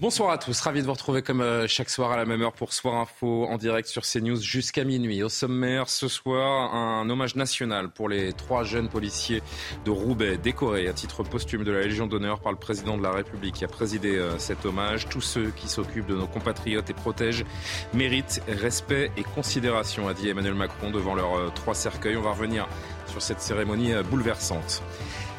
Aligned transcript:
Bonsoir 0.00 0.30
à 0.30 0.38
tous, 0.38 0.60
ravi 0.60 0.80
de 0.80 0.86
vous 0.86 0.92
retrouver 0.92 1.22
comme 1.22 1.40
euh, 1.40 1.66
chaque 1.66 1.90
soir 1.90 2.12
à 2.12 2.16
la 2.16 2.24
même 2.24 2.40
heure 2.40 2.52
pour 2.52 2.72
Soir 2.72 2.94
Info 2.94 3.46
en 3.46 3.56
direct 3.56 3.88
sur 3.88 4.02
CNews 4.02 4.40
jusqu'à 4.40 4.84
minuit. 4.84 5.24
Au 5.24 5.28
sommaire 5.28 5.88
ce 5.88 6.06
soir, 6.06 6.72
un 6.72 7.10
hommage 7.10 7.34
national 7.34 7.88
pour 7.88 8.08
les 8.08 8.32
trois 8.32 8.62
jeunes 8.62 8.88
policiers 8.88 9.42
de 9.84 9.90
Roubaix 9.90 10.36
décorés 10.36 10.86
à 10.86 10.92
titre 10.92 11.24
posthume 11.24 11.64
de 11.64 11.72
la 11.72 11.80
Légion 11.80 12.06
d'honneur 12.06 12.38
par 12.38 12.52
le 12.52 12.58
président 12.58 12.96
de 12.96 13.02
la 13.02 13.10
République 13.10 13.56
qui 13.56 13.64
a 13.64 13.68
présidé 13.68 14.16
euh, 14.16 14.38
cet 14.38 14.64
hommage. 14.66 15.08
Tous 15.08 15.20
ceux 15.20 15.50
qui 15.50 15.66
s'occupent 15.66 16.06
de 16.06 16.14
nos 16.14 16.28
compatriotes 16.28 16.88
et 16.88 16.94
protègent 16.94 17.44
méritent 17.92 18.40
respect 18.46 19.10
et 19.16 19.24
considération, 19.24 20.06
a 20.06 20.14
dit 20.14 20.28
Emmanuel 20.28 20.54
Macron 20.54 20.92
devant 20.92 21.16
leurs 21.16 21.36
euh, 21.36 21.50
trois 21.52 21.74
cercueils. 21.74 22.16
On 22.16 22.22
va 22.22 22.34
revenir 22.34 22.68
sur 23.08 23.20
cette 23.20 23.40
cérémonie 23.40 23.94
bouleversante. 24.08 24.80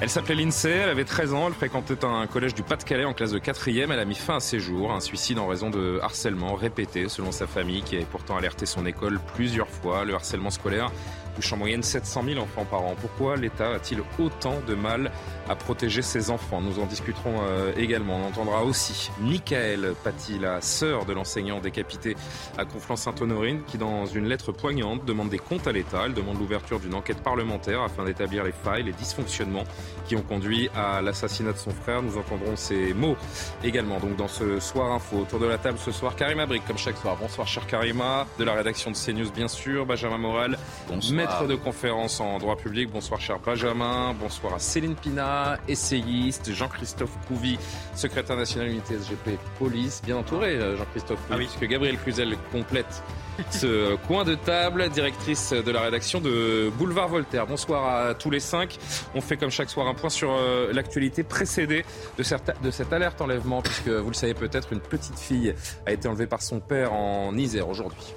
Elle 0.02 0.10
s'appelait 0.10 0.36
Lindsay, 0.36 0.72
elle 0.72 0.90
avait 0.90 1.04
13 1.04 1.34
ans, 1.34 1.48
elle 1.48 1.54
fréquentait 1.54 2.06
un 2.06 2.26
collège 2.26 2.56
du 2.56 2.64
Pas-de-Calais 2.64 3.04
en 3.04 3.14
classe 3.14 3.32
de 3.32 3.40
4e. 3.40 3.92
Elle 3.92 4.00
a 4.00 4.06
mis 4.06 4.16
fin 4.16 4.38
à 4.38 4.40
ses 4.40 4.62
jours, 4.62 4.94
un 4.94 5.02
suicide 5.02 5.40
en 5.40 5.48
raison 5.48 5.70
de 5.70 6.00
harcèlement 6.02 6.56
répété 6.56 7.10
selon 7.10 7.34
sa 7.34 7.48
famille 7.48 7.82
qui 7.82 7.98
avait 7.98 8.06
pourtant 8.06 8.38
alerté 8.38 8.66
son 8.66 8.86
école 8.86 9.20
plusieurs 9.36 9.68
fois. 9.68 10.06
Le 10.06 10.14
harcèlement 10.14 10.52
scolaire 10.52 10.90
touche 11.36 11.52
en 11.52 11.58
moyenne 11.58 11.84
700 11.84 12.24
000 12.24 12.40
enfants 12.40 12.64
par 12.64 12.84
an. 12.84 12.96
Pourquoi 13.00 13.36
l'État 13.36 13.72
a-t-il 13.72 14.02
autant 14.20 14.62
de 14.66 14.74
mal 14.74 15.12
à 15.50 15.56
protéger 15.56 16.02
ses 16.02 16.30
enfants 16.30 16.62
Nous 16.62 16.80
en 16.80 16.86
discuterons 16.86 17.36
euh, 17.42 17.74
également. 17.76 18.18
On 18.24 18.28
entendra 18.28 18.64
aussi 18.64 19.10
Michael 19.20 19.96
Paty, 20.04 20.38
la 20.40 20.62
sœur 20.62 21.06
de 21.06 21.14
l'enseignant 21.14 21.60
décapité 21.60 22.16
à 22.58 22.66
Conflans-Sainte-Honorine, 22.66 23.62
qui 23.66 23.78
dans 23.78 24.06
une 24.06 24.28
lettre 24.28 24.52
poignante 24.52 25.06
demande 25.06 25.30
des 25.30 25.40
comptes 25.40 25.68
à 25.68 25.72
l'État. 25.72 26.04
Elle 26.06 26.14
demande 26.14 26.40
l'ouverture 26.40 26.80
d'une 26.80 26.94
enquête 26.94 27.22
parlementaire 27.22 27.82
afin 27.82 28.06
d'établir 28.06 28.44
les 28.44 28.52
failles, 28.52 28.84
les 28.84 28.94
dysfonctionnements 28.94 29.64
qui 30.08 30.16
ont 30.16 30.22
conduit 30.22 30.70
à 30.76 31.02
l'assassinat 31.02 31.54
de 31.54 31.58
son 31.58 31.72
frère. 31.72 32.04
Nous 32.04 32.18
entendrons 32.18 32.56
ces 32.56 32.94
mots 32.94 33.18
également 33.64 34.00
donc 34.00 34.16
dans 34.16 34.28
ce 34.28 34.60
Soir 34.60 34.92
Info. 34.92 35.18
Autour 35.18 35.40
de 35.40 35.48
la 35.48 35.58
table 35.58 35.80
ce 35.80 35.92
soir, 35.92 36.16
Karima 36.16 36.46
Brick 36.46 36.66
comme 36.68 36.78
chaque 36.78 36.98
soir. 36.98 37.18
Bonsoir 37.20 37.48
cher 37.48 37.66
Karima, 37.66 38.28
de 38.38 38.44
la 38.44 38.54
rédaction 38.54 38.92
de 38.92 38.96
CNews 38.96 39.32
bien 39.32 39.48
sûr, 39.48 39.86
Benjamin 39.86 40.18
Moral, 40.20 40.58
Bonsoir 40.88 41.48
de 41.48 41.56
conférence 41.56 42.20
en 42.20 42.38
droit 42.38 42.56
public. 42.56 42.92
Bonsoir 42.92 43.20
cher 43.20 43.40
Benjamin. 43.40 44.14
Bonsoir 44.20 44.54
à 44.54 44.60
Céline 44.60 44.96
Pina, 44.96 45.39
essayiste. 45.68 46.54
Jean-Christophe 46.54 47.18
Couvi, 47.28 47.58
secrétaire 47.96 48.38
national 48.38 48.70
unité 48.70 48.96
SGP 48.96 49.38
Police. 49.58 50.02
Bien 50.06 50.18
entouré 50.18 50.56
euh, 50.56 50.78
Jean-Christophe 50.78 51.20
Couvi, 51.28 51.34
ah 51.34 51.38
puisque 51.38 51.70
Gabriel 51.70 51.98
Cluzel 51.98 52.36
complète 52.52 53.04
ce 53.52 53.96
coin 54.08 54.24
de 54.24 54.36
table, 54.36 54.90
directrice 54.90 55.52
de 55.54 55.72
la 55.72 55.82
rédaction 55.82 56.22
de 56.22 56.70
Boulevard 56.78 57.10
Voltaire. 57.10 57.48
Bonsoir 57.48 58.08
à 58.08 58.14
tous 58.14 58.30
les 58.30 58.40
cinq. 58.40 58.78
On 59.16 59.22
fait 59.22 59.38
comme 59.38 59.52
chaque 59.52 59.70
soir 59.70 59.88
un 59.88 59.94
point 59.94 60.10
sur 60.10 60.32
euh, 60.32 60.72
l'actualité 60.74 61.24
précédée 61.24 61.86
de, 62.18 62.24
de 62.64 62.72
cette 62.72 62.94
alerte 62.94 63.22
enlèvement, 63.22 63.62
puisque 63.62 63.90
vous 63.90 64.10
le 64.10 64.16
savez 64.16 64.34
peut-être, 64.34 64.74
une 64.74 64.82
petite 64.82 65.20
fille 65.20 65.54
a 65.86 65.92
été 65.92 66.08
enlevée 66.08 66.28
par 66.28 66.42
son 66.42 66.60
père 66.60 66.94
en 66.94 67.36
Isère 67.38 67.70
aujourd'hui. 67.70 68.14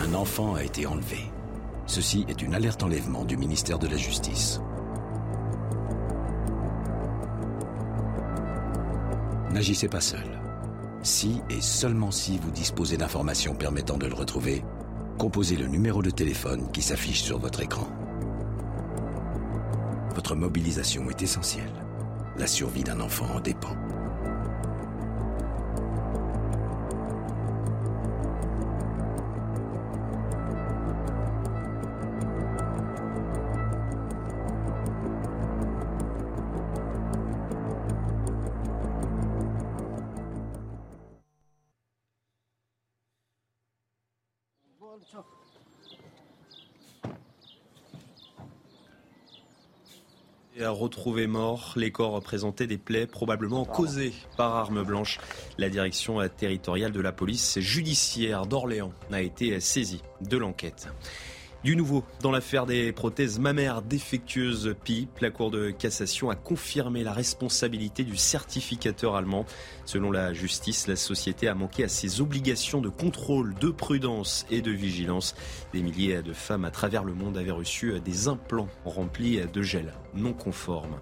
Un 0.00 0.14
enfant 0.14 0.54
a 0.54 0.64
été 0.64 0.86
enlevé. 0.86 1.30
Ceci 1.88 2.26
est 2.28 2.42
une 2.42 2.54
alerte 2.54 2.82
enlèvement 2.82 3.24
du 3.24 3.38
ministère 3.38 3.78
de 3.78 3.88
la 3.88 3.96
Justice. 3.96 4.60
N'agissez 9.50 9.88
pas 9.88 10.02
seul. 10.02 10.38
Si 11.02 11.40
et 11.48 11.62
seulement 11.62 12.10
si 12.10 12.36
vous 12.36 12.50
disposez 12.50 12.98
d'informations 12.98 13.54
permettant 13.54 13.96
de 13.96 14.06
le 14.06 14.12
retrouver, 14.12 14.62
composez 15.16 15.56
le 15.56 15.66
numéro 15.66 16.02
de 16.02 16.10
téléphone 16.10 16.70
qui 16.72 16.82
s'affiche 16.82 17.22
sur 17.22 17.38
votre 17.38 17.62
écran. 17.62 17.88
Votre 20.14 20.36
mobilisation 20.36 21.08
est 21.08 21.22
essentielle. 21.22 21.72
La 22.36 22.46
survie 22.46 22.84
d'un 22.84 23.00
enfant 23.00 23.34
en 23.34 23.40
dépend. 23.40 23.74
Retrouvé 50.66 51.26
mort. 51.26 51.74
Les 51.76 51.90
corps 51.90 52.20
présentaient 52.22 52.66
des 52.66 52.78
plaies 52.78 53.06
probablement 53.06 53.64
causées 53.64 54.12
par 54.36 54.56
arme 54.56 54.82
blanche. 54.82 55.18
La 55.58 55.68
direction 55.68 56.26
territoriale 56.28 56.92
de 56.92 57.00
la 57.00 57.12
police 57.12 57.58
judiciaire 57.60 58.46
d'Orléans 58.46 58.92
a 59.12 59.22
été 59.22 59.58
saisie 59.60 60.02
de 60.20 60.36
l'enquête. 60.36 60.88
Du 61.64 61.74
nouveau, 61.74 62.04
dans 62.22 62.30
l'affaire 62.30 62.66
des 62.66 62.92
prothèses 62.92 63.40
mammaires 63.40 63.82
défectueuses 63.82 64.76
PIP, 64.84 65.18
la 65.20 65.30
Cour 65.30 65.50
de 65.50 65.70
cassation 65.70 66.30
a 66.30 66.36
confirmé 66.36 67.02
la 67.02 67.12
responsabilité 67.12 68.04
du 68.04 68.16
certificateur 68.16 69.16
allemand. 69.16 69.44
Selon 69.84 70.12
la 70.12 70.32
justice, 70.32 70.86
la 70.86 70.94
société 70.94 71.48
a 71.48 71.56
manqué 71.56 71.82
à 71.82 71.88
ses 71.88 72.20
obligations 72.20 72.80
de 72.80 72.88
contrôle, 72.88 73.54
de 73.56 73.70
prudence 73.70 74.46
et 74.52 74.62
de 74.62 74.70
vigilance. 74.70 75.34
Des 75.72 75.82
milliers 75.82 76.22
de 76.22 76.32
femmes 76.32 76.64
à 76.64 76.70
travers 76.70 77.02
le 77.02 77.12
monde 77.12 77.36
avaient 77.36 77.50
reçu 77.50 77.98
des 78.04 78.28
implants 78.28 78.68
remplis 78.84 79.40
de 79.52 79.62
gel 79.62 79.92
non 80.18 80.32
conforme. 80.32 81.00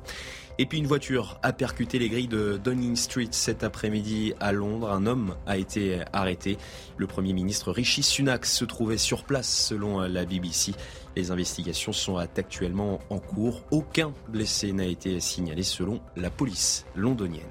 Et 0.59 0.65
puis 0.65 0.79
une 0.79 0.87
voiture 0.87 1.39
a 1.43 1.53
percuté 1.53 1.99
les 1.99 2.09
grilles 2.09 2.29
de 2.29 2.57
Downing 2.57 2.97
Street 2.97 3.29
cet 3.31 3.63
après-midi 3.63 4.33
à 4.41 4.53
Londres. 4.53 4.91
Un 4.91 5.07
homme 5.07 5.37
a 5.47 5.59
été 5.59 6.01
arrêté. 6.15 6.57
Le 6.97 7.07
Premier 7.07 7.35
ministre 7.35 7.73
Rishi 7.73 8.03
Sunak 8.03 8.47
se 8.47 8.65
trouvait 8.65 8.97
sur 8.97 9.25
place 9.25 9.49
selon 9.49 10.01
la 10.01 10.25
BBC. 10.25 10.73
Les 11.15 11.31
investigations 11.31 11.93
sont 11.93 12.17
actuellement 12.17 13.01
en 13.11 13.19
cours. 13.19 13.65
Aucun 13.71 14.15
blessé 14.29 14.73
n'a 14.73 14.87
été 14.87 15.21
signalé 15.21 15.63
selon 15.63 16.01
la 16.17 16.31
police 16.31 16.87
londonienne. 16.95 17.45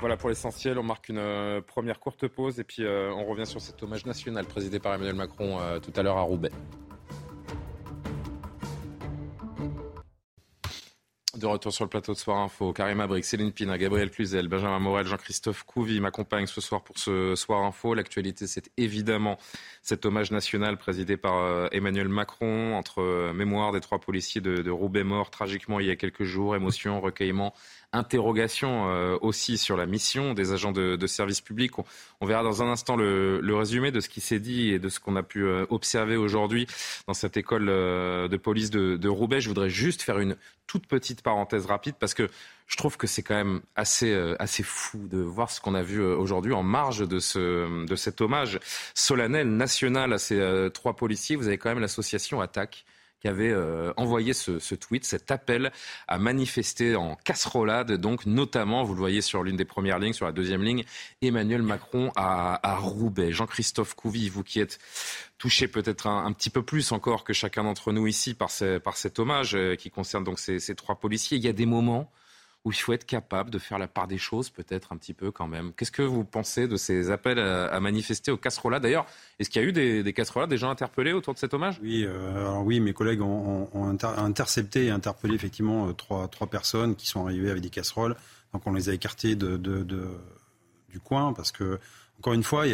Voilà 0.00 0.16
pour 0.16 0.28
l'essentiel. 0.28 0.78
On 0.78 0.82
marque 0.82 1.08
une 1.08 1.18
euh, 1.18 1.60
première 1.60 2.00
courte 2.00 2.26
pause 2.28 2.60
et 2.60 2.64
puis 2.64 2.84
euh, 2.84 3.12
on 3.14 3.24
revient 3.24 3.46
sur 3.46 3.60
cet 3.60 3.82
hommage 3.82 4.04
national 4.04 4.44
présidé 4.44 4.78
par 4.78 4.94
Emmanuel 4.94 5.14
Macron 5.14 5.58
euh, 5.60 5.78
tout 5.78 5.92
à 5.96 6.02
l'heure 6.02 6.18
à 6.18 6.22
Roubaix. 6.22 6.50
De 11.36 11.46
retour 11.46 11.72
sur 11.72 11.84
le 11.84 11.88
plateau 11.88 12.12
de 12.12 12.18
Soir 12.18 12.38
Info, 12.38 12.72
Karim 12.72 13.00
Abric, 13.00 13.24
Céline 13.24 13.50
Pina, 13.50 13.76
Gabriel 13.76 14.08
Cluzel, 14.08 14.46
Benjamin 14.46 14.78
Morel, 14.78 15.06
Jean-Christophe 15.06 15.64
Couvi 15.64 15.98
m'accompagnent 15.98 16.46
ce 16.46 16.60
soir 16.60 16.82
pour 16.84 16.96
ce 16.96 17.34
Soir 17.34 17.62
Info. 17.64 17.94
L'actualité, 17.94 18.46
c'est 18.46 18.70
évidemment 18.76 19.36
cet 19.82 20.06
hommage 20.06 20.30
national 20.30 20.76
présidé 20.76 21.16
par 21.16 21.38
euh, 21.38 21.66
Emmanuel 21.72 22.08
Macron 22.08 22.76
entre 22.76 23.00
euh, 23.00 23.32
mémoire 23.32 23.72
des 23.72 23.80
trois 23.80 23.98
policiers 23.98 24.40
de, 24.40 24.62
de 24.62 24.70
Roubaix 24.70 25.02
morts 25.02 25.30
tragiquement 25.30 25.80
il 25.80 25.86
y 25.86 25.90
a 25.90 25.96
quelques 25.96 26.22
jours, 26.22 26.54
émotion, 26.54 27.00
recueillement, 27.00 27.52
interrogation 27.94 28.90
euh, 28.90 29.16
aussi 29.22 29.56
sur 29.56 29.76
la 29.76 29.86
mission 29.86 30.34
des 30.34 30.52
agents 30.52 30.72
de, 30.72 30.96
de 30.96 31.06
service 31.06 31.40
public. 31.40 31.72
On, 32.20 32.26
verra 32.26 32.42
dans 32.42 32.62
un 32.62 32.70
instant 32.70 32.96
le, 32.96 33.40
le 33.40 33.54
résumé 33.54 33.90
de 33.92 34.00
ce 34.00 34.08
qui 34.08 34.20
s'est 34.20 34.40
dit 34.40 34.70
et 34.70 34.78
de 34.78 34.88
ce 34.88 34.98
qu'on 34.98 35.16
a 35.16 35.22
pu 35.22 35.44
euh, 35.44 35.66
observer 35.70 36.16
aujourd'hui 36.16 36.66
dans 37.06 37.14
cette 37.14 37.36
école 37.36 37.68
euh, 37.68 38.28
de 38.28 38.36
police 38.36 38.70
de, 38.70 38.96
de, 38.96 39.08
Roubaix. 39.08 39.40
Je 39.40 39.48
voudrais 39.48 39.70
juste 39.70 40.02
faire 40.02 40.18
une 40.18 40.36
toute 40.66 40.86
petite 40.86 41.22
parenthèse 41.22 41.66
rapide 41.66 41.94
parce 41.98 42.14
que 42.14 42.28
je 42.66 42.76
trouve 42.76 42.96
que 42.96 43.06
c'est 43.06 43.22
quand 43.22 43.34
même 43.34 43.60
assez, 43.76 44.14
assez 44.38 44.62
fou 44.62 45.06
de 45.06 45.18
voir 45.18 45.50
ce 45.50 45.60
qu'on 45.60 45.74
a 45.74 45.82
vu 45.82 46.02
aujourd'hui 46.02 46.54
en 46.54 46.62
marge 46.62 47.06
de, 47.06 47.18
ce, 47.18 47.84
de 47.84 47.94
cet 47.96 48.22
hommage 48.22 48.58
solennel 48.94 49.48
national 49.48 50.14
à 50.14 50.18
ces 50.18 50.70
trois 50.72 50.96
policiers. 50.96 51.36
Vous 51.36 51.46
avez 51.46 51.58
quand 51.58 51.68
même 51.68 51.80
l'association 51.80 52.40
Attaque 52.40 52.86
qui 53.24 53.28
avait 53.28 53.52
euh, 53.52 53.90
envoyé 53.96 54.34
ce, 54.34 54.74
tweet, 54.74 55.06
cet 55.06 55.30
appel 55.30 55.72
à 56.08 56.18
manifester 56.18 56.94
en 56.94 57.16
casserolade, 57.16 57.92
donc 57.92 58.26
notamment, 58.26 58.84
vous 58.84 58.92
le 58.92 58.98
voyez 58.98 59.22
sur 59.22 59.42
l'une 59.42 59.56
des 59.56 59.64
premières 59.64 59.98
lignes, 59.98 60.12
sur 60.12 60.26
la 60.26 60.32
deuxième 60.32 60.62
ligne, 60.62 60.84
Emmanuel 61.22 61.62
Macron 61.62 62.12
à, 62.16 62.76
Roubaix. 62.76 63.32
Jean-Christophe 63.32 63.94
Couvi, 63.94 64.28
vous 64.28 64.42
qui 64.42 64.60
êtes 64.60 64.78
touché 65.38 65.68
peut-être 65.68 66.06
un, 66.06 66.30
petit 66.34 66.50
peu 66.50 66.62
plus 66.62 66.92
encore 66.92 67.24
que 67.24 67.32
chacun 67.32 67.64
d'entre 67.64 67.92
nous 67.92 68.06
ici 68.06 68.34
par, 68.34 68.50
par 68.82 68.98
cet 68.98 69.18
hommage 69.18 69.54
euh, 69.54 69.74
qui 69.74 69.90
concerne 69.90 70.22
donc 70.22 70.38
ces, 70.38 70.74
trois 70.74 70.96
policiers, 70.96 71.38
il 71.38 71.44
y 71.44 71.48
a 71.48 71.54
des 71.54 71.64
moments 71.64 72.12
où 72.64 72.72
il 72.72 72.76
faut 72.76 72.94
être 72.94 73.04
capable 73.04 73.50
de 73.50 73.58
faire 73.58 73.78
la 73.78 73.86
part 73.86 74.06
des 74.06 74.16
choses, 74.16 74.48
peut-être 74.48 74.92
un 74.92 74.96
petit 74.96 75.12
peu 75.12 75.30
quand 75.30 75.46
même. 75.46 75.72
Qu'est-ce 75.76 75.92
que 75.92 76.02
vous 76.02 76.24
pensez 76.24 76.66
de 76.66 76.76
ces 76.76 77.10
appels 77.10 77.38
à, 77.38 77.78
manifester 77.78 78.30
aux 78.30 78.38
casserolas 78.38 78.80
D'ailleurs, 78.80 79.04
est-ce 79.38 79.50
qu'il 79.50 79.60
y 79.60 79.64
a 79.64 79.68
eu 79.68 79.72
des, 79.72 80.02
des 80.02 80.12
casserolas, 80.14 80.46
des 80.46 80.56
gens 80.56 80.70
interpellés 80.70 81.12
autour 81.12 81.34
de 81.34 81.38
cet 81.38 81.52
hommage? 81.52 81.78
Oui, 81.82 82.04
euh, 82.06 82.56
oui, 82.62 82.80
mes 82.80 82.94
collègues 82.94 83.20
ont, 83.20 83.68
intercepté 84.02 84.86
et 84.86 84.90
interpellé 84.90 85.34
effectivement 85.34 85.88
euh, 85.88 85.92
trois, 85.92 86.26
trois 86.28 86.46
personnes 86.46 86.96
qui 86.96 87.06
sont 87.06 87.26
arrivées 87.26 87.50
avec 87.50 87.62
des 87.62 87.70
casseroles. 87.70 88.16
Donc 88.54 88.66
on 88.66 88.72
les 88.72 88.88
a 88.88 88.94
écartés 88.94 89.36
du 89.36 91.00
coin 91.02 91.34
parce 91.34 91.52
que, 91.52 91.78
encore 92.18 92.32
une 92.32 92.44
fois, 92.44 92.64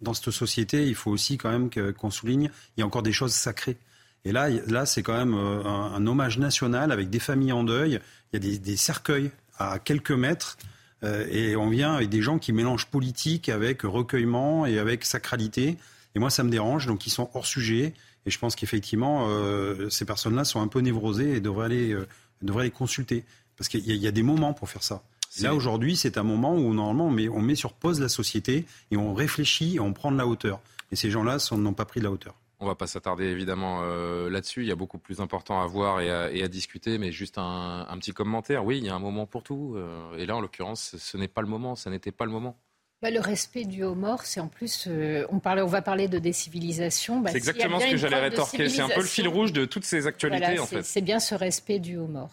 dans 0.00 0.14
cette 0.14 0.30
société, 0.30 0.86
il 0.86 0.94
faut 0.94 1.10
aussi 1.10 1.38
quand 1.38 1.50
même 1.50 1.70
qu'on 1.94 2.10
souligne, 2.10 2.50
il 2.76 2.80
y 2.80 2.82
a 2.82 2.86
encore 2.86 3.02
des 3.02 3.12
choses 3.12 3.34
sacrées. 3.34 3.76
Et 4.24 4.32
là, 4.32 4.48
là 4.48 4.86
c'est 4.86 5.02
quand 5.02 5.16
même 5.16 5.34
euh, 5.34 5.64
un, 5.64 6.06
hommage 6.06 6.38
national 6.38 6.92
avec 6.92 7.10
des 7.10 7.18
familles 7.18 7.52
en 7.52 7.64
deuil. 7.64 8.00
Il 8.32 8.44
y 8.44 8.54
a 8.54 8.58
des, 8.58 8.76
cercueils 8.76 9.30
à 9.58 9.78
quelques 9.78 10.12
mètres. 10.12 10.58
Euh, 11.02 11.26
et 11.30 11.56
on 11.56 11.68
vient 11.70 11.94
avec 11.94 12.10
des 12.10 12.20
gens 12.20 12.38
qui 12.38 12.52
mélangent 12.52 12.86
politique 12.86 13.48
avec 13.48 13.82
recueillement 13.82 14.66
et 14.66 14.78
avec 14.78 15.04
sacralité. 15.04 15.78
Et 16.14 16.18
moi, 16.18 16.30
ça 16.30 16.42
me 16.42 16.50
dérange. 16.50 16.86
Donc, 16.86 17.06
ils 17.06 17.10
sont 17.10 17.30
hors 17.34 17.46
sujet. 17.46 17.94
Et 18.26 18.30
je 18.30 18.38
pense 18.38 18.54
qu'effectivement, 18.54 19.26
euh, 19.28 19.88
ces 19.88 20.04
personnes-là 20.04 20.44
sont 20.44 20.60
un 20.60 20.68
peu 20.68 20.80
névrosées 20.80 21.36
et 21.36 21.40
devraient 21.40 21.66
aller, 21.66 21.96
devraient 22.42 22.64
les 22.64 22.70
consulter. 22.70 23.24
Parce 23.56 23.68
qu'il 23.68 23.84
y, 23.84 24.06
a 24.06 24.10
des 24.10 24.22
moments 24.22 24.52
pour 24.52 24.68
faire 24.68 24.82
ça. 24.82 25.02
Là, 25.40 25.54
aujourd'hui, 25.54 25.96
c'est 25.96 26.18
un 26.18 26.22
moment 26.22 26.54
où, 26.54 26.74
normalement, 26.74 27.06
on 27.06 27.10
met, 27.10 27.28
on 27.28 27.40
met 27.40 27.54
sur 27.54 27.72
pause 27.72 28.00
la 28.00 28.08
société 28.08 28.66
et 28.90 28.96
on 28.96 29.14
réfléchit 29.14 29.76
et 29.76 29.80
on 29.80 29.92
prend 29.92 30.10
de 30.10 30.18
la 30.18 30.26
hauteur. 30.26 30.60
Et 30.92 30.96
ces 30.96 31.10
gens-là 31.10 31.38
n'ont 31.52 31.72
pas 31.72 31.84
pris 31.84 32.00
de 32.00 32.04
la 32.04 32.10
hauteur. 32.10 32.34
On 32.62 32.66
va 32.66 32.74
pas 32.74 32.86
s'attarder 32.86 33.24
évidemment 33.24 33.80
euh, 33.82 34.28
là-dessus. 34.28 34.60
Il 34.60 34.68
y 34.68 34.70
a 34.70 34.76
beaucoup 34.76 34.98
plus 34.98 35.20
important 35.20 35.62
à 35.62 35.66
voir 35.66 36.02
et 36.02 36.10
à, 36.10 36.48
discuter, 36.48 36.98
mais 36.98 37.10
juste 37.10 37.38
un, 37.38 37.86
petit 37.98 38.12
commentaire. 38.12 38.66
Oui, 38.66 38.76
il 38.76 38.84
y 38.84 38.90
a 38.90 38.94
un 38.94 38.98
moment 38.98 39.24
pour 39.24 39.42
tout. 39.42 39.74
Euh, 39.76 40.18
et 40.18 40.26
là, 40.26 40.36
en 40.36 40.42
l'occurrence, 40.42 40.94
ce 40.98 41.16
n'est 41.16 41.28
pas 41.28 41.40
le 41.40 41.46
moment. 41.46 41.74
Ça 41.74 41.88
n'était 41.88 42.12
pas 42.12 42.26
le 42.26 42.30
moment. 42.30 42.58
Bah, 43.00 43.10
le 43.10 43.20
respect 43.20 43.64
du 43.64 43.82
haut 43.82 43.94
mort, 43.94 44.24
c'est 44.24 44.40
en 44.40 44.48
plus, 44.48 44.86
euh, 44.88 45.24
on, 45.30 45.40
on 45.42 45.66
va 45.66 45.80
parler 45.80 46.06
de 46.06 46.18
décivilisation. 46.18 47.20
Bah, 47.20 47.30
c'est 47.30 47.38
exactement 47.38 47.80
ce 47.80 47.92
que 47.92 47.96
j'allais 47.96 48.20
rétorquer. 48.20 48.68
C'est 48.68 48.82
un 48.82 48.90
peu 48.90 49.00
le 49.00 49.06
fil 49.06 49.26
rouge 49.26 49.54
de 49.54 49.64
toutes 49.64 49.86
ces 49.86 50.06
actualités, 50.06 50.58
en 50.58 50.66
fait. 50.66 50.82
C'est 50.82 51.00
bien 51.00 51.18
ce 51.18 51.34
respect 51.34 51.78
du 51.78 51.96
haut 51.96 52.08
mort. 52.08 52.28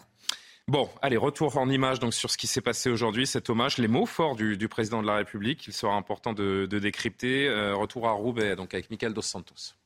Bon, 0.66 0.90
allez, 1.00 1.16
retour 1.16 1.56
en 1.56 1.70
image 1.70 2.00
donc 2.00 2.12
sur 2.12 2.30
ce 2.30 2.36
qui 2.36 2.46
s'est 2.46 2.60
passé 2.60 2.90
aujourd'hui, 2.90 3.26
cet 3.26 3.48
hommage, 3.48 3.78
les 3.78 3.88
mots 3.88 4.04
forts 4.04 4.36
du, 4.36 4.68
président 4.68 5.00
de 5.00 5.06
la 5.06 5.14
République, 5.14 5.66
il 5.66 5.72
sera 5.72 5.94
important 5.94 6.34
de, 6.34 6.66
décrypter. 6.66 7.48
retour 7.72 8.06
à 8.06 8.12
Roubaix, 8.12 8.54
donc 8.54 8.74
avec 8.74 8.90
Michael 8.90 9.14
Dos 9.14 9.22
Santos. 9.22 9.77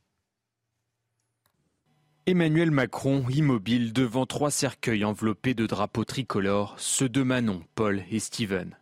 Emmanuel 2.24 2.70
Macron, 2.70 3.24
immobile 3.30 3.92
devant 3.92 4.26
trois 4.26 4.52
cercueils 4.52 5.04
enveloppés 5.04 5.54
de 5.54 5.66
drapeaux 5.66 6.04
tricolores, 6.04 6.76
ceux 6.78 7.08
de 7.08 7.24
Manon, 7.24 7.64
Paul 7.74 8.04
et 8.12 8.20
Steven. 8.20 8.76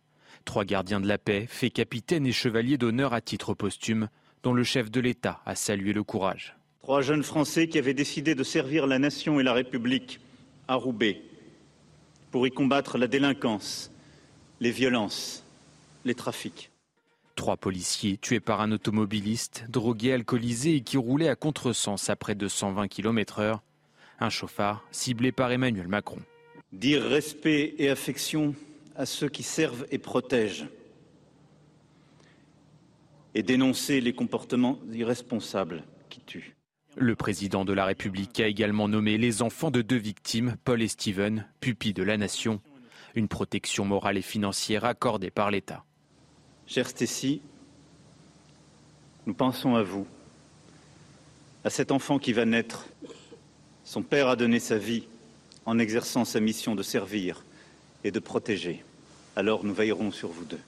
Trois 0.45 0.63
gardiens 0.63 1.01
de 1.01 1.07
la 1.07 1.17
paix, 1.17 1.47
faits 1.49 1.73
capitaine 1.73 2.27
et 2.27 2.33
chevalier 2.33 2.77
d'honneur 2.77 3.13
à 3.13 3.21
titre 3.21 3.55
posthume, 3.55 4.09
dont 4.43 4.53
le 4.53 4.63
chef 4.63 4.91
de 4.91 4.99
l'État 4.99 5.41
a 5.47 5.55
salué 5.55 5.91
le 5.91 6.03
courage. 6.03 6.55
Trois 6.83 7.01
jeunes 7.01 7.23
Français 7.23 7.67
qui 7.67 7.79
avaient 7.79 7.95
décidé 7.95 8.35
de 8.35 8.43
servir 8.43 8.85
la 8.85 8.99
nation 8.99 9.39
et 9.39 9.43
la 9.43 9.53
République 9.53 10.19
à 10.67 10.75
Roubaix 10.75 11.23
pour 12.29 12.45
y 12.45 12.51
combattre 12.51 12.99
la 12.99 13.07
délinquance, 13.07 13.89
les 14.59 14.71
violences, 14.71 15.43
les 16.05 16.13
trafics. 16.13 16.69
Trois 17.41 17.57
policiers 17.57 18.17
tués 18.17 18.39
par 18.39 18.61
un 18.61 18.71
automobiliste, 18.71 19.65
drogué, 19.67 20.13
alcoolisé 20.13 20.75
et 20.75 20.81
qui 20.81 20.97
roulait 20.97 21.27
à 21.27 21.35
contresens 21.35 22.07
à 22.07 22.15
près 22.15 22.35
de 22.35 22.47
120 22.47 22.87
km/h. 22.87 23.57
Un 24.19 24.29
chauffard 24.29 24.85
ciblé 24.91 25.31
par 25.31 25.51
Emmanuel 25.51 25.87
Macron. 25.87 26.19
Dire 26.71 27.01
respect 27.01 27.73
et 27.79 27.89
affection 27.89 28.53
à 28.95 29.07
ceux 29.07 29.27
qui 29.27 29.41
servent 29.41 29.87
et 29.89 29.97
protègent. 29.97 30.67
Et 33.33 33.41
dénoncer 33.41 34.01
les 34.01 34.13
comportements 34.13 34.77
irresponsables 34.93 35.83
qui 36.11 36.19
tuent. 36.19 36.55
Le 36.95 37.15
président 37.15 37.65
de 37.65 37.73
la 37.73 37.85
République 37.85 38.39
a 38.39 38.45
également 38.45 38.87
nommé 38.87 39.17
les 39.17 39.41
enfants 39.41 39.71
de 39.71 39.81
deux 39.81 39.97
victimes, 39.97 40.57
Paul 40.63 40.83
et 40.83 40.87
Steven, 40.87 41.47
pupilles 41.59 41.93
de 41.93 42.03
la 42.03 42.17
nation, 42.17 42.61
une 43.15 43.27
protection 43.27 43.83
morale 43.83 44.19
et 44.19 44.21
financière 44.21 44.85
accordée 44.85 45.31
par 45.31 45.49
l'État. 45.49 45.85
Chère 46.73 46.87
Stécie, 46.87 47.41
nous 49.25 49.33
pensons 49.33 49.75
à 49.75 49.83
vous, 49.83 50.07
à 51.65 51.69
cet 51.69 51.91
enfant 51.91 52.17
qui 52.17 52.31
va 52.31 52.45
naître. 52.45 52.85
Son 53.83 54.03
père 54.03 54.29
a 54.29 54.37
donné 54.37 54.57
sa 54.61 54.77
vie 54.77 55.03
en 55.65 55.79
exerçant 55.79 56.23
sa 56.23 56.39
mission 56.39 56.73
de 56.73 56.81
servir 56.81 57.43
et 58.05 58.11
de 58.11 58.19
protéger. 58.19 58.85
Alors 59.35 59.65
nous 59.65 59.73
veillerons 59.73 60.11
sur 60.11 60.29
vous 60.29 60.45
deux. 60.45 60.61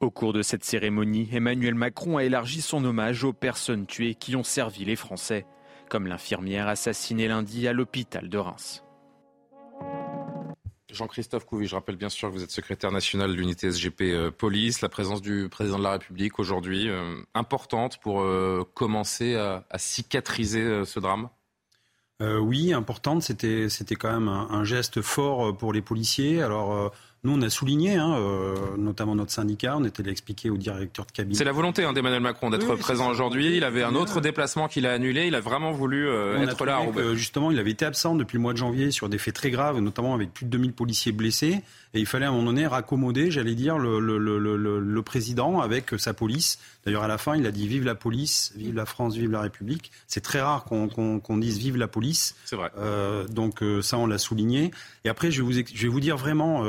Au 0.00 0.10
cours 0.10 0.32
de 0.32 0.40
cette 0.40 0.64
cérémonie, 0.64 1.28
Emmanuel 1.30 1.74
Macron 1.74 2.16
a 2.16 2.24
élargi 2.24 2.62
son 2.62 2.82
hommage 2.82 3.22
aux 3.22 3.34
personnes 3.34 3.84
tuées 3.84 4.14
qui 4.14 4.36
ont 4.36 4.44
servi 4.44 4.86
les 4.86 4.96
Français, 4.96 5.44
comme 5.90 6.06
l'infirmière 6.06 6.68
assassinée 6.68 7.28
lundi 7.28 7.68
à 7.68 7.74
l'hôpital 7.74 8.30
de 8.30 8.38
Reims. 8.38 8.82
Jean-Christophe 10.94 11.44
Couvi, 11.44 11.66
je 11.66 11.74
rappelle 11.74 11.96
bien 11.96 12.08
sûr 12.08 12.28
que 12.28 12.34
vous 12.34 12.42
êtes 12.42 12.50
secrétaire 12.50 12.92
national 12.92 13.30
de 13.30 13.34
l'unité 13.34 13.70
SGP 13.70 14.02
euh, 14.02 14.30
Police. 14.30 14.80
La 14.80 14.88
présence 14.88 15.20
du 15.20 15.48
président 15.48 15.78
de 15.78 15.82
la 15.82 15.92
République 15.92 16.38
aujourd'hui, 16.38 16.88
euh, 16.88 17.16
importante 17.34 17.98
pour 17.98 18.22
euh, 18.22 18.64
commencer 18.74 19.34
à, 19.34 19.64
cicatriser 19.76 20.84
ce 20.84 21.00
drame? 21.00 21.28
Oui, 22.20 22.72
importante. 22.72 23.22
C'était, 23.22 23.68
quand 23.96 24.12
même 24.12 24.28
un, 24.28 24.48
un, 24.50 24.64
geste 24.64 25.02
fort 25.02 25.54
pour 25.56 25.72
les 25.72 25.82
policiers. 25.82 26.40
Alors 26.42 26.92
nous, 27.24 27.32
on 27.32 27.40
a 27.40 27.48
souligné, 27.48 27.94
hein, 27.94 28.16
euh, 28.18 28.54
notamment 28.76 29.14
notre 29.14 29.32
syndicat, 29.32 29.76
on 29.78 29.84
était 29.84 30.02
l'expliquer 30.02 30.50
au 30.50 30.58
directeur 30.58 31.06
de 31.06 31.10
cabinet. 31.10 31.34
C'est 31.34 31.44
la 31.44 31.52
volonté 31.52 31.82
hein, 31.82 31.94
d'Emmanuel 31.94 32.20
Macron 32.20 32.50
d'être 32.50 32.76
présent 32.76 33.08
aujourd'hui. 33.08 33.56
Il 33.56 33.64
avait 33.64 33.82
un 33.82 33.94
autre 33.94 34.20
déplacement 34.20 34.68
qu'il 34.68 34.86
a 34.86 34.92
annulé. 34.92 35.26
Il 35.28 35.34
a 35.34 35.40
vraiment 35.40 35.72
voulu 35.72 36.06
euh, 36.06 36.38
être 36.42 36.66
là. 36.66 36.82
justement, 37.14 37.50
il 37.50 37.58
avait 37.58 37.70
été 37.70 37.86
absent 37.86 38.14
depuis 38.14 38.36
le 38.36 38.42
mois 38.42 38.52
de 38.52 38.58
janvier 38.58 38.90
sur 38.90 39.08
des 39.08 39.16
faits 39.16 39.34
très 39.34 39.50
graves, 39.50 39.80
notamment 39.80 40.12
avec 40.12 40.34
plus 40.34 40.44
de 40.44 40.50
2000 40.50 40.74
policiers 40.74 41.12
blessés. 41.12 41.62
Et 41.94 42.00
il 42.00 42.06
fallait 42.06 42.26
à 42.26 42.28
un 42.28 42.32
moment 42.32 42.46
donné 42.46 42.66
raccommoder, 42.66 43.30
j'allais 43.30 43.54
dire, 43.54 43.78
le, 43.78 44.00
le, 44.00 44.18
le, 44.18 44.56
le, 44.80 45.02
président 45.02 45.60
avec 45.60 45.94
sa 45.96 46.12
police. 46.12 46.58
D'ailleurs, 46.84 47.04
à 47.04 47.08
la 47.08 47.18
fin, 47.18 47.36
il 47.36 47.46
a 47.46 47.52
dit 47.52 47.68
Vive 47.68 47.84
la 47.84 47.94
police, 47.94 48.52
vive 48.56 48.74
la 48.74 48.84
France, 48.84 49.14
vive 49.14 49.30
la 49.30 49.40
République. 49.40 49.92
C'est 50.08 50.20
très 50.20 50.40
rare 50.40 50.64
qu'on 50.64 51.38
dise 51.38 51.58
Vive 51.58 51.76
la 51.76 51.86
police. 51.86 52.34
C'est 52.44 52.56
vrai. 52.56 52.70
Euh, 52.78 53.26
donc 53.28 53.62
ça, 53.80 53.96
on 53.96 54.06
l'a 54.06 54.18
souligné. 54.18 54.72
Et 55.04 55.08
après, 55.08 55.30
je 55.30 55.40
vais 55.40 55.46
vous, 55.46 55.52
je 55.72 55.82
vais 55.82 55.88
vous 55.88 56.00
dire 56.00 56.16
vraiment 56.16 56.64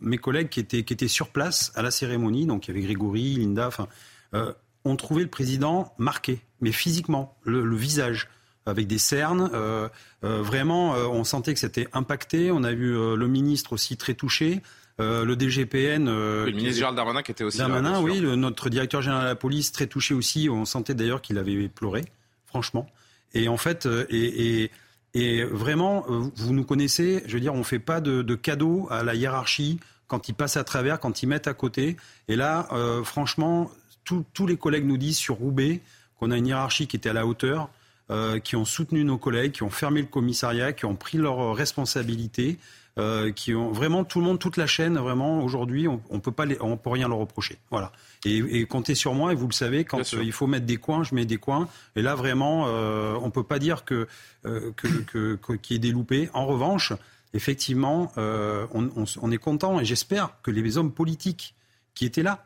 mes 0.00 0.18
collègues 0.18 0.48
qui 0.48 0.60
étaient, 0.60 0.82
qui 0.82 0.92
étaient 0.92 1.08
sur 1.08 1.28
place 1.28 1.72
à 1.74 1.82
la 1.82 1.90
cérémonie. 1.90 2.46
Donc 2.46 2.66
il 2.66 2.74
y 2.74 2.76
avait 2.76 2.86
Grégory, 2.86 3.36
Linda. 3.36 3.66
Enfin, 3.66 3.88
euh, 4.34 4.52
ont 4.84 4.96
trouvé 4.96 5.22
le 5.22 5.30
président 5.30 5.94
marqué, 5.98 6.40
mais 6.60 6.72
physiquement, 6.72 7.36
le, 7.44 7.64
le 7.64 7.76
visage 7.76 8.28
avec 8.66 8.86
des 8.86 8.98
cernes. 8.98 9.50
Euh, 9.52 9.88
euh, 10.24 10.42
vraiment, 10.42 10.94
euh, 10.94 11.06
on 11.06 11.24
sentait 11.24 11.54
que 11.54 11.60
c'était 11.60 11.88
impacté. 11.92 12.50
On 12.50 12.64
a 12.64 12.72
vu 12.72 12.92
le 12.92 13.28
ministre 13.28 13.72
aussi 13.72 13.96
très 13.96 14.14
touché. 14.14 14.62
le 14.98 15.34
DGPN. 15.34 16.06
le 16.06 16.50
ministre 16.52 16.78
Gérald 16.78 16.96
Darmanin 16.96 17.22
qui 17.22 17.32
était 17.32 17.44
aussi 17.44 17.58
Darmanin, 17.58 18.00
oui. 18.00 18.20
notre 18.20 18.68
directeur 18.70 19.02
général 19.02 19.24
de 19.24 19.28
la 19.28 19.36
police, 19.36 19.72
très 19.72 19.86
touché 19.86 20.14
aussi. 20.14 20.48
On 20.50 20.64
sentait 20.64 20.94
d'ailleurs 20.94 21.20
qu'il 21.20 21.38
avait 21.38 21.68
pleuré, 21.68 22.04
franchement. 22.46 22.86
Et 23.34 23.48
en 23.48 23.56
fait, 23.56 23.88
et, 24.10 24.62
et, 24.62 24.70
vraiment, 25.14 26.04
vous 26.08 26.52
nous 26.52 26.64
connaissez, 26.64 27.22
je 27.26 27.34
veux 27.34 27.40
dire, 27.40 27.54
on 27.54 27.58
ne 27.58 27.62
fait 27.62 27.78
pas 27.78 28.00
de, 28.00 28.22
de 28.22 28.34
cadeaux 28.34 28.88
à 28.90 29.02
la 29.02 29.14
hiérarchie 29.14 29.78
quand 30.08 30.28
ils 30.28 30.34
passent 30.34 30.56
à 30.56 30.64
travers, 30.64 31.00
quand 31.00 31.22
ils 31.22 31.26
mettent 31.26 31.48
à 31.48 31.54
côté. 31.54 31.96
Et 32.28 32.36
là, 32.36 32.68
franchement, 33.04 33.70
tous 34.04 34.46
les 34.46 34.56
collègues 34.56 34.86
nous 34.86 34.96
disent 34.96 35.16
sur 35.16 35.36
Roubaix 35.36 35.80
qu'on 36.18 36.30
a 36.30 36.36
une 36.36 36.46
hiérarchie 36.46 36.86
qui 36.86 36.96
était 36.96 37.10
à 37.10 37.14
la 37.14 37.26
hauteur. 37.26 37.70
Euh, 38.10 38.38
qui 38.38 38.54
ont 38.54 38.66
soutenu 38.66 39.02
nos 39.02 39.16
collègues, 39.16 39.52
qui 39.52 39.62
ont 39.62 39.70
fermé 39.70 40.02
le 40.02 40.06
commissariat, 40.06 40.74
qui 40.74 40.84
ont 40.84 40.94
pris 40.94 41.16
leurs 41.16 41.54
responsabilités, 41.54 42.58
euh, 42.96 43.32
qui 43.32 43.54
ont 43.54 43.72
vraiment 43.72 44.04
tout 44.04 44.20
le 44.20 44.26
monde, 44.26 44.38
toute 44.38 44.56
la 44.56 44.66
chaîne. 44.66 44.96
Vraiment, 44.98 45.42
aujourd'hui, 45.42 45.88
on, 45.88 46.00
on 46.10 46.20
peut 46.20 46.30
pas, 46.30 46.44
on 46.60 46.76
peut 46.76 46.90
rien 46.90 47.08
leur 47.08 47.18
reprocher. 47.18 47.58
Voilà. 47.70 47.90
Et, 48.24 48.36
et, 48.36 48.66
comptez 48.66 48.94
sur 48.94 49.14
moi. 49.14 49.32
Et 49.32 49.34
vous 49.34 49.48
le 49.48 49.52
savez, 49.52 49.84
quand 49.84 50.14
euh, 50.14 50.22
il 50.22 50.32
faut 50.32 50.46
mettre 50.46 50.66
des 50.66 50.76
coins, 50.76 51.02
je 51.02 51.14
mets 51.14 51.24
des 51.24 51.38
coins. 51.38 51.68
Et 51.96 52.02
là, 52.02 52.14
vraiment, 52.14 52.66
euh, 52.68 53.14
on 53.20 53.30
peut 53.30 53.42
pas 53.42 53.58
dire 53.58 53.84
que 53.84 54.06
euh, 54.46 54.70
que 54.76 55.36
qu'il 55.56 55.74
y 55.74 55.76
ait 55.76 55.80
des 55.80 55.90
loupés. 55.90 56.30
En 56.34 56.46
revanche, 56.46 56.92
effectivement, 57.32 58.12
on, 58.16 58.90
on, 58.94 59.04
on, 59.20 59.30
est 59.32 59.38
content 59.38 59.80
et 59.80 59.84
j'espère 59.84 60.30
que 60.42 60.52
les 60.52 60.78
hommes 60.78 60.92
politiques 60.92 61.56
qui 61.94 62.04
étaient 62.04 62.22
là 62.22 62.44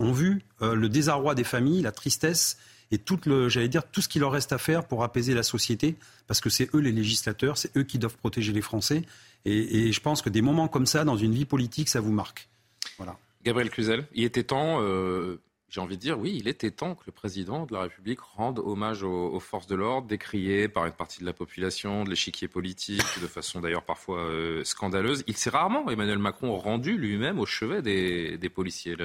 ont 0.00 0.10
vu 0.10 0.42
le 0.60 0.88
désarroi 0.88 1.36
des 1.36 1.44
familles, 1.44 1.82
la 1.82 1.92
tristesse 1.92 2.58
et 2.90 2.98
tout 2.98 3.18
le, 3.26 3.48
j'allais 3.48 3.68
dire, 3.68 3.88
tout 3.90 4.00
ce 4.00 4.08
qu'il 4.08 4.20
leur 4.20 4.32
reste 4.32 4.52
à 4.52 4.58
faire 4.58 4.86
pour 4.86 5.02
apaiser 5.02 5.34
la 5.34 5.42
société, 5.42 5.96
parce 6.26 6.40
que 6.40 6.50
c'est 6.50 6.72
eux 6.74 6.78
les 6.78 6.92
législateurs, 6.92 7.58
c'est 7.58 7.76
eux 7.76 7.82
qui 7.82 7.98
doivent 7.98 8.16
protéger 8.16 8.52
les 8.52 8.62
Français. 8.62 9.02
Et, 9.44 9.92
je 9.92 10.00
pense 10.00 10.22
que 10.22 10.28
des 10.28 10.42
moments 10.42 10.66
comme 10.66 10.86
ça, 10.86 11.04
dans 11.04 11.16
une 11.16 11.32
vie 11.32 11.44
politique, 11.44 11.88
ça 11.88 12.00
vous 12.00 12.12
marque. 12.12 12.48
Voilà. 12.96 13.16
Gabriel 13.44 13.70
Cluzel, 13.70 14.06
il 14.12 14.24
était 14.24 14.42
temps. 14.42 14.78
Euh, 14.80 15.40
j'ai 15.68 15.80
envie 15.80 15.96
de 15.96 16.00
dire, 16.00 16.18
oui, 16.18 16.36
il 16.38 16.48
était 16.48 16.70
temps 16.70 16.94
que 16.94 17.02
le 17.06 17.12
président 17.12 17.66
de 17.66 17.74
la 17.74 17.82
République 17.82 18.20
rende 18.20 18.60
hommage 18.60 19.02
aux, 19.02 19.38
forces 19.40 19.66
de 19.66 19.74
l'ordre, 19.74 20.06
décriées 20.06 20.68
par 20.68 20.86
une 20.86 20.92
partie 20.92 21.20
de 21.20 21.26
la 21.26 21.32
population, 21.32 22.04
de 22.04 22.10
l'échiquier 22.10 22.48
politique, 22.48 23.02
de 23.20 23.26
façon 23.26 23.60
d'ailleurs 23.60 23.82
parfois 23.84 24.20
euh, 24.20 24.64
scandaleuse. 24.64 25.24
Il 25.26 25.36
s'est 25.36 25.50
rarement, 25.50 25.90
Emmanuel 25.90 26.18
Macron, 26.18 26.56
rendu 26.56 26.96
lui-même 26.96 27.38
au 27.38 27.46
chevet 27.46 27.82
des, 27.82 28.48
policiers. 28.48 28.96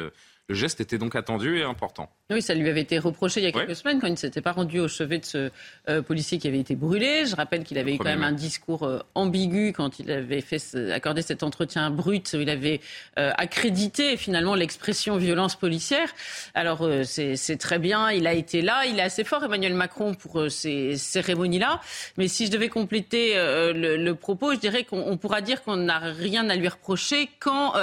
Le 0.52 0.58
geste 0.58 0.82
était 0.82 0.98
donc 0.98 1.16
attendu 1.16 1.60
et 1.60 1.64
important. 1.64 2.10
Oui, 2.30 2.42
ça 2.42 2.54
lui 2.54 2.68
avait 2.70 2.82
été 2.82 3.00
reproché 3.00 3.40
il 3.40 3.46
y 3.46 3.48
a 3.48 3.54
quelques 3.54 3.76
semaines 3.76 4.02
quand 4.02 4.08
il 4.08 4.12
ne 4.12 4.18
s'était 4.18 4.42
pas 4.42 4.52
rendu 4.52 4.82
au 4.82 4.90
chevet 4.90 5.18
de 5.18 5.26
ce 5.26 5.50
euh, 5.88 6.02
policier 6.02 6.40
qui 6.40 6.48
avait 6.50 6.60
été 6.60 6.76
brûlé. 6.76 7.26
Je 7.26 7.38
rappelle 7.38 7.64
qu'il 7.64 7.78
avait 7.78 7.94
eu 7.96 7.98
quand 7.98 8.04
même 8.04 8.24
un 8.24 8.34
discours 8.34 8.84
euh, 8.84 9.00
ambigu 9.16 9.72
quand 9.72 10.00
il 10.00 10.12
avait 10.12 10.42
fait 10.42 10.62
accordé 10.92 11.22
cet 11.22 11.44
entretien 11.44 11.90
brut 11.90 12.34
où 12.34 12.42
il 12.42 12.50
avait 12.50 12.82
euh, 13.18 13.32
accrédité 13.38 14.18
finalement 14.18 14.54
l'expression 14.56 15.16
violence 15.16 15.56
policière. 15.56 16.10
Alors 16.54 16.88
c'est 17.06 17.58
très 17.58 17.80
bien, 17.80 18.12
il 18.12 18.28
a 18.28 18.34
été 18.34 18.62
là, 18.62 18.86
il 18.86 19.00
est 19.00 19.04
assez 19.04 19.24
fort 19.24 19.44
Emmanuel 19.46 19.74
Macron 19.74 20.14
pour 20.16 20.50
ces 20.50 20.98
cérémonies-là. 20.98 21.80
Mais 22.18 22.28
si 22.28 22.46
je 22.48 22.52
devais 22.52 22.68
compléter 22.68 23.36
le, 23.36 23.96
le, 23.96 24.16
propos, 24.16 24.54
je 24.54 24.60
dirais 24.60 24.84
qu'on 24.84 25.16
pourra 25.18 25.40
dire 25.40 25.64
qu'on 25.64 25.78
n'a 25.78 26.00
rien 26.00 26.50
à 26.50 26.56
lui 26.56 26.68
reprocher 26.68 27.30
quand 27.40 27.74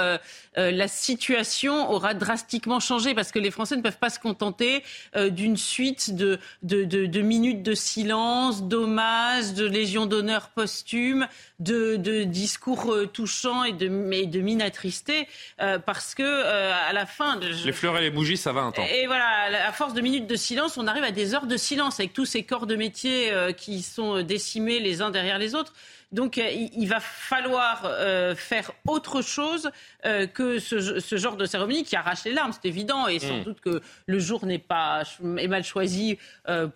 la 0.55 0.87
situation 0.87 1.91
aura 1.91 2.13
drastiquement 2.13 2.58
changé 2.79 3.13
parce 3.13 3.31
que 3.31 3.39
les 3.39 3.51
Français 3.51 3.75
ne 3.75 3.81
peuvent 3.81 3.97
pas 3.97 4.09
se 4.09 4.19
contenter 4.19 4.83
euh, 5.15 5.29
d'une 5.29 5.57
suite 5.57 6.15
de, 6.15 6.39
de, 6.63 7.21
minutes 7.21 7.63
de 7.63 7.73
silence, 7.73 8.63
d'hommages, 8.63 9.53
de 9.53 9.65
légion 9.65 10.05
d'honneur 10.05 10.49
posthume, 10.49 11.27
de, 11.59 11.95
discours 12.23 12.93
euh, 12.93 13.07
touchants 13.07 13.63
et 13.63 13.73
de, 13.73 13.87
de 14.25 14.39
mine 14.39 14.61
attristée 14.61 15.27
euh, 15.61 15.79
parce 15.79 16.15
que 16.15 16.23
à 16.23 16.93
la 16.93 17.05
fin... 17.05 17.39
Les 17.65 17.71
fleurs 17.71 17.97
et 17.97 18.01
les 18.01 18.09
bougies, 18.09 18.37
ça 18.37 18.51
va 18.51 18.61
un 18.61 18.71
temps. 18.71 18.85
Et 18.93 19.07
voilà, 19.07 19.67
à 19.67 19.71
force 19.71 19.93
de 19.93 20.01
minutes 20.01 20.27
de 20.27 20.35
silence, 20.35 20.77
on 20.77 20.87
arrive 20.87 21.03
à 21.03 21.11
des 21.11 21.33
heures 21.33 21.47
de 21.47 21.57
silence 21.57 21.99
avec 21.99 22.13
tous 22.13 22.25
ces 22.25 22.43
corps 22.43 22.67
de 22.67 22.75
métier 22.75 23.31
qui 23.57 23.81
sont 23.81 24.21
décimés 24.21 24.79
les 24.79 25.01
uns 25.01 25.11
derrière 25.11 25.37
les 25.37 25.55
autres. 25.55 25.73
Donc 26.11 26.39
euh, 26.39 26.49
il 26.49 26.87
va 26.87 26.99
falloir 26.99 27.83
euh, 27.85 28.35
faire 28.35 28.71
autre 28.87 29.21
chose 29.21 29.69
euh, 30.05 30.25
que 30.25 30.57
ce, 30.57 31.17
genre 31.17 31.37
de 31.37 31.45
cérémonie 31.45 31.83
qui 31.83 31.95
arrache 31.95 32.23
les 32.23 32.33
larmes, 32.33 32.51
c'est 32.51 32.67
évident, 32.67 33.07
et 33.07 33.19
sans 33.19 33.37
mm. 33.37 33.43
doute 33.43 33.61
que 33.61 33.81
le 34.07 34.19
jour 34.19 34.45
n'est 34.45 34.57
pas 34.57 35.03
est 35.37 35.47
mal 35.47 35.63
choisi 35.63 36.17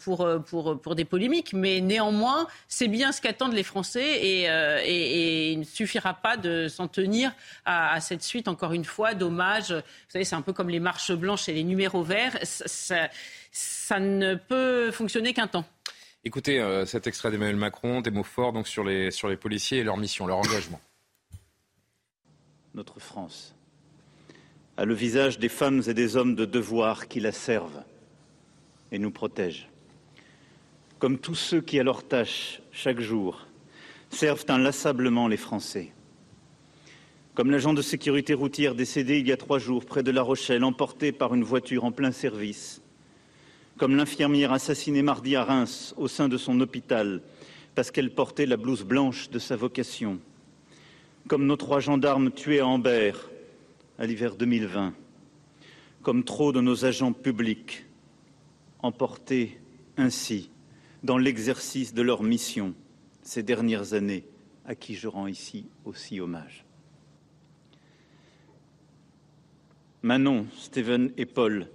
pour, 0.04 0.28
pour, 0.46 0.80
pour 0.80 0.96
des 0.96 1.06
polémiques, 1.06 1.54
mais 1.54 1.82
néanmoins, 1.82 2.48
c'est 2.68 2.88
bien 2.88 3.12
ce 3.12 3.22
qu'attendent 3.22 3.54
les 3.54 3.64
Français 3.64 4.04
et, 4.04 4.44
et, 4.44 5.52
il 5.52 5.60
ne 5.60 5.64
suffira 5.64 6.14
pas 6.14 6.38
de 6.38 6.68
s'en 6.68 6.88
tenir 6.88 7.32
à, 7.66 8.00
cette 8.02 8.24
suite, 8.24 8.48
encore 8.48 8.74
une 8.74 8.86
fois, 8.86 9.14
d'hommages. 9.14 9.72
Vous 9.72 10.10
savez, 10.10 10.26
c'est 10.26 10.36
un 10.36 10.42
peu 10.42 10.54
comme 10.54 10.70
les 10.70 10.80
marches 10.80 11.12
blanches 11.14 11.50
et 11.50 11.54
les 11.54 11.64
numéros 11.64 12.04
verts. 12.04 12.38
ça 12.44 14.00
ne 14.00 14.36
peut 14.36 14.92
fonctionner 14.92 15.34
qu'un 15.34 15.48
temps. 15.48 15.66
Écoutez 16.26 16.62
euh, 16.62 16.86
cet 16.86 17.06
extrait 17.06 17.32
d'Emmanuel 17.32 17.58
Macron, 17.58 18.00
des 18.00 18.10
mots 18.10 18.24
forts 18.24 18.66
sur, 18.66 18.86
les, 18.86 19.12
sur 19.12 19.28
les 19.28 19.36
policiers 19.36 19.80
et 19.80 19.84
leur 19.84 19.98
mission, 19.98 20.26
leur 20.26 20.38
engagement. 20.38 20.80
Notre 22.74 23.02
France 23.02 23.54
a 24.78 24.86
le 24.86 24.94
visage 24.94 25.38
des 25.38 25.50
femmes 25.50 25.82
et 25.86 25.94
des 25.94 26.16
hommes 26.16 26.36
de 26.36 26.46
devoir 26.46 27.10
qui 27.10 27.20
la 27.20 27.34
servent 27.34 27.84
et 28.94 29.00
nous 29.00 29.12
protègent. 29.12 29.68
Comme 30.98 31.20
tous 31.20 31.36
ceux 31.36 31.60
qui, 31.60 31.78
à 31.78 31.84
leur 31.84 32.08
tâche, 32.08 32.62
chaque 32.72 33.02
jour, 33.02 33.46
servent 34.10 34.46
inlassablement 34.48 35.28
les 35.28 35.36
Français. 35.36 35.92
Comme 37.36 37.52
l'agent 37.52 37.74
de 37.74 37.82
sécurité 37.82 38.34
routière 38.34 38.76
décédé 38.76 39.20
il 39.20 39.28
y 39.28 39.34
a 39.34 39.38
trois 39.38 39.60
jours 39.60 39.86
près 39.86 40.04
de 40.04 40.12
La 40.12 40.22
Rochelle, 40.22 40.64
emporté 40.64 41.12
par 41.12 41.34
une 41.36 41.44
voiture 41.44 41.84
en 41.84 41.92
plein 41.92 42.14
service, 42.14 42.83
comme 43.78 43.96
l'infirmière 43.96 44.52
assassinée 44.52 45.02
mardi 45.02 45.36
à 45.36 45.44
Reims 45.44 45.94
au 45.98 46.08
sein 46.08 46.30
de 46.30 46.38
son 46.38 46.60
hôpital 46.60 47.22
parce 47.76 47.92
qu'elle 47.92 48.14
portait 48.14 48.46
la 48.46 48.58
blouse 48.58 48.84
blanche 48.84 49.30
de 49.30 49.40
sa 49.40 49.56
vocation, 49.56 50.20
comme 51.28 51.46
nos 51.46 51.56
trois 51.56 51.80
gendarmes 51.80 52.32
tués 52.32 52.60
à 52.60 52.68
Amber 52.68 53.14
à 53.98 54.06
l'hiver 54.06 54.36
2020, 54.36 54.94
comme 56.02 56.24
trop 56.24 56.52
de 56.52 56.62
nos 56.62 56.86
agents 56.86 57.14
publics 57.14 57.86
emportés 58.82 59.60
ainsi 59.98 60.52
dans 61.04 61.18
l'exercice 61.18 61.94
de 61.94 62.02
leur 62.02 62.22
mission 62.24 62.74
ces 63.22 63.42
dernières 63.42 63.94
années, 63.94 64.26
à 64.66 64.76
qui 64.76 64.96
je 64.96 65.08
rends 65.08 65.28
ici 65.28 65.66
aussi 65.86 66.20
hommage. 66.20 66.66
Manon, 70.02 70.46
Stephen 70.58 71.12
et 71.18 71.26
Paul 71.26 71.68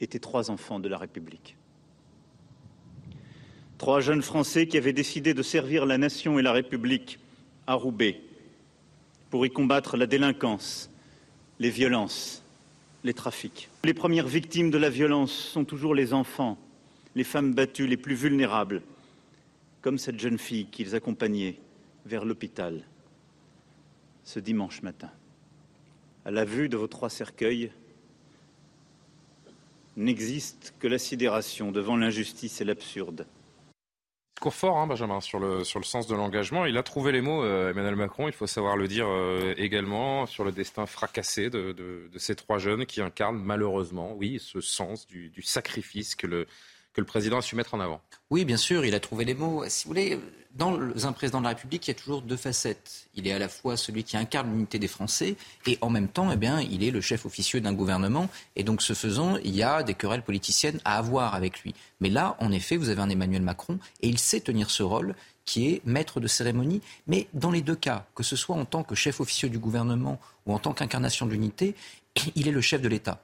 étaient 0.00 0.18
trois 0.18 0.50
enfants 0.50 0.80
de 0.80 0.88
la 0.88 0.98
République. 0.98 1.56
Trois 3.78 4.00
jeunes 4.00 4.22
Français 4.22 4.66
qui 4.66 4.76
avaient 4.76 4.92
décidé 4.92 5.34
de 5.34 5.42
servir 5.42 5.86
la 5.86 5.98
nation 5.98 6.38
et 6.38 6.42
la 6.42 6.52
République 6.52 7.18
à 7.66 7.74
Roubaix 7.74 8.20
pour 9.30 9.46
y 9.46 9.50
combattre 9.50 9.96
la 9.96 10.06
délinquance, 10.06 10.90
les 11.58 11.70
violences, 11.70 12.42
les 13.04 13.14
trafics. 13.14 13.68
Les 13.84 13.94
premières 13.94 14.26
victimes 14.26 14.70
de 14.70 14.78
la 14.78 14.90
violence 14.90 15.32
sont 15.32 15.64
toujours 15.64 15.94
les 15.94 16.12
enfants, 16.12 16.58
les 17.14 17.24
femmes 17.24 17.54
battues 17.54 17.86
les 17.86 17.96
plus 17.96 18.14
vulnérables, 18.14 18.82
comme 19.80 19.98
cette 19.98 20.18
jeune 20.18 20.38
fille 20.38 20.66
qu'ils 20.66 20.94
accompagnaient 20.94 21.56
vers 22.04 22.24
l'hôpital 22.24 22.82
ce 24.24 24.40
dimanche 24.40 24.82
matin. 24.82 25.10
À 26.26 26.30
la 26.30 26.44
vue 26.44 26.68
de 26.68 26.76
vos 26.76 26.86
trois 26.86 27.08
cercueils, 27.08 27.70
n'existe 29.98 30.74
que 30.78 30.86
la 30.86 30.98
sidération 30.98 31.70
devant 31.72 31.96
l'injustice 31.96 32.60
et 32.60 32.64
l'absurde. 32.64 33.26
Discours 34.36 34.54
fort, 34.54 34.76
hein, 34.78 34.86
Benjamin, 34.86 35.20
sur 35.20 35.40
le, 35.40 35.64
sur 35.64 35.80
le 35.80 35.84
sens 35.84 36.06
de 36.06 36.14
l'engagement. 36.14 36.64
Il 36.64 36.78
a 36.78 36.84
trouvé 36.84 37.10
les 37.10 37.20
mots, 37.20 37.42
euh, 37.42 37.70
Emmanuel 37.70 37.96
Macron, 37.96 38.28
il 38.28 38.32
faut 38.32 38.46
savoir 38.46 38.76
le 38.76 38.86
dire 38.86 39.08
euh, 39.08 39.52
également, 39.56 40.26
sur 40.26 40.44
le 40.44 40.52
destin 40.52 40.86
fracassé 40.86 41.50
de, 41.50 42.08
ces 42.16 42.36
trois 42.36 42.58
jeunes 42.58 42.86
qui 42.86 43.00
incarnent 43.00 43.42
malheureusement, 43.42 44.14
oui, 44.14 44.38
ce 44.40 44.60
sens 44.60 45.08
du, 45.08 45.30
du 45.30 45.42
sacrifice 45.42 46.14
que 46.14 46.28
le, 46.28 46.46
que 46.92 47.00
le 47.00 47.06
président 47.06 47.38
a 47.38 47.42
su 47.42 47.56
mettre 47.56 47.74
en 47.74 47.80
avant. 47.80 48.00
Oui, 48.30 48.44
bien 48.44 48.56
sûr, 48.56 48.84
il 48.84 48.94
a 48.94 49.00
trouvé 49.00 49.24
les 49.24 49.34
mots. 49.34 49.64
Si 49.68 49.84
vous 49.84 49.90
voulez, 49.90 50.18
dans 50.54 51.06
un 51.06 51.12
président 51.12 51.38
de 51.38 51.44
la 51.44 51.50
République, 51.50 51.86
il 51.86 51.90
y 51.90 51.92
a 51.92 51.94
toujours 51.94 52.22
deux 52.22 52.36
facettes. 52.36 53.08
Il 53.14 53.26
est 53.28 53.32
à 53.32 53.38
la 53.38 53.48
fois 53.48 53.76
celui 53.76 54.02
qui 54.04 54.16
incarne 54.16 54.50
l'unité 54.50 54.78
des 54.78 54.88
Français 54.88 55.36
et 55.66 55.78
en 55.80 55.90
même 55.90 56.08
temps, 56.08 56.30
eh 56.32 56.36
bien, 56.36 56.60
il 56.60 56.82
est 56.82 56.90
le 56.90 57.00
chef 57.00 57.26
officieux 57.26 57.60
d'un 57.60 57.72
gouvernement. 57.72 58.28
Et 58.56 58.64
donc, 58.64 58.82
ce 58.82 58.92
faisant, 58.92 59.36
il 59.36 59.54
y 59.54 59.62
a 59.62 59.82
des 59.82 59.94
querelles 59.94 60.22
politiciennes 60.22 60.80
à 60.84 60.98
avoir 60.98 61.34
avec 61.34 61.60
lui. 61.60 61.74
Mais 62.00 62.08
là, 62.08 62.36
en 62.40 62.50
effet, 62.50 62.76
vous 62.76 62.88
avez 62.88 63.00
un 63.00 63.08
Emmanuel 63.08 63.42
Macron 63.42 63.78
et 64.00 64.08
il 64.08 64.18
sait 64.18 64.40
tenir 64.40 64.70
ce 64.70 64.82
rôle 64.82 65.14
qui 65.44 65.68
est 65.68 65.80
maître 65.86 66.20
de 66.20 66.26
cérémonie. 66.26 66.82
Mais 67.06 67.28
dans 67.32 67.50
les 67.50 67.62
deux 67.62 67.76
cas, 67.76 68.06
que 68.14 68.22
ce 68.22 68.36
soit 68.36 68.56
en 68.56 68.64
tant 68.64 68.82
que 68.82 68.94
chef 68.94 69.20
officieux 69.20 69.48
du 69.48 69.58
gouvernement 69.58 70.18
ou 70.44 70.52
en 70.52 70.58
tant 70.58 70.74
qu'incarnation 70.74 71.24
de 71.24 71.32
l'unité, 71.32 71.74
il 72.34 72.48
est 72.48 72.52
le 72.52 72.60
chef 72.60 72.82
de 72.82 72.88
l'État. 72.88 73.22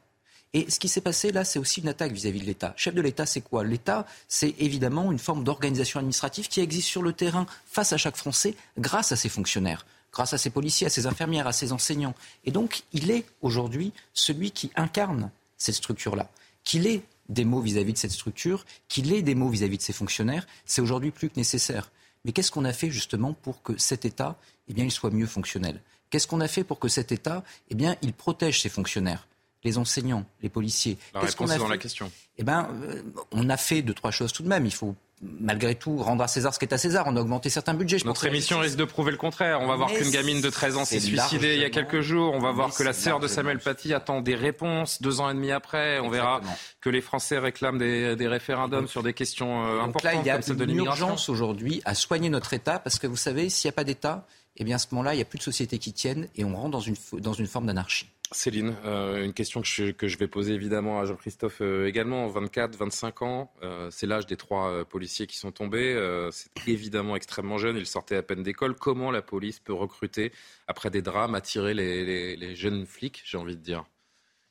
Et 0.55 0.71
ce 0.71 0.79
qui 0.79 0.89
s'est 0.89 1.01
passé 1.01 1.33
là, 1.33 1.45
c'est 1.45 1.59
aussi 1.59 1.81
une 1.81 1.89
attaque 1.89 2.13
vis-à-vis 2.13 2.41
de 2.41 2.47
l'État. 2.47 2.73
Chef 2.77 2.95
de 2.95 3.03
l'État, 3.03 3.27
c'est 3.27 3.41
quoi? 3.41 3.65
L'État, 3.65 4.07
c'est 4.29 4.55
évidemment 4.59 5.13
une 5.13 5.19
forme 5.19 5.45
d'organisation 5.45 5.99
administrative 5.99 6.49
qui 6.49 6.61
existe 6.61 6.89
sur 6.89 7.03
le 7.03 7.13
terrain 7.13 7.47
face 7.67 7.93
à 7.93 7.97
chaque 7.97 8.17
Français 8.17 8.55
grâce 8.79 9.13
à 9.13 9.17
ses 9.17 9.29
fonctionnaires 9.29 9.85
grâce 10.15 10.33
à 10.33 10.39
ses 10.39 10.51
policiers, 10.51 10.87
à 10.87 10.91
ses 10.91 11.07
infirmières, 11.07 11.49
à 11.49 11.53
ses 11.53 11.73
enseignants. 11.73 12.15
Et 12.45 12.53
donc, 12.53 12.85
il 12.93 13.11
est 13.11 13.27
aujourd'hui 13.43 13.93
celui 14.13 14.53
qui 14.53 14.71
incarne 14.77 15.31
cette 15.59 15.75
structure-là. 15.75 16.31
Qu'il 16.63 16.87
ait 16.87 17.03
des 17.29 17.45
mots 17.45 17.61
vis-à-vis 17.61 17.95
de 17.95 17.99
cette 17.99 18.13
structure, 18.13 18.65
qu'il 18.89 19.13
ait 19.13 19.23
des 19.23 19.35
mots 19.35 19.49
vis-à-vis 19.49 19.79
de 19.79 19.83
ses 19.83 19.93
fonctionnaires, 19.93 20.47
c'est 20.65 20.81
aujourd'hui 20.81 21.11
plus 21.11 21.29
que 21.31 21.37
nécessaire. 21.37 21.91
Mais 22.25 22.33
qu'est-ce 22.33 22.53
qu'on 22.53 22.65
a 22.65 22.73
fait 22.73 22.91
justement 22.91 23.33
pour 23.33 23.63
que 23.63 23.77
cet 23.77 24.05
État, 24.05 24.39
eh 24.69 24.73
bien, 24.73 24.85
il 24.85 24.93
soit 24.93 25.11
mieux 25.11 25.27
fonctionnel? 25.27 25.81
Qu'est-ce 26.11 26.29
qu'on 26.29 26.41
a 26.41 26.49
fait 26.49 26.65
pour 26.65 26.79
que 26.79 26.89
cet 26.89 27.11
État, 27.11 27.43
eh 27.71 27.75
bien, 27.75 27.97
il 28.01 28.13
protège 28.13 28.63
ses 28.63 28.69
fonctionnaires? 28.69 29.27
Les 29.65 29.79
enseignants, 29.79 30.25
les 30.43 30.49
policiers. 30.49 30.99
La 31.15 31.21
réponse 31.21 31.53
est 31.53 31.59
dans 31.59 31.69
la 31.69 31.79
question. 31.79 32.11
Eh 32.39 32.45
ben, 32.45 32.69
euh, 32.83 33.03
on 33.33 33.49
a 33.49 33.57
fait 33.57 33.83
deux 33.83 33.95
trois 33.95 34.11
choses 34.11 34.33
tout 34.33 34.43
de 34.43 34.49
même. 34.49 34.67
Il 34.67 34.75
faut 34.75 34.95
malgré 35.23 35.75
tout 35.75 35.97
rendre 35.97 36.23
à 36.23 36.29
César 36.29 36.53
ce 36.53 36.59
qui 36.59 36.65
est 36.65 36.75
à 36.75 36.79
César. 36.79 37.05
On 37.07 37.17
a 37.17 37.21
augmenté 37.21 37.49
certains 37.49 37.75
budgets. 37.75 37.99
Notre 38.05 38.27
émission 38.27 38.59
risque 38.59 38.77
de 38.77 38.85
prouver 38.85 39.11
le 39.11 39.17
contraire. 39.17 39.61
On 39.61 39.67
va 39.67 39.77
voir 39.77 39.93
qu'une 39.93 40.11
gamine 40.11 40.41
de 40.41 40.51
13 40.51 40.77
ans 40.77 40.85
s'est 40.85 41.01
suicidée 41.01 41.55
il 41.55 41.61
y 41.61 41.65
a 41.65 41.71
quelques 41.71 42.01
jours. 42.01 42.35
On 42.35 42.41
va 42.41 42.53
voir 42.53 42.75
que 42.75 42.83
la 42.83 42.93
sœur 42.93 43.21
de 43.21 43.29
Samuel 43.29 43.59
Paty 43.59 43.95
attend 43.95 44.21
des 44.21 44.35
réponses 44.35 45.01
deux 45.01 45.21
ans 45.21 45.31
et 45.31 45.35
demi 45.35 45.51
après. 45.51 46.01
On 46.01 46.11
verra 46.11 46.41
que 46.81 46.91
les 46.91 47.01
Français 47.01 47.39
réclament 47.39 47.79
des, 47.79 48.29
référendums 48.29 48.89
sur 48.89 49.03
des 49.03 49.13
questions 49.13 49.67
euh, 49.67 49.81
importantes 49.81 50.05
là, 50.05 50.21
il 50.21 50.27
y 50.27 50.31
a 50.31 50.65
une 50.65 50.77
urgence 50.77 51.29
aujourd'hui 51.29 51.83
à 51.85 51.95
soigner 51.95 52.31
notre 52.31 52.55
État 52.55 52.79
parce 52.79 52.99
que 52.99 53.07
vous 53.07 53.17
savez, 53.17 53.49
s'il 53.49 53.69
n'y 53.69 53.75
a 53.75 53.77
pas 53.77 53.85
d'État, 53.85 54.27
eh 54.57 54.65
bien 54.65 54.77
à 54.77 54.79
ce 54.79 54.87
moment-là, 54.93 55.15
il 55.15 55.17
n'y 55.17 55.23
a 55.23 55.27
plus 55.27 55.39
de 55.39 55.43
société 55.43 55.79
qui 55.79 55.93
tienne 55.93 56.29
et 56.37 56.45
on 56.45 56.57
rentre 56.57 56.71
dans 56.71 56.81
une, 56.81 56.97
dans 57.19 57.33
une 57.33 57.47
forme 57.47 57.67
d'anarchie. 57.67 58.09
Céline, 58.35 58.77
euh, 58.85 59.25
une 59.25 59.33
question 59.33 59.63
que 59.63 60.09
je, 60.09 60.19
vais 60.19 60.29
poser 60.29 60.55
évidemment 60.55 61.01
à 61.01 61.05
Jean-Christophe 61.05 61.61
euh, 61.61 61.87
également. 61.87 62.27
24, 62.27 62.77
25 62.77 63.23
ans, 63.23 63.53
euh, 63.63 63.89
c'est 63.91 64.07
l'âge 64.07 64.27
des 64.27 64.37
trois 64.37 64.85
policiers 64.85 65.27
qui 65.27 65.37
sont 65.37 65.53
tombés. 65.53 65.95
c'est 66.33 66.69
évidemment 66.69 67.17
extrêmement 67.17 67.59
jeune, 67.59 67.77
ils 67.77 67.87
sortaient 67.87 68.17
à 68.17 68.23
peine 68.23 68.43
d'école. 68.43 68.75
Comment 68.75 69.11
la 69.11 69.23
police 69.23 69.61
peut 69.61 69.73
recruter, 69.73 70.33
après 70.67 70.91
des 70.91 71.03
drames, 71.03 71.35
attirer 71.35 71.75
les, 71.75 72.37
les 72.37 72.57
jeunes 72.57 72.87
flics, 72.87 73.23
j'ai 73.25 73.39
envie 73.39 73.57
de 73.57 73.63
dire? 73.63 73.85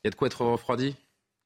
Il 0.04 0.08
y 0.08 0.10
a 0.10 0.12
de 0.12 0.16
quoi 0.16 0.28
être 0.28 0.46
refroidi? 0.46 0.96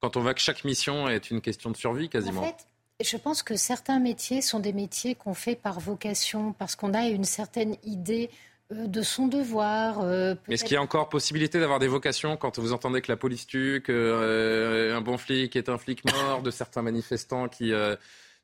Quand 0.01 0.17
on 0.17 0.21
voit 0.21 0.33
que 0.33 0.41
chaque 0.41 0.63
mission 0.63 1.09
est 1.09 1.31
une 1.31 1.41
question 1.41 1.71
de 1.71 1.77
survie 1.77 2.09
quasiment. 2.09 2.41
En 2.41 2.45
fait, 2.45 2.67
je 3.03 3.17
pense 3.17 3.43
que 3.43 3.55
certains 3.55 3.99
métiers 3.99 4.41
sont 4.41 4.59
des 4.59 4.73
métiers 4.73 5.15
qu'on 5.15 5.33
fait 5.33 5.55
par 5.55 5.79
vocation, 5.79 6.53
parce 6.53 6.75
qu'on 6.75 6.93
a 6.93 7.07
une 7.07 7.25
certaine 7.25 7.77
idée 7.83 8.29
de 8.69 9.01
son 9.01 9.27
devoir. 9.27 10.01
Euh, 10.01 10.35
Est-ce 10.49 10.63
qu'il 10.63 10.73
y 10.73 10.77
a 10.77 10.81
encore 10.81 11.09
possibilité 11.09 11.59
d'avoir 11.59 11.79
des 11.79 11.87
vocations 11.87 12.37
quand 12.37 12.59
vous 12.59 12.73
entendez 12.73 13.01
que 13.01 13.11
la 13.11 13.17
police 13.17 13.47
tue, 13.47 13.81
qu'un 13.85 13.93
euh, 13.93 14.99
bon 15.01 15.17
flic 15.17 15.55
est 15.55 15.69
un 15.69 15.77
flic 15.77 16.03
mort, 16.05 16.41
de 16.41 16.51
certains 16.51 16.81
manifestants 16.81 17.47
qui 17.47 17.73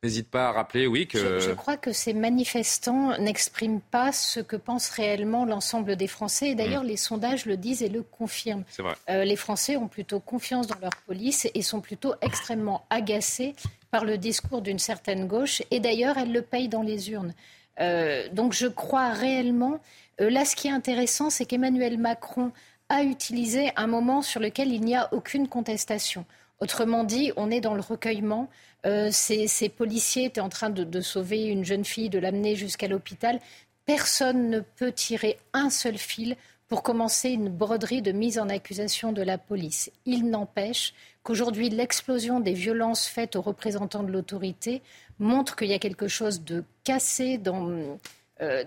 n'hésite 0.03 0.29
pas 0.29 0.49
à 0.49 0.51
rappeler, 0.51 0.85
oui, 0.85 1.07
que... 1.07 1.39
Je, 1.39 1.51
crois 1.51 1.77
que 1.77 1.93
ces 1.93 2.13
manifestants 2.13 3.17
n'expriment 3.19 3.81
pas 3.81 4.11
ce 4.11 4.39
que 4.41 4.55
pense 4.55 4.89
réellement 4.89 5.45
l'ensemble 5.45 5.95
des 5.95 6.07
Français. 6.07 6.49
Et 6.49 6.55
d'ailleurs, 6.55 6.83
mm. 6.83 6.87
les 6.87 6.97
sondages 6.97 7.45
le 7.45 7.57
disent 7.57 7.81
et 7.81 7.89
le 7.89 8.03
confirment. 8.03 8.63
Vrai. 8.77 8.93
Euh, 9.09 9.23
les 9.23 9.35
Français 9.35 9.77
ont 9.77 9.87
plutôt 9.87 10.19
confiance 10.19 10.67
dans 10.67 10.79
leur 10.79 10.95
police 11.07 11.47
et 11.53 11.61
sont 11.61 11.81
plutôt 11.81 12.13
extrêmement 12.21 12.85
agacés 12.89 13.55
par 13.91 14.05
le 14.05 14.17
discours 14.17 14.61
d'une 14.61 14.79
certaine 14.79 15.27
gauche. 15.27 15.61
Et 15.71 15.79
d'ailleurs, 15.79 16.17
elle 16.17 16.33
le 16.33 16.41
paye 16.41 16.67
dans 16.67 16.83
les 16.83 17.09
urnes. 17.11 17.33
Euh, 17.79 18.27
donc 18.31 18.53
je 18.53 18.67
crois 18.67 19.09
réellement... 19.09 19.79
Euh, 20.21 20.29
là, 20.29 20.45
ce 20.45 20.55
qui 20.55 20.67
est 20.67 20.71
intéressant, 20.71 21.29
c'est 21.29 21.45
qu'Emmanuel 21.45 21.97
Macron 21.97 22.51
a 22.89 23.03
utilisé 23.03 23.71
un 23.75 23.87
moment 23.87 24.21
sur 24.21 24.39
lequel 24.39 24.71
il 24.71 24.81
n'y 24.81 24.95
a 24.95 25.11
aucune 25.13 25.47
contestation. 25.47 26.25
Autrement 26.59 27.03
dit, 27.03 27.31
on 27.35 27.51
est 27.51 27.61
dans 27.61 27.73
le 27.73 27.81
recueillement. 27.81 28.49
Euh, 28.85 29.09
ces, 29.11 29.69
policiers 29.69 30.25
étaient 30.25 30.41
en 30.41 30.49
train 30.49 30.69
de, 30.69 31.01
sauver 31.01 31.45
une 31.45 31.65
jeune 31.65 31.85
fille, 31.85 32.09
de 32.09 32.19
l'amener 32.19 32.55
jusqu'à 32.55 32.87
l'hôpital. 32.87 33.39
Personne 33.85 34.49
ne 34.49 34.59
peut 34.59 34.91
tirer 34.91 35.37
un 35.53 35.69
seul 35.69 35.97
fil 35.97 36.35
pour 36.67 36.83
commencer 36.83 37.29
une 37.29 37.49
broderie 37.49 38.01
de 38.01 38.11
mise 38.11 38.39
en 38.39 38.49
accusation 38.49 39.11
de 39.11 39.21
la 39.21 39.37
police. 39.37 39.91
Il 40.05 40.29
n'empêche 40.29 40.93
qu'aujourd'hui, 41.21 41.69
l'explosion 41.69 42.39
des 42.39 42.53
violences 42.53 43.07
faites 43.07 43.35
aux 43.35 43.41
représentants 43.41 44.03
de 44.03 44.11
l'autorité 44.11 44.81
montre 45.19 45.55
qu'il 45.55 45.67
y 45.67 45.73
a 45.73 45.79
quelque 45.79 46.07
chose 46.07 46.43
de 46.43 46.63
cassé 46.83 47.37
dans, 47.37 47.97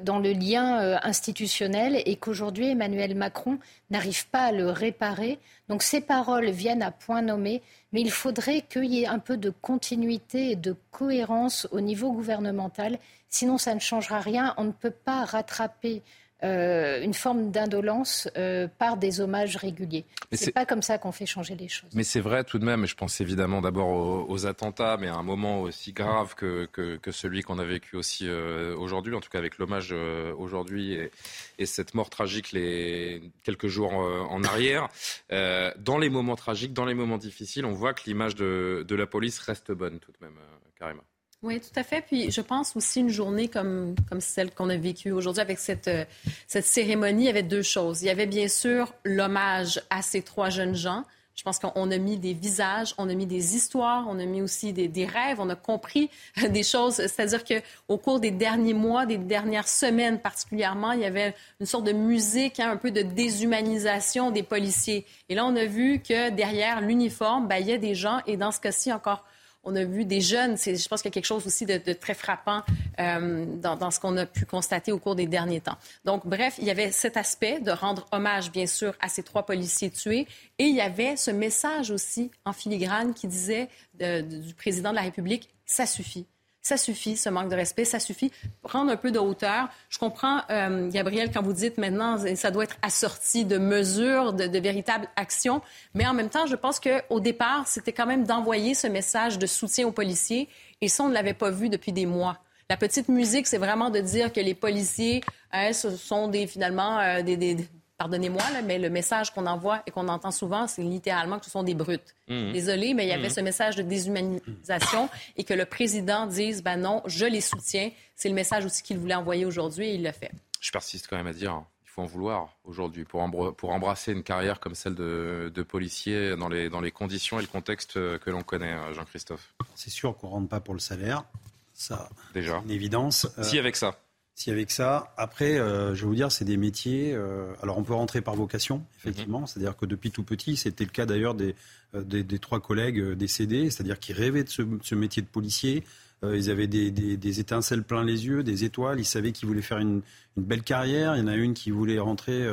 dans 0.02 0.18
le 0.18 0.32
lien 0.32 0.80
euh, 0.80 0.96
institutionnel 1.02 2.00
et 2.06 2.16
qu'aujourd'hui 2.16 2.68
Emmanuel 2.70 3.14
Macron 3.14 3.58
n'arrive 3.90 4.28
pas 4.28 4.44
à 4.44 4.52
le 4.52 4.70
réparer. 4.70 5.38
Donc 5.68 5.82
ces 5.82 6.00
paroles 6.00 6.50
viennent 6.50 6.82
à 6.82 6.92
point 6.92 7.22
nommé, 7.22 7.62
mais 7.92 8.00
il 8.00 8.10
faudrait 8.10 8.62
qu'il 8.62 8.86
y 8.86 9.02
ait 9.02 9.08
un 9.08 9.18
peu 9.18 9.36
de 9.36 9.50
continuité 9.50 10.52
et 10.52 10.56
de 10.56 10.76
cohérence 10.92 11.66
au 11.72 11.80
niveau 11.80 12.12
gouvernemental. 12.12 12.98
Sinon, 13.28 13.58
ça 13.58 13.74
ne 13.74 13.80
changera 13.80 14.20
rien. 14.20 14.54
On 14.56 14.64
ne 14.64 14.72
peut 14.72 14.90
pas 14.90 15.24
rattraper 15.24 16.02
euh, 16.44 17.02
une 17.02 17.14
forme 17.14 17.50
d'indolence 17.50 18.28
euh, 18.36 18.68
par 18.78 18.98
des 18.98 19.22
hommages 19.22 19.56
réguliers. 19.56 20.04
C'est 20.32 20.52
pas 20.52 20.66
comme 20.66 20.82
ça 20.82 20.98
qu'on 20.98 21.10
fait 21.12 21.24
changer 21.24 21.54
les 21.54 21.68
choses. 21.68 21.88
Mais 21.94 22.02
c'est 22.02 22.20
vrai 22.20 22.44
tout 22.44 22.58
de 22.58 22.64
même, 22.64 22.84
je 22.84 22.94
pense 22.94 23.22
évidemment 23.22 23.62
d'abord 23.62 24.28
aux, 24.28 24.46
attentats, 24.46 24.98
mais 25.00 25.08
à 25.08 25.14
un 25.14 25.22
moment 25.22 25.62
aussi 25.62 25.94
grave 25.94 26.34
que, 26.34 26.66
que, 26.66 27.10
celui 27.10 27.40
qu'on 27.40 27.58
a 27.58 27.64
vécu 27.64 27.96
aussi 27.96 28.28
euh, 28.28 28.76
aujourd'hui, 28.76 29.14
en 29.14 29.20
tout 29.20 29.30
cas 29.30 29.38
avec 29.38 29.56
l'hommage 29.56 29.94
aujourd'hui 30.36 30.92
et, 30.92 31.10
et, 31.58 31.64
cette 31.64 31.94
mort 31.94 32.10
tragique 32.10 32.52
les 32.52 33.22
quelques 33.42 33.68
jours 33.68 33.92
en 33.94 34.44
arrière. 34.44 34.88
dans 35.30 35.98
les 35.98 36.10
moments 36.10 36.36
tragiques, 36.36 36.74
dans 36.74 36.84
les 36.84 36.94
moments 36.94 37.18
difficiles, 37.18 37.64
on 37.64 37.72
voit 37.72 37.94
que 37.94 38.02
l'image 38.04 38.34
de, 38.34 38.84
de 38.86 38.94
la 38.94 39.06
police 39.06 39.38
reste 39.38 39.72
bonne 39.72 40.00
tout 40.00 40.12
de 40.12 40.18
même, 40.20 40.36
carrément. 40.78 41.02
Oui, 41.42 41.60
tout 41.60 41.78
à 41.78 41.82
fait. 41.82 42.00
Puis 42.00 42.30
je 42.30 42.40
pense 42.40 42.74
aussi 42.76 43.00
une 43.00 43.10
journée 43.10 43.48
comme, 43.48 43.94
comme 44.08 44.20
celle 44.20 44.50
qu'on 44.50 44.70
a 44.70 44.76
vécue 44.76 45.12
aujourd'hui 45.12 45.42
avec 45.42 45.58
cette, 45.58 45.88
euh, 45.88 46.04
cette 46.46 46.64
cérémonie, 46.64 47.24
il 47.24 47.26
y 47.26 47.30
avait 47.30 47.42
deux 47.42 47.62
choses. 47.62 48.02
Il 48.02 48.06
y 48.06 48.10
avait 48.10 48.26
bien 48.26 48.48
sûr 48.48 48.94
l'hommage 49.04 49.80
à 49.90 50.02
ces 50.02 50.22
trois 50.22 50.50
jeunes 50.50 50.74
gens. 50.74 51.04
Je 51.34 51.42
pense 51.42 51.58
qu'on 51.58 51.90
a 51.90 51.98
mis 51.98 52.16
des 52.16 52.32
visages, 52.32 52.94
on 52.96 53.10
a 53.10 53.14
mis 53.14 53.26
des 53.26 53.54
histoires, 53.54 54.06
on 54.08 54.18
a 54.18 54.24
mis 54.24 54.40
aussi 54.40 54.72
des, 54.72 54.88
des 54.88 55.04
rêves, 55.04 55.38
on 55.38 55.50
a 55.50 55.54
compris 55.54 56.08
des 56.50 56.62
choses. 56.62 56.94
C'est-à-dire 56.94 57.44
qu'au 57.44 57.98
cours 57.98 58.20
des 58.20 58.30
derniers 58.30 58.72
mois, 58.72 59.04
des 59.04 59.18
dernières 59.18 59.68
semaines 59.68 60.18
particulièrement, 60.18 60.92
il 60.92 61.00
y 61.00 61.04
avait 61.04 61.34
une 61.60 61.66
sorte 61.66 61.84
de 61.84 61.92
musique, 61.92 62.58
hein, 62.58 62.70
un 62.70 62.78
peu 62.78 62.90
de 62.90 63.02
déshumanisation 63.02 64.30
des 64.30 64.42
policiers. 64.42 65.04
Et 65.28 65.34
là, 65.34 65.44
on 65.44 65.54
a 65.54 65.66
vu 65.66 66.00
que 66.00 66.30
derrière 66.30 66.80
l'uniforme, 66.80 67.46
ben, 67.46 67.56
il 67.58 67.66
y 67.66 67.72
a 67.72 67.78
des 67.78 67.94
gens, 67.94 68.20
et 68.26 68.38
dans 68.38 68.50
ce 68.50 68.58
cas-ci 68.58 68.90
encore 68.90 69.22
on 69.66 69.76
a 69.76 69.84
vu 69.84 70.04
des 70.04 70.20
jeunes. 70.20 70.56
Je 70.56 70.88
pense 70.88 71.02
qu'il 71.02 71.10
y 71.10 71.12
a 71.12 71.14
quelque 71.14 71.26
chose 71.26 71.46
aussi 71.46 71.66
de, 71.66 71.92
très 71.92 72.14
frappant 72.14 72.62
euh, 72.98 73.44
dans, 73.56 73.90
ce 73.90 74.00
qu'on 74.00 74.16
a 74.16 74.24
pu 74.24 74.46
constater 74.46 74.92
au 74.92 74.98
cours 74.98 75.14
des 75.14 75.26
derniers 75.26 75.60
temps. 75.60 75.76
Donc, 76.04 76.26
bref, 76.26 76.54
il 76.58 76.64
y 76.64 76.70
avait 76.70 76.92
cet 76.92 77.16
aspect 77.16 77.60
de 77.60 77.70
rendre 77.70 78.06
hommage, 78.12 78.50
bien 78.50 78.66
sûr, 78.66 78.94
à 79.00 79.08
ces 79.08 79.22
trois 79.22 79.44
policiers 79.44 79.90
tués. 79.90 80.26
Et 80.58 80.64
il 80.64 80.74
y 80.74 80.80
avait 80.80 81.16
ce 81.16 81.30
message 81.30 81.90
aussi 81.90 82.30
en 82.44 82.52
filigrane 82.52 83.12
qui 83.12 83.26
disait 83.26 83.68
du 83.98 84.54
président 84.54 84.90
de 84.90 84.96
la 84.96 85.02
République, 85.02 85.50
ça 85.66 85.84
suffit. 85.84 86.26
Ça 86.66 86.76
suffit, 86.76 87.16
ce 87.16 87.28
manque 87.28 87.48
de 87.48 87.54
respect, 87.54 87.84
ça 87.84 88.00
suffit. 88.00 88.32
Prendre 88.62 88.90
un 88.90 88.96
peu 88.96 89.12
de 89.12 89.20
hauteur. 89.20 89.68
Je 89.88 90.00
comprends, 90.00 90.40
euh, 90.50 90.90
Gabriel, 90.90 91.30
quand 91.32 91.40
vous 91.40 91.52
dites 91.52 91.78
maintenant, 91.78 92.18
ça 92.34 92.50
doit 92.50 92.64
être 92.64 92.76
assorti 92.82 93.44
de 93.44 93.56
mesures, 93.56 94.32
de, 94.32 94.58
véritables 94.58 95.06
actions. 95.14 95.62
Mais 95.94 96.08
en 96.08 96.12
même 96.12 96.28
temps, 96.28 96.44
je 96.46 96.56
pense 96.56 96.80
qu'au 96.80 97.20
départ, 97.20 97.68
c'était 97.68 97.92
quand 97.92 98.06
même 98.06 98.24
d'envoyer 98.24 98.74
ce 98.74 98.88
message 98.88 99.38
de 99.38 99.46
soutien 99.46 99.86
aux 99.86 99.92
policiers. 99.92 100.48
Et 100.80 100.88
ça, 100.88 101.04
on 101.04 101.08
ne 101.08 101.14
l'avait 101.14 101.34
pas 101.34 101.50
vu 101.50 101.68
depuis 101.68 101.92
des 101.92 102.04
mois. 102.04 102.38
La 102.68 102.76
petite 102.76 103.08
musique, 103.08 103.46
c'est 103.46 103.58
vraiment 103.58 103.90
de 103.90 104.00
dire 104.00 104.32
que 104.32 104.40
les 104.40 104.54
policiers 104.56 105.22
hein, 105.52 105.72
ce 105.72 105.96
sont 105.96 106.26
des, 106.26 106.48
finalement 106.48 106.98
euh, 106.98 107.22
des, 107.22 107.56
pardonnez-moi, 107.98 108.42
mais 108.64 108.78
le 108.78 108.90
message 108.90 109.32
qu'on 109.32 109.46
envoie 109.46 109.82
et 109.86 109.90
qu'on 109.90 110.08
entend 110.08 110.30
souvent, 110.30 110.66
c'est 110.66 110.82
littéralement 110.82 111.38
que 111.38 111.44
ce 111.44 111.50
sont 111.50 111.62
des 111.62 111.74
brutes. 111.74 112.14
Mmh. 112.28 112.52
Désolé, 112.52 112.94
mais 112.94 113.06
il 113.06 113.08
y 113.08 113.12
avait 113.12 113.28
mmh. 113.28 113.30
ce 113.30 113.40
message 113.40 113.76
de 113.76 113.82
déshumanisation 113.82 115.08
et 115.36 115.44
que 115.44 115.54
le 115.54 115.64
président 115.64 116.26
dise, 116.26 116.62
ben 116.62 116.76
non, 116.76 117.02
je 117.06 117.24
les 117.24 117.40
soutiens. 117.40 117.90
C'est 118.14 118.28
le 118.28 118.34
message 118.34 118.64
aussi 118.64 118.82
qu'il 118.82 118.98
voulait 118.98 119.14
envoyer 119.14 119.44
aujourd'hui 119.44 119.86
et 119.86 119.94
il 119.94 120.02
l'a 120.02 120.12
fait. 120.12 120.30
Je 120.60 120.70
persiste 120.70 121.06
quand 121.08 121.16
même 121.16 121.26
à 121.26 121.32
dire, 121.32 121.52
hein, 121.52 121.66
il 121.84 121.88
faut 121.88 122.02
en 122.02 122.06
vouloir 122.06 122.56
aujourd'hui 122.64 123.04
pour, 123.04 123.54
pour, 123.56 123.70
embrasser 123.70 124.12
une 124.12 124.22
carrière 124.22 124.60
comme 124.60 124.74
celle 124.74 124.94
de, 124.94 125.66
policier 125.66 126.36
dans 126.36 126.48
les, 126.48 126.68
dans 126.68 126.80
les 126.80 126.90
conditions 126.90 127.38
et 127.38 127.42
le 127.42 127.48
contexte 127.48 127.94
que 127.94 128.30
l'on 128.30 128.42
connaît, 128.42 128.72
hein, 128.72 128.92
Jean-Christophe. 128.92 129.54
C'est 129.74 129.90
sûr 129.90 130.16
qu'on 130.16 130.28
ne 130.28 130.32
rentre 130.32 130.48
pas 130.48 130.60
pour 130.60 130.74
le 130.74 130.80
salaire. 130.80 131.24
Ça, 131.72 132.08
Déjà. 132.32 132.58
C'est 132.58 132.64
une 132.64 132.70
évidence. 132.70 133.26
Si, 133.42 133.58
avec 133.58 133.76
ça. 133.76 133.98
Si 134.38 134.50
avec 134.50 134.70
ça, 134.70 135.14
après, 135.16 135.58
euh, 135.58 135.94
je 135.94 136.02
vais 136.02 136.08
vous 136.08 136.14
dire, 136.14 136.30
c'est 136.30 136.44
des 136.44 136.58
métiers. 136.58 137.14
Euh, 137.14 137.54
alors, 137.62 137.78
on 137.78 137.82
peut 137.82 137.94
rentrer 137.94 138.20
par 138.20 138.34
vocation, 138.34 138.84
effectivement. 138.98 139.40
Mhm. 139.40 139.46
C'est-à-dire 139.46 139.74
que 139.78 139.86
depuis 139.86 140.10
tout 140.10 140.24
petit, 140.24 140.58
c'était 140.58 140.84
le 140.84 140.90
cas 140.90 141.06
d'ailleurs 141.06 141.34
des, 141.34 141.54
euh, 141.94 142.02
des, 142.02 142.38
trois 142.38 142.60
collègues 142.60 143.12
décédés, 143.12 143.70
c'est-à-dire 143.70 143.98
qui 143.98 144.12
rêvaient 144.12 144.44
de 144.44 144.50
ce, 144.50 144.94
métier 144.94 145.22
de 145.22 145.26
policier. 145.26 145.84
ils 146.22 146.50
avaient 146.50 146.66
des, 146.66 146.90
des, 146.90 147.40
étincelles 147.40 147.82
plein 147.82 148.04
les 148.04 148.26
yeux, 148.26 148.42
des 148.42 148.64
étoiles. 148.64 149.00
Ils 149.00 149.06
savaient 149.06 149.32
qu'ils 149.32 149.48
voulaient 149.48 149.62
faire 149.62 149.78
une, 149.78 150.02
une, 150.36 150.44
belle 150.44 150.62
carrière. 150.62 151.16
Il 151.16 151.20
y 151.20 151.22
en 151.22 151.28
a 151.28 151.36
une 151.36 151.54
qui 151.54 151.70
voulait 151.70 151.98
rentrer, 151.98 152.46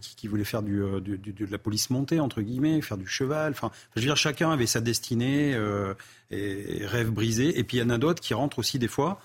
qui, 0.00 0.16
qui, 0.16 0.28
voulait 0.28 0.44
faire 0.44 0.62
du, 0.62 0.78
de 0.78 1.46
la 1.50 1.58
police 1.58 1.90
montée 1.90 2.20
entre 2.20 2.40
guillemets, 2.40 2.80
faire 2.80 2.96
du 2.96 3.06
cheval. 3.06 3.52
Enfin, 3.52 3.70
je 3.94 4.00
veux 4.00 4.06
dire, 4.06 4.16
chacun 4.16 4.50
avait 4.50 4.66
sa 4.66 4.80
destinée 4.80 5.58
et, 6.30 6.80
et 6.80 6.86
rêve 6.86 7.10
brisé. 7.10 7.58
Et 7.58 7.64
puis 7.64 7.76
il 7.76 7.80
y 7.80 7.82
en 7.82 7.90
a 7.90 7.98
d'autres 7.98 8.22
qui 8.22 8.32
rentrent 8.32 8.60
aussi 8.60 8.78
des 8.78 8.88
fois 8.88 9.20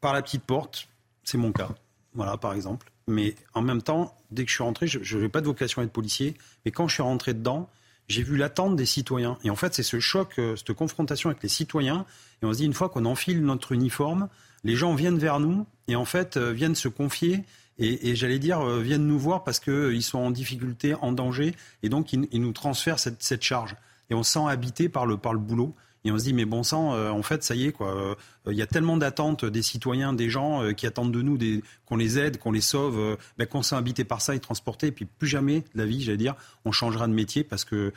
par 0.00 0.12
la 0.12 0.22
petite 0.22 0.44
porte 0.44 0.86
c'est 1.30 1.38
mon 1.38 1.52
cas. 1.52 1.70
Voilà, 2.14 2.36
par 2.36 2.52
exemple. 2.54 2.90
Mais 3.06 3.34
en 3.54 3.62
même 3.62 3.82
temps, 3.82 4.16
dès 4.30 4.44
que 4.44 4.50
je 4.50 4.54
suis 4.54 4.64
rentré, 4.64 4.86
je 4.86 5.16
n'avais 5.16 5.28
pas 5.28 5.40
de 5.40 5.46
vocation 5.46 5.80
à 5.80 5.84
être 5.84 5.92
policier. 5.92 6.34
Mais 6.64 6.70
quand 6.70 6.88
je 6.88 6.94
suis 6.94 7.02
rentré 7.02 7.34
dedans, 7.34 7.68
j'ai 8.08 8.22
vu 8.22 8.36
l'attente 8.36 8.74
des 8.74 8.86
citoyens. 8.86 9.38
Et 9.44 9.50
en 9.50 9.56
fait, 9.56 9.74
c'est 9.74 9.84
ce 9.84 10.00
choc, 10.00 10.34
euh, 10.38 10.56
cette 10.56 10.72
confrontation 10.72 11.30
avec 11.30 11.42
les 11.42 11.48
citoyens. 11.48 12.04
Et 12.42 12.46
on 12.46 12.52
se 12.52 12.58
dit, 12.58 12.64
une 12.64 12.74
fois 12.74 12.88
qu'on 12.88 13.04
enfile 13.04 13.42
notre 13.42 13.72
uniforme, 13.72 14.28
les 14.64 14.74
gens 14.74 14.94
viennent 14.94 15.18
vers 15.18 15.38
nous 15.38 15.66
et 15.88 15.96
en 15.96 16.04
fait 16.04 16.36
euh, 16.36 16.50
viennent 16.52 16.74
se 16.74 16.88
confier. 16.88 17.44
Et, 17.82 18.14
j'allais 18.14 18.38
dire, 18.38 18.60
euh, 18.60 18.80
viennent 18.80 19.06
nous 19.06 19.18
voir 19.18 19.42
parce 19.42 19.58
qu'ils 19.58 20.02
sont 20.02 20.18
en 20.18 20.30
difficulté, 20.30 20.94
en 20.94 21.12
danger. 21.12 21.54
Et 21.82 21.88
donc, 21.88 22.12
ils, 22.12 22.42
nous 22.42 22.52
transfèrent 22.52 22.98
cette, 22.98 23.42
charge. 23.42 23.74
Et 24.10 24.14
on 24.14 24.22
se 24.22 24.32
sent 24.32 24.46
habité 24.46 24.90
par 24.90 25.06
le, 25.06 25.16
par 25.16 25.32
le 25.32 25.38
boulot. 25.38 25.74
Et 26.04 26.10
on 26.10 26.18
se 26.18 26.24
dit, 26.24 26.32
mais 26.32 26.46
bon 26.46 26.62
sang, 26.62 26.94
euh, 26.94 27.10
en 27.10 27.22
fait, 27.22 27.42
ça 27.42 27.54
y 27.54 27.66
est, 27.66 27.72
quoi. 27.72 27.94
Euh, 27.94 28.14
il 28.50 28.56
y 28.56 28.62
a 28.62 28.66
tellement 28.66 28.96
d'attentes 28.96 29.44
des 29.44 29.62
citoyens, 29.62 30.14
des 30.14 30.30
gens 30.30 30.62
euh, 30.62 30.72
qui 30.72 30.86
attendent 30.86 31.12
de 31.12 31.20
nous 31.20 31.38
qu'on 31.84 31.96
les 31.96 32.18
aide, 32.18 32.38
qu'on 32.38 32.52
les 32.52 32.62
sauve, 32.62 33.18
ben, 33.36 33.46
qu'on 33.46 33.62
s'est 33.62 33.76
habité 33.76 34.04
par 34.04 34.22
ça 34.22 34.34
et 34.34 34.40
transporté. 34.40 34.88
Et 34.88 34.92
puis 34.92 35.04
plus 35.04 35.28
jamais 35.28 35.60
de 35.74 35.78
la 35.78 35.84
vie, 35.84 36.02
j'allais 36.02 36.16
dire, 36.16 36.34
on 36.64 36.72
changera 36.72 37.06
de 37.06 37.12
métier 37.12 37.44
parce 37.44 37.64
que 37.64 37.92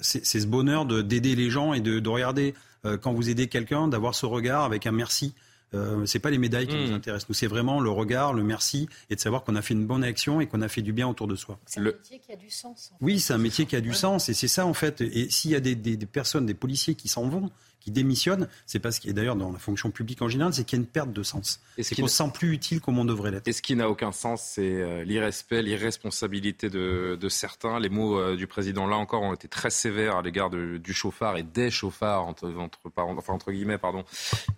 c'est 0.00 0.24
ce 0.24 0.46
bonheur 0.46 0.86
d'aider 0.86 1.34
les 1.34 1.50
gens 1.50 1.72
et 1.72 1.80
de, 1.80 1.98
de 1.98 2.08
regarder 2.08 2.54
quand 3.00 3.12
vous 3.12 3.30
aidez 3.30 3.48
quelqu'un, 3.48 3.88
d'avoir 3.88 4.14
ce 4.14 4.26
regard 4.26 4.64
avec 4.64 4.86
un 4.86 4.92
merci. 4.92 5.34
Euh, 5.74 6.04
c'est 6.06 6.18
pas 6.18 6.30
les 6.30 6.38
médailles 6.38 6.66
qui 6.66 6.76
nous 6.76 6.90
hmm. 6.90 6.94
intéressent. 6.94 7.28
Nous, 7.28 7.34
c'est 7.34 7.46
vraiment 7.46 7.80
le 7.80 7.90
regard, 7.90 8.32
le 8.34 8.42
merci 8.42 8.88
et 9.10 9.16
de 9.16 9.20
savoir 9.20 9.42
qu'on 9.44 9.56
a 9.56 9.62
fait 9.62 9.74
une 9.74 9.86
bonne 9.86 10.04
action 10.04 10.40
et 10.40 10.46
qu'on 10.46 10.60
a 10.62 10.68
fait 10.68 10.82
du 10.82 10.92
bien 10.92 11.08
autour 11.08 11.26
de 11.26 11.36
soi. 11.36 11.58
C'est 11.66 11.80
un 11.80 11.84
métier 11.84 12.18
qui 12.18 12.32
a 12.32 12.36
du 12.36 12.50
sens. 12.50 12.92
Oui, 13.00 13.20
c'est 13.20 13.32
un 13.32 13.38
métier 13.38 13.66
qui 13.66 13.76
a 13.76 13.80
du 13.80 13.94
sens 13.94 14.28
et 14.28 14.34
c'est 14.34 14.48
ça 14.48 14.66
en 14.66 14.74
fait. 14.74 15.00
Et 15.00 15.30
s'il 15.30 15.50
y 15.50 15.54
a 15.54 15.60
des, 15.60 15.96
personnes, 16.06 16.46
des 16.46 16.54
policiers 16.54 16.94
qui 16.94 17.08
s'en 17.08 17.28
vont, 17.28 17.50
qui 17.82 17.90
démissionnent, 17.90 18.48
c'est 18.66 18.78
parce 18.78 18.98
qu'il 18.98 19.12
d'ailleurs 19.12 19.36
dans 19.36 19.50
la 19.50 19.58
fonction 19.58 19.90
publique 19.90 20.22
en 20.22 20.28
général, 20.28 20.54
c'est 20.54 20.64
qu'il 20.64 20.78
y 20.78 20.80
a 20.80 20.84
une 20.84 20.88
perte 20.88 21.12
de 21.12 21.22
sens. 21.22 21.60
Et 21.78 21.82
qu'on 21.82 22.06
se 22.06 22.16
sent 22.16 22.30
plus 22.32 22.52
utile 22.52 22.80
comme 22.80 22.98
on 22.98 23.04
devrait 23.04 23.30
l'être. 23.30 23.48
Et 23.48 23.52
ce 23.52 23.62
qui 23.62 23.74
n'a 23.74 23.88
aucun 23.88 24.12
sens, 24.12 24.42
c'est 24.42 24.62
euh, 24.62 25.04
l'irrespect, 25.04 25.62
l'irresponsabilité 25.62 26.70
de, 26.70 27.18
de, 27.20 27.28
certains. 27.28 27.80
Les 27.80 27.88
mots 27.88 28.18
euh, 28.18 28.36
du 28.36 28.46
président, 28.46 28.86
là 28.86 28.96
encore, 28.96 29.22
ont 29.22 29.34
été 29.34 29.48
très 29.48 29.70
sévères 29.70 30.16
à 30.16 30.22
l'égard 30.22 30.50
du 30.50 30.92
chauffard 30.92 31.36
et 31.36 31.42
des 31.42 31.70
chauffards, 31.70 32.26
entre, 32.26 32.52
entre, 32.56 32.78
enfin, 32.96 33.32
entre 33.32 33.50
guillemets, 33.50 33.78
pardon, 33.78 34.04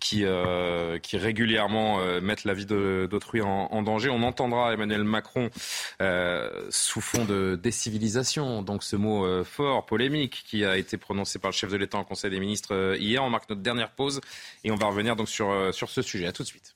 qui, 0.01 0.25
euh, 0.25 0.99
qui 0.99 1.17
régulièrement 1.17 2.01
mettent 2.21 2.45
la 2.45 2.55
vie 2.55 2.67
d'autrui 2.67 3.41
en, 3.41 3.69
en, 3.71 3.83
danger. 3.83 4.11
On 4.11 4.23
entendra 4.23 4.75
Emmanuel 4.75 5.05
Macron 5.05 5.51
sous 6.71 7.01
fond 7.01 7.25
de 7.25 7.59
décivilisation, 7.63 8.63
donc 8.63 8.83
ce 8.83 8.97
mot 8.97 9.45
fort, 9.45 9.87
polémique, 9.87 10.45
qui 10.47 10.65
a 10.65 10.77
été 10.77 10.97
prononcé 10.97 11.39
par 11.39 11.51
le 11.51 11.55
chef 11.55 11.71
de 11.71 11.77
l'État 11.77 11.99
en 11.99 12.05
Conseil 12.05 12.31
des 12.31 12.41
ministres 12.41 12.97
hier. 12.99 13.14
On 13.23 13.31
marque 13.31 13.49
notre 13.49 13.63
dernière 13.63 13.93
pause 13.93 14.21
et 14.65 14.71
on 14.71 14.77
va 14.77 14.87
revenir 14.87 15.17
donc 15.17 15.29
sur, 15.29 15.51
euh, 15.51 15.73
sur 15.73 15.91
ce 15.91 16.03
sujet. 16.03 16.27
À 16.27 16.33
tout 16.33 16.43
de 16.43 16.49
suite. 16.49 16.75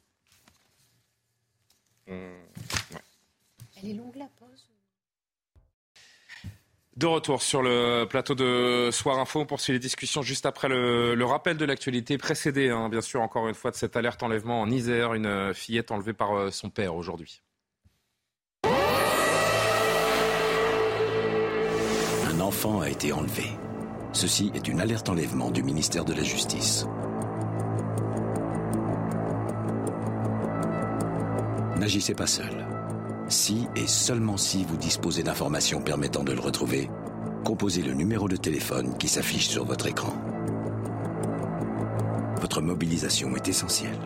Elle 2.07 3.91
est 3.91 3.95
longue 3.95 4.17
la 4.17 4.29
pause. 4.39 4.69
De 6.99 7.07
retour 7.07 7.43
sur 7.43 7.63
le 7.63 8.07
plateau 8.11 8.35
de 8.35 8.91
Soir 8.91 9.21
Info, 9.21 9.39
on 9.39 9.47
poursuit 9.47 9.73
les 9.73 9.79
discussions 9.79 10.21
juste 10.21 10.47
après 10.47 10.69
le, 10.69 11.25
rappel 11.25 11.57
de 11.57 11.65
l'actualité 11.65 12.19
précédé, 12.19 12.71
hein, 12.71 12.89
bien 12.89 13.03
sûr, 13.03 13.23
encore 13.23 13.47
une 13.47 13.55
fois, 13.55 13.71
de 13.71 13.77
cette 13.77 13.95
alerte 13.95 14.21
enlèvement 14.25 14.61
en 14.61 14.69
Isère, 14.69 15.15
une 15.15 15.55
fillette 15.55 15.93
enlevée 15.93 16.13
par 16.13 16.37
euh, 16.37 16.51
son 16.51 16.71
père 16.71 16.97
aujourd'hui. 16.97 17.41
Un 22.27 22.41
enfant 22.41 22.81
a 22.81 22.91
été 22.91 23.13
enlevé. 23.13 23.45
Ceci 24.19 24.51
est 24.53 24.67
une 24.67 24.81
alerte 24.81 25.09
enlèvement 25.09 25.49
du 25.49 25.63
ministère 25.63 26.05
de 26.05 26.13
la 26.13 26.25
Justice. 26.25 26.87
N'agissez 31.77 32.15
pas 32.15 32.27
seul. 32.27 32.67
Si 33.29 33.69
et 33.77 33.87
seulement 33.87 34.37
si 34.37 34.65
vous 34.65 34.77
disposez 34.77 35.23
d'informations 35.23 35.81
permettant 35.81 36.25
de 36.25 36.33
le 36.33 36.41
retrouver, 36.41 36.91
composez 37.45 37.83
le 37.83 37.95
numéro 37.95 38.27
de 38.27 38.35
téléphone 38.35 38.99
qui 38.99 39.07
s'affiche 39.07 39.47
sur 39.47 39.65
votre 39.65 39.87
écran. 39.87 40.15
Votre 42.41 42.61
mobilisation 42.61 43.37
est 43.37 43.47
essentielle. 43.47 44.01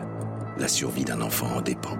La 0.59 0.67
survie 0.67 1.05
d'un 1.05 1.21
enfant 1.21 1.47
en 1.55 1.61
dépend. 1.61 1.97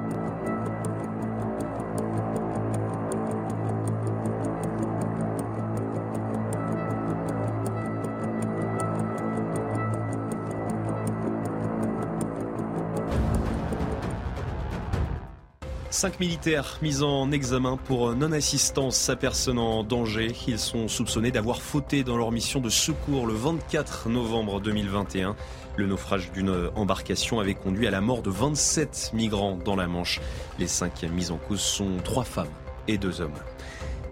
Cinq 16.04 16.20
militaires 16.20 16.80
mis 16.82 17.02
en 17.02 17.32
examen 17.32 17.78
pour 17.78 18.14
non-assistance 18.14 19.08
à 19.08 19.16
personne 19.16 19.58
en 19.58 19.86
danger. 19.86 20.34
Ils 20.50 20.60
sont 20.60 20.90
soupçonnés 20.90 21.32
d'avoir 21.32 21.62
fauté 21.62 22.04
dans 22.04 22.18
leur 22.18 22.30
mission 22.34 22.60
de 22.60 22.68
secours 22.68 23.26
le 23.26 23.34
24 23.34 24.10
novembre 24.10 24.60
2021. 24.60 25.34
Le 25.78 25.88
naufrage 25.88 26.30
d'une 26.34 26.70
embarcation 26.76 27.40
avait 27.40 27.54
conduit 27.54 27.88
à 27.88 27.90
la 27.90 28.02
mort 28.02 28.22
de 28.22 28.30
27 28.30 29.12
migrants 29.14 29.58
dans 29.64 29.78
la 29.78 29.88
Manche. 29.88 30.20
Les 30.60 30.68
cinq 30.68 31.04
mis 31.04 31.32
en 31.32 31.38
cause 31.38 31.62
sont 31.62 31.96
trois 32.04 32.26
femmes 32.26 32.52
et 32.90 32.98
deux 32.98 33.22
hommes. 33.22 33.32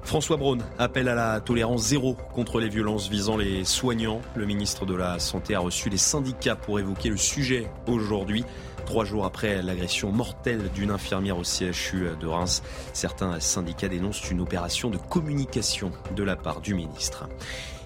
François 0.03 0.37
Braun 0.37 0.59
appelle 0.79 1.09
à 1.09 1.15
la 1.15 1.41
tolérance 1.41 1.87
zéro 1.87 2.15
contre 2.33 2.59
les 2.59 2.69
violences 2.69 3.09
visant 3.09 3.37
les 3.37 3.65
soignants. 3.65 4.21
Le 4.35 4.45
ministre 4.45 4.85
de 4.85 4.95
la 4.95 5.19
Santé 5.19 5.55
a 5.55 5.59
reçu 5.59 5.89
les 5.89 5.97
syndicats 5.97 6.55
pour 6.55 6.79
évoquer 6.79 7.09
le 7.09 7.17
sujet 7.17 7.69
aujourd'hui. 7.85 8.43
Trois 8.91 9.05
jours 9.05 9.23
après 9.23 9.61
l'agression 9.61 10.11
mortelle 10.11 10.69
d'une 10.75 10.91
infirmière 10.91 11.37
au 11.37 11.45
CHU 11.45 12.09
de 12.19 12.27
Reims, 12.27 12.61
certains 12.91 13.39
syndicats 13.39 13.87
dénoncent 13.87 14.29
une 14.29 14.41
opération 14.41 14.89
de 14.89 14.97
communication 14.97 15.93
de 16.13 16.23
la 16.23 16.35
part 16.35 16.59
du 16.59 16.73
ministre. 16.73 17.29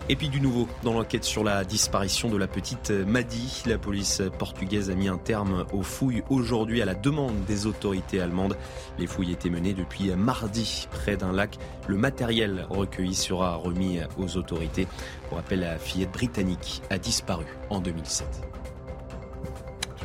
Et 0.09 0.15
puis 0.15 0.29
du 0.29 0.41
nouveau, 0.41 0.67
dans 0.81 0.93
l'enquête 0.93 1.23
sur 1.23 1.43
la 1.43 1.63
disparition 1.63 2.27
de 2.27 2.37
la 2.37 2.47
petite 2.47 2.89
Madi, 2.89 3.61
la 3.67 3.77
police 3.77 4.23
portugaise 4.39 4.89
a 4.89 4.95
mis 4.95 5.07
un 5.07 5.19
terme 5.19 5.67
aux 5.73 5.83
fouilles 5.83 6.23
aujourd'hui 6.31 6.81
à 6.81 6.85
la 6.85 6.95
demande 6.95 7.35
des 7.45 7.67
autorités 7.67 8.19
allemandes. 8.19 8.57
Les 8.97 9.05
fouilles 9.05 9.33
étaient 9.33 9.51
menées 9.51 9.75
depuis 9.75 10.09
mardi 10.15 10.87
près 10.89 11.17
d'un 11.17 11.33
lac. 11.33 11.59
Le 11.87 11.97
matériel 11.97 12.65
recueilli 12.67 13.13
sera 13.13 13.53
remis 13.57 13.99
aux 14.17 14.37
autorités. 14.37 14.87
Pour 15.29 15.37
rappel, 15.37 15.59
la 15.59 15.77
fillette 15.77 16.11
britannique 16.11 16.81
a 16.89 16.97
disparu 16.97 17.45
en 17.69 17.79
2007. 17.79 18.25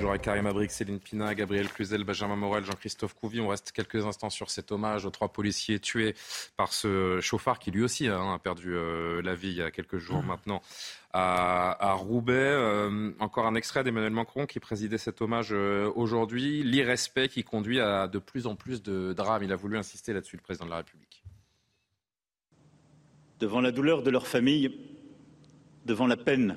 Toujours 0.01 0.13
avec 0.13 0.23
Karim 0.23 0.47
Abrik, 0.47 0.71
Céline 0.71 0.99
Pina, 0.99 1.35
Gabriel 1.35 1.69
Cluzel, 1.69 2.05
Benjamin 2.05 2.35
Morel, 2.35 2.65
Jean-Christophe 2.65 3.13
Couvi. 3.13 3.39
On 3.39 3.49
reste 3.49 3.71
quelques 3.71 4.07
instants 4.07 4.31
sur 4.31 4.49
cet 4.49 4.73
hommage 4.73 5.05
aux 5.05 5.11
trois 5.11 5.29
policiers 5.29 5.79
tués 5.79 6.15
par 6.57 6.73
ce 6.73 7.21
chauffard 7.21 7.59
qui 7.59 7.71
lui 7.71 7.83
aussi 7.83 8.09
hein, 8.09 8.33
a 8.33 8.39
perdu 8.39 8.73
euh, 8.73 9.21
la 9.21 9.35
vie 9.35 9.51
il 9.51 9.57
y 9.57 9.63
a 9.63 9.71
quelques 9.71 9.99
jours 9.99 10.23
mmh. 10.23 10.27
maintenant 10.27 10.63
à, 11.13 11.93
Roubaix. 11.99 12.33
Euh, 12.33 13.13
encore 13.19 13.45
un 13.45 13.55
extrait 13.55 13.85
d'Emmanuel 13.85 14.15
Macron 14.15 14.47
qui 14.47 14.59
présidait 14.59 14.97
cet 14.97 15.21
hommage 15.21 15.51
euh, 15.53 15.93
aujourd'hui. 15.95 16.63
L'irrespect 16.63 17.29
qui 17.29 17.45
conduit 17.45 17.79
à 17.79 18.09
de 18.09 18.19
plus 18.19 18.47
en 18.47 18.55
plus 18.55 18.83
de 18.83 19.13
drames. 19.13 19.43
Il 19.43 19.53
a 19.53 19.57
voulu 19.57 19.77
insister 19.77 20.15
là-dessus, 20.15 20.37
le 20.37 20.43
président 20.43 20.65
de 20.65 20.71
la 20.71 20.79
République. 20.79 21.23
Devant 23.39 23.61
la 23.61 23.71
douleur 23.71 24.03
de 24.03 24.09
leur 24.09 24.27
famille, 24.27 24.81
devant 25.85 26.07
la 26.07 26.17
peine 26.17 26.57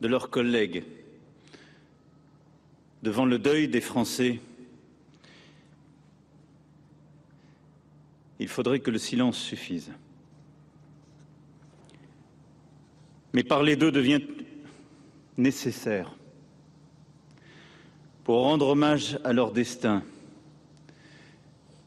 de 0.00 0.08
leurs 0.08 0.28
collègues, 0.28 0.82
devant 3.06 3.24
le 3.24 3.38
deuil 3.38 3.68
des 3.68 3.80
Français, 3.80 4.40
il 8.40 8.48
faudrait 8.48 8.80
que 8.80 8.90
le 8.90 8.98
silence 8.98 9.38
suffise. 9.38 9.92
Mais 13.32 13.44
parler 13.44 13.76
d'eux 13.76 13.92
devient 13.92 14.22
nécessaire 15.36 16.16
pour 18.24 18.40
rendre 18.40 18.66
hommage 18.66 19.20
à 19.22 19.32
leur 19.32 19.52
destin, 19.52 20.02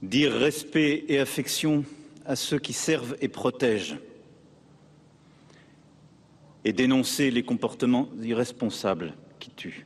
dire 0.01 0.31
respect 0.31 1.03
et 1.09 1.19
affection 1.19 1.83
à 2.25 2.37
ceux 2.37 2.59
qui 2.59 2.71
servent 2.71 3.17
et 3.19 3.27
protègent, 3.27 3.97
et 6.63 6.71
dénoncer 6.71 7.29
les 7.29 7.43
comportements 7.43 8.07
irresponsables 8.21 9.13
qui 9.37 9.49
tuent. 9.49 9.85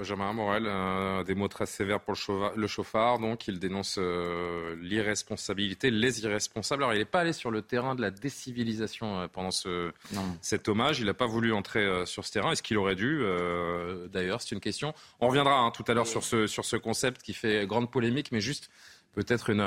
Benjamin 0.00 0.32
Morel, 0.32 0.64
euh, 0.66 1.22
des 1.24 1.34
mots 1.34 1.48
très 1.48 1.66
sévères 1.66 2.00
pour 2.00 2.14
le 2.56 2.66
chauffard, 2.66 3.18
donc 3.18 3.46
il 3.48 3.58
dénonce 3.58 3.96
euh, 3.98 4.74
l'irresponsabilité, 4.80 5.90
les 5.90 6.22
irresponsables. 6.22 6.82
Alors 6.82 6.94
il 6.94 7.00
n'est 7.00 7.04
pas 7.04 7.20
allé 7.20 7.34
sur 7.34 7.50
le 7.50 7.60
terrain 7.60 7.94
de 7.94 8.00
la 8.00 8.10
décivilisation 8.10 9.20
euh, 9.20 9.28
pendant 9.30 9.50
ce, 9.50 9.92
cet 10.40 10.68
hommage, 10.68 11.00
il 11.00 11.04
n'a 11.04 11.12
pas 11.12 11.26
voulu 11.26 11.52
entrer 11.52 12.06
sur 12.06 12.24
ce 12.24 12.32
terrain, 12.32 12.52
est-ce 12.52 12.62
qu'il 12.62 12.78
aurait 12.78 12.94
dû 12.94 13.22
D'ailleurs, 14.10 14.40
c'est 14.40 14.54
une 14.54 14.60
question. 14.60 14.94
On 15.20 15.28
reviendra 15.28 15.58
hein, 15.58 15.70
tout 15.70 15.84
à 15.86 15.92
l'heure 15.92 16.06
sur 16.06 16.24
ce, 16.24 16.46
sur 16.46 16.64
ce 16.64 16.76
concept 16.76 17.20
qui 17.20 17.34
fait 17.34 17.66
grande 17.66 17.90
polémique, 17.90 18.32
mais 18.32 18.40
juste 18.40 18.70
peut-être 19.12 19.50
une 19.50 19.60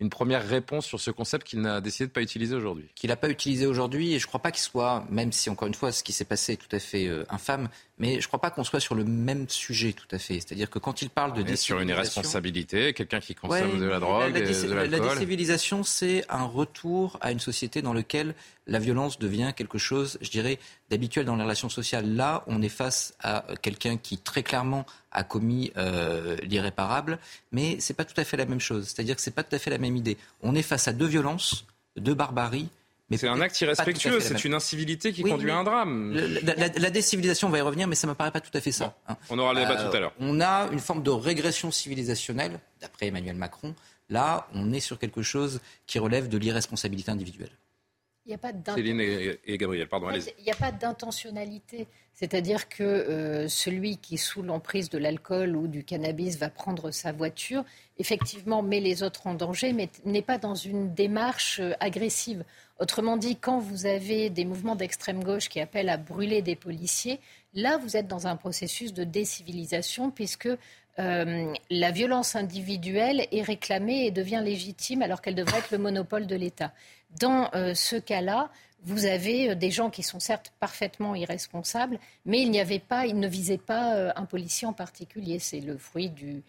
une 0.00 0.10
première 0.10 0.46
réponse 0.46 0.86
sur 0.86 1.00
ce 1.00 1.10
concept 1.10 1.46
qu'il 1.46 1.60
n'a 1.60 1.80
décidé 1.80 2.06
de 2.06 2.10
ne 2.10 2.14
pas 2.14 2.22
utiliser 2.22 2.54
aujourd'hui. 2.54 2.88
Qu'il 2.94 3.10
n'a 3.10 3.16
pas 3.16 3.28
utilisé 3.28 3.66
aujourd'hui, 3.66 4.14
et 4.14 4.18
je 4.18 4.24
ne 4.24 4.28
crois 4.28 4.40
pas 4.40 4.50
qu'il 4.50 4.62
soit, 4.62 5.04
même 5.08 5.32
si 5.32 5.50
encore 5.50 5.68
une 5.68 5.74
fois 5.74 5.92
ce 5.92 6.02
qui 6.02 6.12
s'est 6.12 6.24
passé 6.24 6.54
est 6.54 6.56
tout 6.56 6.74
à 6.74 6.80
fait 6.80 7.06
euh, 7.06 7.24
infâme, 7.28 7.68
mais 7.98 8.14
je 8.14 8.24
ne 8.24 8.26
crois 8.26 8.40
pas 8.40 8.50
qu'on 8.50 8.64
soit 8.64 8.80
sur 8.80 8.96
le 8.96 9.04
même 9.04 9.48
sujet 9.48 9.92
tout 9.92 10.08
à 10.10 10.18
fait. 10.18 10.34
C'est-à-dire 10.34 10.68
que 10.68 10.80
quand 10.80 11.00
il 11.00 11.10
parle 11.10 11.30
de 11.30 11.42
décivilisation... 11.42 11.76
sur 11.76 11.80
une 11.80 11.88
irresponsabilité, 11.90 12.92
quelqu'un 12.92 13.20
qui 13.20 13.36
consomme 13.36 13.78
de 13.78 13.84
la 13.84 14.00
drogue, 14.00 14.34
la, 14.34 14.40
de 14.40 14.74
la, 14.74 14.86
la 14.86 14.98
décivilisation, 14.98 15.84
c'est 15.84 16.24
un 16.28 16.44
retour 16.44 17.18
à 17.20 17.30
une 17.30 17.40
société 17.40 17.80
dans 17.80 17.92
laquelle 17.92 18.34
la 18.66 18.80
violence 18.80 19.18
devient 19.18 19.52
quelque 19.54 19.78
chose, 19.78 20.18
je 20.20 20.30
dirais, 20.30 20.58
d'habituel 20.90 21.24
dans 21.24 21.36
les 21.36 21.42
relations 21.42 21.68
sociales. 21.68 22.16
Là, 22.16 22.42
on 22.48 22.62
est 22.62 22.68
face 22.68 23.14
à 23.20 23.44
quelqu'un 23.62 23.96
qui 23.96 24.18
très 24.18 24.42
clairement 24.42 24.86
a 25.14 25.24
commis 25.24 25.72
euh, 25.76 26.36
l'irréparable, 26.42 27.18
mais 27.52 27.76
c'est 27.80 27.94
pas 27.94 28.04
tout 28.04 28.20
à 28.20 28.24
fait 28.24 28.36
la 28.36 28.46
même 28.46 28.60
chose. 28.60 28.84
C'est-à-dire 28.88 29.16
que 29.16 29.22
c'est 29.22 29.30
pas 29.30 29.42
tout 29.42 29.54
à 29.54 29.58
fait 29.58 29.70
la 29.70 29.78
même 29.78 29.96
idée. 29.96 30.18
On 30.42 30.54
est 30.54 30.62
face 30.62 30.88
à 30.88 30.92
deux 30.92 31.06
violences, 31.06 31.64
deux 31.96 32.14
barbaries, 32.14 32.68
c'est 33.16 33.28
un 33.28 33.40
acte 33.40 33.60
irrespectueux, 33.60 34.20
c'est 34.20 34.44
une 34.44 34.54
incivilité 34.54 35.12
qui 35.12 35.22
conduit 35.22 35.50
à 35.50 35.58
un 35.58 35.64
drame. 35.64 36.12
la, 36.12 36.90
décivilisation, 36.90 37.48
on 37.48 37.50
va 37.50 37.58
y 37.58 37.60
revenir, 37.60 37.86
mais 37.86 37.94
ça 37.94 38.06
ne 38.06 38.12
me 38.12 38.14
paraît 38.14 38.30
pas 38.30 38.40
tout 38.40 38.56
à 38.56 38.60
fait 38.60 38.72
ça. 38.72 38.96
Hein. 39.08 39.16
On 39.30 39.38
aura 39.38 39.52
le 39.52 39.60
débat 39.60 39.76
tout 39.76 39.94
à 39.94 40.00
l'heure. 40.00 40.12
Euh, 40.20 40.26
on 40.26 40.40
a 40.40 40.68
une 40.72 40.78
forme 40.78 41.02
de 41.02 41.10
régression 41.10 41.70
civilisationnelle, 41.70 42.58
d'après 42.80 43.06
Emmanuel 43.06 43.36
Macron. 43.36 43.74
Là, 44.10 44.48
on 44.54 44.72
est 44.72 44.80
sur 44.80 44.98
quelque 44.98 45.22
chose 45.22 45.60
qui 45.86 45.98
relève 45.98 46.28
de 46.28 46.38
l'irresponsabilité 46.38 47.10
individuelle. 47.10 47.50
Il 48.26 48.30
n'y 48.30 48.34
a 48.34 48.38
pas 48.38 48.52
Céline 48.74 49.00
et, 49.00 49.58
Gabriel, 49.58 49.86
pardon, 49.86 50.08
Il 50.10 50.44
n'y 50.44 50.50
a 50.50 50.54
pas 50.54 50.72
d'intentionnalité. 50.72 51.86
C'est-à-dire 52.14 52.68
que 52.70 52.82
euh, 52.82 53.48
celui 53.48 53.98
qui, 53.98 54.16
sous 54.16 54.42
l'emprise 54.42 54.88
de 54.88 54.96
l'alcool 54.96 55.56
ou 55.56 55.66
du 55.66 55.84
cannabis, 55.84 56.38
va 56.38 56.48
prendre 56.48 56.90
sa 56.90 57.12
voiture, 57.12 57.64
effectivement, 57.98 58.62
met 58.62 58.80
les 58.80 59.02
autres 59.02 59.26
en 59.26 59.34
danger, 59.34 59.74
mais 59.74 59.90
n'est 60.06 60.22
pas 60.22 60.38
dans 60.38 60.54
une 60.54 60.94
démarche 60.94 61.60
euh, 61.60 61.72
agressive. 61.80 62.44
Autrement 62.78 63.18
dit, 63.18 63.36
quand 63.36 63.58
vous 63.58 63.84
avez 63.84 64.30
des 64.30 64.44
mouvements 64.46 64.76
d'extrême 64.76 65.22
gauche 65.22 65.48
qui 65.48 65.60
appellent 65.60 65.90
à 65.90 65.98
brûler 65.98 66.40
des 66.40 66.56
policiers, 66.56 67.20
là, 67.52 67.76
vous 67.78 67.96
êtes 67.96 68.06
dans 68.06 68.26
un 68.26 68.36
processus 68.36 68.94
de 68.94 69.04
décivilisation, 69.04 70.10
puisque 70.10 70.48
euh, 70.98 71.52
la 71.70 71.90
violence 71.90 72.36
individuelle 72.36 73.26
est 73.32 73.42
réclamée 73.42 74.06
et 74.06 74.10
devient 74.10 74.42
légitime 74.44 75.02
alors 75.02 75.20
qu'elle 75.20 75.34
devrait 75.34 75.58
être 75.58 75.72
le 75.72 75.78
monopole 75.78 76.26
de 76.26 76.36
l'État. 76.36 76.72
Dans 77.18 77.50
euh, 77.54 77.74
ce 77.74 77.96
cas-là, 77.96 78.50
vous 78.84 79.06
avez 79.06 79.50
euh, 79.50 79.54
des 79.54 79.70
gens 79.70 79.90
qui 79.90 80.02
sont 80.02 80.20
certes 80.20 80.52
parfaitement 80.60 81.14
irresponsables, 81.14 81.98
mais 82.24 82.42
il 82.42 82.50
n'y 82.50 82.60
avait 82.60 82.78
pas, 82.78 83.06
ils 83.06 83.18
ne 83.18 83.28
visaient 83.28 83.58
pas 83.58 84.12
un 84.14 84.24
policier 84.24 84.68
en 84.68 84.72
particulier. 84.72 85.38
C'est 85.38 85.60
le 85.60 85.76
fruit 85.78 86.10
du, 86.10 86.42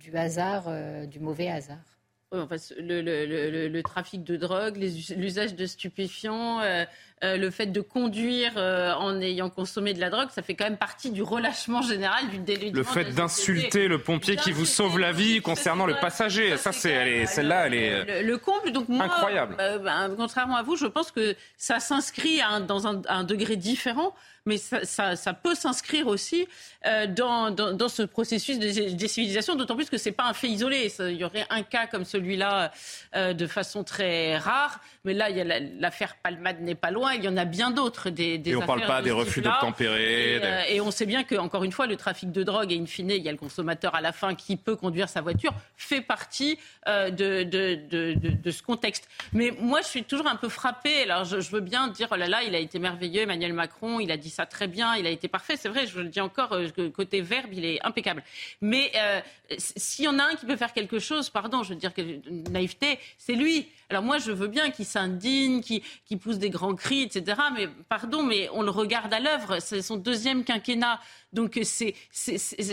du 0.00 0.16
hasard, 0.16 0.64
du 1.06 1.20
mauvais 1.20 1.48
hasard 1.48 1.91
le, 2.32 3.80
trafic 3.82 4.24
de 4.24 4.36
drogue, 4.36 4.76
l'usage 5.16 5.54
de 5.54 5.66
stupéfiants, 5.66 6.60
euh, 6.60 6.84
euh, 7.24 7.36
le 7.36 7.50
fait 7.50 7.66
de 7.66 7.80
conduire 7.80 8.52
euh, 8.56 8.92
en 8.94 9.20
ayant 9.20 9.50
consommé 9.50 9.94
de 9.94 10.00
la 10.00 10.10
drogue, 10.10 10.28
ça 10.30 10.42
fait 10.42 10.54
quand 10.54 10.64
même 10.64 10.76
partie 10.76 11.10
du 11.10 11.22
relâchement 11.22 11.82
général 11.82 12.28
du 12.30 12.38
délit. 12.38 12.70
Le 12.70 12.82
fait 12.82 13.12
d'insulter 13.14 13.86
le 13.86 13.98
pompier 13.98 14.36
qui 14.36 14.52
vous 14.52 14.64
sauve 14.64 14.98
la 14.98 15.12
vie 15.12 15.40
concernant 15.40 15.86
le 15.86 15.94
passager, 15.94 16.56
ça, 16.56 16.72
c'est, 16.72 17.26
celle-là, 17.26 17.66
elle 17.66 17.74
est 17.74 18.22
le, 18.22 18.38
comble. 18.38 18.72
Donc 18.72 18.88
moi, 18.88 19.04
incroyable. 19.04 19.56
Ben, 19.58 20.12
contrairement 20.16 20.56
à 20.56 20.62
vous, 20.62 20.76
je 20.76 20.86
pense 20.86 21.10
que 21.10 21.36
ça 21.56 21.80
s'inscrit 21.80 22.40
dans 22.66 22.86
un, 22.86 23.24
degré 23.24 23.56
différent 23.56 24.14
mais 24.46 24.58
ça, 24.58 25.34
peut 25.34 25.54
s'inscrire 25.54 26.06
aussi 26.06 26.46
dans, 27.08 27.88
ce 27.88 28.02
processus 28.02 28.58
de 28.58 28.90
décivilisation, 28.94 29.54
d'autant 29.54 29.76
plus 29.76 29.90
que 29.90 29.98
ce 29.98 30.08
n'est 30.08 30.14
pas 30.14 30.24
un 30.24 30.34
fait 30.34 30.48
isolé. 30.48 30.92
il 31.00 31.16
y 31.16 31.24
aurait 31.24 31.46
un 31.50 31.62
cas 31.62 31.86
comme 31.86 32.04
celui-là 32.04 32.72
de 33.14 33.46
façon 33.46 33.84
très 33.84 34.36
rare, 34.36 34.80
mais 35.04 35.14
là, 35.14 35.28
l'affaire 35.78 36.16
Palmade 36.22 36.60
n'est 36.60 36.74
pas 36.74 36.90
loin 36.90 37.12
il 37.14 37.24
y 37.24 37.28
en 37.28 37.36
a 37.36 37.44
bien 37.44 37.70
d'autres. 37.70 38.10
Des, 38.10 38.38
des 38.38 38.50
et 38.50 38.56
on 38.56 38.60
ne 38.60 38.66
parle 38.66 38.86
pas 38.86 39.02
des 39.02 39.10
refus 39.10 39.40
d'obtempérer. 39.40 40.36
Et, 40.36 40.40
euh, 40.42 40.62
et, 40.68 40.80
on 40.80 40.90
sait 40.90 41.06
bien 41.06 41.24
que, 41.24 41.34
encore 41.34 41.64
une 41.64 41.72
fois, 41.72 41.86
le 41.86 41.96
trafic 41.96 42.30
de 42.32 42.42
drogue, 42.42 42.72
et 42.72 42.78
in 42.78 42.86
fine, 42.86 43.10
il 43.10 43.22
y 43.22 43.28
a 43.28 43.32
le 43.32 43.38
consommateur 43.38 43.94
à 43.94 44.00
la 44.00 44.12
fin 44.12 44.34
qui 44.34 44.56
peut 44.56 44.76
conduire 44.76 45.08
sa 45.08 45.20
voiture, 45.20 45.52
fait 45.76 46.00
partie 46.00 46.58
euh, 46.88 47.10
de, 47.10 47.42
de, 47.42 47.78
de, 47.90 48.14
de, 48.14 48.50
ce 48.50 48.62
contexte. 48.62 49.08
Mais 49.32 49.52
moi, 49.58 49.80
je 49.80 49.86
suis 49.86 50.04
toujours 50.04 50.26
un 50.26 50.36
peu 50.36 50.48
frappée. 50.48 51.02
Alors, 51.02 51.24
je, 51.24 51.36
veux 51.50 51.60
bien 51.60 51.88
dire, 51.88 52.08
oh 52.10 52.16
là 52.16 52.28
là, 52.28 52.42
il 52.42 52.54
a 52.54 52.58
été 52.58 52.78
merveilleux, 52.78 53.22
Emmanuel 53.22 53.52
Macron, 53.52 54.00
il 54.00 54.10
a 54.10 54.16
dit 54.16 54.30
ça 54.32 54.46
très 54.46 54.68
bien, 54.68 54.96
il 54.96 55.06
a 55.06 55.10
été 55.10 55.28
parfait. 55.28 55.56
C'est 55.56 55.68
vrai, 55.68 55.86
je 55.86 56.00
le 56.00 56.08
dis 56.08 56.20
encore, 56.20 56.52
euh, 56.52 56.68
côté 56.90 57.20
verbe, 57.20 57.52
il 57.52 57.64
est 57.64 57.84
impeccable. 57.84 58.22
Mais 58.60 58.92
s'il 59.58 60.04
y 60.04 60.08
en 60.08 60.18
a 60.18 60.24
un 60.24 60.34
qui 60.34 60.46
peut 60.46 60.56
faire 60.56 60.72
quelque 60.72 60.98
chose, 60.98 61.30
pardon, 61.30 61.62
je 61.62 61.70
veux 61.70 61.78
dire 61.78 61.94
que 61.94 62.02
naïveté, 62.50 62.98
c'est 63.18 63.34
lui. 63.34 63.68
Alors 63.90 64.02
moi, 64.02 64.18
je 64.18 64.32
veux 64.32 64.48
bien 64.48 64.70
qu'il 64.70 64.86
s'indigne, 64.86 65.60
qu'il 65.60 66.18
pousse 66.18 66.38
des 66.38 66.50
grands 66.50 66.74
cris, 66.74 67.02
etc. 67.02 67.40
Mais 67.54 67.68
pardon, 67.88 68.22
mais 68.22 68.48
on 68.52 68.62
le 68.62 68.70
regarde 68.70 69.12
à 69.12 69.20
l'œuvre. 69.20 69.58
C'est 69.60 69.82
son 69.82 69.96
deuxième 69.96 70.44
quinquennat. 70.44 70.98
Donc 71.32 71.58
c'est, 71.62 71.94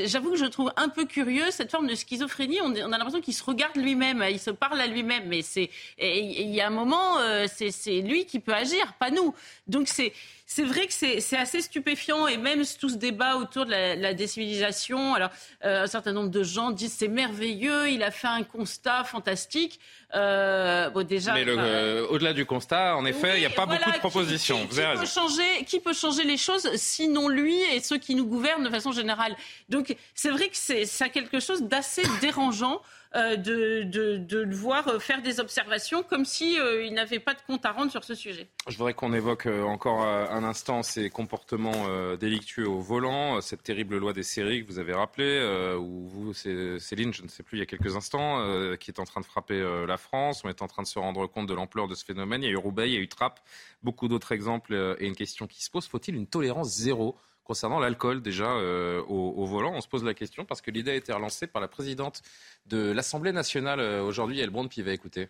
j'avoue 0.05 0.31
que 0.31 0.37
je 0.37 0.45
trouve 0.45 0.71
un 0.75 0.89
peu 0.89 1.05
curieux 1.05 1.49
cette 1.51 1.71
forme 1.71 1.87
de 1.87 1.95
schizophrénie. 1.95 2.59
On, 2.61 2.73
a 2.73 2.97
l'impression 2.97 3.21
qu'il 3.21 3.33
se 3.33 3.43
regarde 3.43 3.77
lui-même, 3.77 4.23
il 4.29 4.39
se 4.39 4.51
parle 4.51 4.81
à 4.81 4.87
lui-même. 4.87 5.23
Mais 5.27 5.41
c'est, 5.41 5.69
il 5.97 6.49
y 6.49 6.61
a 6.61 6.67
un 6.67 6.71
moment, 6.71 7.19
euh, 7.19 7.45
c'est 7.47 8.01
lui 8.01 8.25
qui 8.25 8.39
peut 8.39 8.53
agir, 8.53 8.93
pas 8.99 9.11
nous. 9.11 9.33
Donc 9.67 9.87
c'est 9.87 10.13
c'est 10.51 10.63
vrai 10.63 10.87
que 10.87 10.93
c'est 10.93 11.37
assez 11.37 11.61
stupéfiant 11.61 12.25
et 12.25 12.37
même 12.37 12.63
tout 12.79 12.89
ce 12.89 12.95
débat 12.95 13.35
autour 13.37 13.67
de 13.67 13.69
la, 13.69 13.95
la 13.95 14.15
décivilisation. 14.15 15.13
Alors, 15.13 15.29
euh, 15.63 15.83
un 15.83 15.87
certain 15.87 16.11
nombre 16.11 16.31
de 16.31 16.41
gens 16.41 16.71
disent 16.71 16.95
c'est 16.97 17.07
merveilleux, 17.07 17.87
il 17.91 18.01
a 18.01 18.09
fait 18.09 18.27
un 18.27 18.41
constat 18.41 19.03
fantastique. 19.03 19.79
Euh, 20.15 20.89
bon, 20.89 21.05
déjà, 21.05 21.35
Mais 21.35 21.45
euh, 21.47 22.07
au-delà 22.07 22.33
du 22.33 22.47
constat, 22.47 22.97
en 22.97 23.05
effet, 23.05 23.35
il 23.35 23.41
n'y 23.41 23.45
a 23.45 23.51
pas 23.51 23.67
beaucoup 23.67 23.91
de 23.91 23.99
propositions. 23.99 24.65
Qui, 24.65 24.77
peut 24.77 25.05
changer, 25.05 25.65
qui 25.67 25.79
peut 25.79 25.93
changer 25.93 26.23
les 26.23 26.37
choses 26.37 26.67
sinon 26.77 27.27
lui 27.27 27.55
et 27.71 27.79
ceux 27.79 27.99
qui 27.99 28.15
nous 28.15 28.25
gouvernent 28.25 28.48
de 28.57 28.69
façon 28.69 28.91
générale 28.91 29.35
Donc, 29.69 29.95
c'est 30.15 30.29
vrai 30.29 30.49
que 30.49 30.57
c'est 30.57 30.85
ça 30.85 31.09
quelque 31.09 31.39
chose 31.39 31.63
d'assez 31.63 32.03
dérangeant. 32.21 32.81
Euh, 33.15 33.37
de, 33.37 33.81
de, 34.19 34.37
le 34.37 34.55
voir 34.55 34.87
euh, 34.87 34.99
faire 34.99 35.23
des 35.23 35.39
observations 35.39 36.03
comme 36.03 36.25
s'il 36.25 36.59
euh, 36.59 36.85
il 36.85 36.93
n'avait 36.93 37.17
pas 37.17 37.33
de 37.33 37.41
compte 37.41 37.65
à 37.65 37.71
rendre 37.71 37.89
sur 37.89 38.03
ce 38.03 38.13
sujet. 38.13 38.47
Je 38.67 38.77
voudrais 38.77 38.93
qu'on 38.93 39.13
évoque 39.13 39.47
encore 39.47 40.03
un 40.03 40.43
instant 40.43 40.83
ces 40.83 41.09
comportements 41.09 41.87
délictueux 42.17 42.67
au 42.67 42.79
volant, 42.79 43.41
cette 43.41 43.63
terrible 43.63 43.97
loi 43.97 44.13
des 44.13 44.21
séries 44.21 44.63
que 44.63 44.71
vous 44.71 44.77
avez 44.77 44.93
rappelé, 44.93 45.41
où 45.79 46.07
vous, 46.07 46.33
Céline, 46.33 47.13
je 47.13 47.23
ne 47.23 47.27
sais 47.27 47.41
plus, 47.41 47.57
il 47.57 47.59
y 47.61 47.63
a 47.63 47.65
quelques 47.65 47.95
instants, 47.95 48.45
qui 48.77 48.91
est 48.91 48.99
en 48.99 49.05
train 49.05 49.21
de 49.21 49.25
frapper 49.25 49.59
la 49.87 49.97
France. 49.97 50.43
On 50.43 50.49
est 50.49 50.61
en 50.61 50.67
train 50.67 50.83
de 50.83 50.87
se 50.87 50.99
rendre 50.99 51.25
compte 51.25 51.47
de 51.47 51.53
l'ampleur 51.53 51.87
de 51.87 51.95
ce 51.95 52.05
phénomène. 52.05 52.43
Il 52.43 52.45
y 52.45 52.49
a 52.49 52.51
eu 52.51 52.57
Roubaix, 52.57 52.89
il 52.89 52.93
y 52.93 52.97
a 52.97 53.01
eu 53.01 53.07
Trappes, 53.07 53.39
beaucoup 53.81 54.07
d'autres 54.07 54.33
exemples 54.33 54.95
et 54.99 55.07
une 55.07 55.15
question 55.15 55.47
qui 55.47 55.63
se 55.63 55.71
pose. 55.71 55.87
Faut-il 55.87 56.15
une 56.15 56.27
tolérance 56.27 56.69
zéro 56.69 57.17
concernant 57.49 57.79
l'alcool 57.79 58.21
déjà 58.21 58.51
euh, 58.51 59.01
au, 59.07 59.43
volant. 59.47 59.73
On 59.73 59.81
se 59.81 59.87
pose 59.87 60.03
la 60.03 60.13
question 60.13 60.45
parce 60.45 60.61
que 60.61 60.69
l'idée 60.69 60.91
a 60.91 60.93
été 60.93 61.11
relancée 61.11 61.47
par 61.47 61.63
la 61.63 61.67
présidente 61.67 62.21
de 62.67 62.91
l'Assemblée 62.91 63.31
nationale 63.31 63.79
euh, 63.79 64.03
aujourd'hui, 64.03 64.39
Elbrond 64.39 64.69
va 64.77 64.91
écouter. 64.91 65.29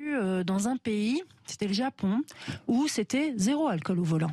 Euh, 0.00 0.42
dans 0.42 0.66
un 0.66 0.76
pays, 0.76 1.22
c'était 1.46 1.68
le 1.68 1.74
Japon, 1.74 2.22
où 2.66 2.88
c'était 2.88 3.34
zéro 3.36 3.68
alcool 3.68 4.00
au 4.00 4.02
volant. 4.02 4.32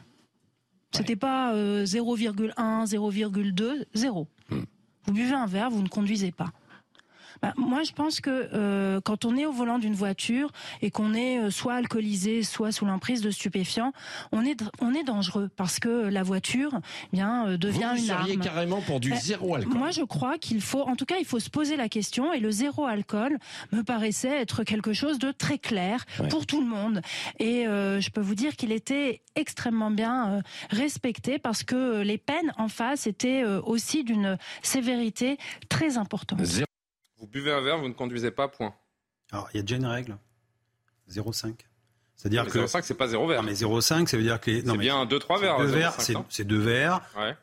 C'était 0.92 1.16
pas 1.16 1.54
0,1, 1.54 2.56
0,2, 2.88 3.86
zéro. 3.94 4.28
Hmm. 4.50 4.64
Vous 5.04 5.14
buvez 5.14 5.36
un 5.36 5.46
verre, 5.46 5.70
vous 5.70 5.84
ne 5.84 5.90
conduisez 5.90 6.32
pas. 6.32 6.52
Bah, 7.42 7.54
moi, 7.58 7.84
je 7.84 7.92
pense 7.92 8.22
que 8.22 8.50
euh, 8.54 9.02
quand 9.02 9.26
on 9.26 9.36
est 9.36 9.46
au 9.46 9.52
volant 9.52 9.80
d'une 9.80 9.94
voiture 9.94 10.52
et 10.82 10.92
qu'on 10.92 11.14
est 11.14 11.40
euh, 11.40 11.52
soit 11.52 11.76
alcoolisé, 11.76 12.44
soit 12.44 12.72
sous 12.72 12.86
l'emprise 12.86 13.22
de 13.22 13.32
stupéfiants, 13.32 13.94
on 14.32 14.46
est 14.46 14.62
on 14.82 14.94
est 14.94 15.04
dangereux 15.04 15.50
parce 15.56 15.80
que 15.80 16.08
la 16.08 16.24
voiture, 16.24 16.72
eh 16.74 17.16
bien, 17.16 17.48
euh, 17.48 17.58
devient 17.58 17.94
Vous 17.96 18.06
une 18.06 18.12
arme. 18.12 18.40
carrément 18.40 18.82
pour 18.82 19.00
du 19.00 19.12
bah, 19.12 19.18
zéro 19.18 19.56
alcool. 19.56 19.78
Moi, 19.78 19.92
je 19.92 20.04
crois 20.04 20.38
qu'il 20.38 20.62
faut, 20.62 20.82
en 20.82 20.96
tout 20.96 21.06
cas, 21.06 21.18
il 21.20 21.26
faut 21.26 21.40
se 21.40 21.50
poser 21.50 21.76
la 21.76 21.90
question 21.90 22.34
et 22.34 22.40
le 22.40 22.52
zéro 22.52 22.86
alcool 22.86 23.38
me 23.72 23.82
paraissait 23.84 24.42
être 24.42 24.64
quelque 24.64 24.94
chose 24.94 25.20
de 25.20 25.32
très 25.32 25.58
clair 25.58 26.06
pour 26.30 26.46
tout 26.46 26.62
le 26.62 26.68
monde. 26.68 27.02
Et 27.40 27.66
je 27.66 28.10
peux 28.10 28.22
vous 28.22 28.36
dire 28.36 28.56
qu'il 28.56 28.72
était 28.72 29.22
extrêmement 29.36 29.92
bien 29.92 30.42
respecté 30.70 31.40
parce 31.40 31.64
que 31.64 32.02
les 32.02 32.18
peines 32.18 32.54
en 32.58 32.68
face 32.68 33.08
étaient 33.08 33.44
aussi 33.44 34.04
d'une 34.04 34.38
sévérité 34.62 35.38
très 35.70 35.98
importante. 35.98 36.40
Vous 37.20 37.28
buvez 37.28 37.52
un 37.52 37.62
verre, 37.62 37.78
vous 37.80 37.88
ne 37.88 37.94
conduisez 37.94 38.32
pas, 38.32 38.48
point. 38.48 38.74
Alors, 39.32 39.50
il 39.54 39.58
y 39.58 39.60
a 39.60 39.64
déjà 39.64 39.78
une 39.78 39.86
règle. 39.86 40.18
0,5. 41.10 41.54
C'est-à-dire 42.16 42.46
que 42.48 42.60
0,5 42.60 42.82
c'est 42.84 42.94
pas 42.94 43.08
0 43.08 43.28
verre. 43.28 43.42
Non, 43.44 43.48
mais 43.48 43.54
0,5 43.54 44.08
ça 44.08 44.18
veut 44.18 44.24
dire 44.24 44.40
que 44.40 44.50
les... 44.52 44.62
c'est 44.62 44.78
bien 44.78 45.06
2 45.06 45.20
3 45.20 45.40
verres. 45.40 45.58
Deux 45.60 45.66
verres, 45.66 45.98
c'est 46.30 46.44
deux 46.44 46.60
verres. 46.60 47.02
Ouais. 47.18 47.36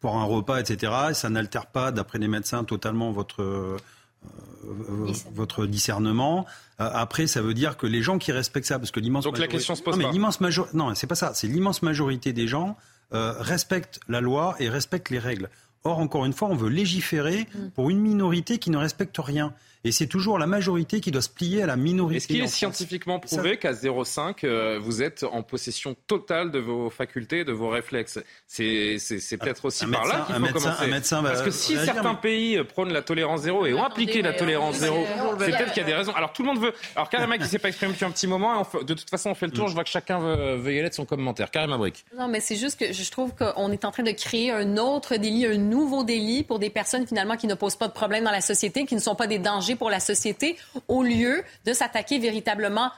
Pour 0.00 0.16
un 0.16 0.24
repas 0.24 0.58
etc. 0.60 0.92
ça 1.14 1.30
n'altère 1.30 1.66
pas 1.66 1.92
d'après 1.92 2.18
les 2.18 2.28
médecins 2.28 2.64
totalement 2.64 3.12
votre 3.12 3.42
euh, 3.42 5.12
votre 5.34 5.66
discernement. 5.66 6.46
Euh, 6.80 6.88
après, 6.92 7.26
ça 7.26 7.42
veut 7.42 7.54
dire 7.54 7.76
que 7.76 7.86
les 7.86 8.02
gens 8.02 8.18
qui 8.18 8.32
respectent 8.32 8.66
ça, 8.66 8.78
parce 8.78 8.90
que 8.90 9.00
l'immense 9.00 9.24
donc 9.24 9.38
la 9.38 9.48
question 9.48 9.74
se 9.74 9.82
pose 9.82 9.96
non, 9.96 10.06
mais 10.06 10.12
l'immense 10.12 10.40
majorité, 10.40 10.76
non, 10.76 10.94
c'est 10.94 11.06
pas 11.06 11.14
ça. 11.14 11.34
C'est 11.34 11.48
l'immense 11.48 11.82
majorité 11.82 12.32
des 12.32 12.46
gens 12.46 12.76
euh, 13.12 13.34
respectent 13.38 14.00
la 14.08 14.20
loi 14.20 14.54
et 14.58 14.68
respectent 14.68 15.10
les 15.10 15.18
règles. 15.18 15.50
Or, 15.84 15.98
encore 15.98 16.24
une 16.24 16.32
fois, 16.32 16.48
on 16.48 16.54
veut 16.54 16.68
légiférer 16.68 17.46
mm. 17.54 17.68
pour 17.74 17.90
une 17.90 17.98
minorité 17.98 18.58
qui 18.58 18.70
ne 18.70 18.76
respecte 18.76 19.16
rien. 19.18 19.52
Et 19.84 19.90
c'est 19.90 20.06
toujours 20.06 20.38
la 20.38 20.46
majorité 20.46 21.00
qui 21.00 21.10
doit 21.10 21.22
se 21.22 21.28
plier 21.28 21.62
à 21.62 21.66
la 21.66 21.76
minorité. 21.76 22.16
Est-ce 22.16 22.26
qu'il 22.28 22.42
est 22.42 22.46
scientifiquement 22.46 23.18
prouvé 23.18 23.56
qu'à 23.56 23.72
0,5, 23.72 24.44
euh, 24.44 24.78
vous 24.80 25.02
êtes 25.02 25.24
en 25.24 25.42
possession 25.42 25.96
totale 26.06 26.52
de 26.52 26.60
vos 26.60 26.88
facultés, 26.88 27.44
de 27.44 27.52
vos 27.52 27.68
réflexes? 27.68 28.20
C'est 28.46 28.98
peut-être 29.40 29.64
aussi 29.64 29.86
par 29.86 30.06
là 30.06 30.24
qu'il 30.26 30.36
faut 30.36 30.52
commencer. 30.52 30.90
Parce 31.10 31.42
que 31.42 31.50
si 31.50 31.76
certains 31.76 32.14
pays 32.14 32.58
euh, 32.58 32.64
prônent 32.64 32.92
la 32.92 33.02
tolérance 33.02 33.42
zéro 33.42 33.66
et 33.66 33.74
ont 33.74 33.82
appliqué 33.82 34.22
la 34.22 34.32
tolérance 34.32 34.76
zéro, 34.76 35.04
c'est 35.40 35.50
peut-être 35.50 35.72
qu'il 35.72 35.82
y 35.82 35.84
a 35.84 35.88
des 35.88 35.94
raisons. 35.94 36.12
Alors 36.12 36.32
tout 36.32 36.42
le 36.42 36.48
monde 36.48 36.60
veut. 36.60 36.72
Alors 36.94 37.10
Karim 37.10 37.32
qui 37.38 37.48
s'est 37.48 37.58
pas 37.58 37.68
exprimé 37.68 37.92
depuis 37.92 38.04
un 38.04 38.10
petit 38.10 38.26
moment, 38.26 38.66
de 38.82 38.94
toute 38.94 39.10
façon 39.10 39.30
on 39.30 39.34
fait 39.34 39.46
le 39.46 39.52
tour. 39.52 39.68
Je 39.68 39.74
vois 39.74 39.84
que 39.84 39.90
chacun 39.90 40.20
veut, 40.20 40.72
y 40.72 40.78
aller 40.78 40.90
de 40.90 40.94
son 40.94 41.04
commentaire. 41.04 41.50
Karim 41.50 41.72
Abric. 41.72 42.04
Non, 42.16 42.28
mais 42.28 42.40
c'est 42.40 42.56
juste 42.56 42.78
que 42.78 42.92
je 42.92 43.10
trouve 43.10 43.32
qu'on 43.34 43.72
est 43.72 43.84
en 43.84 43.90
train 43.90 44.02
de 44.04 44.12
créer 44.12 44.52
un 44.52 44.76
autre 44.76 45.16
délit, 45.16 45.46
un 45.46 45.56
nouveau 45.56 46.04
délit 46.04 46.44
pour 46.44 46.60
des 46.60 46.70
personnes 46.70 47.06
finalement 47.06 47.36
qui 47.36 47.48
ne 47.48 47.54
posent 47.54 47.76
pas 47.76 47.88
de 47.88 47.92
problème 47.92 48.24
dans 48.24 48.30
la 48.30 48.40
société, 48.40 48.84
qui 48.84 48.94
ne 48.94 49.00
sont 49.00 49.16
pas 49.16 49.26
des 49.26 49.38
dangers 49.38 49.71
pour 49.76 49.90
la 49.90 50.00
société 50.00 50.56
au 50.88 51.02
lieu 51.02 51.42
de 51.64 51.72
s'attaquer 51.72 52.18
véritablement 52.18 52.90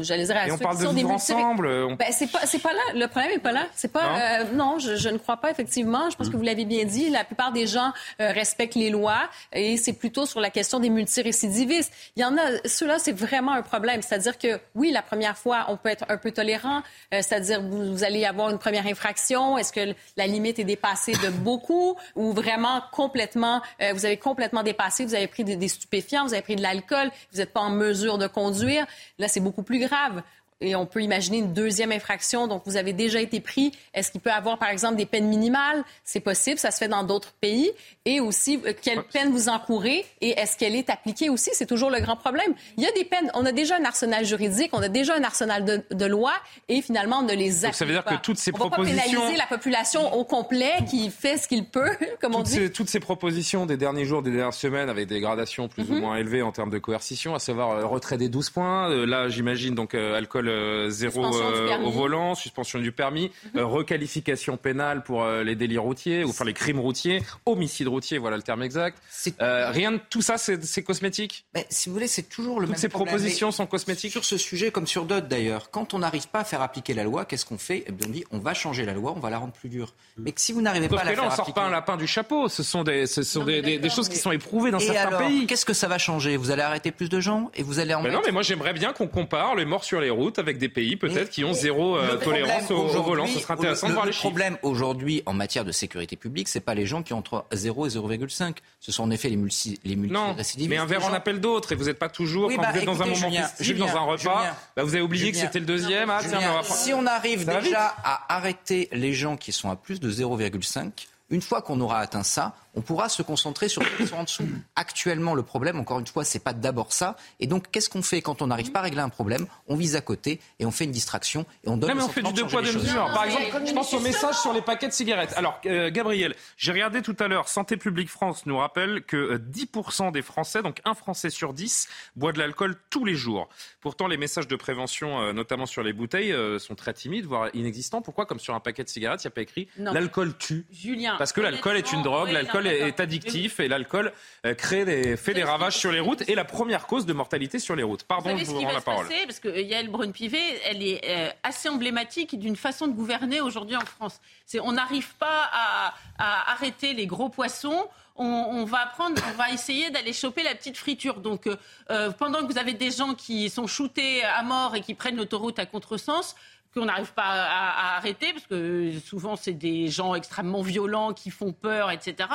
j'allais 0.00 0.24
dire, 0.24 0.36
à 0.36 0.48
Et 0.48 0.52
on 0.52 0.58
parle 0.58 0.78
de 0.78 0.88
vivre 0.88 1.10
ensemble. 1.10 1.66
On... 1.66 1.94
Ben, 1.94 2.08
c'est 2.10 2.30
pas, 2.30 2.40
c'est 2.44 2.58
pas 2.58 2.72
là. 2.72 2.80
Le 2.94 3.06
problème 3.06 3.32
est 3.32 3.38
pas 3.38 3.52
là. 3.52 3.66
C'est 3.74 3.92
pas, 3.92 4.02
non, 4.02 4.18
euh, 4.18 4.54
non 4.54 4.78
je, 4.78 4.96
je, 4.96 5.08
ne 5.08 5.18
crois 5.18 5.36
pas 5.36 5.50
effectivement. 5.50 6.10
Je 6.10 6.16
pense 6.16 6.28
mm. 6.28 6.32
que 6.32 6.36
vous 6.36 6.42
l'avez 6.42 6.64
bien 6.64 6.84
dit. 6.84 7.10
La 7.10 7.24
plupart 7.24 7.52
des 7.52 7.66
gens 7.66 7.92
euh, 8.20 8.32
respectent 8.32 8.74
les 8.74 8.90
lois 8.90 9.28
et 9.52 9.76
c'est 9.76 9.92
plutôt 9.92 10.26
sur 10.26 10.40
la 10.40 10.50
question 10.50 10.80
des 10.80 10.90
multirécidivistes. 10.90 11.92
Il 12.16 12.22
y 12.22 12.24
en 12.24 12.36
a, 12.36 12.66
ceux-là, 12.66 12.98
c'est 12.98 13.12
vraiment 13.12 13.52
un 13.52 13.62
problème. 13.62 14.02
C'est-à-dire 14.02 14.38
que 14.38 14.60
oui, 14.74 14.90
la 14.90 15.02
première 15.02 15.36
fois, 15.36 15.66
on 15.68 15.76
peut 15.76 15.88
être 15.88 16.04
un 16.08 16.16
peu 16.16 16.32
tolérant. 16.32 16.82
Euh, 17.14 17.20
c'est-à-dire 17.22 17.62
vous, 17.62 17.92
vous, 17.92 18.04
allez 18.04 18.24
avoir 18.24 18.50
une 18.50 18.58
première 18.58 18.86
infraction. 18.86 19.56
Est-ce 19.58 19.72
que 19.72 19.94
la 20.16 20.26
limite 20.26 20.58
est 20.58 20.64
dépassée 20.64 21.12
de 21.12 21.30
beaucoup 21.30 21.96
ou 22.14 22.32
vraiment 22.32 22.82
complètement, 22.92 23.62
euh, 23.80 23.92
vous 23.92 24.04
avez 24.04 24.16
complètement 24.16 24.62
dépassé. 24.62 25.04
Vous 25.04 25.14
avez 25.14 25.26
pris 25.26 25.44
des, 25.44 25.56
des 25.56 25.68
stupéfiants, 25.68 26.26
vous 26.26 26.34
avez 26.34 26.42
pris 26.42 26.56
de 26.56 26.62
l'alcool, 26.62 27.10
vous 27.32 27.38
n'êtes 27.38 27.52
pas 27.52 27.60
en 27.60 27.70
mesure 27.70 28.18
de 28.18 28.26
conduire? 28.26 28.86
Là, 29.22 29.28
c'est 29.28 29.40
beaucoup 29.40 29.62
plus 29.62 29.78
grave 29.78 30.24
et 30.62 30.74
on 30.76 30.86
peut 30.86 31.02
imaginer 31.02 31.38
une 31.38 31.52
deuxième 31.52 31.92
infraction. 31.92 32.46
Donc, 32.46 32.62
vous 32.66 32.76
avez 32.76 32.92
déjà 32.92 33.20
été 33.20 33.40
pris. 33.40 33.72
Est-ce 33.94 34.10
qu'il 34.10 34.20
peut 34.20 34.30
avoir, 34.30 34.58
par 34.58 34.68
exemple, 34.70 34.96
des 34.96 35.06
peines 35.06 35.28
minimales? 35.28 35.84
C'est 36.04 36.20
possible. 36.20 36.58
Ça 36.58 36.70
se 36.70 36.78
fait 36.78 36.88
dans 36.88 37.02
d'autres 37.04 37.32
pays. 37.40 37.70
Et 38.04 38.20
aussi, 38.20 38.60
euh, 38.66 38.72
quelle 38.80 39.02
peine 39.02 39.30
vous 39.30 39.48
encourez 39.48 40.04
et 40.20 40.30
est-ce 40.30 40.56
qu'elle 40.56 40.74
est 40.74 40.90
appliquée 40.90 41.28
aussi? 41.28 41.50
C'est 41.52 41.66
toujours 41.66 41.90
le 41.90 42.00
grand 42.00 42.16
problème. 42.16 42.54
Il 42.76 42.82
y 42.82 42.86
a 42.86 42.92
des 42.92 43.04
peines. 43.04 43.30
On 43.34 43.44
a 43.44 43.52
déjà 43.52 43.76
un 43.76 43.84
arsenal 43.84 44.24
juridique, 44.24 44.70
on 44.72 44.82
a 44.82 44.88
déjà 44.88 45.14
un 45.14 45.22
arsenal 45.22 45.64
de, 45.64 45.82
de 45.90 46.06
lois 46.06 46.34
et 46.68 46.82
finalement, 46.82 47.18
on 47.18 47.22
ne 47.22 47.34
les 47.34 47.64
applique 47.64 47.70
Donc, 47.70 47.74
ça 47.74 47.84
veut 47.84 47.92
dire 47.92 48.04
pas. 48.04 48.16
que 48.16 48.22
toutes 48.22 48.38
ces 48.38 48.50
on 48.54 48.58
propositions... 48.58 48.96
va 48.96 49.02
pas 49.02 49.10
pénaliser 49.10 49.36
la 49.36 49.46
population 49.46 50.14
au 50.14 50.24
complet 50.24 50.72
qui 50.88 51.10
fait 51.10 51.36
ce 51.36 51.48
qu'il 51.48 51.64
peut, 51.66 51.90
comme 52.20 52.32
toutes 52.32 52.40
on 52.40 52.42
dit. 52.42 52.52
Ces, 52.52 52.72
toutes 52.72 52.88
ces 52.88 53.00
propositions 53.00 53.66
des 53.66 53.76
derniers 53.76 54.04
jours, 54.04 54.22
des 54.22 54.30
dernières 54.30 54.54
semaines, 54.54 54.88
avec 54.88 55.06
des 55.08 55.20
gradations 55.20 55.68
plus 55.68 55.90
ou 55.90 55.94
moins 55.94 56.16
élevées 56.16 56.42
en 56.42 56.52
termes 56.52 56.70
de 56.70 56.78
coercition, 56.78 57.34
à 57.34 57.38
savoir 57.38 57.70
euh, 57.70 57.86
retrait 57.86 58.18
des 58.18 58.28
12 58.28 58.50
points. 58.50 58.90
Euh, 58.90 59.06
là, 59.06 59.28
j'imagine, 59.28 59.74
donc, 59.74 59.94
euh, 59.94 60.16
alcool 60.16 60.48
euh, 60.52 60.90
zéro 60.90 61.24
euh, 61.24 61.78
au 61.78 61.90
volant, 61.90 62.34
suspension 62.34 62.78
du 62.78 62.92
permis, 62.92 63.30
Mhm. 63.54 63.60
euh, 63.60 63.66
requalification 63.66 64.56
pénale 64.56 65.02
pour 65.02 65.22
euh, 65.24 65.42
les 65.42 65.54
délits 65.54 65.78
routiers, 65.78 66.24
ou 66.24 66.30
enfin 66.30 66.44
les 66.44 66.52
crimes 66.54 66.78
routiers, 66.80 67.22
homicide 67.46 67.88
routier, 67.88 68.18
voilà 68.18 68.36
le 68.36 68.42
terme 68.42 68.62
exact. 68.62 68.98
Euh, 69.40 69.70
rien 69.70 69.92
de 69.92 70.00
tout 70.10 70.22
ça, 70.22 70.36
c'est 70.38 70.82
cosmétique? 70.82 71.44
Mais 71.54 71.66
si 71.70 71.88
vous 71.88 71.94
voulez, 71.94 72.06
c'est 72.08 72.28
toujours 72.28 72.60
le 72.60 72.66
Toutes 72.66 72.72
même 72.74 72.80
ces 72.80 72.88
problème. 72.88 73.14
propositions 73.16 73.48
Mais 73.48 73.52
sont 73.52 73.66
cosmétiques? 73.66 74.12
Sur 74.12 74.24
ce 74.24 74.36
sujet, 74.36 74.70
comme 74.70 74.86
sur 74.86 75.04
d'autres 75.04 75.28
d'ailleurs, 75.28 75.70
quand 75.70 75.94
on 75.94 75.98
n'arrive 76.00 76.28
pas 76.28 76.40
à 76.40 76.44
faire 76.44 76.62
appliquer 76.62 76.94
la 76.94 77.04
loi, 77.04 77.24
qu'est-ce 77.24 77.46
qu'on 77.46 77.58
fait? 77.58 77.84
Eh 77.86 77.92
bien, 77.92 78.06
On 78.08 78.10
dit 78.12 78.24
on 78.30 78.38
va 78.38 78.52
changer 78.54 78.84
la 78.84 78.92
loi, 78.94 79.12
on 79.16 79.20
va 79.20 79.30
la 79.30 79.38
rendre 79.38 79.52
plus 79.52 79.68
dure. 79.68 79.94
Mais 80.18 80.32
que 80.32 80.40
si 80.40 80.52
vous 80.52 80.60
n'arrivez 80.60 80.88
pas 80.88 81.00
à 81.00 81.04
la 81.04 81.12
là, 81.12 81.18
on 81.20 81.22
faire 81.24 81.32
sort 81.36 81.40
appliquer... 81.44 81.60
pas 81.60 81.66
un 81.66 81.70
lapin 81.70 81.96
du 81.96 82.06
chapeau. 82.06 82.48
Ce 82.48 82.62
sont 82.62 82.82
des, 82.84 83.06
ce 83.06 83.22
sont 83.22 83.40
Non, 83.40 83.46
des, 83.46 83.62
des- 83.62 83.78
des 83.78 83.90
choses 83.90 84.08
qui 84.08 84.16
sont 84.18 84.32
éprouvées 84.32 84.70
dans 84.70 84.78
Et 84.78 84.86
certains 84.86 85.08
alors, 85.16 85.20
pays. 85.20 85.46
Qu'est-ce 85.46 85.64
que 85.64 85.72
ça 85.72 85.88
va 85.88 85.98
changer? 85.98 86.36
Vous 86.36 86.50
allez 86.50 86.62
arrêter 86.62 86.90
plus 86.90 87.08
de 87.08 87.20
gens 87.20 87.50
et 87.54 87.62
vous 87.62 87.78
allez 87.78 87.94
en 87.94 88.02
Mais 88.02 88.08
non, 88.10 88.16
mettre- 88.16 88.26
mais 88.26 88.32
moi 88.32 88.42
j'aimerais 88.42 88.72
bien 88.72 88.92
qu'on 88.92 89.06
compare 89.08 89.54
les 89.54 89.64
morts 89.64 89.84
sur 89.84 90.00
les 90.00 90.10
routes 90.10 90.38
avec 90.42 90.58
des 90.58 90.68
pays 90.68 90.96
peut-être 90.96 91.30
qui 91.30 91.44
ont 91.44 91.52
zéro 91.52 91.96
euh, 91.96 92.12
Le 92.12 92.18
tolérance 92.18 92.70
au, 92.70 92.76
au 92.76 93.02
volant. 93.02 93.26
Ce 93.26 93.38
serait 93.38 93.54
intéressant 93.54 93.86
le, 93.86 93.92
de 93.92 93.94
voir 93.94 94.04
le 94.04 94.10
les 94.10 94.12
chiffres. 94.12 94.28
problème 94.28 94.58
aujourd'hui 94.62 95.22
en 95.26 95.32
matière 95.32 95.64
de 95.64 95.72
sécurité 95.72 96.16
publique, 96.16 96.48
c'est 96.48 96.60
pas 96.60 96.74
les 96.74 96.86
gens 96.86 97.02
qui 97.02 97.12
ont 97.12 97.18
entre 97.18 97.46
0 97.52 97.86
et 97.86 97.90
0,5. 97.90 98.56
Ce 98.80 98.92
sont 98.92 99.04
en 99.04 99.10
effet 99.10 99.28
les 99.28 99.36
multi 99.36 99.78
les 99.84 99.96
Non, 99.96 100.36
mais 100.68 100.76
un 100.76 100.86
verre 100.86 101.04
en 101.04 101.12
appelle 101.12 101.40
d'autres 101.40 101.72
et 101.72 101.74
vous 101.74 101.84
n'êtes 101.84 101.98
pas 101.98 102.08
toujours, 102.08 102.48
Oui, 102.48 102.56
quand 102.56 102.62
bah, 102.62 102.72
vous 102.72 102.78
êtes 102.78 102.84
dans 102.84 103.02
un 103.02 103.06
moment 103.06 103.14
Julien, 103.14 103.42
festif, 103.48 103.78
dans 103.78 103.86
un 103.88 104.00
repas, 104.00 104.16
Julien, 104.16 104.56
bah, 104.76 104.82
vous 104.82 104.94
avez 104.94 105.02
oublié 105.02 105.30
que 105.32 105.38
c'était 105.38 105.60
le 105.60 105.66
deuxième. 105.66 106.10
Ah, 106.10 106.20
tiens, 106.20 106.40
on 106.50 106.54
va 106.54 106.62
si 106.62 106.92
on 106.92 107.06
arrive 107.06 107.46
déjà 107.46 107.94
à 108.04 108.34
arrêter 108.34 108.88
les 108.92 109.12
gens 109.12 109.36
qui 109.36 109.52
sont 109.52 109.70
à 109.70 109.76
plus 109.76 110.00
de 110.00 110.10
0,5, 110.10 110.90
une 111.30 111.42
fois 111.42 111.62
qu'on 111.62 111.80
aura 111.80 111.98
atteint 111.98 112.22
ça, 112.22 112.54
on 112.74 112.80
pourra 112.80 113.08
se 113.08 113.22
concentrer 113.22 113.68
sur 113.68 113.82
ceux 113.82 113.96
qui 113.96 114.06
sont 114.06 114.16
en 114.16 114.24
dessous. 114.24 114.48
Actuellement, 114.76 115.34
le 115.34 115.42
problème, 115.42 115.78
encore 115.78 115.98
une 115.98 116.06
fois, 116.06 116.24
c'est 116.24 116.38
pas 116.42 116.52
d'abord 116.52 116.92
ça. 116.92 117.16
Et 117.40 117.46
donc, 117.46 117.70
qu'est-ce 117.70 117.90
qu'on 117.90 118.02
fait 118.02 118.22
quand 118.22 118.42
on 118.42 118.46
n'arrive 118.46 118.72
pas 118.72 118.80
à 118.80 118.82
régler 118.82 119.00
un 119.00 119.08
problème 119.08 119.46
On 119.68 119.76
vise 119.76 119.96
à 119.96 120.00
côté 120.00 120.40
et 120.58 120.66
on 120.66 120.70
fait 120.70 120.84
une 120.84 120.90
distraction 120.90 121.46
et 121.64 121.68
on 121.68 121.76
donne. 121.76 121.90
Non, 121.90 121.96
mais 121.96 122.02
on 122.02 122.08
fait 122.08 122.22
du 122.22 122.32
de 122.32 122.36
deux 122.36 122.46
poids, 122.46 122.62
deux 122.62 122.72
mesures. 122.72 123.10
Par 123.12 123.24
exemple, 123.24 123.66
je 123.66 123.72
pense 123.72 123.92
au 123.92 124.00
message 124.00 124.36
sur 124.36 124.52
les 124.52 124.62
paquets 124.62 124.88
de 124.88 124.92
cigarettes. 124.92 125.34
Alors, 125.36 125.60
euh, 125.66 125.90
Gabriel, 125.90 126.34
j'ai 126.56 126.72
regardé 126.72 127.02
tout 127.02 127.16
à 127.18 127.28
l'heure, 127.28 127.48
Santé 127.48 127.76
publique 127.76 128.08
France 128.08 128.46
nous 128.46 128.58
rappelle 128.58 129.02
que 129.02 129.16
euh, 129.16 129.38
10% 129.38 130.12
des 130.12 130.22
Français, 130.22 130.62
donc 130.62 130.80
un 130.84 130.94
Français 130.94 131.30
sur 131.30 131.52
10, 131.52 131.88
boit 132.16 132.32
de 132.32 132.38
l'alcool 132.38 132.76
tous 132.90 133.04
les 133.04 133.14
jours. 133.14 133.48
Pourtant, 133.80 134.06
les 134.06 134.16
messages 134.16 134.48
de 134.48 134.56
prévention, 134.56 135.20
euh, 135.20 135.32
notamment 135.32 135.66
sur 135.66 135.82
les 135.82 135.92
bouteilles, 135.92 136.32
euh, 136.32 136.58
sont 136.58 136.74
très 136.74 136.92
timides, 136.92 137.26
voire 137.26 137.50
inexistants. 137.54 138.02
Pourquoi 138.02 138.26
Comme 138.26 138.40
sur 138.40 138.54
un 138.54 138.60
paquet 138.60 138.84
de 138.84 138.88
cigarettes, 138.88 139.24
il 139.24 139.26
n'y 139.26 139.32
a 139.32 139.34
pas 139.34 139.42
écrit 139.42 139.68
l'alcool 139.76 140.36
tue. 140.38 140.66
Julien. 140.70 141.16
Parce 141.18 141.32
que 141.32 141.40
l'alcool 141.40 141.76
est 141.76 141.92
une 141.92 142.02
drogue, 142.02 142.30
l'alcool 142.62 142.88
est, 142.88 143.00
addictif 143.00 143.60
et 143.60 143.68
l'alcool 143.68 144.12
euh, 144.46 144.54
crée 144.54 144.84
des, 144.84 145.16
fait 145.16 145.34
des 145.34 145.44
ravages 145.44 145.76
sur 145.76 145.92
les 145.92 146.00
routes 146.00 146.28
et 146.28 146.34
la 146.34 146.44
première 146.44 146.86
cause 146.86 147.06
de 147.06 147.12
mortalité 147.12 147.58
sur 147.58 147.76
les 147.76 147.82
routes. 147.82 148.00
Vous 148.00 148.06
Pardon, 148.06 148.30
savez 148.30 148.44
je 148.44 148.50
vous 148.50 148.60
rends 148.60 148.72
la 148.72 148.80
parole. 148.80 149.06
passer? 149.08 149.26
Parce 149.26 149.40
que 149.40 149.48
Yael 149.60 149.88
Braun-Pivet, 149.88 150.60
elle 150.64 150.82
est 150.82 151.00
euh, 151.04 151.30
assez 151.42 151.68
emblématique 151.68 152.38
d'une 152.38 152.56
façon 152.56 152.86
de 152.86 152.92
gouverner 152.92 153.40
aujourd'hui 153.40 153.76
en 153.76 153.84
France. 153.84 154.20
C'est 154.46 154.60
on 154.60 154.72
n'arrive 154.72 155.14
pas 155.16 155.50
à, 155.52 155.94
à 156.18 156.52
arrêter 156.52 156.94
les 156.94 157.06
gros 157.06 157.28
poissons. 157.28 157.88
On, 158.16 158.24
on 158.26 158.64
va 158.66 158.84
prendre, 158.94 159.20
on 159.32 159.36
va 159.38 159.50
essayer 159.52 159.88
d'aller 159.90 160.12
choper 160.12 160.42
la 160.42 160.54
petite 160.54 160.76
friture. 160.76 161.20
Donc, 161.20 161.46
euh, 161.46 161.56
euh, 161.90 162.10
pendant 162.10 162.40
que 162.46 162.52
vous 162.52 162.58
avez 162.58 162.74
des 162.74 162.90
gens 162.90 163.14
qui 163.14 163.48
sont 163.48 163.66
shootés 163.66 164.22
à 164.22 164.42
mort 164.42 164.76
et 164.76 164.82
qui 164.82 164.92
prennent 164.94 165.16
l'autoroute 165.16 165.58
à 165.58 165.64
contresens, 165.64 166.34
qu'on 166.74 166.86
n'arrive 166.86 167.12
pas 167.12 167.22
à, 167.24 167.92
à 167.94 167.96
arrêter, 167.96 168.32
parce 168.32 168.46
que 168.46 168.92
souvent 169.04 169.36
c'est 169.36 169.52
des 169.52 169.88
gens 169.88 170.14
extrêmement 170.14 170.62
violents 170.62 171.12
qui 171.12 171.30
font 171.30 171.52
peur, 171.52 171.90
etc. 171.90 172.28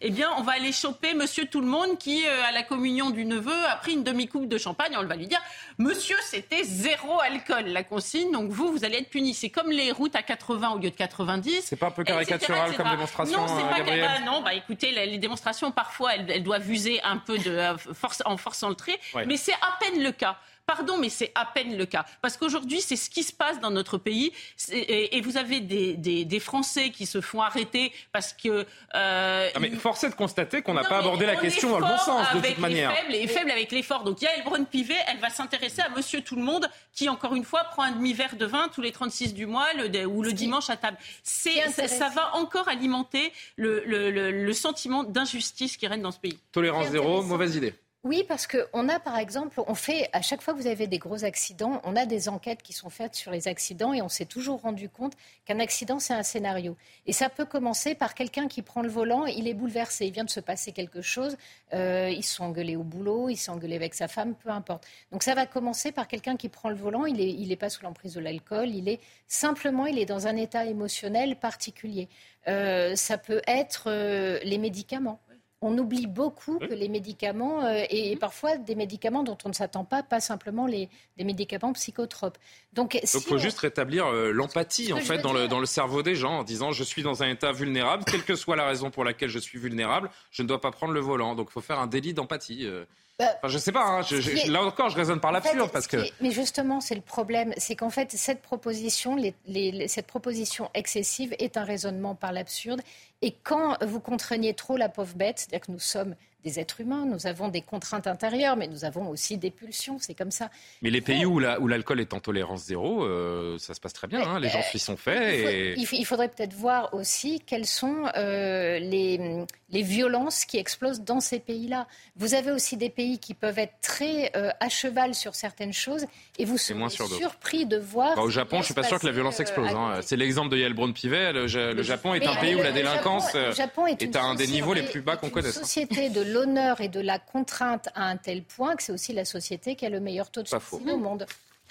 Eh 0.00 0.10
bien, 0.10 0.30
on 0.36 0.42
va 0.42 0.52
aller 0.52 0.72
choper 0.72 1.14
Monsieur 1.14 1.46
Tout 1.46 1.60
le 1.60 1.66
Monde 1.66 1.98
qui, 1.98 2.26
euh, 2.26 2.42
à 2.46 2.52
la 2.52 2.62
communion 2.62 3.10
du 3.10 3.24
neveu, 3.24 3.54
a 3.66 3.76
pris 3.76 3.92
une 3.92 4.04
demi-coupe 4.04 4.48
de 4.48 4.58
champagne. 4.58 4.94
On 4.98 5.04
va 5.04 5.16
lui 5.16 5.26
dire, 5.26 5.40
Monsieur, 5.78 6.16
c'était 6.22 6.64
zéro 6.64 7.20
alcool 7.20 7.66
la 7.66 7.82
consigne, 7.84 8.30
donc 8.32 8.50
vous, 8.50 8.70
vous 8.72 8.84
allez 8.84 8.98
être 8.98 9.10
puni. 9.10 9.32
C'est 9.34 9.50
comme 9.50 9.70
les 9.70 9.92
routes 9.92 10.16
à 10.16 10.22
80 10.22 10.70
au 10.70 10.78
lieu 10.78 10.90
de 10.90 10.96
90. 10.96 11.62
C'est 11.64 11.76
pas 11.76 11.86
un 11.86 11.90
peu 11.90 12.02
etc., 12.02 12.14
caricatural 12.26 12.76
comme 12.76 12.90
démonstration, 12.90 13.38
Non, 13.40 13.46
c'est 13.48 13.64
euh, 13.64 13.68
pas 13.68 13.78
Gabriel 13.78 14.00
car- 14.00 14.24
Non, 14.24 14.42
bah 14.42 14.54
écoutez, 14.54 14.90
les, 14.90 15.06
les 15.06 15.18
démonstrations 15.18 15.70
parfois 15.70 16.14
elles, 16.14 16.30
elles 16.30 16.42
doivent 16.42 16.68
user 16.70 17.00
un 17.02 17.16
peu 17.16 17.38
de 17.38 17.50
euh, 17.50 17.76
force 17.94 18.22
en 18.26 18.36
forçant 18.36 18.68
le 18.68 18.74
trait, 18.74 18.98
Ouais. 19.14 19.24
mais 19.26 19.36
c'est 19.36 19.54
à 19.54 19.76
peine 19.80 20.02
le 20.02 20.12
cas. 20.12 20.36
Pardon, 20.68 20.98
mais 20.98 21.08
c'est 21.08 21.32
à 21.34 21.46
peine 21.46 21.78
le 21.78 21.86
cas. 21.86 22.04
Parce 22.20 22.36
qu'aujourd'hui, 22.36 22.82
c'est 22.82 22.94
ce 22.94 23.08
qui 23.08 23.22
se 23.22 23.32
passe 23.32 23.58
dans 23.58 23.70
notre 23.70 23.96
pays. 23.96 24.32
Et, 24.70 25.16
et 25.16 25.20
vous 25.22 25.38
avez 25.38 25.60
des, 25.60 25.94
des- 25.94 26.26
des 26.26 26.40
Français 26.40 26.90
qui 26.90 27.06
se 27.06 27.22
font 27.22 27.40
arrêter 27.40 27.90
parce 28.12 28.34
que... 28.34 28.66
euh, 28.94 29.48
Ah, 29.54 29.58
mais 29.60 29.70
force 29.70 30.04
est 30.04 30.10
de 30.10 30.14
constater 30.14 30.60
qu'on 30.60 30.74
n'a 30.74 30.84
pas 30.84 30.98
abordé 30.98 31.24
la 31.24 31.36
on 31.36 31.40
question 31.40 31.68
est 31.68 31.80
dans 31.80 31.86
le 31.88 31.92
bon 31.94 31.98
sens, 31.98 32.26
de 32.34 32.40
toute 32.46 32.58
manière. 32.58 32.90
Les 32.90 32.96
faibles 32.96 33.14
et 33.14 33.26
faible 33.28 33.50
avec 33.50 33.72
les 33.72 33.82
forts. 33.82 34.04
Donc 34.04 34.20
Yael 34.20 34.44
Braun-Pivet, 34.44 34.94
elle 35.08 35.18
va 35.20 35.30
s'intéresser 35.30 35.80
à 35.80 35.88
Monsieur 35.88 36.20
Tout 36.20 36.36
le 36.36 36.42
Monde, 36.42 36.68
qui 36.92 37.08
encore 37.08 37.34
une 37.34 37.44
fois 37.44 37.64
prend 37.64 37.84
un 37.84 37.92
demi-verre 37.92 38.36
de 38.36 38.44
vin 38.44 38.68
tous 38.68 38.82
les 38.82 38.92
36 38.92 39.32
du 39.32 39.46
mois 39.46 39.66
le, 39.72 40.04
ou 40.06 40.22
le 40.22 40.32
dimanche 40.34 40.68
à 40.68 40.76
table. 40.76 40.98
C'est, 41.22 41.66
ça, 41.70 41.88
ça 41.88 42.10
va 42.10 42.36
encore 42.36 42.68
alimenter 42.68 43.32
le, 43.56 43.82
le- 43.86 44.10
le- 44.10 44.30
le 44.44 44.52
sentiment 44.52 45.02
d'injustice 45.02 45.78
qui 45.78 45.86
règne 45.86 46.02
dans 46.02 46.12
ce 46.12 46.18
pays. 46.20 46.38
Tolérance 46.52 46.88
zéro, 46.88 47.22
mauvaise 47.22 47.56
idée. 47.56 47.72
Oui, 48.04 48.24
parce 48.28 48.46
qu'on 48.46 48.88
a 48.88 49.00
par 49.00 49.18
exemple, 49.18 49.60
on 49.66 49.74
fait, 49.74 50.08
à 50.12 50.22
chaque 50.22 50.40
fois 50.40 50.54
que 50.54 50.60
vous 50.60 50.68
avez 50.68 50.86
des 50.86 50.98
gros 50.98 51.24
accidents, 51.24 51.80
on 51.82 51.96
a 51.96 52.06
des 52.06 52.28
enquêtes 52.28 52.62
qui 52.62 52.72
sont 52.72 52.90
faites 52.90 53.16
sur 53.16 53.32
les 53.32 53.48
accidents 53.48 53.92
et 53.92 54.02
on 54.02 54.08
s'est 54.08 54.24
toujours 54.24 54.60
rendu 54.60 54.88
compte 54.88 55.14
qu'un 55.44 55.58
accident, 55.58 55.98
c'est 55.98 56.14
un 56.14 56.22
scénario. 56.22 56.76
Et 57.06 57.12
ça 57.12 57.28
peut 57.28 57.44
commencer 57.44 57.96
par 57.96 58.14
quelqu'un 58.14 58.46
qui 58.46 58.62
prend 58.62 58.82
le 58.82 58.88
volant, 58.88 59.26
il 59.26 59.48
est 59.48 59.52
bouleversé, 59.54 60.06
il 60.06 60.12
vient 60.12 60.22
de 60.24 60.30
se 60.30 60.38
passer 60.38 60.70
quelque 60.70 61.02
chose, 61.02 61.36
euh, 61.74 62.08
ils 62.08 62.22
se 62.22 62.36
sont 62.36 62.44
engueulés 62.44 62.76
au 62.76 62.84
boulot, 62.84 63.30
ils 63.30 63.36
se 63.36 63.46
sont 63.46 63.52
engueulés 63.52 63.76
avec 63.76 63.94
sa 63.94 64.06
femme, 64.06 64.36
peu 64.36 64.50
importe. 64.50 64.86
Donc 65.10 65.24
ça 65.24 65.34
va 65.34 65.46
commencer 65.46 65.90
par 65.90 66.06
quelqu'un 66.06 66.36
qui 66.36 66.48
prend 66.48 66.68
le 66.70 66.76
volant, 66.76 67.04
il 67.04 67.16
n'est 67.16 67.28
il 67.30 67.50
est 67.50 67.56
pas 67.56 67.68
sous 67.68 67.82
l'emprise 67.82 68.14
de 68.14 68.20
l'alcool, 68.20 68.68
il 68.68 68.88
est 68.88 69.00
simplement, 69.26 69.86
il 69.86 69.98
est 69.98 70.06
dans 70.06 70.28
un 70.28 70.36
état 70.36 70.66
émotionnel 70.66 71.34
particulier. 71.34 72.08
Euh, 72.46 72.94
ça 72.94 73.18
peut 73.18 73.42
être 73.48 73.84
euh, 73.88 74.38
les 74.44 74.58
médicaments. 74.58 75.18
On 75.60 75.76
oublie 75.76 76.06
beaucoup 76.06 76.60
que 76.60 76.72
les 76.72 76.88
médicaments, 76.88 77.64
euh, 77.64 77.82
et, 77.90 78.12
et 78.12 78.16
parfois 78.16 78.56
des 78.58 78.76
médicaments 78.76 79.24
dont 79.24 79.36
on 79.44 79.48
ne 79.48 79.54
s'attend 79.54 79.84
pas, 79.84 80.04
pas 80.04 80.20
simplement 80.20 80.66
les, 80.66 80.88
des 81.16 81.24
médicaments 81.24 81.72
psychotropes. 81.72 82.38
Donc, 82.74 82.96
si 83.02 83.16
il 83.16 83.22
faut 83.24 83.34
on- 83.34 83.38
juste 83.38 83.58
rétablir 83.58 84.06
euh, 84.06 84.30
l'empathie 84.30 84.92
en 84.92 84.98
fait 84.98 85.18
dans 85.18 85.32
le, 85.32 85.48
dans 85.48 85.58
le 85.58 85.66
cerveau 85.66 86.02
des 86.04 86.14
gens 86.14 86.38
en 86.38 86.44
disant 86.44 86.70
je 86.70 86.84
suis 86.84 87.02
dans 87.02 87.24
un 87.24 87.28
état 87.28 87.50
vulnérable, 87.50 88.04
quelle 88.04 88.22
que 88.22 88.36
soit 88.36 88.54
la 88.54 88.66
raison 88.66 88.92
pour 88.92 89.02
laquelle 89.02 89.30
je 89.30 89.38
suis 89.40 89.58
vulnérable, 89.58 90.10
je 90.30 90.42
ne 90.42 90.48
dois 90.48 90.60
pas 90.60 90.70
prendre 90.70 90.92
le 90.92 91.00
volant. 91.00 91.34
Donc 91.34 91.48
il 91.50 91.52
faut 91.52 91.60
faire 91.60 91.80
un 91.80 91.88
délit 91.88 92.14
d'empathie. 92.14 92.64
euh. 92.64 92.84
Bah, 93.18 93.26
Enfin, 93.42 93.48
je 93.48 93.58
sais 93.58 93.72
pas, 93.72 93.84
hein, 93.84 94.02
je- 94.02 94.20
je- 94.20 94.50
là 94.50 94.62
encore 94.62 94.90
je 94.90 94.96
raisonne 94.96 95.18
par 95.18 95.32
En 95.32 95.40
fait, 95.40 95.48
l'absurde 95.48 95.70
parce 95.72 95.88
que... 95.88 95.96
est- 95.96 96.12
Mais 96.20 96.30
justement, 96.30 96.80
c'est 96.80 96.94
le 96.94 97.00
problème, 97.00 97.52
c'est 97.56 97.74
qu'en 97.74 97.90
fait, 97.90 98.12
cette 98.12 98.40
proposition, 98.42 99.16
les- 99.16 99.34
les- 99.46 99.72
les- 99.72 99.88
cette 99.88 100.06
proposition 100.06 100.70
excessive 100.74 101.34
est 101.40 101.56
un 101.56 101.64
raisonnement 101.64 102.14
par 102.14 102.30
l'absurde. 102.32 102.80
Et 103.22 103.34
quand 103.42 103.76
vous 103.84 103.98
contraignez 103.98 104.54
trop 104.54 104.76
la 104.76 104.88
pauvre 104.88 105.14
bête, 105.16 105.40
c'est-à-dire 105.40 105.66
que 105.66 105.72
nous 105.72 105.80
sommes 105.80 106.14
des 106.44 106.60
êtres 106.60 106.80
humains, 106.80 107.04
nous 107.04 107.26
avons 107.26 107.48
des 107.48 107.62
contraintes 107.62 108.06
intérieures, 108.06 108.56
mais 108.56 108.68
nous 108.68 108.84
avons 108.84 109.08
aussi 109.08 109.36
des 109.36 109.50
pulsions, 109.50 109.98
c'est 109.98 110.14
comme 110.14 110.30
ça. 110.30 110.48
Mais 110.82 110.90
les 110.90 111.00
pays 111.00 111.26
où 111.26 111.40
l'alcool 111.40 111.98
est 112.00 112.14
en 112.14 112.20
tolérance 112.20 112.62
zéro, 112.66 113.02
euh, 113.02 113.58
ça 113.58 113.74
se 113.74 113.80
passe 113.80 113.92
très 113.92 114.06
bien, 114.06 114.20
hein, 114.22 114.38
les 114.38 114.48
gens 114.48 114.62
s'y 114.62 114.78
sont 114.78 114.96
faits. 114.96 115.76
Il, 115.76 116.06
faudrait 116.06 116.28
peut-être 116.28 116.54
voir 116.54 116.94
aussi 116.94 117.40
quelles 117.44 117.66
sont 117.66 118.04
euh, 118.16 118.78
les, 118.78 119.44
les 119.70 119.82
violences 119.82 120.44
qui 120.44 120.56
explosent 120.56 121.02
dans 121.02 121.20
ces 121.20 121.40
pays-là. 121.40 121.86
Vous 122.16 122.34
avez 122.34 122.50
aussi 122.50 122.76
des 122.76 122.88
pays 122.88 123.18
qui 123.18 123.34
peuvent 123.34 123.58
être 123.58 123.74
très 123.82 124.30
euh, 124.34 124.50
à 124.60 124.68
cheval 124.68 125.14
sur 125.14 125.34
certaines 125.34 125.72
choses 125.72 126.06
et 126.38 126.44
vous 126.44 126.56
serez 126.56 126.88
surpris 126.88 127.66
de 127.66 127.76
voir. 127.76 128.16
Bah, 128.16 128.22
au 128.22 128.30
Japon, 128.30 128.56
je 128.56 128.60
ne 128.60 128.64
suis 128.64 128.74
pas 128.74 128.82
sûr 128.82 128.98
que 128.98 129.06
la 129.06 129.12
violence 129.12 129.40
explose. 129.40 129.70
Hein. 129.70 130.00
C'est 130.02 130.16
l'exemple 130.16 130.50
de 130.50 130.56
Yael 130.56 130.74
Braun-Pivet. 130.74 131.32
Le, 131.32 131.46
Japon 131.82 132.14
est 132.14 132.26
un 132.26 132.36
pays 132.36 132.54
où 132.54 132.62
la 132.62 132.72
délinquance 132.72 133.34
est, 133.34 134.16
à 134.16 134.22
un 134.22 134.34
des 134.34 134.46
niveaux 134.46 134.74
les 134.74 134.82
plus 134.82 135.02
bas 135.02 135.16
qu'on 135.16 135.30
connaisse. 135.30 135.56
Une 135.56 135.62
société 135.62 136.08
de 136.08 136.22
l'honneur 136.22 136.80
et 136.80 136.88
de 136.88 137.00
la 137.00 137.18
contrainte 137.18 137.88
à 137.94 138.04
un 138.04 138.16
tel 138.16 138.42
point 138.42 138.76
que 138.76 138.82
c'est 138.82 138.92
aussi 138.92 139.12
la 139.12 139.24
société 139.24 139.76
qui 139.76 139.84
a 139.86 139.90
le 139.90 140.00
meilleur 140.00 140.30
taux 140.30 140.42
de 140.42 140.48
suicide 140.48 140.88
au 140.88 140.96
monde. 140.96 141.26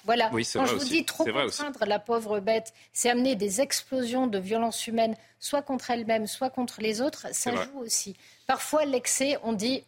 Voilà. 0.06 0.30
Quand 0.30 0.66
je 0.66 0.76
vous 0.76 0.86
dis 0.86 1.06
trop 1.06 1.26
contraindre 1.26 1.86
la 1.86 2.00
pauvre 2.00 2.40
bête, 2.40 2.74
c'est 2.94 3.10
amener 3.10 3.36
des 3.36 3.62
explosions 3.62 4.28
de 4.28 4.38
violence 4.38 4.88
humaine, 4.88 5.16
soit 5.40 5.62
contre 5.62 5.92
elle-même, 5.92 6.28
soit 6.28 6.50
contre 6.50 6.82
les 6.82 7.02
autres, 7.02 7.28
ça 7.32 7.52
joue 7.52 7.80
aussi. 7.80 8.16
Parfois, 8.48 8.86
l'excès, 8.86 9.38
on 9.44 9.54
dit 9.54 9.84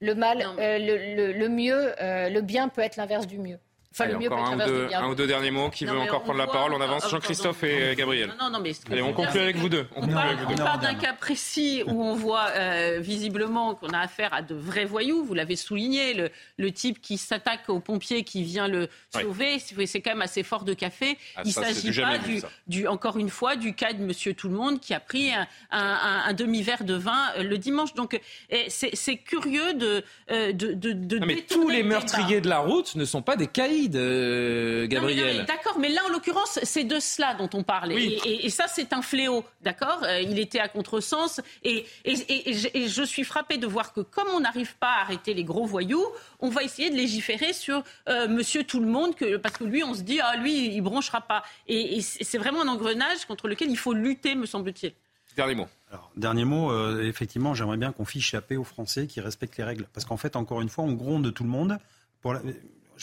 le 0.00 0.14
mal, 0.14 0.46
euh, 0.58 0.78
le, 0.78 1.48
mieux, 1.48 1.94
euh, 2.02 2.28
le 2.28 2.40
bien 2.40 2.68
peut 2.68 2.82
être 2.82 2.96
l'inverse 2.96 3.26
du 3.26 3.38
mieux. 3.38 3.58
Enfin, 3.96 4.10
le 4.10 4.18
mieux 4.18 4.32
encore 4.32 4.46
un, 4.46 4.54
ou 4.54 4.66
deux, 4.66 4.88
un 4.92 5.08
ou 5.08 5.14
deux 5.14 5.26
derniers 5.28 5.52
mots 5.52 5.70
qui 5.70 5.84
veut 5.84 5.98
encore 5.98 6.22
prendre 6.24 6.38
la 6.38 6.48
parole. 6.48 6.72
On 6.74 6.80
avance. 6.80 7.08
Jean-Christophe 7.08 7.62
et 7.62 7.94
Gabriel. 7.96 8.34
Non, 8.40 8.50
non, 8.50 8.58
mais 8.60 8.72
Allez, 8.90 9.02
on 9.02 9.12
conclut 9.12 9.40
avec 9.40 9.56
vous 9.56 9.68
deux. 9.68 9.86
On, 9.94 10.08
parle, 10.08 10.80
d'un 10.80 10.94
cas 10.94 11.12
précis 11.12 11.84
où 11.86 12.02
on 12.02 12.14
voit 12.14 12.48
euh, 12.56 12.98
visiblement 13.00 13.74
qu'on 13.74 13.90
a 13.90 14.00
affaire 14.00 14.34
à 14.34 14.42
de 14.42 14.54
vrais 14.54 14.84
voyous. 14.84 15.24
Vous 15.24 15.34
l'avez 15.34 15.54
souligné, 15.54 16.14
le, 16.14 16.30
le, 16.56 16.72
type 16.72 17.00
qui 17.00 17.18
s'attaque 17.18 17.68
au 17.68 17.78
pompier 17.78 18.24
qui 18.24 18.42
vient 18.42 18.66
le 18.66 18.88
sauver. 19.12 19.58
C'est 19.60 20.00
quand 20.00 20.10
même 20.10 20.22
assez 20.22 20.42
fort 20.42 20.64
de 20.64 20.74
café. 20.74 21.16
Ah, 21.36 21.42
Il 21.44 21.48
ne 21.48 21.52
s'agit 21.52 22.00
pas, 22.00 22.18
du, 22.18 22.42
du, 22.66 22.88
encore 22.88 23.18
une 23.18 23.30
fois, 23.30 23.54
du 23.54 23.74
cas 23.74 23.92
de 23.92 24.02
Monsieur 24.02 24.34
Tout 24.34 24.48
le 24.48 24.56
Monde 24.56 24.80
qui 24.80 24.92
a 24.92 25.00
pris 25.00 25.32
un, 25.32 25.46
un, 25.70 26.22
un 26.26 26.32
demi-verre 26.32 26.84
de 26.84 26.94
vin 26.94 27.30
euh, 27.38 27.44
le 27.44 27.58
dimanche. 27.58 27.94
Donc, 27.94 28.20
c'est 28.68 29.16
curieux 29.18 29.74
de, 29.74 30.02
euh, 30.30 30.52
de, 30.52 30.72
de, 30.72 30.92
de 30.92 31.18
non, 31.18 31.26
Mais 31.26 31.42
tous 31.42 31.68
les 31.68 31.82
meurtriers 31.82 32.40
de 32.40 32.48
la 32.48 32.58
route 32.58 32.96
ne 32.96 33.04
sont 33.04 33.22
pas 33.22 33.36
des 33.36 33.46
caïds. 33.46 33.83
Gabriel. 33.88 35.44
D'accord, 35.46 35.78
mais 35.78 35.88
là, 35.88 36.02
en 36.06 36.12
l'occurrence, 36.12 36.58
c'est 36.62 36.84
de 36.84 37.00
cela 37.00 37.34
dont 37.34 37.50
on 37.54 37.62
parle. 37.62 37.92
Et, 37.92 38.50
ça, 38.50 38.66
c'est 38.68 38.92
un 38.92 39.02
fléau, 39.02 39.44
d'accord 39.62 40.00
euh, 40.02 40.20
Il 40.20 40.38
était 40.38 40.60
à 40.60 40.68
contresens. 40.68 41.40
Et, 41.62 41.84
et, 42.04 42.86
je 42.88 43.02
suis 43.02 43.24
frappée 43.24 43.58
de 43.58 43.66
voir 43.66 43.92
que 43.92 44.00
comme 44.00 44.28
on 44.28 44.40
n'arrive 44.40 44.76
pas 44.76 44.92
à 44.92 45.00
arrêter 45.02 45.34
les 45.34 45.44
gros 45.44 45.66
voyous, 45.66 46.04
on 46.40 46.48
va 46.48 46.62
essayer 46.62 46.90
de 46.90 46.96
légiférer 46.96 47.52
sur 47.52 47.82
euh, 48.08 48.28
Monsieur 48.28 48.64
Tout 48.64 48.80
le 48.80 48.86
Monde, 48.86 49.14
que, 49.14 49.36
parce 49.36 49.56
que 49.56 49.64
lui, 49.64 49.82
on 49.82 49.94
se 49.94 50.02
dit, 50.02 50.20
ah, 50.20 50.36
lui, 50.36 50.74
il 50.74 50.80
bronchera 50.80 51.20
pas. 51.20 51.42
Et, 51.66 52.00
c'est 52.00 52.38
vraiment 52.38 52.62
un 52.62 52.68
engrenage 52.68 53.24
contre 53.26 53.48
lequel 53.48 53.70
il 53.70 53.78
faut 53.78 53.92
lutter, 53.92 54.34
me 54.34 54.46
semble-t-il. 54.46 54.92
Dernier 55.36 55.54
mot. 55.56 55.66
Alors, 55.90 56.10
dernier 56.16 56.44
mot, 56.44 56.70
euh, 56.70 57.02
effectivement, 57.08 57.54
j'aimerais 57.54 57.76
bien 57.76 57.92
qu'on 57.92 58.04
fiche 58.04 58.32
la 58.32 58.40
paix 58.40 58.56
aux 58.56 58.64
Français 58.64 59.06
qui 59.06 59.20
respectent 59.20 59.56
les 59.56 59.64
règles. 59.64 59.88
Parce 59.92 60.04
qu'en 60.04 60.16
fait, 60.16 60.36
encore 60.36 60.60
une 60.60 60.68
fois, 60.68 60.84
on 60.84 60.92
gronde 60.92 61.32
tout 61.34 61.42
le 61.42 61.50
monde. 61.50 61.78
Pour 62.20 62.36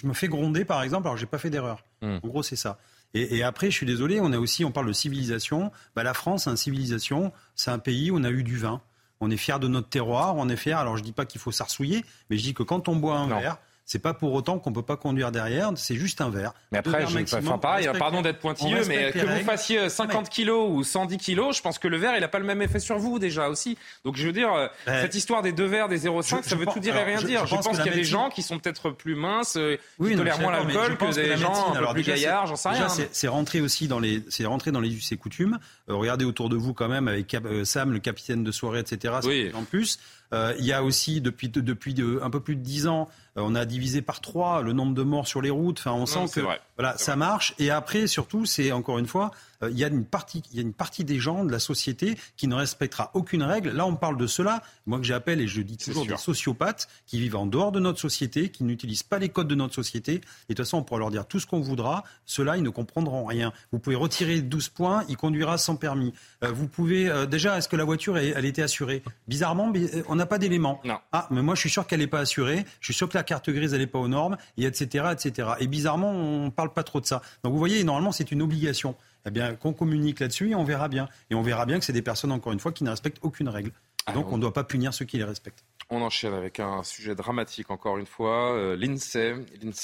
je 0.02 0.08
me 0.08 0.14
fais 0.14 0.28
gronder, 0.28 0.66
par 0.66 0.82
exemple, 0.82 1.08
alors 1.08 1.18
j'ai 1.18 1.26
pas 1.26 1.38
fait 1.38 1.50
d'erreur. 1.50 1.84
Hmm. 2.02 2.18
En 2.24 2.28
gros, 2.28 2.44
c'est 2.44 2.56
ça. 2.56 2.80
Et, 3.14 3.44
après, 3.44 3.70
je 3.70 3.76
suis 3.76 3.86
désolé, 3.86 4.22
on 4.22 4.32
a 4.32 4.40
aussi, 4.40 4.64
on 4.64 4.72
parle 4.72 4.88
de 4.88 4.94
civilisation. 4.94 5.72
Bah, 5.96 6.04
la 6.04 6.14
France, 6.14 6.48
une 6.48 6.56
civilisation, 6.56 7.34
c'est 7.56 7.70
un 7.70 7.80
pays 7.80 8.10
où 8.10 8.18
on 8.18 8.24
a 8.24 8.30
eu 8.30 8.42
du 8.42 8.58
vin. 8.58 8.82
On 9.20 9.30
est 9.30 9.38
fier 9.38 9.60
de 9.60 9.68
notre 9.68 9.90
terroir, 9.90 10.38
on 10.38 10.48
est 10.48 10.56
fier. 10.56 10.80
Alors, 10.80 10.96
je 10.96 11.04
dis 11.04 11.12
pas 11.12 11.26
qu'il 11.26 11.42
faut 11.42 11.52
s'arsouiller, 11.52 12.06
mais 12.30 12.38
je 12.38 12.44
dis 12.44 12.54
que 12.54 12.64
quand 12.64 12.88
on 12.88 12.96
boit 12.96 13.18
un 13.18 13.28
verre, 13.28 13.58
c'est 13.92 14.00
pas 14.00 14.14
pour 14.14 14.32
autant 14.32 14.58
qu'on 14.58 14.72
peut 14.72 14.82
pas 14.82 14.96
conduire 14.96 15.34
derrière, 15.34 15.72
c'est 15.76 15.98
juste 15.98 16.22
un 16.22 16.30
verre. 16.30 16.54
Mais 16.72 16.78
après, 16.78 17.04
enfin, 17.04 17.58
pareil, 17.58 17.90
pardon 18.00 18.22
d'être 18.22 18.40
pointilleux, 18.40 18.84
mais 18.88 19.12
que 19.12 19.20
vous 19.20 19.44
fassiez 19.44 19.90
50 19.90 20.30
kilos 20.30 20.70
ou 20.72 20.86
110 20.86 21.18
kilos, 21.18 21.58
je 21.58 21.62
pense 21.62 21.78
que 21.78 21.90
le 21.90 21.98
verre, 21.98 22.16
il 22.16 22.24
a 22.24 22.30
pas 22.30 22.40
le 22.40 22.46
même 22.46 22.62
effet 22.62 22.80
sur 22.80 22.98
vous 22.98 23.20
déjà 23.20 23.50
aussi. 23.50 23.78
Donc 24.06 24.16
je 24.16 24.26
veux 24.26 24.32
dire, 24.32 24.54
euh, 24.54 24.68
ben, 24.86 25.02
cette 25.02 25.16
histoire 25.16 25.42
des 25.42 25.52
deux 25.52 25.66
verres, 25.66 25.90
des 25.90 26.06
0,5, 26.06 26.44
ça 26.44 26.56
veut 26.56 26.68
tout 26.68 26.80
dire 26.80 26.96
et 26.96 27.04
rien 27.04 27.22
dire. 27.22 27.46
Je, 27.46 27.54
pense, 27.54 27.68
qu'il 27.68 27.86
y 27.86 27.90
a 27.90 27.94
des 27.94 28.06
gens 28.06 28.30
qui 28.30 28.44
sont 28.44 28.60
peut-être 28.60 28.92
plus 28.92 29.16
minces, 29.16 29.58
euh, 29.58 29.76
qui 30.02 30.16
tolèrent 30.16 30.40
moins 30.40 30.54
l'alcool 30.54 30.96
que 30.96 31.14
des 31.14 31.36
gens 31.36 31.74
un 31.74 31.88
peu 31.88 31.94
plus 31.96 32.04
gaillards, 32.04 32.48
j'en 32.48 32.56
sais 32.56 32.70
rien. 32.70 32.88
C'est 33.12 33.28
rentré 33.28 33.60
aussi 33.60 33.90
dans 33.90 34.00
les, 34.00 34.24
c'est 34.30 34.46
rentré 34.46 34.72
dans 34.72 34.80
les 34.80 34.96
us 34.96 35.12
et 35.12 35.18
coutumes. 35.18 35.60
Euh, 35.90 35.96
regardez 35.96 36.24
autour 36.24 36.48
de 36.48 36.56
vous 36.56 36.74
quand 36.74 36.88
même 36.88 37.10
avec 37.10 37.36
Sam, 37.66 37.92
le 37.92 38.00
capitaine 38.00 38.46
de 38.46 38.52
soirée, 38.54 38.80
etc. 38.80 39.16
En 39.54 39.64
plus, 39.64 40.00
il 40.32 40.66
y 40.66 40.72
a 40.72 40.82
aussi 40.82 41.20
depuis 41.20 41.50
depuis 41.50 41.94
un 42.22 42.30
peu 42.30 42.40
plus 42.40 42.56
de 42.56 42.62
10 42.62 42.88
ans 42.88 43.10
on 43.36 43.56
a 43.56 43.66
divisé 43.66 44.02
par 44.02 44.22
trois 44.22 44.62
le 44.62 44.74
nombre 44.74 44.94
de 44.94 45.04
morts 45.04 45.28
sur 45.28 45.42
les 45.42 45.50
routes. 45.50 45.80
Enfin, 45.80 45.94
on 45.94 46.06
sent 46.06 46.26
que 46.34 46.46
voilà, 46.82 46.98
ça 46.98 47.16
marche. 47.16 47.54
Et 47.60 47.70
après, 47.70 48.08
surtout, 48.08 48.48
c'est 48.48 48.72
encore 48.72 48.98
une 48.98 49.06
fois, 49.06 49.30
euh, 49.62 49.70
il 49.70 49.78
y 49.78 49.84
a 49.84 49.88
une 49.88 50.04
partie, 50.04 50.42
y 50.52 50.58
a 50.58 50.64
une 50.64 50.74
partie 50.74 51.04
des 51.04 51.20
gens 51.20 51.46
de 51.46 51.52
la 51.52 51.60
société 51.60 52.18
qui 52.38 52.48
ne 52.48 52.56
respectera 52.56 53.12
aucune 53.14 53.44
règle. 53.44 53.70
Là, 53.70 53.86
on 53.86 53.96
parle 53.96 54.18
de 54.18 54.26
cela. 54.26 54.64
Moi, 54.88 54.98
que 54.98 55.04
j'appelle 55.04 55.42
et 55.42 55.48
je 55.48 55.62
dis 55.62 55.78
toujours 55.78 56.08
des 56.08 56.18
sociopathes 56.18 56.88
qui 57.06 57.20
vivent 57.20 57.36
en 57.36 57.46
dehors 57.46 57.72
de 57.72 57.80
notre 57.80 58.00
société, 58.00 58.50
qui 58.50 58.64
n'utilisent 58.64 59.04
pas 59.04 59.20
les 59.20 59.30
codes 59.30 59.48
de 59.48 59.54
notre 59.54 59.76
société. 59.76 60.14
Et 60.14 60.18
de 60.18 60.22
toute 60.48 60.58
façon, 60.58 60.78
on 60.78 60.84
pourra 60.84 61.00
leur 61.02 61.12
dire 61.12 61.28
tout 61.28 61.40
ce 61.40 61.46
qu'on 61.46 61.62
voudra. 61.62 62.04
Ceux-là, 62.26 62.58
ils 62.58 62.64
ne 62.64 62.70
comprendront 62.70 63.26
rien. 63.26 63.54
Vous 63.72 63.78
pouvez 63.78 63.96
retirer 63.96 64.42
12 64.42 64.70
points, 64.70 65.04
il 65.08 65.18
conduira 65.18 65.60
sans 65.60 65.76
permis. 65.76 66.16
Euh, 66.44 66.52
vous 66.52 66.68
pouvez 66.68 67.12
déjà, 67.28 67.60
est-ce 67.60 67.70
que 67.70 67.76
la 67.76 67.84
voiture, 67.84 68.18
elle, 68.18 68.46
était 68.46 68.64
assurée? 68.64 69.04
Bizarrement, 69.28 69.72
on 70.08 70.16
n'a 70.16 70.26
pas 70.26 70.40
d'éléments. 70.40 70.82
Ah, 71.12 71.28
mais 71.30 71.44
moi, 71.44 71.54
je 71.54 71.60
suis 71.60 71.70
sûr 71.70 71.86
qu'elle 71.86 72.00
n'est 72.00 72.08
pas 72.08 72.22
assurée. 72.22 72.66
Je 72.80 72.86
suis 72.86 72.94
sûr 72.96 73.08
que 73.08 73.18
la 73.18 73.24
carte 73.24 73.52
grise, 73.52 73.74
elle 73.74 73.82
n'est 73.82 73.88
pas 73.88 74.00
aux 74.00 74.08
normes, 74.08 74.38
et 74.58 74.66
etc., 74.66 75.06
etc. 75.12 75.50
Et 75.60 75.68
bizarrement, 75.68 76.10
on 76.10 76.46
ne 76.46 76.50
parle 76.72 76.76
pas 76.76 76.84
trop 76.84 77.02
de 77.02 77.06
ça. 77.06 77.22
Donc 77.44 77.54
vous 77.54 77.60
voyez, 77.60 77.84
normalement, 77.84 78.12
c'est 78.12 78.32
une 78.32 78.42
obligation. 78.42 78.96
Eh 79.26 79.32
bien, 79.32 79.56
qu'on 79.56 79.74
communique 79.74 80.20
là-dessus 80.20 80.52
et 80.52 80.56
on 80.56 80.64
verra 80.64 80.88
bien. 80.88 81.08
Et 81.30 81.36
on 81.36 81.42
verra 81.42 81.66
bien 81.66 81.78
que 81.78 81.86
c'est 81.86 81.94
des 81.94 82.02
personnes, 82.02 82.32
encore 82.32 82.54
une 82.54 82.60
fois, 82.60 82.72
qui 82.72 82.84
ne 82.84 82.90
respectent 82.90 83.20
aucune 83.22 83.50
règle. 83.50 83.72
donc, 84.14 84.32
on 84.32 84.38
ne 84.38 84.42
doit 84.42 84.54
pas 84.54 84.64
punir 84.64 84.94
ceux 84.94 85.06
qui 85.06 85.18
les 85.18 85.24
respectent. 85.24 85.64
On 85.94 86.02
enchaîne 86.02 86.34
avec 86.34 86.62
un 86.62 86.84
sujet 86.84 87.16
dramatique 87.16 87.70
encore 87.70 87.98
une 87.98 88.06
fois. 88.06 88.54
Euh, 88.56 88.78
L'INSEE, 88.78 89.36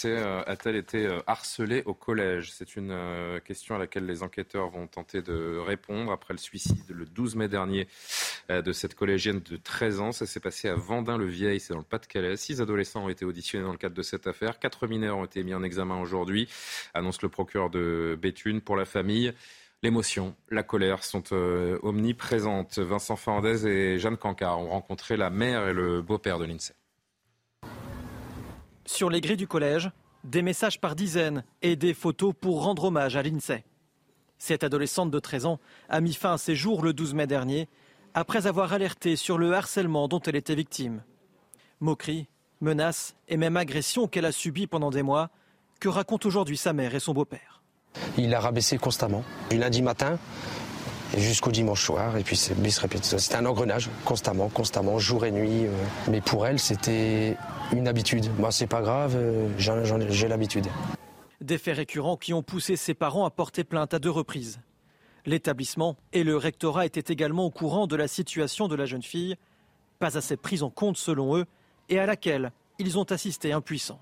euh, 0.05 0.41
a-t-elle 0.47 0.77
été 0.77 1.05
euh, 1.05 1.19
harcelée 1.27 1.83
au 1.85 1.93
collège? 1.93 2.53
C'est 2.53 2.77
une 2.77 2.97
question 3.43 3.75
à 3.75 3.77
laquelle 3.77 4.05
les 4.05 4.23
enquêteurs 4.23 4.69
vont 4.69 4.87
tenter 4.87 5.21
de 5.21 5.57
répondre 5.57 6.13
après 6.13 6.33
le 6.33 6.37
suicide 6.37 6.85
le 6.87 7.05
12 7.05 7.35
mai 7.35 7.49
dernier 7.49 7.89
de 8.49 8.71
cette 8.71 8.95
collégienne 8.95 9.41
de 9.41 9.57
13 9.57 9.99
ans. 9.99 10.11
Ça 10.13 10.25
s'est 10.25 10.39
passé 10.39 10.69
à 10.69 10.75
Vendin-le-Vieil, 10.75 11.59
c'est 11.59 11.73
dans 11.73 11.79
le 11.79 11.85
Pas-de-Calais. 11.85 12.37
Six 12.37 12.61
adolescents 12.61 13.03
ont 13.03 13.09
été 13.09 13.25
auditionnés 13.25 13.65
dans 13.65 13.73
le 13.73 13.77
cadre 13.77 13.95
de 13.95 14.01
cette 14.01 14.27
affaire. 14.27 14.59
Quatre 14.59 14.87
mineurs 14.87 15.17
ont 15.17 15.25
été 15.25 15.43
mis 15.43 15.53
en 15.53 15.61
examen 15.61 15.99
aujourd'hui, 15.99 16.47
annonce 16.93 17.21
le 17.21 17.27
procureur 17.27 17.69
de 17.69 18.17
Béthune 18.17 18.61
pour 18.61 18.77
la 18.77 18.85
famille. 18.85 19.33
L'émotion, 19.83 20.35
la 20.49 20.63
colère 20.63 21.03
sont 21.03 21.23
euh, 21.33 21.77
omniprésentes. 21.83 22.79
Vincent 22.79 23.15
Fernandez 23.15 23.67
et 23.67 23.99
Jeanne 23.99 24.17
Cancard 24.17 24.59
ont 24.59 24.69
rencontré 24.69 25.17
la 25.17 25.29
mère 25.29 25.67
et 25.67 25.73
le 25.73 26.01
beau-père 26.01 26.39
de 26.39 26.45
l'INSEE. 26.45 26.73
Sur 28.85 29.11
les 29.11 29.21
grilles 29.21 29.37
du 29.37 29.47
collège, 29.47 29.91
des 30.23 30.41
messages 30.41 30.81
par 30.81 30.95
dizaines 30.95 31.43
et 31.61 31.75
des 31.75 31.93
photos 31.93 32.33
pour 32.39 32.63
rendre 32.63 32.85
hommage 32.85 33.15
à 33.15 33.21
l'INSEE. 33.21 33.63
Cette 34.39 34.63
adolescente 34.63 35.11
de 35.11 35.19
13 35.19 35.45
ans 35.45 35.59
a 35.89 36.01
mis 36.01 36.13
fin 36.13 36.33
à 36.33 36.37
ses 36.37 36.55
jours 36.55 36.83
le 36.83 36.93
12 36.93 37.13
mai 37.13 37.27
dernier, 37.27 37.69
après 38.15 38.47
avoir 38.47 38.73
alerté 38.73 39.15
sur 39.15 39.37
le 39.37 39.53
harcèlement 39.53 40.07
dont 40.07 40.21
elle 40.21 40.35
était 40.35 40.55
victime. 40.55 41.03
Moqueries, 41.81 42.27
menaces 42.61 43.15
et 43.27 43.37
même 43.37 43.57
agressions 43.57 44.07
qu'elle 44.07 44.25
a 44.25 44.31
subies 44.31 44.67
pendant 44.67 44.89
des 44.89 45.03
mois, 45.03 45.29
que 45.79 45.89
racontent 45.89 46.27
aujourd'hui 46.27 46.57
sa 46.57 46.73
mère 46.73 46.95
et 46.95 46.99
son 46.99 47.13
beau-père. 47.13 47.56
Il 48.17 48.29
l'a 48.29 48.39
rabaissé 48.39 48.77
constamment, 48.77 49.23
du 49.49 49.57
lundi 49.57 49.81
matin 49.81 50.17
jusqu'au 51.15 51.51
dimanche 51.51 51.83
soir, 51.83 52.17
et 52.17 52.23
puis 52.23 52.35
c'est 52.35 52.59
bis 52.59 52.81
C'était 53.01 53.35
un 53.35 53.45
engrenage, 53.45 53.89
constamment, 54.03 54.49
constamment, 54.49 54.99
jour 54.99 55.25
et 55.25 55.31
nuit. 55.31 55.65
Euh. 55.65 55.71
Mais 56.09 56.21
pour 56.21 56.45
elle, 56.45 56.59
c'était 56.59 57.37
une 57.71 57.87
habitude. 57.87 58.29
Moi, 58.37 58.51
c'est 58.51 58.67
pas 58.67 58.81
grave, 58.81 59.15
euh, 59.15 59.47
j'ai 59.57 60.27
l'habitude. 60.27 60.67
Des 61.41 61.57
faits 61.57 61.77
récurrents 61.77 62.17
qui 62.17 62.33
ont 62.33 62.43
poussé 62.43 62.75
ses 62.75 62.93
parents 62.93 63.25
à 63.25 63.29
porter 63.29 63.63
plainte 63.63 63.93
à 63.93 63.99
deux 63.99 64.09
reprises. 64.09 64.59
L'établissement 65.25 65.97
et 66.13 66.23
le 66.23 66.37
rectorat 66.37 66.85
étaient 66.85 67.13
également 67.13 67.45
au 67.45 67.51
courant 67.51 67.85
de 67.85 67.95
la 67.95 68.07
situation 68.07 68.67
de 68.67 68.75
la 68.75 68.85
jeune 68.85 69.03
fille, 69.03 69.35
pas 69.99 70.17
assez 70.17 70.37
prise 70.37 70.63
en 70.63 70.69
compte 70.69 70.97
selon 70.97 71.37
eux, 71.37 71.45
et 71.89 71.99
à 71.99 72.05
laquelle 72.05 72.51
ils 72.79 72.97
ont 72.97 73.03
assisté 73.03 73.51
impuissants. 73.51 73.99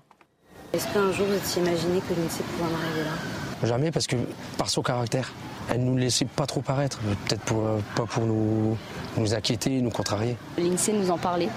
Est-ce 0.72 0.92
qu'un 0.92 1.12
jour 1.12 1.26
vous 1.26 1.34
êtes 1.34 1.56
imaginé 1.56 2.00
que 2.00 2.14
l'INSEE 2.14 2.42
pouvait 2.42 2.64
en 2.64 2.74
arriver 2.74 3.04
là? 3.04 3.35
Jamais, 3.62 3.90
parce 3.90 4.06
que 4.06 4.16
par 4.58 4.68
son 4.68 4.82
caractère, 4.82 5.32
elle 5.70 5.80
ne 5.80 5.86
nous 5.86 5.96
laissait 5.96 6.26
pas 6.26 6.46
trop 6.46 6.60
paraître, 6.60 6.98
peut-être 7.26 7.42
pour, 7.42 7.66
euh, 7.66 7.78
pas 7.94 8.04
pour 8.04 8.24
nous, 8.24 8.76
nous 9.16 9.34
inquiéter, 9.34 9.80
nous 9.80 9.90
contrarier. 9.90 10.36
L'INSEE 10.58 10.92
nous 10.92 11.10
en 11.10 11.18
parlait. 11.18 11.48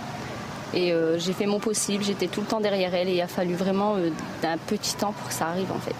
Et 0.74 0.94
euh, 0.94 1.18
j'ai 1.18 1.34
fait 1.34 1.46
mon 1.46 1.60
possible, 1.60 2.04
j'étais 2.04 2.28
tout 2.28 2.42
le 2.42 2.48
temps 2.48 2.62
derrière 2.62 2.94
elle 2.94 3.10
et 3.10 3.16
il 3.16 3.22
a 3.22 3.28
fallu 3.28 3.56
vraiment 3.56 3.96
euh, 3.96 4.12
d'un 4.42 4.58
petit 4.58 4.96
temps 4.96 5.14
pour 5.14 5.28
que 5.28 5.34
ça 5.34 5.48
arrive 5.48 5.72
en 5.72 5.80
fait. 5.80 5.96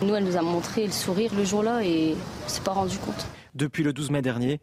Nous, 0.00 0.14
elle 0.14 0.24
nous 0.24 0.36
a 0.36 0.42
montré 0.42 0.86
le 0.86 0.92
sourire 0.92 1.32
le 1.36 1.44
jour-là 1.44 1.82
et 1.82 2.14
on 2.44 2.48
s'est 2.48 2.60
pas 2.60 2.72
rendu 2.72 2.98
compte. 2.98 3.26
Depuis 3.54 3.82
le 3.82 3.92
12 3.92 4.10
mai 4.10 4.22
dernier, 4.22 4.60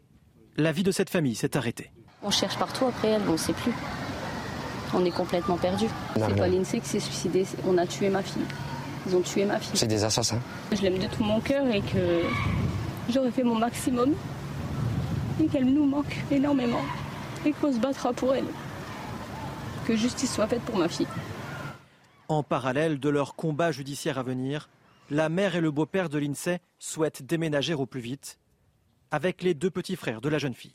la 0.56 0.72
vie 0.72 0.82
de 0.82 0.92
cette 0.92 1.10
famille 1.10 1.34
s'est 1.34 1.56
arrêtée. 1.56 1.90
On 2.22 2.30
cherche 2.30 2.58
partout 2.58 2.86
après 2.86 3.08
elle, 3.08 3.22
on 3.28 3.32
ne 3.32 3.36
sait 3.36 3.52
plus. 3.52 3.72
On 4.94 5.04
est 5.04 5.10
complètement 5.10 5.56
perdu. 5.56 5.86
C'est 6.14 6.36
pas 6.36 6.48
l'INSEE 6.48 6.80
qui 6.80 6.88
s'est 6.88 7.00
suicidé. 7.00 7.46
On 7.66 7.78
a 7.78 7.86
tué 7.86 8.08
ma 8.08 8.22
fille. 8.22 8.42
Ils 9.06 9.16
ont 9.16 9.20
tué 9.22 9.44
ma 9.44 9.58
fille. 9.58 9.76
C'est 9.78 9.86
des 9.86 10.04
assassins. 10.04 10.40
Je 10.72 10.82
l'aime 10.82 10.98
de 10.98 11.06
tout 11.06 11.24
mon 11.24 11.40
cœur 11.40 11.66
et 11.68 11.80
que 11.80 12.22
j'aurais 13.08 13.30
fait 13.30 13.42
mon 13.42 13.56
maximum. 13.56 14.14
Et 15.42 15.46
qu'elle 15.46 15.72
nous 15.72 15.86
manque 15.86 16.16
énormément. 16.30 16.82
Et 17.46 17.52
qu'on 17.52 17.72
se 17.72 17.78
battra 17.78 18.12
pour 18.12 18.34
elle. 18.34 18.44
Que 19.86 19.96
justice 19.96 20.34
soit 20.34 20.46
faite 20.46 20.62
pour 20.62 20.76
ma 20.76 20.88
fille. 20.88 21.06
En 22.28 22.42
parallèle 22.42 23.00
de 23.00 23.08
leur 23.08 23.34
combat 23.34 23.72
judiciaire 23.72 24.18
à 24.18 24.22
venir, 24.22 24.68
la 25.10 25.28
mère 25.28 25.56
et 25.56 25.60
le 25.60 25.70
beau-père 25.70 26.08
de 26.08 26.18
l'INSEE 26.18 26.60
souhaitent 26.78 27.22
déménager 27.22 27.74
au 27.74 27.86
plus 27.86 28.00
vite 28.00 28.38
avec 29.10 29.42
les 29.42 29.54
deux 29.54 29.70
petits 29.70 29.96
frères 29.96 30.20
de 30.20 30.28
la 30.28 30.38
jeune 30.38 30.54
fille. 30.54 30.74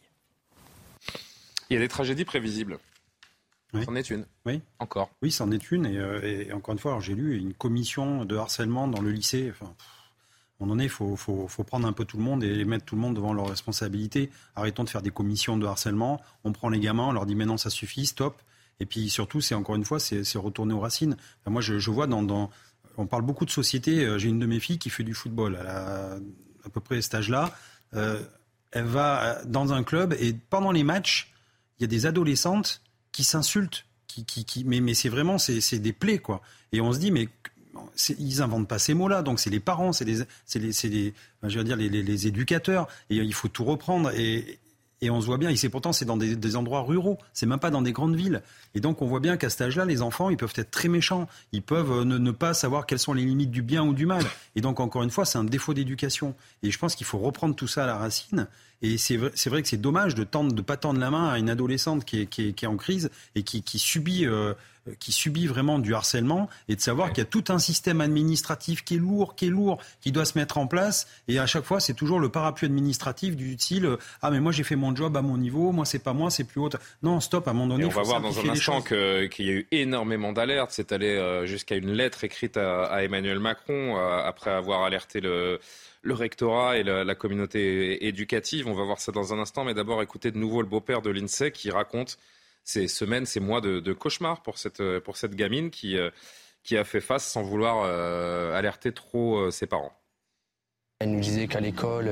Il 1.70 1.76
y 1.76 1.78
a 1.78 1.80
des 1.80 1.88
tragédies 1.88 2.26
prévisibles. 2.26 2.80
Oui. 3.74 3.84
C'en 3.86 3.96
est 3.96 4.10
une. 4.10 4.26
Oui. 4.46 4.62
Encore. 4.80 5.10
Oui, 5.22 5.32
c'en 5.32 5.52
est 5.52 5.72
une. 5.72 5.86
Et, 5.86 5.98
euh, 5.98 6.22
et 6.22 6.54
encore 6.54 6.74
une 6.74 6.80
fois, 6.80 6.98
j'ai 7.02 7.16
lu 7.16 7.38
une 7.38 7.54
commission 7.54 8.26
de 8.26 8.36
harcèlement 8.36 8.88
dans 8.88 9.02
le 9.02 9.12
lycée. 9.12 9.52
Enfin, 9.52 9.74
pff, 9.78 9.88
à 9.88 10.64
un 10.64 10.66
moment 10.66 10.76
donné, 10.76 10.86
il 10.86 10.90
faut, 10.90 11.16
faut, 11.16 11.48
faut, 11.48 11.64
prendre 11.64 11.88
un 11.88 11.94
peu 11.94 12.06
tout 12.06 12.18
le 12.18 12.24
monde 12.24 12.44
et 12.44 12.64
mettre 12.64 12.86
tout 12.86 12.96
le 12.96 13.02
monde 13.02 13.16
devant 13.16 13.34
leurs 13.34 13.50
responsabilités. 13.50 14.30
Arrêtons 14.56 14.84
de 14.84 14.90
faire 14.90 15.02
des 15.02 15.12
commissions 15.12 15.58
de 15.58 15.66
harcèlement. 15.66 16.22
On 16.44 16.54
prend 16.54 16.70
les 16.70 16.80
gamins, 16.80 17.08
on 17.08 17.12
leur 17.12 17.26
dit 17.26 17.36
mais 17.36 17.46
non, 17.46 17.58
ça 17.58 17.70
suffit, 17.70 18.06
stop. 18.06 18.42
Et 18.80 18.86
puis 18.86 19.10
surtout, 19.10 19.42
c'est 19.42 19.56
encore 19.56 19.76
une 19.76 19.86
fois, 19.86 20.00
c'est 20.00 20.38
retourner 20.38 20.74
aux 20.74 20.80
racines. 20.80 21.18
Enfin, 21.42 21.52
moi, 21.52 21.62
je, 21.62 21.80
je 21.80 21.92
vois 21.92 22.08
dans, 22.08 22.24
dans, 22.24 22.50
On 22.98 23.06
parle 23.08 23.24
beaucoup 23.24 23.46
de 23.46 23.52
société. 23.52 24.18
J'ai 24.18 24.30
une 24.30 24.40
de 24.40 24.46
mes 24.46 24.60
filles 24.60 24.80
qui 24.80 24.90
fait 24.90 25.04
du 25.04 25.14
football. 25.14 25.58
Elle 25.60 25.68
a 25.68 26.18
à 26.66 26.70
peu 26.70 26.80
près 26.80 27.02
cet 27.02 27.16
âge-là. 27.16 27.54
Euh, 27.94 28.22
elle 28.72 28.86
va 28.86 29.44
dans 29.46 29.72
un 29.74 29.84
club 29.84 30.14
et 30.20 30.34
pendant 30.34 30.72
les 30.72 30.84
matchs, 30.84 31.34
il 31.80 31.84
y 31.84 31.86
a 31.86 31.88
des 31.88 32.06
adolescentes 32.06 32.82
qui 33.16 33.24
s'insultent, 33.24 33.86
qui, 34.08 34.26
qui, 34.26 34.44
qui, 34.44 34.66
mais, 34.66 34.82
mais 34.82 34.94
c'est 34.94 35.08
vraiment 35.08 35.38
c'est 35.38 35.80
des 35.80 35.94
plaies 35.94 36.20
quoi. 36.20 36.42
Et 36.74 36.82
on 36.82 36.92
se 36.92 37.00
dit 37.00 37.12
mais 37.12 37.30
ils 38.20 38.42
inventent 38.42 38.68
pas 38.68 38.78
ces 38.78 38.94
mots-là, 38.94 39.22
donc 39.22 39.40
c'est 39.40 39.50
les 39.50 39.62
parents, 39.62 39.94
c'est 39.94 40.04
les, 40.04 40.20
c'est 40.46 40.60
les, 40.60 40.72
les, 40.90 41.14
je 41.44 41.58
veux 41.58 41.64
dire 41.64 41.78
les, 41.78 41.88
les, 41.88 42.28
éducateurs, 42.28 42.88
et 43.10 43.16
il 43.16 43.34
faut 43.34 43.48
tout 43.48 43.64
reprendre. 43.64 44.12
Et, 44.12 44.60
et 45.06 45.10
on 45.10 45.22
se 45.22 45.26
voit 45.26 45.38
bien, 45.38 45.50
et 45.50 45.56
c'est 45.56 45.70
pourtant 45.70 45.94
c'est 45.94 46.06
dans 46.06 46.18
des, 46.18 46.56
endroits 46.56 46.82
ruraux, 46.82 47.18
c'est 47.34 47.46
même 47.46 47.60
pas 47.60 47.70
dans 47.70 47.82
des 47.82 47.92
grandes 47.92 48.16
villes. 48.16 48.42
Et 48.74 48.80
donc 48.80 49.02
on 49.02 49.06
voit 49.06 49.20
bien 49.20 49.38
qu'à 49.38 49.50
cet 49.50 49.62
âge-là, 49.62 49.86
les 49.86 50.02
enfants, 50.02 50.30
ils 50.30 50.38
peuvent 50.38 50.54
être 50.56 50.72
très 50.72 50.88
méchants, 50.88 51.28
ils 51.52 51.62
peuvent 51.62 52.04
ne, 52.04 52.18
ne, 52.18 52.32
pas 52.32 52.54
savoir 52.54 52.86
quelles 52.86 53.00
sont 53.00 53.14
les 53.14 53.24
limites 53.24 53.52
du 53.52 53.62
bien 53.62 53.84
ou 53.84 53.94
du 53.94 54.06
mal. 54.06 54.24
Et 54.56 54.62
donc 54.62 54.80
encore 54.80 55.04
une 55.04 55.12
fois, 55.12 55.26
c'est 55.26 55.38
un 55.38 55.44
défaut 55.44 55.74
d'éducation. 55.74 56.36
Et 56.64 56.72
je 56.72 56.80
pense 56.80 56.96
qu'il 56.96 57.06
faut 57.06 57.20
reprendre 57.20 57.56
tout 57.56 57.68
ça 57.68 57.84
à 57.84 57.88
la 57.88 57.98
racine. 57.98 58.48
Et 58.82 58.98
c'est 58.98 59.18
vrai, 59.18 59.32
vrai, 59.46 59.62
que 59.62 59.68
c'est 59.68 59.78
dommage 59.78 60.16
de 60.16 60.24
tendre, 60.24 60.54
de 60.54 60.62
pas 60.62 60.78
tendre 60.78 61.00
la 61.00 61.10
main 61.10 61.30
à 61.30 61.40
une 61.40 61.50
adolescente 61.50 62.04
qui 62.04 62.20
est, 62.22 62.66
en 62.66 62.78
crise 62.78 63.10
et 63.36 63.44
qui, 63.44 63.64
qui 63.64 63.80
subit. 63.80 64.26
Euh, 64.26 64.54
qui 65.00 65.12
subit 65.12 65.48
vraiment 65.48 65.80
du 65.80 65.94
harcèlement 65.94 66.50
et 66.70 66.76
de 66.76 66.82
savoir 66.82 67.08
ouais. 67.08 67.14
qu'il 67.14 67.24
y 67.24 67.28
a 67.28 67.30
tout 67.30 67.46
un 67.50 67.60
système 67.60 68.02
administratif 68.02 68.84
qui 68.84 68.96
est 68.96 69.00
lourd, 69.00 69.36
qui 69.36 69.48
est 69.48 69.50
lourd, 69.50 69.80
qui 70.02 70.12
doit 70.12 70.26
se 70.26 70.38
mettre 70.38 70.58
en 70.58 70.68
place. 70.68 71.08
Et 71.28 71.40
à 71.40 71.46
chaque 71.46 71.66
fois, 71.66 71.80
c'est 71.80 71.94
toujours 71.94 72.20
le 72.20 72.30
parapluie 72.30 72.68
administratif 72.68 73.36
du 73.36 73.54
style 73.54 73.86
ah 74.22 74.32
mais 74.32 74.40
moi 74.40 74.52
j'ai 74.52 74.64
fait 74.64 74.76
mon 74.76 74.96
job 74.96 75.16
à 75.18 75.22
mon 75.22 75.38
niveau, 75.38 75.72
moi 75.72 75.86
c'est 75.86 76.00
pas 76.00 76.14
moi, 76.14 76.30
c'est 76.30 76.44
plus 76.44 76.62
haut. 76.62 76.70
Non, 77.04 77.20
stop. 77.20 77.48
À 77.48 77.52
un 77.52 77.54
moment 77.54 77.68
donné, 77.68 77.84
et 77.84 77.88
on 77.88 77.90
va 77.90 78.02
voir 78.02 78.22
dans 78.22 78.40
un 78.40 78.50
instant 78.50 78.82
qu'il 78.82 79.30
qu 79.30 79.44
y 79.44 79.50
a 79.50 79.54
eu 79.54 79.68
énormément 79.72 80.34
d'alertes. 80.34 80.72
C'est 80.72 80.92
allé 80.92 81.08
euh, 81.08 81.46
jusqu'à 81.46 81.76
une 81.76 81.92
lettre 81.92 82.24
écrite 82.24 82.58
à, 82.58 82.86
à 82.86 83.04
Emmanuel 83.04 83.40
Macron 83.40 83.98
euh, 83.98 84.22
après 84.24 84.52
avoir 84.52 84.84
alerté 84.84 85.22
le 85.22 85.60
le 86.02 86.14
rectorat 86.14 86.78
et 86.78 86.84
la, 86.84 87.04
la, 87.04 87.16
communauté 87.16 88.06
éducative. 88.06 88.68
On 88.68 88.76
va 88.76 88.84
voir 88.84 89.00
ça 89.00 89.12
dans 89.12 89.34
un 89.34 89.40
instant, 89.40 89.64
mais 89.64 89.74
d'abord 89.74 90.04
écouter 90.04 90.30
de 90.30 90.38
nouveau 90.38 90.62
le 90.62 90.68
beau-père 90.68 91.02
de 91.02 91.10
l'INSEE 91.10 91.50
qui 91.52 91.72
raconte 91.72 92.20
ces 92.66 92.88
semaines, 92.88 93.26
ces 93.26 93.40
mois 93.40 93.62
de, 93.62 93.80
de 93.80 93.94
cauchemar 93.94 94.42
pour 94.42 94.58
cette, 94.58 94.82
gamine 95.36 95.70
qui, 95.70 95.98
euh, 95.98 96.10
qui 96.64 96.76
a 96.76 96.84
fait 96.84 97.00
face 97.00 97.24
sans 97.24 97.44
vouloir 97.44 97.84
euh, 97.86 98.58
alerter 98.58 98.92
trop 98.92 99.38
euh, 99.38 99.52
ses 99.52 99.68
parents. 99.68 99.94
Elle 101.00 101.12
nous 101.12 101.20
disait 101.20 101.48
qu'à 101.48 101.60
l'école, 101.60 102.10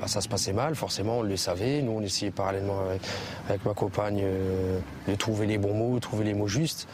bah, 0.00 0.08
ça 0.08 0.22
se 0.22 0.28
passait 0.28 0.54
mal, 0.54 0.74
forcément, 0.74 1.18
on 1.18 1.22
le 1.22 1.36
savait. 1.36 1.82
Nous, 1.82 1.92
on 1.92 2.00
essayait 2.00 2.30
parallèlement 2.30 2.82
avec, 3.46 3.64
ma 3.66 3.74
compagne 3.74 4.24
de 5.06 5.14
trouver 5.16 5.46
les 5.46 5.58
bons 5.58 5.74
mots, 5.74 6.00
trouver 6.00 6.24
les 6.24 6.32
mots 6.32 6.48
justes. 6.48 6.88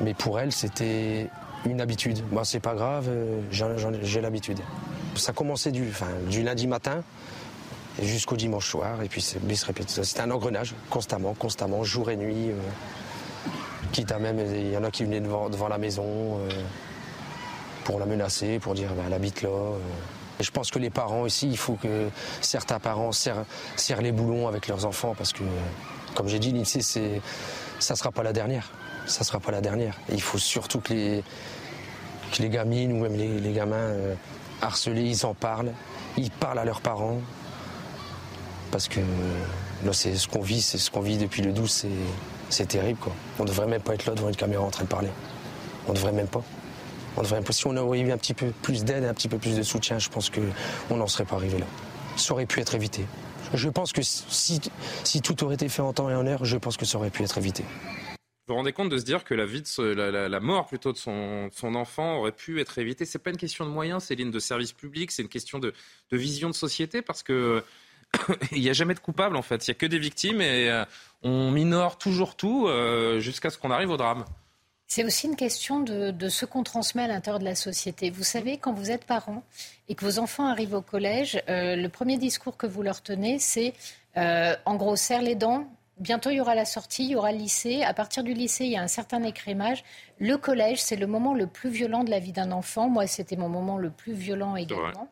Mais 0.00 0.12
pour 0.12 0.40
elle, 0.40 0.50
c'était 0.50 1.30
une 1.66 1.80
habitude. 1.80 2.20
Moi, 2.32 2.44
c'est 2.44 2.58
pas 2.58 2.74
grave, 2.74 3.08
j'ai 3.52 4.20
l'habitude. 4.20 4.58
Ça 5.14 5.32
commençait 5.32 5.70
du 5.70 6.42
lundi 6.42 6.66
matin 6.66 7.04
jusqu'au 8.02 8.36
dimanche 8.36 8.68
soir, 8.68 9.02
et 9.02 9.08
puis 9.08 9.20
c'est 9.20 9.42
bis 9.42 9.62
répétition. 9.62 10.02
C'était 10.04 10.20
un 10.20 10.30
engrenage, 10.30 10.74
constamment, 10.90 11.34
constamment, 11.34 11.82
jour 11.82 12.10
et 12.10 12.16
nuit. 12.16 12.50
Euh, 12.50 12.54
quitte 13.92 14.12
à 14.12 14.18
même, 14.18 14.38
il 14.38 14.70
y 14.70 14.76
en 14.76 14.84
a 14.84 14.90
qui 14.90 15.04
venaient 15.04 15.20
devant, 15.20 15.48
devant 15.48 15.68
la 15.68 15.78
maison 15.78 16.04
euh, 16.04 16.50
pour 17.84 17.98
la 17.98 18.06
menacer, 18.06 18.58
pour 18.58 18.74
dire 18.74 18.92
bah, 18.94 19.04
elle 19.06 19.14
habite 19.14 19.42
là. 19.42 19.48
Euh. 19.48 19.78
Et 20.38 20.42
je 20.42 20.50
pense 20.50 20.70
que 20.70 20.78
les 20.78 20.90
parents 20.90 21.22
aussi, 21.22 21.48
il 21.48 21.56
faut 21.56 21.76
que 21.76 22.10
certains 22.42 22.78
parents 22.78 23.12
serrent, 23.12 23.46
serrent 23.76 24.02
les 24.02 24.12
boulons 24.12 24.48
avec 24.48 24.68
leurs 24.68 24.84
enfants, 24.84 25.14
parce 25.16 25.32
que, 25.32 25.44
comme 26.14 26.28
j'ai 26.28 26.38
dit, 26.38 26.52
l'INSEE, 26.52 26.82
c'est, 26.82 27.22
ça 27.78 27.96
sera 27.96 28.10
pas 28.10 28.22
la 28.22 28.34
dernière. 28.34 28.70
Ça 29.06 29.24
sera 29.24 29.40
pas 29.40 29.52
la 29.52 29.62
dernière. 29.62 29.96
Il 30.10 30.20
faut 30.20 30.36
surtout 30.36 30.80
que 30.80 30.92
les, 30.92 31.24
que 32.32 32.42
les 32.42 32.50
gamines 32.50 32.92
ou 32.92 33.02
même 33.02 33.16
les, 33.16 33.40
les 33.40 33.52
gamins 33.52 33.76
euh, 33.76 34.14
harcelés, 34.60 35.08
ils 35.08 35.24
en 35.24 35.32
parlent, 35.32 35.72
ils 36.18 36.30
parlent 36.30 36.58
à 36.58 36.64
leurs 36.64 36.80
parents, 36.82 37.20
parce 38.76 38.88
que 38.88 39.00
là, 39.86 39.94
c'est 39.94 40.16
ce 40.16 40.28
qu'on 40.28 40.42
vit, 40.42 40.60
c'est 40.60 40.76
ce 40.76 40.90
qu'on 40.90 41.00
vit 41.00 41.16
depuis 41.16 41.40
le 41.40 41.50
12, 41.50 41.70
c'est, 41.70 41.88
c'est 42.50 42.66
terrible. 42.66 42.98
On 43.38 43.44
ne 43.44 43.48
devrait 43.48 43.66
même 43.66 43.80
pas 43.80 43.94
être 43.94 44.04
là 44.04 44.14
devant 44.14 44.28
une 44.28 44.36
caméra 44.36 44.62
en 44.62 44.70
train 44.70 44.84
de 44.84 44.88
parler. 44.90 45.08
On 45.86 45.92
ne 45.92 45.96
devrait 45.96 46.12
même 46.12 46.28
pas. 46.28 46.44
On 47.16 47.22
devrait, 47.22 47.40
si 47.52 47.66
on 47.66 47.74
aurait 47.74 48.00
eu 48.00 48.12
un 48.12 48.18
petit 48.18 48.34
peu 48.34 48.52
plus 48.60 48.84
d'aide, 48.84 49.04
un 49.04 49.14
petit 49.14 49.28
peu 49.28 49.38
plus 49.38 49.56
de 49.56 49.62
soutien, 49.62 49.98
je 49.98 50.10
pense 50.10 50.28
qu'on 50.28 50.96
n'en 50.98 51.06
serait 51.06 51.24
pas 51.24 51.36
arrivé 51.36 51.58
là. 51.58 51.64
Ça 52.18 52.34
aurait 52.34 52.44
pu 52.44 52.60
être 52.60 52.74
évité. 52.74 53.06
Je 53.54 53.70
pense 53.70 53.94
que 53.94 54.02
si, 54.02 54.60
si 55.04 55.22
tout 55.22 55.42
aurait 55.42 55.54
été 55.54 55.70
fait 55.70 55.80
en 55.80 55.94
temps 55.94 56.10
et 56.10 56.14
en 56.14 56.26
heure, 56.26 56.44
je 56.44 56.58
pense 56.58 56.76
que 56.76 56.84
ça 56.84 56.98
aurait 56.98 57.08
pu 57.08 57.22
être 57.22 57.38
évité. 57.38 57.64
Vous 58.46 58.52
vous 58.52 58.56
rendez 58.56 58.74
compte 58.74 58.90
de 58.90 58.98
se 58.98 59.04
dire 59.04 59.24
que 59.24 59.32
la 59.32 60.40
mort 60.40 60.66
plutôt 60.66 60.92
de 60.92 60.98
son, 60.98 61.50
enfant 61.62 62.18
aurait 62.18 62.32
pu 62.32 62.60
être 62.60 62.78
évitée? 62.78 63.06
C'est 63.06 63.20
pas 63.20 63.30
une 63.30 63.38
question 63.38 63.64
de 63.64 63.70
moyens, 63.70 64.04
Céline, 64.04 64.30
de 64.30 64.38
service 64.38 64.74
public, 64.74 65.12
c'est 65.12 65.22
une 65.22 65.30
question 65.30 65.58
de, 65.58 65.72
de, 66.10 66.16
vision 66.18 66.50
de 66.50 66.54
société 66.54 67.00
parce 67.00 67.22
que 67.22 67.64
il 68.52 68.60
n'y 68.60 68.70
a 68.70 68.72
jamais 68.72 68.94
de 68.94 69.00
coupable 69.00 69.36
en 69.36 69.42
fait. 69.42 69.66
Il 69.66 69.70
n'y 69.70 69.76
a 69.76 69.78
que 69.78 69.86
des 69.86 69.98
victimes 69.98 70.40
et 70.40 70.68
euh, 70.70 70.84
on 71.22 71.50
minore 71.50 71.98
toujours 71.98 72.36
tout 72.36 72.66
euh, 72.66 73.20
jusqu'à 73.20 73.50
ce 73.50 73.58
qu'on 73.58 73.70
arrive 73.70 73.90
au 73.90 73.96
drame. 73.96 74.24
C'est 74.88 75.04
aussi 75.04 75.26
une 75.26 75.34
question 75.34 75.80
de, 75.80 76.12
de 76.12 76.28
ce 76.28 76.46
qu'on 76.46 76.62
transmet 76.62 77.02
à 77.02 77.08
l'intérieur 77.08 77.40
de 77.40 77.44
la 77.44 77.56
société. 77.56 78.10
Vous 78.10 78.22
savez, 78.22 78.56
quand 78.56 78.72
vous 78.72 78.92
êtes 78.92 79.04
parent 79.04 79.42
et 79.88 79.96
que 79.96 80.04
vos 80.04 80.20
enfants 80.20 80.46
arrivent 80.46 80.74
au 80.74 80.82
collège, 80.82 81.42
euh, 81.48 81.74
le 81.74 81.88
premier 81.88 82.18
discours 82.18 82.56
que 82.56 82.68
vous 82.68 82.82
leur 82.82 83.02
tenez, 83.02 83.38
c'est 83.38 83.74
en 84.18 84.76
gros, 84.76 84.96
serre 84.96 85.20
les 85.20 85.34
dents. 85.34 85.68
Bientôt, 85.98 86.28
il 86.28 86.36
y 86.36 86.40
aura 86.40 86.54
la 86.54 86.66
sortie, 86.66 87.04
il 87.04 87.10
y 87.12 87.16
aura 87.16 87.32
le 87.32 87.38
lycée. 87.38 87.82
À 87.82 87.94
partir 87.94 88.22
du 88.22 88.34
lycée, 88.34 88.64
il 88.64 88.70
y 88.70 88.76
a 88.76 88.82
un 88.82 88.88
certain 88.88 89.22
écrémage. 89.22 89.82
Le 90.18 90.36
collège, 90.36 90.80
c'est 90.80 90.96
le 90.96 91.06
moment 91.06 91.32
le 91.32 91.46
plus 91.46 91.70
violent 91.70 92.04
de 92.04 92.10
la 92.10 92.18
vie 92.18 92.32
d'un 92.32 92.52
enfant. 92.52 92.88
Moi, 92.90 93.06
c'était 93.06 93.36
mon 93.36 93.48
moment 93.48 93.78
le 93.78 93.90
plus 93.90 94.12
violent 94.12 94.56
également. 94.56 95.08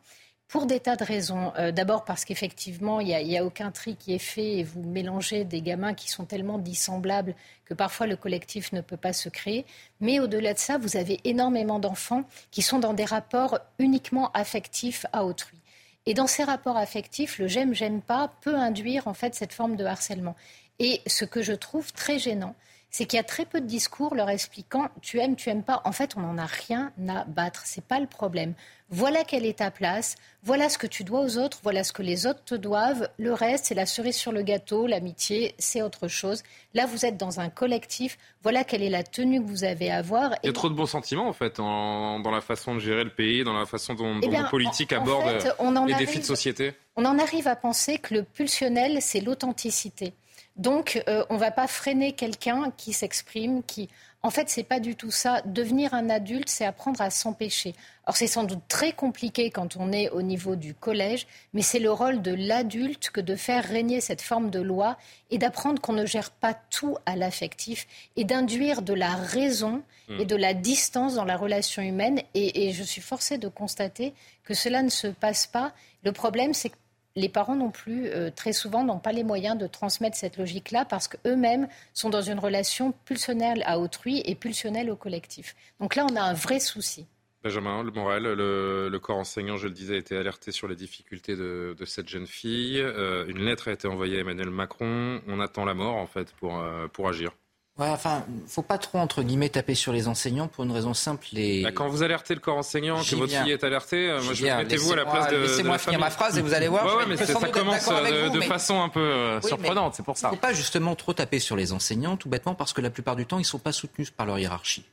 Pour 0.47 0.67
des 0.67 0.79
tas 0.79 0.95
de 0.95 1.03
raisons. 1.03 1.51
Euh, 1.57 1.71
D'abord 1.71 2.05
parce 2.05 2.23
qu'effectivement, 2.23 2.99
il 2.99 3.07
n'y 3.07 3.37
a, 3.37 3.41
a, 3.41 3.43
aucun 3.43 3.71
tri 3.71 3.95
qui 3.95 4.13
est 4.13 4.19
fait 4.19 4.57
et 4.57 4.63
vous 4.63 4.83
mélangez 4.83 5.43
des 5.43 5.61
gamins 5.61 5.93
qui 5.93 6.09
sont 6.09 6.25
tellement 6.25 6.59
dissemblables 6.59 7.35
que 7.65 7.73
parfois 7.73 8.05
le 8.05 8.15
collectif 8.15 8.71
ne 8.71 8.81
peut 8.81 8.97
pas 8.97 9.13
se 9.13 9.27
créer. 9.27 9.65
Mais 9.99 10.19
au-delà 10.19 10.53
de 10.53 10.59
ça, 10.59 10.77
vous 10.77 10.97
avez 10.97 11.19
énormément 11.23 11.79
d'enfants 11.79 12.23
qui 12.51 12.61
sont 12.61 12.79
dans 12.79 12.93
des 12.93 13.05
rapports 13.05 13.59
uniquement 13.79 14.31
affectifs 14.33 15.05
à 15.13 15.25
autrui. 15.25 15.57
Et 16.05 16.13
dans 16.13 16.27
ces 16.27 16.43
rapports 16.43 16.77
affectifs, 16.77 17.39
le 17.39 17.47
j'aime, 17.47 17.73
j'aime 17.73 18.01
pas 18.01 18.31
peut 18.41 18.55
induire 18.55 19.07
en 19.07 19.15
fait 19.15 19.33
cette 19.33 19.53
forme 19.53 19.75
de 19.75 19.85
harcèlement. 19.85 20.35
Et 20.77 21.01
ce 21.07 21.25
que 21.25 21.41
je 21.41 21.53
trouve 21.53 21.91
très 21.93 22.19
gênant, 22.19 22.55
c'est 22.89 23.05
qu'il 23.05 23.17
y 23.17 23.19
a 23.19 23.23
très 23.23 23.45
peu 23.45 23.59
de 23.59 23.65
discours 23.65 24.15
leur 24.15 24.29
expliquant 24.29 24.87
tu 25.01 25.19
aimes, 25.19 25.35
tu 25.35 25.49
aimes 25.49 25.63
pas. 25.63 25.81
En 25.85 25.91
fait, 25.91 26.15
on 26.17 26.21
n'en 26.21 26.37
a 26.37 26.45
rien 26.45 26.91
à 27.09 27.25
battre. 27.25 27.63
C'est 27.65 27.83
pas 27.83 27.99
le 27.99 28.07
problème. 28.07 28.53
Voilà 28.89 29.23
quelle 29.23 29.47
est 29.47 29.57
ta 29.57 29.71
place, 29.71 30.15
voilà 30.43 30.69
ce 30.69 30.77
que 30.77 30.85
tu 30.85 31.03
dois 31.03 31.21
aux 31.21 31.37
autres, 31.39 31.57
voilà 31.63 31.83
ce 31.83 31.91
que 31.91 32.03
les 32.03 32.27
autres 32.27 32.43
te 32.45 32.53
doivent. 32.53 33.09
Le 33.17 33.33
reste, 33.33 33.65
c'est 33.65 33.73
la 33.73 33.87
cerise 33.87 34.15
sur 34.15 34.31
le 34.31 34.43
gâteau, 34.43 34.85
l'amitié, 34.85 35.55
c'est 35.57 35.81
autre 35.81 36.07
chose. 36.07 36.43
Là, 36.75 36.85
vous 36.85 37.03
êtes 37.03 37.17
dans 37.17 37.39
un 37.39 37.49
collectif, 37.49 38.19
voilà 38.43 38.63
quelle 38.63 38.83
est 38.83 38.89
la 38.91 39.01
tenue 39.01 39.43
que 39.43 39.47
vous 39.49 39.63
avez 39.63 39.89
à 39.89 39.97
avoir. 39.97 40.35
Il 40.43 40.47
y 40.47 40.49
a 40.49 40.53
trop 40.53 40.69
de 40.69 40.75
bons 40.75 40.85
sentiments, 40.85 41.27
en 41.27 41.33
fait, 41.33 41.59
en, 41.59 42.19
dans 42.19 42.29
la 42.29 42.41
façon 42.41 42.75
de 42.75 42.79
gérer 42.79 43.03
le 43.03 43.09
pays, 43.09 43.43
dans 43.43 43.57
la 43.57 43.65
façon 43.65 43.95
dont, 43.95 44.15
dont 44.15 44.21
eh 44.21 44.27
bien, 44.27 44.43
nos 44.43 44.49
politiques 44.49 44.93
en, 44.93 44.97
abordent 44.97 45.23
en 45.23 45.39
fait, 45.39 45.55
les 45.59 45.93
arrive, 45.93 45.97
défis 45.97 46.19
de 46.19 46.25
société. 46.25 46.73
On 46.95 47.05
en 47.05 47.17
arrive 47.17 47.47
à 47.47 47.55
penser 47.55 47.97
que 47.97 48.13
le 48.13 48.21
pulsionnel, 48.21 49.01
c'est 49.01 49.19
l'authenticité. 49.19 50.13
Donc, 50.55 51.03
euh, 51.09 51.25
on 51.29 51.35
ne 51.35 51.39
va 51.39 51.51
pas 51.51 51.67
freiner 51.67 52.13
quelqu'un 52.13 52.71
qui 52.77 52.93
s'exprime, 52.93 53.63
qui... 53.63 53.89
En 54.23 54.31
fait, 54.31 54.49
c'est 54.49 54.63
pas 54.63 54.79
du 54.79 54.95
tout 54.95 55.11
ça. 55.11 55.41
Devenir 55.45 55.93
un 55.93 56.09
adulte, 56.09 56.49
c'est 56.49 56.65
apprendre 56.65 56.99
à 56.99 57.11
s'empêcher. 57.11 57.75
Alors, 58.05 58.17
c'est 58.17 58.25
sans 58.25 58.43
doute 58.43 58.63
très 58.67 58.91
compliqué 58.91 59.51
quand 59.51 59.77
on 59.77 59.91
est 59.91 60.09
au 60.09 60.23
niveau 60.23 60.55
du 60.55 60.73
collège, 60.73 61.27
mais 61.53 61.61
c'est 61.61 61.77
le 61.79 61.91
rôle 61.91 62.23
de 62.23 62.33
l'adulte 62.33 63.11
que 63.11 63.21
de 63.21 63.35
faire 63.35 63.63
régner 63.63 64.01
cette 64.01 64.23
forme 64.23 64.49
de 64.49 64.59
loi 64.59 64.97
et 65.29 65.37
d'apprendre 65.37 65.79
qu'on 65.79 65.93
ne 65.93 66.07
gère 66.07 66.31
pas 66.31 66.55
tout 66.71 66.97
à 67.05 67.15
l'affectif 67.15 67.85
et 68.15 68.23
d'induire 68.23 68.81
de 68.81 68.93
la 68.93 69.13
raison 69.13 69.83
et 70.09 70.23
hmm. 70.23 70.25
de 70.25 70.35
la 70.35 70.55
distance 70.55 71.13
dans 71.13 71.25
la 71.25 71.37
relation 71.37 71.83
humaine. 71.83 72.21
Et, 72.33 72.67
et 72.67 72.71
je 72.71 72.81
suis 72.81 73.01
forcée 73.01 73.37
de 73.37 73.47
constater 73.47 74.15
que 74.43 74.55
cela 74.55 74.81
ne 74.81 74.89
se 74.89 75.07
passe 75.07 75.45
pas. 75.45 75.71
Le 76.03 76.13
problème, 76.13 76.55
c'est 76.55 76.69
que 76.69 76.77
les 77.15 77.29
parents 77.29 77.55
non 77.55 77.71
plus, 77.71 78.07
euh, 78.07 78.29
très 78.29 78.53
souvent, 78.53 78.83
n'ont 78.83 78.99
pas 78.99 79.13
les 79.13 79.23
moyens 79.23 79.57
de 79.57 79.67
transmettre 79.67 80.17
cette 80.17 80.37
logique-là 80.37 80.85
parce 80.85 81.07
qu'eux-mêmes 81.07 81.67
sont 81.93 82.09
dans 82.09 82.21
une 82.21 82.39
relation 82.39 82.93
pulsionnelle 83.05 83.63
à 83.65 83.79
autrui 83.79 84.21
et 84.25 84.35
pulsionnelle 84.35 84.89
au 84.89 84.95
collectif. 84.95 85.55
Donc 85.79 85.95
là, 85.95 86.05
on 86.09 86.15
a 86.15 86.21
un 86.21 86.33
vrai 86.33 86.59
souci. 86.59 87.07
Benjamin 87.45 87.83
Morel, 87.83 88.23
le, 88.23 88.97
corps 88.97 89.17
enseignant, 89.17 89.55
je 89.55 89.67
le 89.67 89.73
disais, 89.73 89.93
a 89.93 89.97
été 89.97 90.17
alerté 90.17 90.51
sur 90.51 90.67
les 90.67 90.75
difficultés 90.75 91.35
de, 91.35 91.75
cette 91.85 92.09
jeune 92.09 92.25
fille. 92.25 92.81
Euh, 92.81 93.27
une 93.27 93.45
lettre 93.45 93.67
a 93.67 93.71
été 93.71 93.87
envoyée 93.87 94.17
à 94.17 94.21
Emmanuel 94.21 94.49
Macron. 94.49 95.21
On 95.27 95.39
attend 95.39 95.63
la 95.63 95.75
mort, 95.75 95.95
en 95.95 96.07
fait, 96.07 96.33
pour, 96.33 96.59
euh, 96.59 96.87
pour 96.87 97.07
agir. 97.07 97.33
Ouais, 97.77 97.89
enfin, 97.89 98.23
faut 98.47 98.61
pas 98.61 98.77
trop 98.77 98.99
entre 98.99 99.21
guillemets 99.21 99.49
taper 99.49 99.75
sur 99.75 99.91
les 99.91 100.07
enseignants 100.07 100.47
pour 100.47 100.63
une 100.63 100.71
raison 100.71 100.93
simple. 100.93 101.27
Les... 101.33 101.61
Bah, 101.61 101.73
quand 101.73 101.89
vous 101.89 102.03
alertez 102.03 102.33
le 102.33 102.39
corps 102.39 102.55
enseignant, 102.55 103.01
que 103.03 103.15
votre 103.15 103.33
fille 103.33 103.51
est 103.51 103.65
alertée, 103.65 104.09
euh, 104.09 104.21
moi 104.21 104.33
je 104.33 104.45
mettez-vous 104.45 104.93
à 104.93 104.95
la 104.95 105.05
place 105.05 105.29
de. 105.29 105.37
Laissez-moi 105.37 105.77
finir 105.77 105.99
ma 105.99 106.09
phrase 106.09 106.37
et 106.37 106.41
vous 106.41 106.53
allez 106.53 106.69
voir. 106.69 106.85
Ouais, 106.85 107.05
mais 107.05 107.17
ça 107.17 107.33
commence 107.33 107.89
euh, 107.91 108.29
de, 108.29 108.41
façon 108.41 108.81
un 108.81 108.87
peu 108.87 109.01
euh, 109.01 109.41
surprenante, 109.41 109.95
c'est 109.95 110.05
pour 110.05 110.17
ça. 110.17 110.29
Faut 110.29 110.37
pas 110.37 110.53
justement 110.53 110.95
trop 110.95 111.11
taper 111.11 111.39
sur 111.39 111.57
les 111.57 111.73
enseignants, 111.73 112.15
tout 112.15 112.29
bêtement 112.29 112.55
parce 112.55 112.71
que 112.71 112.79
la 112.79 112.89
plupart 112.89 113.17
du 113.17 113.25
temps 113.25 113.39
ils 113.39 113.45
sont 113.45 113.59
pas 113.59 113.73
soutenus 113.73 114.09
par 114.09 114.25
leur 114.25 114.39
hiérarchie. 114.39 114.85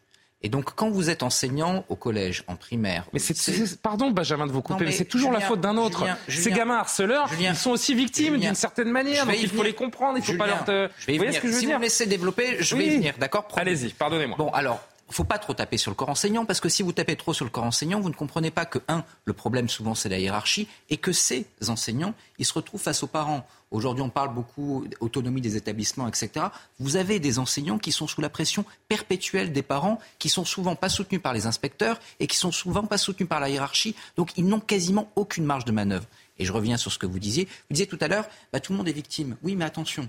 Et 0.45 0.49
donc, 0.49 0.75
quand 0.75 0.91
vous 0.91 1.09
êtes 1.09 1.23
enseignant 1.23 1.85
au 1.89 1.95
collège, 1.95 2.43
en 2.49 2.57
primaire. 2.57 3.05
Mais 3.13 3.19
c'est, 3.19 3.81
pardon, 3.81 4.11
Benjamin, 4.11 4.47
de 4.47 4.53
vous 4.53 4.63
couper, 4.63 4.87
mais, 4.87 4.93
c'est 4.93 5.05
toujours 5.05 5.33
la 5.33 5.41
faute 5.41 5.61
d'un 5.61 5.77
autre. 5.77 6.05
Ces 6.29 6.51
gamins 6.51 6.79
harceleurs, 6.79 7.31
ils 7.41 7.55
sont 7.57 7.71
aussi 7.71 7.95
victimes 7.95 8.39
d'une 8.39 8.55
certaine 8.55 8.91
manière, 8.91 9.27
donc 9.27 9.37
il 9.41 9.49
faut 9.49 9.63
les 9.63 9.75
comprendre, 9.75 10.19
il 10.19 10.25
faut 10.25 10.37
pas 10.37 10.47
leur. 10.47 10.65
Te... 10.65 10.89
Je 10.99 11.07
vais 11.07 11.13
vous 11.15 11.19
voyez 11.19 11.33
ce 11.33 11.41
que 11.41 11.49
je 11.49 11.53
veux 11.53 11.59
si 11.59 11.67
dire 11.67 11.77
vous 11.77 11.81
me 11.81 11.85
laissez 11.85 12.07
développer, 12.07 12.57
je 12.61 12.77
vais 12.77 12.87
y 12.87 12.91
venir, 12.91 13.15
d'accord? 13.19 13.47
Allez-y, 13.57 13.91
pardonnez-moi. 13.91 14.37
Bon, 14.37 14.51
alors, 14.51 14.75
ne 14.75 14.92
faut 15.13 15.25
pas 15.25 15.39
trop 15.39 15.55
taper 15.55 15.77
sur 15.77 15.91
le 15.91 15.95
corps 15.95 16.09
enseignant, 16.09 16.45
parce 16.45 16.61
que 16.61 16.69
si 16.69 16.83
vous 16.83 16.93
tapez 16.93 17.17
trop 17.17 17.33
sur 17.33 17.45
le 17.45 17.51
corps 17.51 17.65
enseignant, 17.65 18.01
vous 18.01 18.09
ne 18.09 18.15
comprenez 18.15 18.51
pas 18.51 18.65
que, 18.65 18.79
un, 18.89 19.05
le 19.25 19.33
problème 19.33 19.69
souvent 19.69 19.95
c'est 19.95 20.09
la 20.09 20.19
hiérarchie, 20.19 20.69
et 20.91 20.97
que 20.97 21.13
ces 21.13 21.47
enseignants, 21.69 22.15
ils 22.39 22.47
se 22.47 22.55
retrouvent 22.55 22.81
face 22.81 23.03
aux 23.03 23.09
parents. 23.09 23.47
Aujourd'hui, 23.71 24.03
on 24.03 24.11
parle 24.11 24.35
beaucoup 24.35 24.85
d'autonomie 25.01 25.41
des 25.41 25.57
établissements, 25.57 26.07
etc. 26.07 26.47
Vous 26.79 26.97
avez 26.97 27.21
des 27.21 27.39
enseignants 27.39 27.79
qui 27.79 27.91
sont 27.91 28.07
sous 28.07 28.21
la 28.21 28.29
pression 28.29 28.67
perpétuelle 28.89 29.53
des 29.53 29.63
parents, 29.63 29.99
qui 30.19 30.29
sont 30.29 30.45
souvent 30.45 30.77
pas 30.77 30.91
soutenus 30.91 31.23
par 31.23 31.33
les 31.33 31.47
inspecteurs 31.47 31.99
et 32.21 32.27
qui 32.27 32.37
sont 32.37 32.53
souvent 32.53 32.85
pas 32.85 32.99
soutenus 32.99 33.29
par 33.29 33.41
la 33.41 33.49
hiérarchie. 33.49 33.95
Donc, 34.17 34.33
ils 34.37 34.45
n'ont 34.45 34.61
quasiment 34.61 35.11
aucune 35.17 35.45
marge 35.45 35.65
de 35.65 35.73
manœuvre. 35.73 36.05
Et 36.39 36.45
je 36.45 36.53
reviens 36.53 36.77
sur 36.77 36.93
ce 36.93 36.99
que 36.99 37.07
vous 37.07 37.19
disiez. 37.19 37.47
Vous 37.47 37.75
disiez 37.75 37.87
tout 37.87 37.99
à 38.01 38.09
l'heure, 38.09 38.29
bah, 38.53 38.61
tout 38.61 38.73
le 38.73 38.79
monde 38.79 38.89
est 38.89 38.93
victime. 38.93 39.37
Oui, 39.43 39.57
mais 39.57 39.65
attention, 39.65 40.09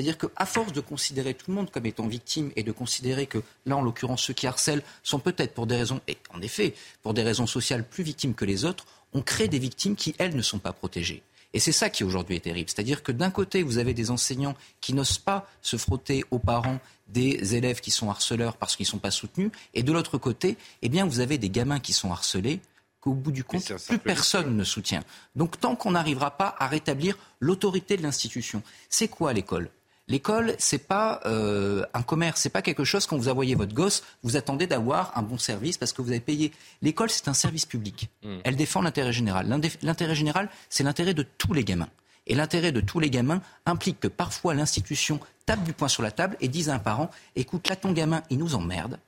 c'est-à-dire 0.00 0.16
qu'à 0.16 0.46
force 0.46 0.72
de 0.72 0.80
considérer 0.80 1.34
tout 1.34 1.50
le 1.50 1.56
monde 1.56 1.70
comme 1.70 1.84
étant 1.84 2.06
victime 2.06 2.52
et 2.56 2.62
de 2.62 2.72
considérer 2.72 3.26
que 3.26 3.42
là, 3.66 3.76
en 3.76 3.82
l'occurrence, 3.82 4.22
ceux 4.22 4.32
qui 4.32 4.46
harcèlent 4.46 4.82
sont 5.02 5.18
peut-être 5.18 5.52
pour 5.52 5.66
des 5.66 5.76
raisons, 5.76 6.00
et 6.08 6.16
en 6.32 6.40
effet, 6.40 6.74
pour 7.02 7.12
des 7.12 7.22
raisons 7.22 7.46
sociales 7.46 7.86
plus 7.86 8.02
victimes 8.02 8.34
que 8.34 8.46
les 8.46 8.64
autres, 8.64 8.86
on 9.12 9.20
crée 9.20 9.46
des 9.46 9.58
victimes 9.58 9.96
qui, 9.96 10.14
elles, 10.16 10.34
ne 10.34 10.40
sont 10.40 10.58
pas 10.58 10.72
protégées. 10.72 11.22
Et 11.52 11.60
c'est 11.60 11.72
ça 11.72 11.90
qui 11.90 12.02
aujourd'hui 12.02 12.36
est 12.36 12.40
terrible. 12.40 12.70
C'est-à-dire 12.70 13.02
que 13.02 13.12
d'un 13.12 13.30
côté, 13.30 13.62
vous 13.62 13.76
avez 13.76 13.92
des 13.92 14.10
enseignants 14.10 14.54
qui 14.80 14.94
n'osent 14.94 15.18
pas 15.18 15.46
se 15.60 15.76
frotter 15.76 16.24
aux 16.30 16.38
parents 16.38 16.78
des 17.08 17.54
élèves 17.54 17.80
qui 17.80 17.90
sont 17.90 18.08
harceleurs 18.08 18.56
parce 18.56 18.76
qu'ils 18.76 18.84
ne 18.84 18.92
sont 18.92 18.98
pas 18.98 19.10
soutenus. 19.10 19.50
Et 19.74 19.82
de 19.82 19.92
l'autre 19.92 20.16
côté, 20.16 20.56
eh 20.80 20.88
bien, 20.88 21.04
vous 21.04 21.20
avez 21.20 21.36
des 21.36 21.50
gamins 21.50 21.80
qui 21.80 21.92
sont 21.92 22.10
harcelés 22.10 22.60
qu'au 23.00 23.12
bout 23.12 23.32
du 23.32 23.44
compte, 23.44 23.70
plus 23.86 23.98
personne 23.98 24.56
ne 24.56 24.64
soutient. 24.64 25.02
Donc 25.36 25.60
tant 25.60 25.76
qu'on 25.76 25.90
n'arrivera 25.90 26.30
pas 26.30 26.54
à 26.58 26.68
rétablir 26.68 27.18
l'autorité 27.38 27.98
de 27.98 28.02
l'institution, 28.02 28.62
c'est 28.88 29.08
quoi 29.08 29.34
l'école? 29.34 29.70
L'école, 30.10 30.56
c'est 30.58 30.88
pas 30.88 31.20
euh, 31.24 31.84
un 31.94 32.02
commerce, 32.02 32.40
c'est 32.40 32.50
pas 32.50 32.62
quelque 32.62 32.82
chose 32.82 33.06
quand 33.06 33.16
vous 33.16 33.28
envoyez 33.28 33.54
votre 33.54 33.72
gosse, 33.72 34.02
vous 34.24 34.36
attendez 34.36 34.66
d'avoir 34.66 35.16
un 35.16 35.22
bon 35.22 35.38
service 35.38 35.78
parce 35.78 35.92
que 35.92 36.02
vous 36.02 36.10
avez 36.10 36.18
payé. 36.18 36.50
L'école, 36.82 37.10
c'est 37.10 37.28
un 37.28 37.32
service 37.32 37.64
public. 37.64 38.10
Hmm. 38.24 38.38
Elle 38.42 38.56
défend 38.56 38.82
l'intérêt 38.82 39.12
général. 39.12 39.46
L'intérêt 39.82 40.16
général, 40.16 40.50
c'est 40.68 40.82
l'intérêt 40.82 41.14
de 41.14 41.22
tous 41.22 41.52
les 41.52 41.62
gamins. 41.62 41.88
Et 42.26 42.34
l'intérêt 42.34 42.72
de 42.72 42.80
tous 42.80 42.98
les 42.98 43.08
gamins 43.08 43.40
implique 43.66 44.00
que 44.00 44.08
parfois 44.08 44.52
l'institution 44.52 45.20
tape 45.46 45.62
du 45.62 45.72
poing 45.72 45.88
sur 45.88 46.02
la 46.02 46.10
table 46.10 46.36
et 46.40 46.48
dise 46.48 46.70
à 46.70 46.74
un 46.74 46.80
parent 46.80 47.08
écoute, 47.36 47.68
là 47.68 47.76
ton 47.76 47.92
gamin, 47.92 48.24
il 48.30 48.38
nous 48.38 48.56
emmerde 48.56 48.98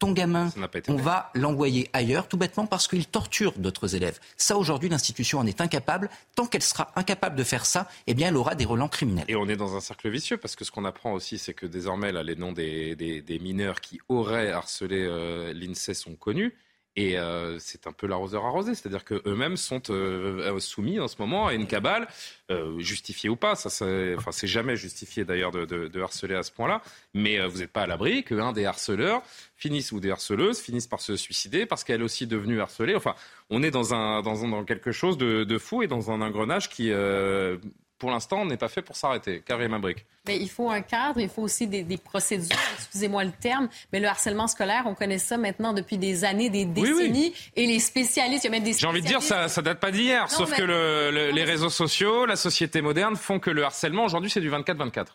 ton 0.00 0.12
gamin, 0.12 0.50
on 0.88 0.96
va 0.96 1.30
l'envoyer 1.34 1.90
ailleurs, 1.92 2.26
tout 2.26 2.38
bêtement 2.38 2.66
parce 2.66 2.88
qu'il 2.88 3.06
torture 3.06 3.52
d'autres 3.58 3.94
élèves. 3.94 4.18
Ça, 4.38 4.56
aujourd'hui, 4.56 4.88
l'institution 4.88 5.38
en 5.38 5.46
est 5.46 5.60
incapable. 5.60 6.08
Tant 6.34 6.46
qu'elle 6.46 6.62
sera 6.62 6.90
incapable 6.96 7.36
de 7.36 7.44
faire 7.44 7.66
ça, 7.66 7.86
eh 8.06 8.14
bien, 8.14 8.28
elle 8.28 8.36
aura 8.38 8.54
des 8.54 8.64
relents 8.64 8.88
criminels. 8.88 9.26
Et 9.28 9.36
on 9.36 9.46
est 9.46 9.56
dans 9.56 9.76
un 9.76 9.80
cercle 9.80 10.08
vicieux 10.08 10.38
parce 10.38 10.56
que 10.56 10.64
ce 10.64 10.70
qu'on 10.70 10.86
apprend 10.86 11.12
aussi, 11.12 11.36
c'est 11.38 11.52
que 11.52 11.66
désormais, 11.66 12.12
là, 12.12 12.22
les 12.22 12.34
noms 12.34 12.52
des, 12.52 13.38
mineurs 13.42 13.82
qui 13.82 14.00
auraient 14.08 14.50
harcelé 14.50 15.04
euh, 15.06 15.52
l'INSEE 15.52 15.94
sont 15.94 16.14
connus. 16.14 16.54
Et 17.00 17.16
euh, 17.16 17.58
c'est 17.58 17.86
un 17.86 17.92
peu 17.92 18.06
l'arroseur 18.06 18.44
arrosé, 18.44 18.74
c'est-à-dire 18.74 19.06
qu'eux-mêmes 19.06 19.56
sont 19.56 19.80
euh, 19.88 20.58
soumis 20.58 21.00
en 21.00 21.08
ce 21.08 21.16
moment 21.18 21.46
à 21.46 21.54
une 21.54 21.66
cabale, 21.66 22.06
euh, 22.50 22.78
justifiée 22.78 23.30
ou 23.30 23.36
pas. 23.36 23.54
Ça, 23.54 23.70
c'est, 23.70 24.14
enfin, 24.18 24.32
c'est 24.32 24.46
jamais 24.46 24.76
justifié 24.76 25.24
d'ailleurs 25.24 25.50
de, 25.50 26.02
harceler 26.02 26.34
à 26.34 26.42
ce 26.42 26.52
point-là. 26.52 26.82
Mais 27.14 27.40
vous 27.46 27.60
n'êtes 27.60 27.72
pas 27.72 27.82
à 27.82 27.86
l'abri 27.86 28.22
qu'un 28.22 28.52
des 28.52 28.66
harceleurs 28.66 29.22
finisse 29.56 29.92
ou 29.92 30.00
des 30.00 30.10
harceleuses 30.10 30.60
finissent 30.60 30.86
par 30.86 31.00
se 31.00 31.16
suicider 31.16 31.64
parce 31.64 31.84
qu'elle 31.84 32.02
est 32.02 32.04
aussi 32.04 32.26
devenue 32.26 32.60
harcelée. 32.60 32.94
Enfin, 32.94 33.14
on 33.48 33.62
est 33.62 33.70
dans 33.70 34.64
quelque 34.64 34.92
chose 34.92 35.16
de, 35.16 35.58
fou 35.58 35.82
et 35.82 35.86
dans 35.86 36.10
un 36.10 36.20
engrenage 36.20 36.68
qui 36.68 36.92
pour 38.00 38.10
l'instant, 38.10 38.44
n'est 38.44 38.56
pas 38.56 38.68
fait 38.68 38.82
pour 38.82 38.96
s'arrêter. 38.96 39.42
Karim 39.46 39.74
Abric. 39.74 40.04
Mais 40.26 40.38
il 40.38 40.48
faut 40.48 40.70
un 40.70 40.80
cadre, 40.80 41.20
il 41.20 41.28
faut 41.28 41.42
aussi 41.42 41.66
des, 41.66 41.84
procédures, 41.98 42.56
excusez-moi 42.74 43.24
le 43.24 43.30
terme, 43.30 43.68
mais 43.92 44.00
le 44.00 44.08
harcèlement 44.08 44.48
scolaire, 44.48 44.84
on 44.86 44.94
connaît 44.94 45.18
ça 45.18 45.36
maintenant 45.36 45.72
depuis 45.72 45.98
des 45.98 46.24
années, 46.24 46.50
des 46.50 46.64
décennies, 46.64 47.32
et 47.54 47.66
les 47.66 47.78
spécialistes, 47.78 48.44
il 48.44 48.48
y 48.48 48.48
a 48.48 48.50
même 48.50 48.64
des 48.64 48.72
J'ai 48.72 48.86
envie 48.86 49.02
de 49.02 49.06
dire, 49.06 49.22
ça, 49.22 49.48
ça 49.48 49.62
date 49.62 49.78
pas 49.78 49.90
d'hier, 49.92 50.30
sauf 50.30 50.52
que 50.52 51.30
les 51.30 51.44
réseaux 51.44 51.70
sociaux, 51.70 52.26
la 52.26 52.36
société 52.36 52.80
moderne 52.82 53.16
font 53.16 53.38
que 53.38 53.50
le 53.50 53.62
harcèlement, 53.64 54.04
aujourd'hui, 54.04 54.30
c'est 54.30 54.40
du 54.40 54.50
24-24. 54.50 55.06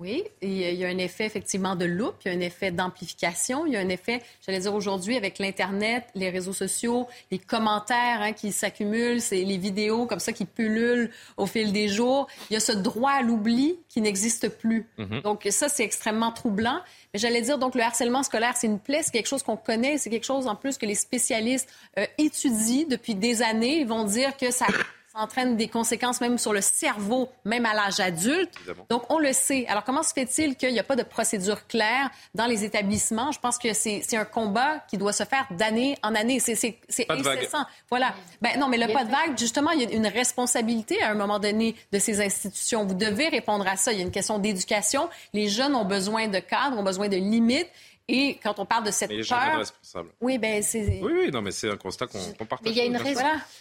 Oui, 0.00 0.22
il 0.42 0.52
y 0.52 0.84
a 0.84 0.88
un 0.88 0.98
effet 0.98 1.24
effectivement 1.24 1.74
de 1.74 1.84
loupe, 1.84 2.14
il 2.24 2.30
y 2.30 2.34
a 2.34 2.38
un 2.38 2.40
effet 2.40 2.70
d'amplification, 2.70 3.66
il 3.66 3.72
y 3.72 3.76
a 3.76 3.80
un 3.80 3.88
effet, 3.88 4.22
j'allais 4.46 4.60
dire 4.60 4.72
aujourd'hui, 4.72 5.16
avec 5.16 5.40
l'Internet, 5.40 6.04
les 6.14 6.30
réseaux 6.30 6.52
sociaux, 6.52 7.08
les 7.32 7.38
commentaires 7.40 8.22
hein, 8.22 8.32
qui 8.32 8.52
s'accumulent, 8.52 9.20
c'est 9.20 9.42
les 9.42 9.56
vidéos 9.56 10.06
comme 10.06 10.20
ça 10.20 10.32
qui 10.32 10.44
pullulent 10.44 11.10
au 11.36 11.46
fil 11.46 11.72
des 11.72 11.88
jours. 11.88 12.28
Il 12.48 12.54
y 12.54 12.56
a 12.56 12.60
ce 12.60 12.70
droit 12.70 13.10
à 13.10 13.22
l'oubli 13.22 13.80
qui 13.88 14.00
n'existe 14.00 14.48
plus. 14.48 14.86
Mhm. 14.98 15.22
Donc 15.22 15.48
ça, 15.50 15.68
c'est 15.68 15.82
extrêmement 15.82 16.30
troublant. 16.30 16.80
Mais 17.12 17.18
j'allais 17.18 17.42
dire, 17.42 17.58
donc 17.58 17.74
le 17.74 17.82
harcèlement 17.82 18.22
scolaire, 18.22 18.54
c'est 18.56 18.68
une 18.68 18.78
plaie, 18.78 19.02
c'est 19.02 19.10
quelque 19.10 19.26
chose 19.26 19.42
qu'on 19.42 19.56
connaît, 19.56 19.98
c'est 19.98 20.10
quelque 20.10 20.26
chose 20.26 20.46
en 20.46 20.54
plus 20.54 20.78
que 20.78 20.86
les 20.86 20.94
spécialistes 20.94 21.68
euh, 21.98 22.06
étudient 22.18 22.86
depuis 22.88 23.16
des 23.16 23.42
années. 23.42 23.80
Ils 23.80 23.88
vont 23.88 24.04
dire 24.04 24.36
que 24.36 24.52
ça 24.52 24.66
entraîne 25.18 25.56
des 25.56 25.68
conséquences 25.68 26.20
même 26.20 26.38
sur 26.38 26.52
le 26.52 26.60
cerveau, 26.60 27.28
même 27.44 27.66
à 27.66 27.74
l'âge 27.74 28.00
adulte. 28.00 28.50
Donc, 28.88 29.04
on 29.10 29.18
le 29.18 29.32
sait. 29.32 29.66
Alors, 29.66 29.84
comment 29.84 30.02
se 30.02 30.12
fait-il 30.12 30.56
qu'il 30.56 30.72
n'y 30.72 30.78
a 30.78 30.84
pas 30.84 30.96
de 30.96 31.02
procédure 31.02 31.66
claire 31.66 32.10
dans 32.34 32.46
les 32.46 32.64
établissements? 32.64 33.32
Je 33.32 33.40
pense 33.40 33.58
que 33.58 33.72
c'est 33.72 34.16
un 34.16 34.24
combat 34.24 34.84
qui 34.88 34.96
doit 34.96 35.12
se 35.12 35.24
faire 35.24 35.46
d'année 35.50 35.98
en 36.02 36.14
année. 36.14 36.40
C'est 36.40 36.78
incessant. 37.08 37.64
Voilà. 37.90 38.14
Ben, 38.40 38.58
non, 38.58 38.68
mais 38.68 38.78
le 38.78 38.92
pas 38.92 39.04
de 39.04 39.10
vague, 39.10 39.36
justement, 39.36 39.70
il 39.72 39.82
y 39.82 39.86
a 39.86 39.90
une 39.90 40.06
responsabilité 40.06 41.02
à 41.02 41.10
un 41.10 41.14
moment 41.14 41.38
donné 41.38 41.74
de 41.92 41.98
ces 41.98 42.20
institutions. 42.20 42.84
Vous 42.84 42.94
devez 42.94 43.28
répondre 43.28 43.66
à 43.66 43.76
ça. 43.76 43.92
Il 43.92 43.98
y 43.98 44.02
a 44.02 44.04
une 44.04 44.10
question 44.10 44.38
d'éducation. 44.38 45.08
Les 45.32 45.48
jeunes 45.48 45.74
ont 45.74 45.84
besoin 45.84 46.28
de 46.28 46.38
cadres, 46.38 46.78
ont 46.78 46.84
besoin 46.84 47.08
de 47.08 47.16
limites. 47.16 47.68
Et 48.10 48.38
quand 48.42 48.58
on 48.58 48.64
parle 48.64 48.84
de 48.84 48.90
cette 48.90 49.10
mais 49.10 49.22
peur... 49.22 49.58
responsable. 49.58 50.08
Oui, 50.22 50.38
ben 50.38 50.62
c'est... 50.62 51.00
Oui, 51.02 51.12
oui, 51.12 51.30
non, 51.30 51.42
mais 51.42 51.50
c'est 51.50 51.70
un 51.70 51.76
constat 51.76 52.06
qu'on 52.06 52.46
partage. 52.46 52.60
Mais 52.64 52.70
il 52.70 52.76
y 52.76 52.80
a 52.80 52.84
une 52.86 52.96
raison. 52.96 53.20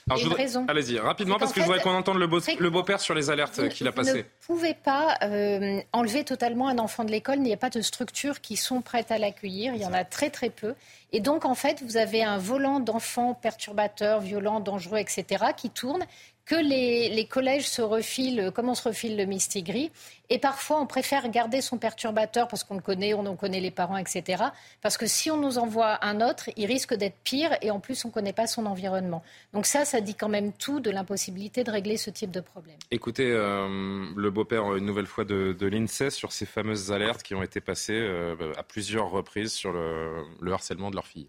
Alors, 0.10 0.26
une 0.26 0.34
raison. 0.34 0.66
Allez-y, 0.70 0.98
rapidement, 1.00 1.38
parce 1.38 1.52
que 1.52 1.60
je 1.60 1.66
voudrais 1.66 1.82
qu'on 1.82 1.94
entende 1.94 2.18
le, 2.18 2.28
beau... 2.28 2.40
le 2.58 2.70
beau-père 2.70 3.02
sur 3.02 3.14
les 3.14 3.30
alertes 3.30 3.68
qu'il 3.70 3.86
a 3.90 3.92
passées. 3.92 4.26
Vous 4.48 4.54
ne 4.54 4.60
pouvez 4.60 4.74
pas 4.74 5.18
euh, 5.22 5.82
enlever 5.92 6.24
totalement 6.24 6.70
un 6.70 6.78
enfant 6.80 7.04
de 7.04 7.12
l'école. 7.12 7.36
Il 7.36 7.44
n'y 7.44 7.54
a 7.54 7.58
pas 7.58 7.70
de 7.70 7.82
structures 7.82 8.40
qui 8.40 8.56
sont 8.56 8.82
prêtes 8.82 9.12
à 9.12 9.18
l'accueillir. 9.18 9.74
Il 9.76 9.82
y 9.82 9.86
en 9.86 9.94
a 9.94 10.06
très, 10.06 10.30
très 10.30 10.50
peu. 10.50 10.76
Et 11.12 11.20
donc, 11.20 11.44
en 11.44 11.56
fait, 11.56 11.84
vous 11.84 11.98
avez 11.98 12.24
un 12.24 12.38
volant 12.38 12.80
d'enfants 12.80 13.34
perturbateurs, 13.34 14.22
violents, 14.22 14.62
dangereux, 14.62 15.00
etc., 15.00 15.46
qui 15.58 15.70
tourne 15.70 16.06
que 16.48 16.56
les, 16.56 17.28
collèges 17.30 17.68
se 17.68 17.82
refilent, 17.82 18.52
comme 18.56 18.70
on 18.70 18.74
se 18.74 18.88
refile 18.88 19.18
le 19.18 19.26
mistigris. 19.26 19.92
Et 20.30 20.40
parfois, 20.40 20.80
on 20.80 20.88
préfère 20.88 21.30
garder 21.30 21.60
son 21.60 21.78
perturbateur 21.78 22.48
parce 22.48 22.64
qu'on 22.64 22.76
le 22.76 22.82
connaît, 22.82 23.14
on 23.14 23.26
en 23.26 23.36
connaît 23.36 23.60
les 23.60 23.70
parents, 23.70 23.98
etc. 23.98 24.46
Parce 24.82 24.98
que 24.98 25.08
si 25.08 25.30
on 25.30 25.38
nous 25.38 25.58
envoie 25.58 26.04
un 26.06 26.22
autre, 26.22 26.50
il 26.56 26.66
risque 26.66 26.94
d'être 26.94 27.18
pire 27.26 27.52
et 27.62 27.70
en 27.70 27.82
plus, 27.82 28.06
on 28.06 28.08
ne 28.08 28.14
connaît 28.14 28.34
pas 28.34 28.48
son 28.48 28.66
environnement. 28.66 29.24
Donc 29.54 29.66
ça, 29.66 29.84
ça 29.84 30.00
dit 30.00 30.16
quand 30.16 30.30
même 30.30 30.54
tout 30.54 30.80
de 30.80 30.90
l'impossibilité 30.90 31.66
de 31.66 31.72
régler 31.72 31.98
ce 31.98 32.10
type 32.10 32.32
de 32.32 32.40
problème. 32.40 32.78
Écoutez, 32.92 33.30
euh, 33.30 34.06
le 34.16 34.32
beau-père, 34.32 34.74
une 34.76 34.86
nouvelle 34.86 35.06
fois, 35.06 35.26
de, 35.26 35.52
de 35.58 35.68
l'INSEE 35.68 36.12
sur 36.12 36.32
ces 36.32 36.46
fameuses 36.46 36.94
alertes 36.94 37.24
qui 37.24 37.36
ont 37.36 37.44
été 37.44 37.60
passées 37.60 37.94
euh, 37.94 38.54
à 38.58 38.64
plusieurs 38.64 39.10
reprises 39.10 39.52
sur 39.52 39.74
le, 39.74 40.24
le 40.40 40.54
harcèlement 40.54 40.92
de 40.92 40.96
leur 40.96 41.08
fille. 41.08 41.28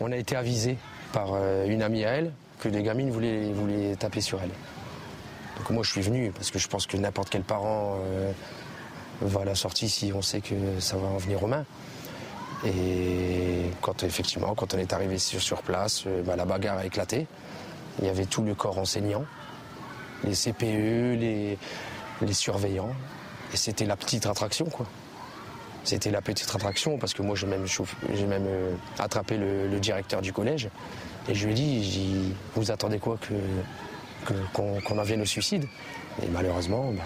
On 0.00 0.10
a 0.10 0.16
été 0.16 0.36
avisé 0.36 0.78
par 1.12 1.34
euh, 1.34 1.66
une 1.66 1.82
amie 1.82 2.04
à 2.04 2.12
elle 2.12 2.32
que 2.60 2.68
les 2.68 2.82
gamines 2.82 3.10
voulaient, 3.10 3.96
taper 3.96 4.20
sur 4.20 4.42
elle. 4.42 4.50
Donc 5.58 5.70
moi 5.70 5.82
je 5.82 5.90
suis 5.90 6.02
venu 6.02 6.32
parce 6.32 6.50
que 6.50 6.58
je 6.58 6.68
pense 6.68 6.86
que 6.86 6.96
n'importe 6.96 7.30
quel 7.30 7.42
parent 7.42 7.98
euh, 8.04 8.32
va 9.22 9.42
à 9.42 9.44
la 9.44 9.54
sortie 9.54 9.88
si 9.88 10.12
on 10.14 10.22
sait 10.22 10.40
que 10.40 10.54
ça 10.80 10.96
va 10.96 11.06
en 11.06 11.16
venir 11.16 11.42
aux 11.42 11.46
mains. 11.46 11.64
Et 12.64 13.70
quand 13.80 14.02
effectivement, 14.02 14.54
quand 14.54 14.74
on 14.74 14.78
est 14.78 14.92
arrivé 14.92 15.18
sur, 15.18 15.62
place, 15.62 16.04
euh, 16.06 16.22
bah, 16.22 16.36
la 16.36 16.44
bagarre 16.44 16.78
a 16.78 16.86
éclaté. 16.86 17.26
Il 17.98 18.06
y 18.06 18.08
avait 18.08 18.26
tout 18.26 18.42
le 18.42 18.54
corps 18.54 18.78
enseignant, 18.78 19.24
les 20.24 20.34
CPE, 20.34 21.18
les, 21.18 21.58
surveillants. 22.32 22.94
Et 23.52 23.56
c'était 23.56 23.86
la 23.86 23.96
petite 23.96 24.26
attraction 24.26 24.66
quoi. 24.66 24.86
C'était 25.84 26.10
la 26.10 26.20
petite 26.20 26.52
attraction 26.52 26.98
parce 26.98 27.14
que 27.14 27.22
moi 27.22 27.36
j'ai 27.36 27.46
même, 27.46 27.64
j'ai 27.66 28.26
même 28.26 28.46
euh, 28.46 28.74
attrapé 28.98 29.38
le, 29.38 29.78
directeur 29.78 30.20
du 30.20 30.32
collège 30.32 30.68
et 31.28 31.34
je 31.34 31.46
lui 31.46 31.52
ai 31.52 31.54
dit, 31.54 32.34
vous 32.54 32.70
attendez 32.70 32.98
quoi 32.98 33.18
que, 33.18 34.34
qu'on, 34.52 34.98
en 34.98 35.02
vienne 35.02 35.22
au 35.22 35.26
suicide? 35.26 35.66
Et 36.22 36.28
malheureusement, 36.28 36.92
ben, 36.92 37.02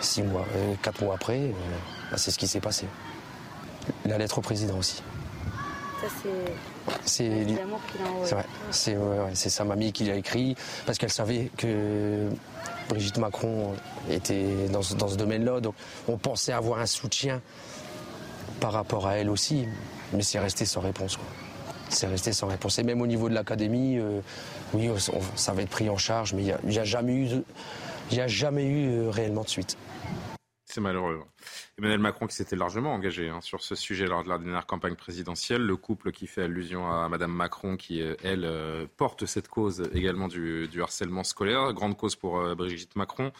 six 0.00 0.22
mois, 0.22 0.46
euh, 0.56 0.74
quatre 0.82 1.02
mois 1.02 1.14
après, 1.14 1.38
euh, 1.38 1.52
ben, 2.10 2.16
c'est 2.16 2.30
ce 2.30 2.38
qui 2.38 2.46
s'est 2.46 2.60
passé. 2.60 2.86
La 4.04 4.18
lettre 4.18 4.38
au 4.38 4.42
président 4.42 4.76
aussi. 4.76 5.02
Ça 6.00 6.06
c'est. 7.04 7.34
C'est 8.74 8.96
c'est 9.34 9.50
sa 9.50 9.64
mamie 9.64 9.92
qui 9.92 10.04
l'a 10.04 10.14
écrit 10.14 10.56
parce 10.86 10.96
qu'elle 10.98 11.12
savait 11.12 11.50
que 11.56 12.28
Brigitte 12.88 13.18
Macron 13.18 13.74
était 14.10 14.68
dans 14.70 14.82
ce, 14.82 14.94
domaine-là. 14.94 15.60
Donc 15.60 15.74
on 16.06 16.16
pensait 16.16 16.52
avoir 16.52 16.78
un 16.78 16.86
soutien 16.86 17.40
par 18.60 18.72
rapport 18.72 19.06
à 19.06 19.16
elle 19.16 19.28
aussi, 19.28 19.66
mais 20.12 20.22
c'est 20.22 20.38
resté 20.38 20.64
sans 20.64 20.80
réponse. 20.80 21.18
C'est 21.88 22.06
resté 22.06 22.32
sans 22.32 22.48
réponse. 22.48 22.78
Et 22.78 22.82
même 22.82 23.00
au 23.00 23.06
niveau 23.06 23.28
de 23.28 23.34
l'académie, 23.34 23.98
euh, 23.98 24.20
oui, 24.74 24.88
ça 25.36 25.52
va 25.52 25.62
être 25.62 25.70
pris 25.70 25.88
en 25.88 25.96
charge, 25.96 26.34
mais 26.34 26.42
il 26.42 26.68
n'y 26.68 26.78
a, 26.78 26.84
jamais 26.84 27.14
eu, 27.14 28.18
a 28.18 28.26
jamais 28.26 28.64
eu 28.64 28.88
euh, 28.90 29.10
réellement 29.10 29.42
de 29.42 29.48
suite. 29.48 29.76
C'est 30.70 30.82
malheureux. 30.82 31.24
Emmanuel 31.78 31.98
Macron 31.98 32.26
qui 32.26 32.34
s'était 32.34 32.54
largement 32.54 32.92
engagé 32.92 33.30
hein, 33.30 33.40
sur 33.40 33.62
ce 33.62 33.74
sujet 33.74 34.06
lors 34.06 34.22
de 34.22 34.28
la 34.28 34.36
dernière 34.36 34.66
campagne 34.66 34.96
présidentielle. 34.96 35.62
Le 35.62 35.76
couple 35.78 36.12
qui 36.12 36.26
fait 36.26 36.42
allusion 36.42 36.92
à 36.92 37.08
Madame 37.08 37.32
Macron, 37.32 37.78
qui 37.78 38.02
euh, 38.02 38.16
elle 38.22 38.44
euh, 38.44 38.86
porte 38.98 39.24
cette 39.24 39.48
cause 39.48 39.88
également 39.94 40.28
du, 40.28 40.68
harcèlement 40.82 41.24
scolaire, 41.24 41.72
grande 41.72 41.96
cause 41.96 42.16
pour 42.16 42.38
euh, 42.38 42.54
Brigitte 42.54 42.96
Macron. 42.96 43.32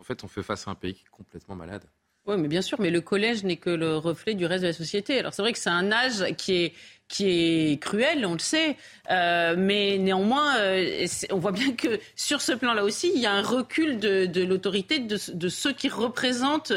En 0.00 0.02
fait, 0.02 0.24
on 0.24 0.28
fait 0.28 0.42
face 0.42 0.66
à 0.66 0.72
un 0.72 0.74
pays 0.74 0.94
qui 0.94 1.04
est 1.04 1.10
complètement 1.10 1.54
malade. 1.54 1.84
Oui, 2.26 2.36
mais 2.38 2.48
bien 2.48 2.62
sûr, 2.62 2.80
mais 2.80 2.90
le 2.90 3.02
collège 3.02 3.44
n'est 3.44 3.58
que 3.58 3.70
le 3.70 3.98
reflet 3.98 4.34
du 4.34 4.46
reste 4.46 4.62
de 4.62 4.68
la 4.68 4.72
société. 4.72 5.18
Alors 5.18 5.34
c'est 5.34 5.42
vrai 5.42 5.52
que 5.52 5.58
c'est 5.58 5.70
un 5.70 5.92
âge 5.92 6.24
qui 6.36 6.54
est 6.54 6.72
qui 7.06 7.28
est 7.28 7.82
cruel, 7.82 8.24
on 8.24 8.32
le 8.32 8.38
sait, 8.38 8.78
mais 9.10 9.98
néanmoins, 9.98 10.54
on 11.30 11.38
voit 11.38 11.52
bien 11.52 11.72
que 11.72 12.00
sur 12.16 12.40
ce 12.40 12.52
plan-là 12.52 12.82
aussi, 12.82 13.12
il 13.14 13.20
y 13.20 13.26
a 13.26 13.32
un 13.32 13.42
recul 13.42 13.98
de, 13.98 14.42
l'autorité 14.42 15.00
de, 15.00 15.18
de, 15.34 15.48
ceux 15.50 15.74
qui 15.74 15.90
représentent 15.90 16.72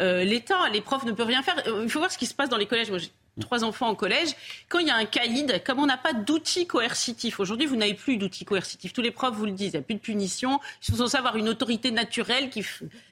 euh, 0.00 0.24
l'État. 0.24 0.68
Les 0.72 0.80
profs 0.80 1.04
ne 1.04 1.12
peuvent 1.12 1.26
rien 1.26 1.42
faire. 1.42 1.60
Euh, 1.66 1.80
il 1.82 1.90
faut 1.90 1.98
voir 1.98 2.10
ce 2.10 2.18
qui 2.18 2.26
se 2.26 2.34
passe 2.34 2.48
dans 2.48 2.56
les 2.56 2.66
collèges. 2.66 2.90
Trois 3.38 3.64
enfants 3.64 3.88
en 3.88 3.94
collège, 3.94 4.30
quand 4.68 4.78
il 4.78 4.88
y 4.88 4.90
a 4.90 4.96
un 4.96 5.04
caïd, 5.04 5.62
comme 5.64 5.78
on 5.78 5.86
n'a 5.86 5.96
pas 5.96 6.12
d'outils 6.12 6.66
coercitifs, 6.66 7.40
aujourd'hui 7.40 7.66
vous 7.66 7.76
n'avez 7.76 7.94
plus 7.94 8.16
d'outils 8.16 8.44
coercitifs, 8.44 8.92
tous 8.92 9.02
les 9.02 9.10
profs 9.10 9.34
vous 9.34 9.46
le 9.46 9.52
disent, 9.52 9.68
il 9.68 9.76
n'y 9.76 9.78
a 9.78 9.82
plus 9.82 9.94
de 9.94 10.00
punition, 10.00 10.60
ils 10.82 10.92
sont 10.92 10.96
censés 10.96 11.16
avoir 11.16 11.36
une 11.36 11.48
autorité 11.48 11.90
naturelle 11.90 12.50
qui, 12.50 12.64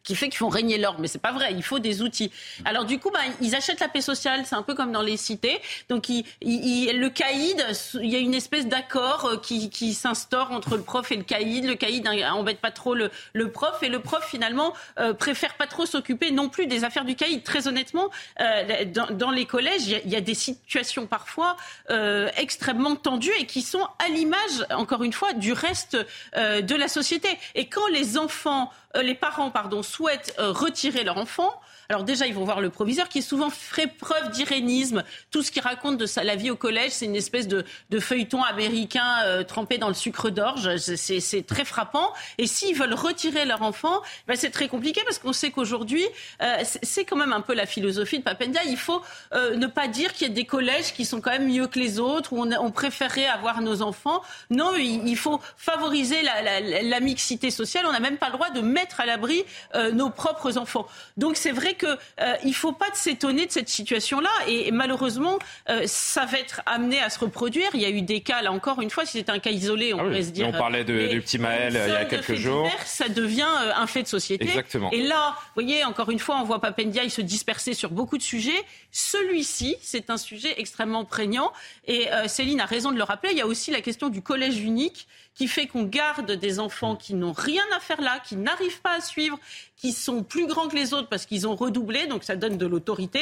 qui 0.03 0.15
fait 0.15 0.29
qu'ils 0.29 0.39
font 0.39 0.49
régner 0.49 0.79
l'ordre, 0.79 1.01
mais 1.01 1.09
c'est 1.09 1.19
pas 1.19 1.33
vrai, 1.33 1.53
il 1.53 1.63
faut 1.63 1.79
des 1.79 2.03
outils. 2.03 2.31
Alors 2.65 2.85
du 2.85 2.99
coup, 2.99 3.11
bah, 3.11 3.21
ils 3.41 3.55
achètent 3.55 3.81
la 3.81 3.89
paix 3.89 4.01
sociale, 4.01 4.43
c'est 4.45 4.57
un 4.57 4.63
peu 4.63 4.75
comme 4.75 4.93
dans 4.93 5.03
les 5.03 5.17
cités, 5.17 5.61
donc 5.89 6.09
le 6.09 7.09
caïd, 7.09 7.65
il 7.95 8.11
y 8.11 8.17
a 8.17 8.19
une 8.19 8.35
espèce 8.35 8.67
d'accord 8.67 9.27
euh, 9.27 9.37
qui, 9.37 9.71
qui 9.71 9.95
s'instaure 9.95 10.53
entre 10.53 10.77
le 10.77 10.83
prof 10.83 11.11
et 11.13 11.17
le 11.17 11.23
caïd, 11.23 11.65
le 11.65 11.75
caïd 11.75 12.07
embête 12.33 12.61
pas 12.61 12.71
trop 12.71 12.95
le, 12.95 13.11
le 13.33 13.51
prof, 13.51 13.83
et 13.83 13.89
le 13.89 14.01
prof 14.01 14.25
finalement 14.29 14.73
euh, 14.99 15.15
préfère 15.15 15.55
pas 15.55 15.67
trop 15.67 15.87
s'occuper 15.87 16.31
non 16.31 16.49
plus 16.49 16.67
des 16.67 16.85
affaires 16.85 17.05
du 17.05 17.15
caïd. 17.15 17.43
Très 17.43 17.69
honnêtement, 17.69 18.11
euh, 18.41 18.85
dans, 19.11 19.31
les 19.31 19.47
collèges, 19.47 19.89
il 20.05 20.11
y 20.11 20.16
a 20.16 20.16
des 20.21 20.35
situations 20.35 21.07
parfois 21.07 21.57
euh, 21.91 22.29
extrêmement 22.37 22.97
tendues 22.97 23.33
et 23.39 23.47
qui 23.47 23.63
sont 23.63 23.87
à 24.05 24.09
l'image, 24.09 24.67
encore 24.71 25.03
une 25.03 25.13
fois, 25.13 25.33
du 25.33 25.53
reste 25.53 25.97
euh, 26.37 26.61
de 26.61 26.75
la 26.75 26.89
société. 26.89 27.29
Et 27.55 27.69
quand 27.69 27.87
les 27.89 28.19
enfants, 28.19 28.71
euh, 28.97 29.03
les 29.03 29.15
parents, 29.15 29.53
souhaitent 29.83 30.35
retirer 30.39 31.05
leur 31.05 31.19
enfant, 31.19 31.61
alors 31.89 32.05
déjà, 32.05 32.27
ils 32.27 32.35
vont 32.35 32.45
voir 32.45 32.61
le 32.61 32.71
proviseur 32.71 33.09
qui 33.09 33.23
souvent 33.23 33.51
fait 33.51 33.87
preuve 33.87 34.31
d'irénisme. 34.31 35.05
Tout 35.31 35.43
ce 35.43 35.51
qu'il 35.51 35.63
raconte 35.63 35.99
de 35.99 36.07
sa, 36.07 36.25
la 36.25 36.37
vie 36.37 36.51
au 36.51 36.57
collège, 36.57 36.93
c'est 36.93 37.05
une 37.05 37.17
espèce 37.17 37.47
de, 37.49 37.65
feuilleton 38.01 38.43
américain 38.43 39.23
euh, 39.25 39.43
trempé 39.43 39.79
dans 39.79 39.89
le 39.89 39.95
sucre 39.95 40.31
d'orge. 40.31 40.77
C'est 40.77 41.47
très 41.47 41.65
frappant. 41.65 42.13
Et 42.39 42.47
s'ils 42.47 42.77
veulent 42.77 42.95
retirer 42.95 43.45
leur 43.45 43.63
enfant, 43.63 44.03
ben 44.27 44.37
c'est 44.37 44.51
très 44.51 44.69
compliqué 44.69 45.01
parce 45.05 45.19
qu'on 45.19 45.33
sait 45.33 45.51
qu'aujourd'hui, 45.51 46.05
euh, 46.43 46.63
c'est 46.83 47.05
quand 47.05 47.17
même 47.17 47.33
un 47.33 47.41
peu 47.41 47.55
la 47.55 47.67
philosophie 47.67 48.19
de 48.19 48.25
Papendia. 48.25 48.61
Il 48.67 48.77
faut 48.77 49.03
euh, 49.33 49.57
ne 49.57 49.67
pas 49.67 49.89
dire 49.89 50.13
qu'il 50.13 50.29
y 50.29 50.31
a 50.31 50.35
des 50.35 50.45
collèges 50.45 50.93
qui 50.93 51.05
sont 51.05 51.21
quand 51.21 51.31
même 51.31 51.49
mieux 51.49 51.67
que 51.67 51.79
les 51.79 51.99
autres, 51.99 52.33
où 52.33 52.43
on, 52.43 52.51
on 52.53 52.71
préférerait 52.71 53.27
avoir 53.27 53.63
nos 53.63 53.83
enfants. 53.83 54.23
Non, 54.51 54.75
il, 54.77 55.17
faut 55.17 55.41
favoriser 55.57 56.23
la, 56.23 56.61
la, 56.61 57.01
mixité 57.01 57.51
sociale. 57.51 57.87
On 57.87 57.93
n'a 57.93 58.01
même 58.01 58.19
pas 58.19 58.27
le 58.27 58.33
droit 58.33 58.51
de 58.51 58.61
mettre 58.61 59.01
à 59.01 59.07
l'abri 59.07 59.45
nos 59.93 60.11
propres 60.11 60.59
enfants. 60.59 60.87
Donc 61.17 61.37
c'est 61.37 61.53
vrai 61.53 61.76
qu'il 61.77 61.99
euh, 62.21 62.35
ne 62.45 62.53
faut 62.53 62.73
pas 62.73 62.87
s'étonner 62.95 63.47
de 63.47 63.53
cette 63.53 63.69
situation-là. 63.69 64.31
Et, 64.49 64.71
malheureusement, 64.71 65.39
euh, 65.69 65.83
ça 65.87 66.25
va 66.25 66.39
être 66.39 66.63
amené 66.67 67.01
à 67.01 67.11
se 67.11 67.19
reproduire. 67.19 67.69
Il 67.75 67.81
y 67.81 67.85
a 67.85 67.91
eu 67.91 68.03
des 68.03 68.21
cas, 68.21 68.43
là 68.43 68.53
encore 68.53 68.81
une 68.81 68.91
fois, 68.91 69.05
si 69.05 69.19
c'est 69.19 69.31
un 69.31 69.39
cas 69.39 69.51
isolé, 69.51 69.95
on 69.95 69.99
ah 69.99 70.05
pourrait 70.05 70.23
se 70.23 70.31
dire. 70.31 70.49
on 70.49 70.53
parlait 70.53 70.85
de, 70.85 71.09
du 71.09 71.21
petit 71.21 71.39
Maël 71.39 71.77
euh, 71.77 71.87
il 71.89 71.93
y 71.93 71.97
a 71.97 72.05
quelques 72.05 72.35
jours. 72.35 72.69
ça 72.85 73.09
devient 73.09 73.47
un 73.77 73.87
fait 73.87 74.03
de 74.03 74.09
société. 74.09 74.45
Exactement. 74.45 74.91
Et 74.91 75.03
là, 75.03 75.35
vous 75.37 75.63
voyez, 75.63 75.85
encore 75.85 76.11
une 76.11 76.19
fois, 76.19 76.39
on 76.41 76.45
voit 76.45 76.61
Papendia 76.61 77.07
se 77.09 77.21
disperser 77.21 77.75
sur 77.75 77.91
beaucoup 77.91 78.19
de 78.19 78.23
sujets. 78.23 78.65
Celui-ci, 78.91 79.77
c'est 79.81 80.11
un 80.11 80.17
sujet 80.17 80.55
extrêmement 80.59 81.05
prégnant. 81.05 81.53
Et 81.87 82.09
Céline 82.27 82.61
a 82.61 82.67
raison 82.67 82.91
de 82.91 82.97
le 82.97 83.05
rappeler. 83.05 83.31
Il 83.33 83.39
y 83.39 83.43
a 83.43 83.47
aussi 83.47 83.71
la 83.71 83.81
question 83.81 84.09
du 84.09 84.23
collège 84.23 84.59
unique 84.59 85.07
qui 85.37 85.49
fait 85.49 85.67
qu'on 85.67 85.85
garde 85.85 86.33
des 86.33 86.59
enfants 86.59 86.97
qui 86.97 87.15
n'ont 87.15 87.33
rien 87.33 87.63
à 87.77 87.81
faire 87.81 88.01
là, 88.01 88.19
qui 88.27 88.37
n'arrivent 88.37 88.81
pas 88.81 88.95
à 88.97 89.01
suivre, 89.01 89.39
qui 89.77 89.93
sont 89.93 90.23
plus 90.23 90.47
grands 90.47 90.69
que 90.69 90.75
les 90.75 90.95
autres 90.95 91.09
parce 91.09 91.27
qu'ils 91.27 91.47
ont 91.47 91.55
redoublé, 91.55 92.07
donc 92.07 92.25
ça 92.25 92.35
donne 92.35 92.57
de 92.57 92.67
l'autorité, 92.67 93.21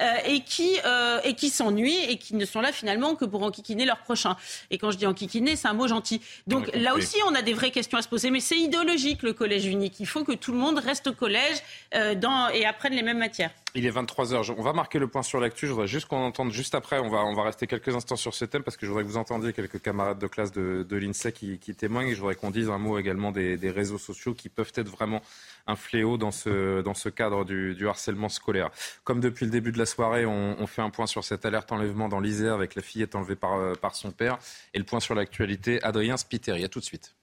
euh, 0.00 0.14
et 0.26 0.40
qui 0.40 0.76
euh, 0.84 1.20
et 1.24 1.34
qui 1.34 1.50
s'ennuient 1.50 2.04
et 2.08 2.18
qui 2.18 2.34
ne 2.34 2.44
sont 2.44 2.60
là 2.60 2.72
finalement 2.72 3.14
que 3.14 3.24
pour 3.24 3.42
enquiquiner 3.44 3.84
leur 3.84 3.98
prochain. 3.98 4.36
Et 4.70 4.78
quand 4.78 4.90
je 4.90 4.98
dis 4.98 5.06
enquiquiner, 5.06 5.54
c'est 5.54 5.68
un 5.68 5.74
mot 5.74 5.86
gentil. 5.86 6.20
Donc 6.48 6.68
là 6.74 6.94
aussi, 6.94 7.16
on 7.28 7.34
a 7.34 7.42
des 7.42 7.54
vraies 7.54 7.70
questions 7.70 7.98
à 7.98 8.02
se 8.02 8.08
poser, 8.08 8.30
mais 8.30 8.40
c'est 8.40 8.58
idéologique 8.58 9.22
le 9.22 9.32
collège 9.32 9.66
unique. 9.66 10.00
Il 10.00 10.06
faut 10.06 10.24
que 10.24 10.32
tout 10.32 10.52
le 10.52 10.58
monde 10.58 10.78
reste 10.78 11.06
au 11.06 11.12
collège 11.12 11.62
euh, 11.94 12.16
dans, 12.16 12.48
et 12.48 12.66
apprenne 12.66 12.94
les 12.94 13.02
mêmes 13.02 13.18
matières. 13.18 13.52
Il 13.74 13.86
est 13.86 13.90
23h. 13.90 14.54
On 14.58 14.62
va 14.62 14.74
marquer 14.74 14.98
le 14.98 15.08
point 15.08 15.22
sur 15.22 15.40
l'actu. 15.40 15.66
Je 15.66 15.72
voudrais 15.72 15.86
juste 15.86 16.06
qu'on 16.06 16.22
entende 16.22 16.52
juste 16.52 16.74
après. 16.74 16.98
On 16.98 17.08
va, 17.08 17.24
on 17.24 17.34
va 17.34 17.44
rester 17.44 17.66
quelques 17.66 17.94
instants 17.94 18.16
sur 18.16 18.34
ce 18.34 18.44
thème 18.44 18.62
parce 18.62 18.76
que 18.76 18.84
je 18.84 18.90
voudrais 18.90 19.04
que 19.04 19.08
vous 19.08 19.16
entendiez 19.16 19.54
quelques 19.54 19.80
camarades 19.80 20.18
de 20.18 20.26
classe 20.26 20.52
de, 20.52 20.86
de 20.86 20.96
l'INSEE 20.96 21.32
qui, 21.32 21.58
qui, 21.58 21.74
témoignent. 21.74 22.08
Et 22.08 22.14
je 22.14 22.20
voudrais 22.20 22.34
qu'on 22.34 22.50
dise 22.50 22.68
un 22.68 22.76
mot 22.76 22.98
également 22.98 23.32
des, 23.32 23.56
des 23.56 23.70
réseaux 23.70 23.96
sociaux 23.96 24.34
qui 24.34 24.50
peuvent 24.50 24.72
être 24.74 24.88
vraiment 24.88 25.22
un 25.66 25.76
fléau 25.76 26.18
dans 26.18 26.30
ce, 26.30 26.82
dans 26.82 26.94
ce 26.94 27.08
cadre 27.08 27.44
du, 27.44 27.88
harcèlement 27.88 28.28
scolaire. 28.28 28.70
Comme 29.04 29.20
depuis 29.20 29.46
le 29.46 29.50
début 29.50 29.72
de 29.72 29.78
la 29.78 29.86
soirée, 29.86 30.26
on, 30.26 30.66
fait 30.66 30.82
un 30.82 30.90
point 30.90 31.06
sur 31.06 31.24
cette 31.24 31.44
alerte 31.44 31.72
enlèvement 31.72 32.08
dans 32.08 32.20
l'Isère 32.20 32.54
avec 32.54 32.74
la 32.74 32.82
fille 32.82 33.02
est 33.02 33.14
enlevée 33.14 33.36
par, 33.36 33.54
euh, 33.54 33.74
par 33.74 33.94
son 33.94 34.10
père. 34.10 34.38
Et 34.74 34.78
le 34.78 34.84
point 34.84 35.00
sur 35.00 35.14
l'actualité, 35.14 35.82
Adrien 35.82 36.16
Spiteri. 36.16 36.64
À 36.64 36.68
tout 36.68 36.80
de 36.80 36.84
suite. 36.84 37.14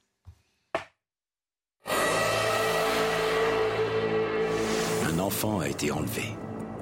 A 5.42 5.70
été 5.70 5.90
enlevé. 5.90 6.36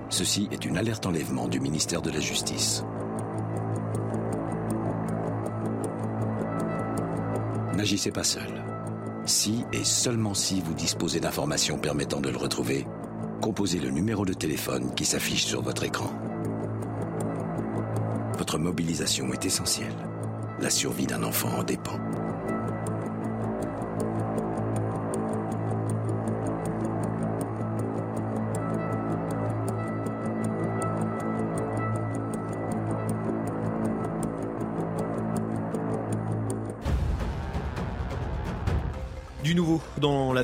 Ceci 0.09 0.47
est 0.51 0.65
une 0.65 0.77
alerte 0.77 1.05
enlèvement 1.05 1.47
du 1.47 1.59
ministère 1.59 2.01
de 2.01 2.09
la 2.09 2.19
Justice. 2.19 2.83
N'agissez 7.75 8.09
pas 8.09 8.23
seul. 8.23 8.63
Si 9.27 9.63
et 9.73 9.83
seulement 9.83 10.33
si 10.33 10.59
vous 10.59 10.73
disposez 10.73 11.19
d'informations 11.19 11.77
permettant 11.77 12.19
de 12.19 12.29
le 12.29 12.37
retrouver, 12.37 12.87
composez 13.41 13.77
le 13.77 13.91
numéro 13.91 14.25
de 14.25 14.33
téléphone 14.33 14.91
qui 14.95 15.05
s'affiche 15.05 15.45
sur 15.45 15.61
votre 15.61 15.83
écran. 15.83 16.11
Votre 18.39 18.57
mobilisation 18.57 19.31
est 19.33 19.45
essentielle. 19.45 19.95
La 20.59 20.71
survie 20.71 21.05
d'un 21.05 21.21
enfant 21.21 21.59
en 21.59 21.63
dépend. 21.63 21.99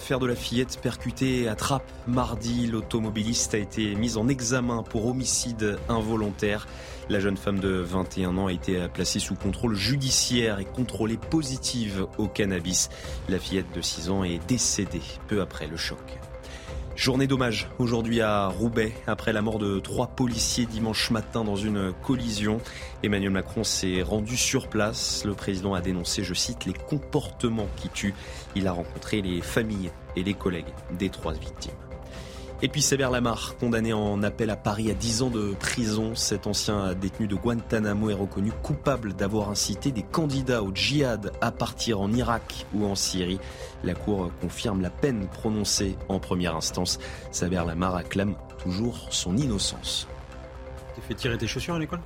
L'affaire 0.03 0.19
de 0.19 0.27
la 0.27 0.35
fillette 0.35 0.81
percutée 0.81 1.47
à 1.47 1.55
Trappes 1.55 1.89
mardi, 2.07 2.67
l'automobiliste 2.67 3.53
a 3.53 3.57
été 3.57 3.95
mis 3.95 4.17
en 4.17 4.27
examen 4.27 4.83
pour 4.83 5.07
homicide 5.07 5.77
involontaire. 5.87 6.67
La 7.07 7.21
jeune 7.21 7.37
femme 7.37 7.61
de 7.61 7.69
21 7.69 8.37
ans 8.37 8.47
a 8.47 8.51
été 8.51 8.85
placée 8.93 9.19
sous 9.19 9.35
contrôle 9.35 9.75
judiciaire 9.75 10.59
et 10.59 10.65
contrôlée 10.65 11.15
positive 11.15 12.05
au 12.17 12.27
cannabis. 12.27 12.89
La 13.29 13.39
fillette 13.39 13.73
de 13.73 13.79
6 13.79 14.09
ans 14.09 14.25
est 14.25 14.45
décédée 14.45 14.99
peu 15.29 15.39
après 15.39 15.67
le 15.67 15.77
choc. 15.77 16.19
Journée 16.95 17.25
d'hommage 17.25 17.67
aujourd'hui 17.79 18.21
à 18.21 18.47
Roubaix 18.47 18.93
après 19.07 19.33
la 19.33 19.41
mort 19.41 19.57
de 19.57 19.79
trois 19.79 20.07
policiers 20.07 20.67
dimanche 20.67 21.09
matin 21.09 21.43
dans 21.43 21.55
une 21.55 21.91
collision. 22.03 22.61
Emmanuel 23.01 23.31
Macron 23.31 23.63
s'est 23.63 24.03
rendu 24.03 24.37
sur 24.37 24.67
place. 24.67 25.25
Le 25.25 25.33
président 25.33 25.73
a 25.73 25.81
dénoncé, 25.81 26.23
je 26.23 26.35
cite, 26.35 26.65
les 26.65 26.73
comportements 26.73 27.67
qui 27.77 27.89
tuent. 27.89 28.13
Il 28.55 28.67
a 28.67 28.71
rencontré 28.71 29.23
les 29.23 29.41
familles 29.41 29.91
et 30.15 30.23
les 30.23 30.35
collègues 30.35 30.71
des 30.97 31.09
trois 31.09 31.33
victimes. 31.33 31.73
Et 32.65 32.69
puis 32.69 32.81
Séver 32.81 33.09
Lamar, 33.11 33.57
condamné 33.57 33.91
en 33.91 34.23
appel 34.23 34.49
à 34.49 34.55
Paris 34.55 34.89
à 34.89 34.93
10 34.93 35.23
ans 35.23 35.29
de 35.29 35.53
prison. 35.59 36.15
Cet 36.15 36.47
ancien 36.47 36.93
détenu 36.93 37.27
de 37.27 37.35
Guantanamo 37.35 38.09
est 38.09 38.13
reconnu 38.13 38.53
coupable 38.53 39.11
d'avoir 39.11 39.49
incité 39.49 39.91
des 39.91 40.01
candidats 40.01 40.63
au 40.63 40.73
djihad 40.73 41.33
à 41.41 41.51
partir 41.51 41.99
en 41.99 42.09
Irak 42.13 42.65
ou 42.73 42.85
en 42.85 42.95
Syrie. 42.95 43.37
La 43.83 43.95
Cour 43.95 44.31
confirme 44.39 44.81
la 44.81 44.89
peine 44.89 45.27
prononcée 45.27 45.97
en 46.07 46.19
première 46.19 46.55
instance. 46.55 46.99
Séver 47.31 47.63
Lamar 47.67 47.97
acclame 47.97 48.35
toujours 48.63 49.07
son 49.09 49.35
innocence. 49.35 50.07
T'es 50.95 51.01
fait 51.01 51.15
tirer 51.15 51.37
tes 51.37 51.47
chaussures 51.47 51.75
à 51.75 51.79
l'école? 51.79 51.99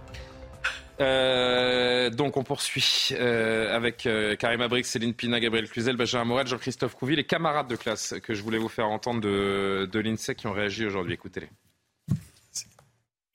Euh, 0.99 2.09
donc 2.09 2.37
on 2.37 2.43
poursuit 2.43 3.09
euh, 3.11 3.75
avec 3.75 4.05
euh, 4.05 4.35
Karim 4.35 4.61
Abrik, 4.61 4.85
Céline 4.85 5.13
Pina, 5.13 5.39
Gabriel 5.39 5.69
Cluzel, 5.69 5.95
Benjamin 5.95 6.25
Morel, 6.25 6.47
Jean-Christophe 6.47 6.95
Couvi, 6.95 7.15
les 7.15 7.23
camarades 7.23 7.67
de 7.67 7.75
classe 7.75 8.15
que 8.23 8.33
je 8.33 8.41
voulais 8.41 8.57
vous 8.57 8.69
faire 8.69 8.87
entendre 8.87 9.21
de, 9.21 9.87
de 9.91 9.99
l'INSEE 9.99 10.35
qui 10.35 10.47
ont 10.47 10.53
réagi 10.53 10.85
aujourd'hui. 10.85 11.13
Écoutez-les. 11.13 11.49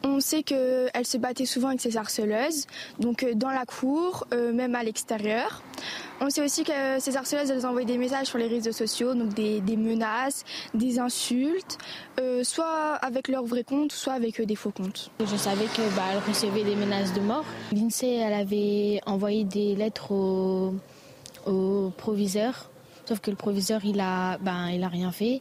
On 0.04 0.18
sait 0.18 0.42
qu'elle 0.42 1.06
se 1.06 1.16
battait 1.16 1.46
souvent 1.46 1.68
avec 1.68 1.80
ses 1.80 1.96
harceleuses, 1.96 2.66
donc 2.98 3.22
euh, 3.22 3.34
dans 3.34 3.50
la 3.50 3.64
cour, 3.64 4.26
même 4.32 4.74
à 4.74 4.82
l'extérieur. 4.82 5.62
On 6.24 6.30
sait 6.30 6.44
aussi 6.44 6.62
que 6.62 7.00
ces 7.00 7.16
harceleuses, 7.16 7.50
elles 7.50 7.66
envoyaient 7.66 7.84
des 7.84 7.98
messages 7.98 8.28
sur 8.28 8.38
les 8.38 8.46
réseaux 8.46 8.70
sociaux, 8.70 9.12
donc 9.12 9.34
des, 9.34 9.60
menaces, 9.76 10.44
des 10.72 11.00
insultes, 11.00 11.78
euh, 12.20 12.44
soit 12.44 12.94
avec 13.02 13.26
leur 13.26 13.44
vrai 13.44 13.64
compte, 13.64 13.90
soit 13.90 14.12
avec 14.12 14.40
des 14.40 14.54
faux 14.54 14.70
comptes. 14.70 15.10
Je 15.18 15.36
savais 15.36 15.64
qu'elle 15.74 15.90
bah, 15.96 16.20
recevait 16.28 16.62
des 16.62 16.76
menaces 16.76 17.12
de 17.12 17.20
mort. 17.20 17.44
L'INSEE, 17.72 18.20
elle 18.20 18.34
avait 18.34 19.00
envoyé 19.04 19.42
des 19.42 19.74
lettres 19.74 20.12
au, 20.12 20.76
au 21.44 21.90
proviseur, 21.96 22.70
sauf 23.04 23.18
que 23.18 23.32
le 23.32 23.36
proviseur, 23.36 23.84
il 23.84 23.98
a, 23.98 24.38
ben, 24.38 24.68
il 24.68 24.84
a 24.84 24.88
rien 24.88 25.10
fait. 25.10 25.40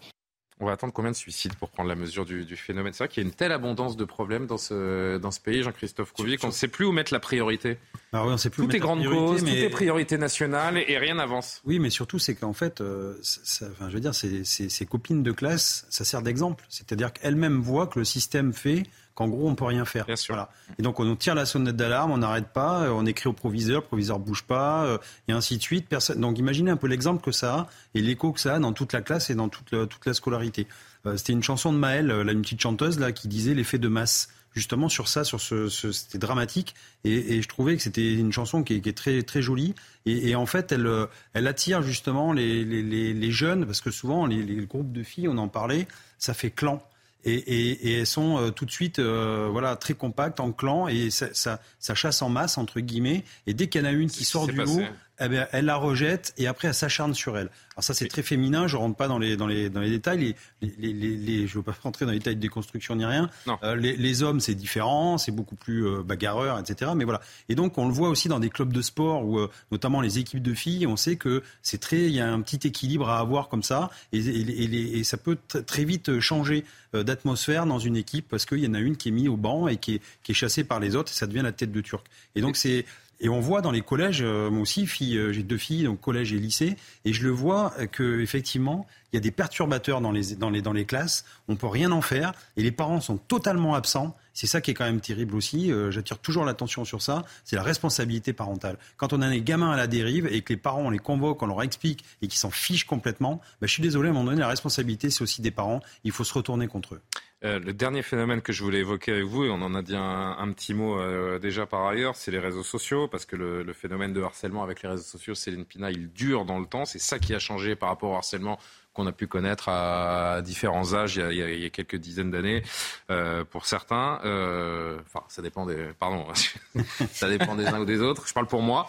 On 0.62 0.66
va 0.68 0.74
attendre 0.74 0.94
combien 0.94 1.10
de 1.10 1.16
suicides 1.16 1.56
pour 1.56 1.72
prendre 1.72 1.90
la 1.90 1.96
mesure 1.96 2.24
du, 2.24 2.56
phénomène 2.56 2.94
C'est 2.94 3.04
vrai 3.04 3.08
qu'il 3.08 3.24
y 3.24 3.26
a 3.26 3.28
une 3.28 3.34
telle 3.34 3.52
abondance 3.52 3.98
de 3.98 4.06
problèmes 4.06 4.46
dans 4.46 4.60
ce, 4.60 5.18
dans 5.18 5.32
ce 5.32 5.40
pays, 5.40 5.64
Jean-Christophe 5.64 6.14
Couvier, 6.14 6.38
qu'on 6.38 6.48
ne 6.48 6.52
sait 6.52 6.68
plus 6.68 6.86
où 6.86 6.92
mettre 6.92 7.12
la 7.12 7.20
priorité. 7.20 7.80
Alors 8.14 8.28
oui, 8.28 8.34
on 8.34 8.38
sait 8.38 8.52
plus 8.52 8.68
tout 8.68 8.76
est 8.76 8.80
grande 8.80 9.04
cause, 9.04 9.42
mais... 9.42 9.50
tout 9.50 9.58
est 9.58 9.70
priorité 9.70 10.20
nationale 10.20 10.78
et, 10.78 11.00
rien 11.00 11.16
n'avance. 11.16 11.64
Oui, 11.66 11.80
mais 11.80 11.90
surtout, 11.90 12.20
c'est 12.20 12.36
qu'en 12.36 12.54
fait, 12.54 12.80
euh, 12.80 13.16
enfin, 13.64 13.90
je 13.90 13.94
veux 13.96 14.00
dire, 14.00 14.14
ces 14.14 14.86
copines 14.86 15.24
de 15.24 15.32
classe, 15.32 15.88
ça 15.90 16.06
sert 16.06 16.22
d'exemple. 16.22 16.64
C'est-à-dire 16.70 17.12
qu'elles-mêmes 17.12 17.60
voient 17.60 17.88
que 17.88 17.98
le 17.98 18.06
système 18.06 18.54
fait 18.54 18.84
qu'en 19.16 19.28
gros, 19.28 19.50
on 19.50 19.56
peut 19.56 19.66
rien 19.66 19.86
faire. 19.86 20.06
Bien 20.06 20.16
sûr. 20.16 20.48
Et 20.80 20.82
donc, 20.82 21.00
on 21.00 21.06
nous 21.06 21.16
tire 21.16 21.36
la 21.36 21.46
sonnette 21.46 21.76
d'alarme, 21.76 22.12
on 22.12 22.18
n'arrête 22.18 22.48
pas, 22.48 22.84
euh, 22.84 22.90
on 22.90 23.06
écrit 23.06 23.28
au 23.30 23.34
proviseur, 23.34 23.82
le 23.82 23.88
proviseur 23.88 24.20
bouge 24.20 24.44
pas, 24.44 24.86
euh, 24.86 24.98
et 25.28 25.34
ainsi 25.34 25.58
de 25.58 25.62
suite. 25.62 25.88
Personne... 25.88 26.20
Donc, 26.20 26.40
imaginez 26.40 26.72
un 26.72 26.78
peu 26.78 26.88
l'exemple 26.88 27.24
que 27.24 27.32
ça 27.32 27.56
a 27.56 27.68
et 27.96 28.02
l'écho 28.02 28.32
que 28.32 28.40
ça 28.40 28.56
a 28.56 28.60
dans 28.60 28.74
toute 28.74 28.94
la 28.94 29.02
classe 29.02 29.30
et 29.30 29.36
dans 29.36 29.50
toute, 29.50 29.70
toute 29.70 30.06
la 30.06 30.14
scolarité. 30.14 30.68
Euh, 31.06 31.18
c'était 31.18 31.34
une 31.34 31.44
chanson 31.44 31.74
de 31.74 31.78
Maëlle, 31.78 32.08
là, 32.08 32.32
une 32.32 32.42
petite 32.42 32.62
chanteuse 32.62 33.00
là, 33.00 33.12
qui 33.12 33.28
disait 33.28 33.54
l'effet 33.54 33.78
de 33.78 33.88
masse 33.88 34.30
justement 34.54 34.90
sur 34.90 35.08
ça, 35.08 35.24
sur 35.24 35.40
ce, 35.40 35.70
c'était 35.70 36.18
dramatique, 36.18 36.76
et, 37.06 37.38
et, 37.38 37.42
je 37.42 37.48
trouvais 37.48 37.78
que 37.78 37.84
c'était 37.84 38.14
une 38.16 38.34
chanson 38.34 38.64
qui 38.64 38.76
est, 38.76 38.82
qui 38.82 38.90
est, 38.90 38.94
très 38.94 39.24
très 39.24 39.42
jolie, 39.42 39.74
et, 40.06 40.30
et, 40.30 40.36
en 40.36 40.46
fait 40.46 40.74
elle 40.74 40.90
elle 41.34 41.48
attire 41.48 41.82
justement 41.82 42.34
les, 42.34 42.66
les, 42.66 43.14
les, 43.14 43.32
jeunes 43.32 43.66
parce 43.66 43.80
que 43.80 43.92
souvent 43.92 44.26
les, 44.26 44.44
groupes 44.66 44.92
de 44.92 45.04
filles, 45.04 45.30
on 45.30 45.38
en 45.38 45.48
parlait, 45.48 45.88
ça 46.18 46.34
fait 46.34 46.52
clan 46.52 46.84
et, 47.24 47.34
et, 47.34 47.90
et, 47.90 48.00
elles 48.00 48.08
sont 48.08 48.38
euh, 48.38 48.50
tout 48.50 48.66
de 48.66 48.72
suite 48.72 49.00
euh, 49.00 49.48
voilà 49.52 49.76
très 49.76 49.94
compactes 49.94 50.40
en 50.40 50.52
clan 50.52 50.88
et 50.88 51.10
ça, 51.10 51.28
ça, 51.34 51.60
ça, 51.80 51.96
chasse 51.96 52.22
en 52.22 52.30
masse 52.30 52.58
entre 52.58 52.80
guillemets. 52.80 53.24
Et 53.48 53.54
dès 53.54 53.68
qu'il 53.68 53.82
y 53.82 53.84
en 53.84 53.88
a 53.88 53.92
une 53.92 54.10
qui 54.10 54.26
sort 54.26 54.48
du 54.48 54.56
lot 54.56 54.82
eh 55.22 55.30
bien, 55.30 55.48
elle 55.52 55.66
la 55.66 55.76
rejette 55.76 56.34
et 56.38 56.48
après 56.48 56.68
elle 56.68 56.74
s'acharne 56.74 57.14
sur 57.14 57.38
elle. 57.38 57.50
Alors 57.76 57.84
ça 57.84 57.94
c'est 57.94 58.08
très 58.08 58.22
féminin, 58.22 58.68
je 58.68 58.76
rentre 58.76 58.96
pas 58.96 59.08
dans 59.08 59.18
les, 59.18 59.38
dans 59.38 59.48
les, 59.48 59.70
dans 59.70 59.80
les 59.80 59.90
détails, 59.90 60.36
les, 60.62 60.74
les, 60.78 60.94
les, 60.94 61.48
je 61.48 61.58
veux 61.58 61.64
pas 61.64 61.76
rentrer 61.84 62.06
dans 62.06 62.12
les 62.12 62.20
détails 62.20 62.36
de 62.36 62.42
déconstruction 62.42 62.96
ni 62.96 63.06
rien. 63.06 63.30
Euh, 63.64 63.76
les, 63.76 64.24
hommes 64.24 64.40
c'est 64.40 64.56
différent, 64.56 65.18
c'est 65.18 65.32
beaucoup 65.32 65.56
plus 65.56 65.88
euh, 65.88 66.04
bagarreur, 66.04 66.60
etc. 66.60 66.92
Mais 66.96 67.06
voilà. 67.06 67.22
Et 67.50 67.56
donc 67.56 67.78
on 67.78 67.88
le 67.88 67.94
voit 67.94 68.10
aussi 68.10 68.28
dans 68.28 68.40
des 68.40 68.50
clubs 68.50 68.74
de 68.74 68.82
sport 68.82 69.26
où 69.26 69.40
notamment 69.72 70.02
les 70.02 70.20
équipes 70.20 70.42
de 70.42 70.54
filles, 70.54 70.86
on 70.86 70.98
sait 70.98 71.16
que 71.16 71.44
c'est 71.62 71.80
très, 71.80 72.02
il 72.02 72.14
y 72.14 72.20
a 72.20 72.32
un 72.32 72.42
petit 72.42 72.68
équilibre 72.68 73.10
à 73.10 73.20
avoir 73.20 73.48
comme 73.48 73.64
ça 73.64 73.90
et, 74.12 74.20
et, 74.20 75.00
et 75.00 75.04
ça 75.04 75.18
peut 75.18 75.38
très 75.66 75.86
vite 75.86 76.20
changer 76.20 76.66
d'atmosphère 76.94 77.66
dans 77.66 77.80
une 77.80 77.96
équipe 77.96 78.28
parce 78.28 78.46
qu'il 78.46 78.60
y 78.60 78.68
en 78.68 78.74
a 78.74 78.80
une 78.80 78.98
qui 78.98 79.10
est 79.10 79.12
mise 79.14 79.30
au 79.30 79.38
banc 79.38 79.68
et 79.68 79.78
qui 79.78 79.96
est, 79.96 80.02
qui 80.24 80.34
est 80.34 80.36
chassée 80.36 80.64
par 80.64 80.80
les 80.80 80.96
autres 80.96 81.12
et 81.12 81.16
ça 81.16 81.28
devient 81.28 81.42
la 81.42 81.52
tête 81.54 81.72
de 81.72 81.82
Turc. 81.82 82.06
Et 82.36 82.42
donc 82.42 82.58
c'est 82.58 82.86
et 83.22 83.30
on 83.30 83.40
voit 83.40 83.62
dans 83.62 83.70
les 83.70 83.82
collèges, 83.82 84.24
euh, 84.24 84.50
moi 84.50 84.64
aussi, 84.64 84.88
euh, 85.16 85.32
j'ai 85.32 85.44
deux 85.44 85.58
filles, 85.58 85.84
donc 85.84 86.02
collège 86.02 86.34
et 86.34 86.38
lycée, 86.38 86.76
et 87.06 87.14
je 87.14 87.22
le 87.22 87.30
vois 87.30 87.72
euh, 87.80 87.86
que 87.86 88.20
effectivement, 88.20 88.88
il 89.14 89.16
y 89.16 89.20
a 89.20 89.22
des 89.22 89.30
perturbateurs 89.30 90.02
dans 90.02 90.12
les, 90.12 90.36
dans 90.36 90.50
les, 90.50 90.64
dans 90.64 90.74
les 90.74 90.86
classes, 90.86 91.24
on 91.48 91.56
peut 91.56 91.68
rien 91.68 91.92
en 91.92 92.02
faire, 92.02 92.34
et 92.58 92.64
les 92.64 92.72
parents 92.72 93.00
sont 93.00 93.18
totalement 93.18 93.76
absents. 93.76 94.18
C'est 94.34 94.48
ça 94.48 94.60
qui 94.60 94.72
est 94.72 94.74
quand 94.74 94.86
même 94.86 95.02
terrible 95.02 95.36
aussi. 95.36 95.74
J'attire 95.90 96.18
toujours 96.18 96.46
l'attention 96.46 96.86
sur 96.86 97.02
ça. 97.02 97.26
C'est 97.44 97.58
la 97.58 97.64
responsabilité 97.64 98.32
parentale. 98.32 98.78
Quand 98.96 99.12
on 99.12 99.22
a 99.22 99.30
des 99.30 99.42
gamins 99.42 99.72
à 99.72 99.76
la 99.76 99.88
dérive 99.88 100.26
et 100.32 100.42
que 100.42 100.54
les 100.54 100.58
parents, 100.58 100.84
on 100.84 100.90
les 100.90 101.00
convoque, 101.00 101.44
on 101.44 101.48
leur 101.48 101.62
explique 101.64 102.06
et 102.22 102.28
qu'ils 102.28 102.40
s'en 102.40 102.50
fichent 102.50 102.86
complètement, 102.86 103.42
bah, 103.60 103.68
je 103.68 103.74
suis 103.74 103.84
désolé, 103.84 104.08
à 104.08 104.12
un 104.12 104.14
moment 104.14 104.28
donné, 104.28 104.40
la 104.40 104.48
responsabilité, 104.48 105.10
c'est 105.10 105.22
aussi 105.22 105.42
des 105.42 105.52
parents. 105.52 105.82
Il 106.06 106.14
faut 106.14 106.24
se 106.24 106.34
retourner 106.34 106.68
contre 106.68 106.96
eux. 106.96 107.02
Euh, 107.44 107.58
le 107.60 107.74
dernier 107.74 108.04
phénomène 108.04 108.42
que 108.42 108.54
je 108.54 108.64
voulais 108.64 108.80
évoquer 108.80 109.14
avec 109.14 109.24
vous, 109.24 109.46
et 109.46 109.50
on 109.50 109.62
en 109.64 109.74
a 109.74 109.82
dit 109.82 109.96
un, 109.96 110.52
petit 110.54 110.76
mot 110.76 111.00
euh, 111.00 111.40
déjà 111.40 111.66
par 111.66 111.88
ailleurs, 111.88 112.16
c'est 112.16 112.30
les 112.30 112.40
réseaux 112.40 112.62
sociaux, 112.64 113.08
parce 113.08 113.26
que 113.26 113.36
le, 113.36 113.74
phénomène 113.74 114.14
de 114.14 114.22
harcèlement 114.22 114.62
avec 114.62 114.84
les 114.84 114.90
réseaux 114.90 115.04
sociaux, 115.04 115.34
Céline 115.34 115.66
Pina, 115.66 115.90
il 115.90 116.12
dure 116.12 116.46
dans 116.46 116.60
le 116.60 116.68
temps. 116.68 116.86
C'est 116.86 117.00
ça 117.00 117.18
qui 117.18 117.34
a 117.34 117.40
changé 117.40 117.76
par 117.76 117.90
rapport 117.90 118.12
au 118.12 118.16
harcèlement 118.16 118.60
qu'on 118.94 119.08
a 119.08 119.12
pu 119.12 119.26
connaître 119.26 119.70
à 119.70 120.42
différents 120.44 120.94
âges 120.94 121.16
il 121.16 121.38
y 121.38 121.66
a, 121.66 121.70
quelques 121.70 121.96
dizaines 121.96 122.30
d'années 122.30 122.62
euh, 123.10 123.44
pour 123.46 123.66
certains. 123.66 124.18
enfin, 124.18 125.24
ça 125.30 125.42
dépend 125.42 125.66
des, 125.66 125.94
pardon, 125.98 126.28
ça 127.12 127.30
dépend 127.30 127.56
des 127.56 127.66
uns 127.66 127.80
ou 127.80 127.86
des 127.86 128.02
autres. 128.02 128.28
Je 128.28 128.34
parle 128.34 128.48
pour 128.48 128.62
moi. 128.62 128.88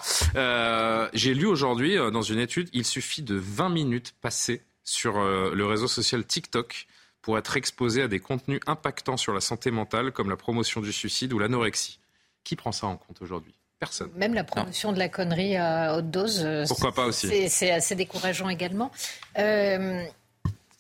J'ai 1.15 1.33
lu 1.33 1.47
aujourd'hui 1.47 1.97
dans 1.97 2.23
une 2.23 2.41
étude, 2.41 2.69
il 2.75 2.85
suffit 2.85 3.23
de 3.23 3.37
20 3.37 3.71
minutes 3.71 4.15
passées 4.21 4.63
sur 4.85 5.23
le 5.23 5.65
réseau 5.65 5.87
social 5.87 6.25
TikTok 6.27 6.87
pour 7.23 7.39
être 7.39 7.57
exposé 7.57 8.03
à 8.03 8.09
des 8.09 8.19
contenus 8.19 8.61
impactants 8.67 9.17
sur 9.17 9.33
la 9.33 9.41
santé 9.41 9.71
mentale 9.71 10.13
comme 10.13 10.29
la 10.29 10.37
promotion 10.37 10.81
du 10.81 10.93
suicide 10.93 11.33
ou 11.33 11.39
l'anorexie. 11.39 11.99
Qui 12.45 12.57
prend 12.57 12.73
ça 12.73 12.89
en 12.89 12.97
compte 12.97 13.23
aujourd'hui? 13.23 13.55
Personne. 13.79 14.11
Même 14.17 14.35
la 14.35 14.45
promotion 14.45 14.93
de 14.93 14.99
la 14.99 15.09
connerie 15.09 15.57
à 15.57 15.97
haute 15.97 16.11
dose. 16.11 16.43
Euh, 16.45 16.65
Pourquoi 16.69 16.93
pas 16.93 17.07
aussi? 17.07 17.49
C'est 17.49 17.71
assez 17.71 17.95
décourageant 17.95 18.49
également. 18.49 18.93
Euh, 19.39 20.05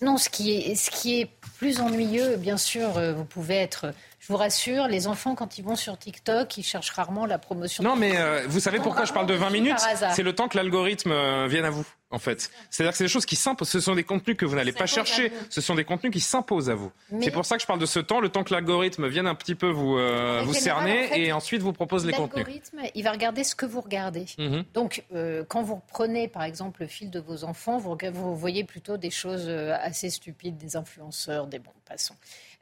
non, 0.00 0.18
ce 0.18 0.28
qui, 0.28 0.52
est, 0.52 0.74
ce 0.74 0.90
qui 0.90 1.20
est 1.20 1.30
plus 1.58 1.80
ennuyeux, 1.80 2.36
bien 2.36 2.56
sûr, 2.56 2.96
euh, 2.96 3.12
vous 3.12 3.24
pouvez 3.24 3.56
être 3.56 3.92
je 4.22 4.28
vous 4.28 4.36
rassure, 4.36 4.86
les 4.86 5.08
enfants, 5.08 5.34
quand 5.34 5.58
ils 5.58 5.64
vont 5.64 5.76
sur 5.76 5.98
TikTok, 5.98 6.56
ils 6.56 6.62
cherchent 6.62 6.90
rarement 6.90 7.26
la 7.26 7.38
promotion. 7.38 7.82
Non, 7.82 7.96
mais 7.96 8.14
vous 8.46 8.60
savez 8.60 8.78
pourquoi 8.78 9.04
je 9.04 9.12
parle 9.12 9.26
de 9.26 9.34
20 9.34 9.50
minutes 9.50 9.80
C'est 10.14 10.22
le 10.22 10.32
temps 10.32 10.48
que 10.48 10.56
l'algorithme 10.56 11.12
vienne 11.48 11.64
à 11.64 11.70
vous 11.70 11.84
en 12.12 12.18
fait. 12.18 12.50
C'est-à-dire 12.70 12.92
que 12.92 12.98
c'est 12.98 13.04
des 13.04 13.08
choses 13.08 13.26
qui 13.26 13.36
s'imposent. 13.36 13.70
Ce 13.70 13.80
sont 13.80 13.94
des 13.94 14.04
contenus 14.04 14.36
que 14.36 14.44
vous 14.44 14.54
n'allez 14.54 14.72
pas 14.72 14.86
chercher. 14.86 15.32
Ce 15.50 15.60
sont 15.60 15.74
des 15.74 15.84
contenus 15.84 16.12
qui 16.12 16.20
s'imposent 16.20 16.70
à 16.70 16.74
vous. 16.74 16.92
C'est 17.20 17.30
pour 17.30 17.44
ça 17.44 17.56
que 17.56 17.62
je 17.62 17.66
parle 17.66 17.80
de 17.80 17.86
ce 17.86 17.98
temps, 17.98 18.20
le 18.20 18.28
temps 18.28 18.44
que 18.44 18.52
l'algorithme 18.52 19.08
vienne 19.08 19.26
un 19.26 19.34
petit 19.34 19.54
peu 19.54 19.70
vous, 19.70 19.96
euh, 19.96 20.42
vous 20.44 20.54
cerner 20.54 21.08
et 21.18 21.32
ensuite 21.32 21.62
vous 21.62 21.72
propose 21.72 22.06
les 22.06 22.12
contenus. 22.12 22.44
L'algorithme, 22.44 22.80
il 22.94 23.02
va 23.02 23.12
regarder 23.12 23.44
ce 23.44 23.54
que 23.54 23.66
vous 23.66 23.80
regardez. 23.80 24.26
Mhm. 24.38 24.64
Donc, 24.74 25.04
euh, 25.14 25.44
quand 25.48 25.62
vous 25.62 25.80
prenez, 25.88 26.28
par 26.28 26.42
exemple, 26.42 26.82
le 26.82 26.86
fil 26.86 27.10
de 27.10 27.18
vos 27.18 27.44
enfants, 27.44 27.78
vous, 27.78 27.96
vous 28.12 28.36
voyez 28.36 28.64
plutôt 28.64 28.98
des 28.98 29.10
choses 29.10 29.46
euh, 29.48 29.74
assez 29.80 30.10
stupides, 30.10 30.58
des 30.58 30.76
influenceurs, 30.76 31.46
des 31.46 31.58
bons 31.58 31.72
passants. 31.88 32.16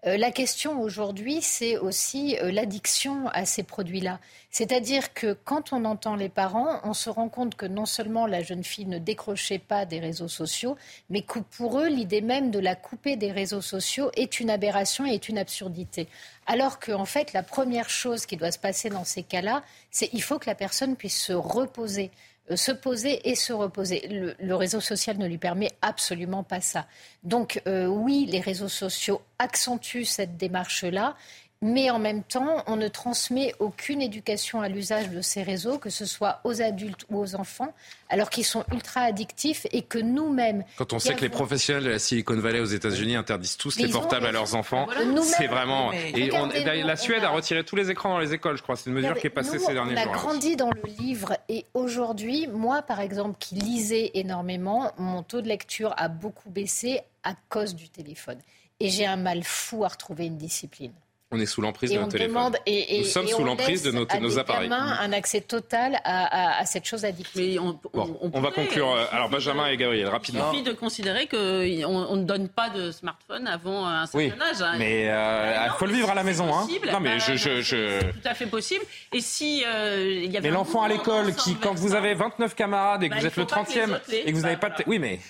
Euh, 0.06 0.16
la 0.16 0.30
question 0.30 0.80
aujourd'hui, 0.80 1.42
c'est 1.42 1.76
aussi 1.76 2.38
euh, 2.38 2.50
l'addiction 2.50 3.28
à 3.28 3.44
ces 3.44 3.62
produits-là. 3.62 4.18
C'est-à-dire 4.50 5.12
que 5.12 5.36
quand 5.44 5.74
on 5.74 5.84
entend 5.84 6.16
les 6.16 6.30
parents, 6.30 6.80
on 6.84 6.94
se 6.94 7.10
rend 7.10 7.28
compte 7.28 7.54
que 7.54 7.66
non 7.66 7.84
seulement 7.84 8.26
la 8.26 8.42
jeune 8.42 8.64
fille 8.64 8.86
ne 8.86 8.98
décrochait 8.98 9.58
pas 9.58 9.84
des 9.84 10.00
réseaux 10.00 10.28
sociaux, 10.28 10.76
mais 11.10 11.20
que 11.20 11.38
pour 11.38 11.78
eux, 11.78 11.88
l'idée 11.88 12.22
même 12.22 12.50
de 12.50 12.58
la 12.58 12.76
couper 12.76 13.16
des 13.16 13.30
réseaux 13.30 13.60
sociaux 13.60 14.10
est 14.14 14.40
une 14.40 14.48
aberration 14.48 15.04
et 15.04 15.14
est 15.14 15.28
une 15.28 15.38
absurdité. 15.38 16.08
Alors 16.46 16.80
qu'en 16.80 17.04
fait, 17.04 17.34
la 17.34 17.42
première 17.42 17.90
chose 17.90 18.24
qui 18.24 18.38
doit 18.38 18.52
se 18.52 18.58
passer 18.58 18.88
dans 18.88 19.04
ces 19.04 19.22
cas-là, 19.22 19.62
c'est 19.90 20.08
qu'il 20.08 20.22
faut 20.22 20.38
que 20.38 20.48
la 20.48 20.54
personne 20.54 20.96
puisse 20.96 21.20
se 21.20 21.34
reposer. 21.34 22.10
Se 22.56 22.72
poser 22.72 23.28
et 23.28 23.34
se 23.34 23.52
reposer. 23.52 24.34
Le, 24.38 24.54
réseau 24.54 24.80
social 24.80 25.18
ne 25.18 25.26
lui 25.26 25.38
permet 25.38 25.72
absolument 25.82 26.42
pas 26.42 26.60
ça. 26.60 26.86
Donc 27.22 27.62
oui, 27.66 28.26
les 28.26 28.40
réseaux 28.40 28.68
sociaux 28.68 29.22
accentuent 29.38 30.04
cette 30.04 30.36
démarche-là 30.36 31.16
mais 31.62 31.90
en 31.90 31.98
même 31.98 32.22
temps, 32.22 32.64
on 32.66 32.76
ne 32.76 32.88
transmet 32.88 33.54
aucune 33.58 34.00
éducation 34.00 34.62
à 34.62 34.68
l'usage 34.68 35.10
de 35.10 35.20
ces 35.20 35.42
réseaux, 35.42 35.76
que 35.76 35.90
ce 35.90 36.06
soit 36.06 36.40
aux 36.44 36.62
adultes 36.62 37.04
ou 37.10 37.18
aux 37.18 37.34
enfants, 37.34 37.74
alors 38.08 38.30
qu'ils 38.30 38.46
sont 38.46 38.64
ultra 38.72 39.02
addictifs 39.02 39.66
et 39.70 39.82
que 39.82 39.98
nous-mêmes. 39.98 40.64
Quand 40.76 40.94
on 40.94 40.98
sait 40.98 41.14
que 41.14 41.20
les 41.20 41.28
professionnels 41.28 41.84
de 41.84 41.90
la 41.90 41.98
Silicon 41.98 42.38
Valley 42.38 42.60
aux 42.60 42.64
États-Unis 42.64 43.14
interdisent 43.14 43.58
tous 43.58 43.76
les 43.76 43.88
portables 43.88 44.26
à 44.26 44.32
leurs 44.32 44.54
enfants, 44.54 44.86
c'est 45.22 45.48
vraiment. 45.48 45.92
Et 45.92 46.30
la 46.30 46.96
Suède 46.96 47.24
a... 47.24 47.30
retiré 47.30 47.62
tous 47.62 47.76
les 47.76 47.90
écrans 47.90 48.10
dans 48.10 48.18
les 48.18 48.32
écoles, 48.32 48.56
je 48.56 48.62
crois. 48.62 48.76
C'est 48.76 48.90
une 48.90 48.96
mesure 48.96 49.16
qui 49.16 49.26
est 49.26 49.30
passée 49.30 49.58
ces 49.58 49.72
derniers 49.72 49.96
jours. 49.96 50.06
On 50.06 50.12
a 50.12 50.16
grandi 50.16 50.56
dans 50.56 50.70
le 50.70 50.82
livre 50.98 51.36
et 51.48 51.66
aujourd'hui, 51.74 52.48
moi 52.48 52.82
par 52.82 53.00
exemple, 53.00 53.36
qui 53.38 53.54
lisais 53.54 54.10
énormément, 54.14 54.92
mon 54.98 55.22
taux 55.22 55.40
de 55.40 55.48
lecture 55.48 55.94
a 55.96 56.08
beaucoup 56.08 56.50
baissé 56.50 57.00
à 57.22 57.34
cause 57.48 57.74
du 57.74 57.88
téléphone. 57.88 58.38
Et 58.80 58.88
j'ai 58.88 59.04
un 59.06 59.16
mal 59.16 59.44
fou 59.44 59.84
à 59.84 59.88
retrouver 59.88 60.26
une 60.26 60.38
discipline. 60.38 60.92
On 61.32 61.38
est 61.38 61.46
sous 61.46 61.60
l'emprise 61.60 61.92
de 61.92 61.98
nos 61.98 62.08
téléphones. 62.08 62.56
Et, 62.66 62.98
Nous 62.98 63.04
sommes 63.04 63.28
sous 63.28 63.44
l'emprise 63.44 63.84
de 63.84 63.92
nos, 63.92 64.04
nos 64.20 64.38
appareils. 64.38 64.68
un 64.72 65.12
accès 65.12 65.40
total 65.40 66.00
à, 66.04 66.58
à, 66.58 66.64
cette 66.64 66.84
chose 66.86 67.04
addictive. 67.04 67.60
On, 67.60 67.78
on, 67.94 68.40
va 68.40 68.50
conclure. 68.50 68.90
Euh, 68.90 69.04
alors 69.12 69.28
Benjamin 69.28 69.68
et 69.68 69.76
Gabriel, 69.76 70.08
rapidement. 70.08 70.50
Il 70.50 70.58
suffit 70.58 70.68
de 70.68 70.76
considérer 70.76 71.28
qu'on 71.28 71.38
on 71.38 72.16
ne 72.16 72.24
donne 72.24 72.48
pas 72.48 72.68
de 72.70 72.90
smartphone 72.90 73.46
avant 73.46 73.86
un 73.86 74.06
certain 74.06 74.18
oui, 74.18 74.32
âge. 74.50 74.60
Hein. 74.60 74.74
Mais 74.78 75.08
euh, 75.08 75.66
il 75.66 75.72
faut 75.78 75.86
le 75.86 75.92
vivre 75.92 76.10
à 76.10 76.14
la 76.14 76.24
maison. 76.24 76.52
Hein. 76.52 76.66
Non, 76.90 76.98
mais 76.98 77.16
bah, 77.16 77.18
je, 77.18 77.36
je, 77.36 77.60
je... 77.60 78.00
C'est 78.00 78.12
tout 78.12 78.28
à 78.28 78.34
fait 78.34 78.46
possible. 78.46 78.84
Et 79.12 79.20
si 79.20 79.62
euh, 79.64 80.22
il 80.24 80.32
y 80.32 80.36
avait 80.36 80.48
Mais 80.48 80.54
l'enfant 80.54 80.82
à 80.82 80.88
l'école, 80.88 81.32
qui, 81.36 81.54
quand 81.54 81.74
vous 81.74 81.94
avez 81.94 82.14
29 82.14 82.56
camarades 82.56 83.04
et 83.04 83.08
que 83.08 83.14
bah, 83.14 83.20
vous 83.20 83.26
êtes 83.26 83.36
le 83.36 83.44
30e 83.44 84.00
et 84.12 84.32
que 84.32 84.36
vous 84.36 84.42
n'avez 84.42 84.56
pas 84.56 84.70
de... 84.70 84.82
Oui, 84.88 84.98
mais... 84.98 85.20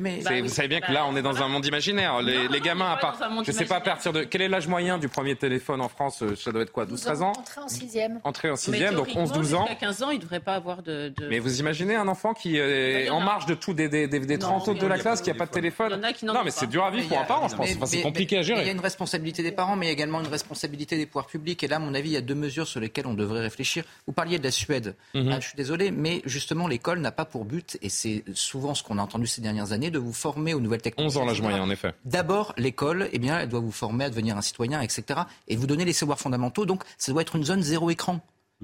Mais 0.00 0.20
bah 0.24 0.40
vous 0.40 0.48
savez 0.48 0.68
bien 0.68 0.80
que 0.80 0.92
là, 0.92 1.06
on 1.08 1.16
est 1.16 1.22
dans 1.22 1.42
un 1.42 1.48
monde 1.48 1.64
imaginaire. 1.66 2.22
Les, 2.22 2.60
gamins, 2.60 2.92
à 2.92 2.96
part, 2.96 3.18
je 3.44 3.50
ne 3.50 3.56
sais 3.56 3.64
pas 3.64 3.76
à 3.76 3.80
partir 3.80 4.12
de 4.12 4.22
quel 4.22 4.42
est 4.42 4.48
l'âge 4.48 4.68
moyen 4.68 4.98
du 4.98 5.08
premier 5.08 5.36
téléphone 5.36 5.80
en 5.80 5.88
France 5.88 6.22
euh, 6.22 6.36
Ça 6.36 6.52
doit 6.52 6.62
être 6.62 6.72
quoi 6.72 6.86
12-13 6.86 7.22
ans 7.22 7.32
Entrée 7.32 7.60
en 7.60 7.68
sixième. 7.68 8.20
Entrée 8.24 8.50
en 8.50 8.56
sixième, 8.56 8.94
donc 8.94 9.08
11-12 9.08 9.54
ans. 9.54 9.66
À 9.70 9.74
15 9.74 10.02
ans, 10.02 10.10
il 10.10 10.16
ne 10.16 10.22
devrait 10.22 10.40
pas 10.40 10.54
avoir 10.54 10.82
de, 10.82 11.12
Mais 11.28 11.38
vous 11.38 11.60
imaginez 11.60 11.94
un 11.94 12.08
enfant 12.08 12.34
qui 12.34 12.56
est 12.56 13.08
en 13.10 13.20
marge 13.20 13.46
de 13.46 13.54
tout 13.54 13.74
des, 13.74 13.88
des, 13.88 14.06
des, 14.08 14.38
30 14.38 14.68
autres 14.68 14.80
de 14.80 14.86
la 14.86 14.98
classe 14.98 15.20
qui 15.20 15.30
n'a 15.30 15.36
pas 15.36 15.46
de 15.46 15.50
téléphone 15.50 16.00
Non, 16.22 16.42
mais 16.44 16.50
c'est 16.50 16.66
dur 16.66 16.84
à 16.84 16.90
vivre 16.90 17.08
pour 17.08 17.18
un 17.18 17.24
parent, 17.24 17.48
je 17.48 17.56
pense. 17.56 17.68
c'est 17.86 18.02
compliqué 18.02 18.38
à 18.38 18.42
gérer. 18.42 18.60
Il 18.62 18.66
y 18.66 18.70
a 18.70 18.72
une 18.72 18.80
responsabilité 18.80 19.42
des 19.42 19.52
parents, 19.52 19.76
mais 19.76 19.86
il 19.86 19.88
y 19.88 19.90
a 19.90 19.94
également 19.94 20.20
une 20.20 20.28
responsabilité 20.28 20.96
des 20.96 21.06
pouvoirs 21.06 21.26
publics. 21.26 21.62
Et 21.62 21.68
là, 21.68 21.76
à 21.76 21.78
mon 21.78 21.94
avis, 21.94 22.10
il 22.10 22.14
y 22.14 22.16
a 22.16 22.20
deux 22.20 22.34
mesures 22.34 22.66
sur 22.66 22.80
lesquelles 22.80 23.06
on 23.06 23.14
devrait 23.14 23.40
réfléchir. 23.40 23.84
Vous 24.06 24.12
parliez 24.12 24.38
de 24.38 24.44
la 24.44 24.50
Suède. 24.50 24.94
Mhm. 25.14 25.30
Ah, 25.32 25.40
je 25.40 25.48
suis 25.48 25.56
désolé, 25.56 25.90
mais 25.90 26.22
justement, 26.24 26.68
l'école 26.68 27.00
n'a 27.00 27.12
pas 27.12 27.24
pour 27.24 27.44
but, 27.44 27.78
et 27.82 27.88
c'est 27.88 28.24
souvent 28.34 28.74
ce 28.74 28.82
qu'on 28.82 28.98
a 28.98 29.02
entendu 29.02 29.26
ces 29.26 29.40
dernières 29.40 29.72
années, 29.72 29.83
de 29.90 29.98
vous 29.98 30.12
former 30.12 30.54
au 30.54 30.60
nouvelles 30.60 30.82
technologies. 30.82 31.16
11 31.16 31.22
ans 31.22 31.26
l'âge 31.26 31.42
moyen, 31.42 31.62
en 31.62 31.70
effet. 31.70 31.92
D'abord, 32.04 32.54
l'école, 32.56 33.08
eh 33.12 33.18
bien, 33.18 33.38
elle 33.40 33.48
doit 33.48 33.60
vous 33.60 33.72
former 33.72 34.04
à 34.04 34.10
devenir 34.10 34.36
un 34.36 34.42
citoyen, 34.42 34.80
etc. 34.80 35.20
Et 35.48 35.56
vous 35.56 35.66
donner 35.66 35.84
les 35.84 35.92
savoirs 35.92 36.18
fondamentaux. 36.18 36.66
Donc, 36.66 36.82
ça 36.98 37.12
doit 37.12 37.22
être 37.22 37.36
une 37.36 37.44
zone 37.44 37.62
zéro 37.62 37.90
écran. 37.90 38.20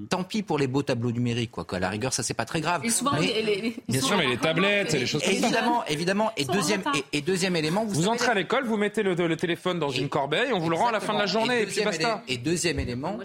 Tant 0.09 0.23
pis 0.23 0.41
pour 0.41 0.57
les 0.57 0.67
beaux 0.67 0.83
tableaux 0.83 1.11
numériques, 1.11 1.51
quoi. 1.51 1.65
À 1.69 1.79
la 1.79 1.89
rigueur, 1.89 2.13
ça 2.13 2.23
c'est 2.23 2.33
pas 2.33 2.45
très 2.45 2.61
grave. 2.61 2.81
mais, 2.81 3.73
bien 3.87 4.01
sûr, 4.01 4.17
mais 4.17 4.27
les 4.27 4.37
tablettes, 4.37 4.93
et 4.93 4.99
les 4.99 5.05
choses 5.05 5.21
comme 5.21 5.33
ça. 5.33 5.37
Évidemment, 5.37 5.85
évidemment. 5.85 6.31
Et 6.37 6.45
deuxième, 6.45 6.81
et, 7.11 7.21
deuxième 7.21 7.55
élément, 7.55 7.85
vous, 7.85 8.07
entrez 8.07 8.29
à 8.29 8.33
l'école, 8.33 8.65
vous 8.65 8.77
mettez 8.77 9.03
le, 9.03 9.35
téléphone 9.35 9.79
dans 9.79 9.89
une 9.89 10.09
corbeille, 10.09 10.53
on 10.53 10.59
vous 10.59 10.69
le 10.69 10.75
rend 10.75 10.87
à 10.87 10.91
la 10.91 11.01
fin 11.01 11.13
de 11.13 11.19
la 11.19 11.25
journée, 11.25 11.61
et, 11.61 11.65
puis 11.65 11.83
basta. 11.83 12.23
Et 12.27 12.37
deuxième 12.37 12.79
élément, 12.79 13.19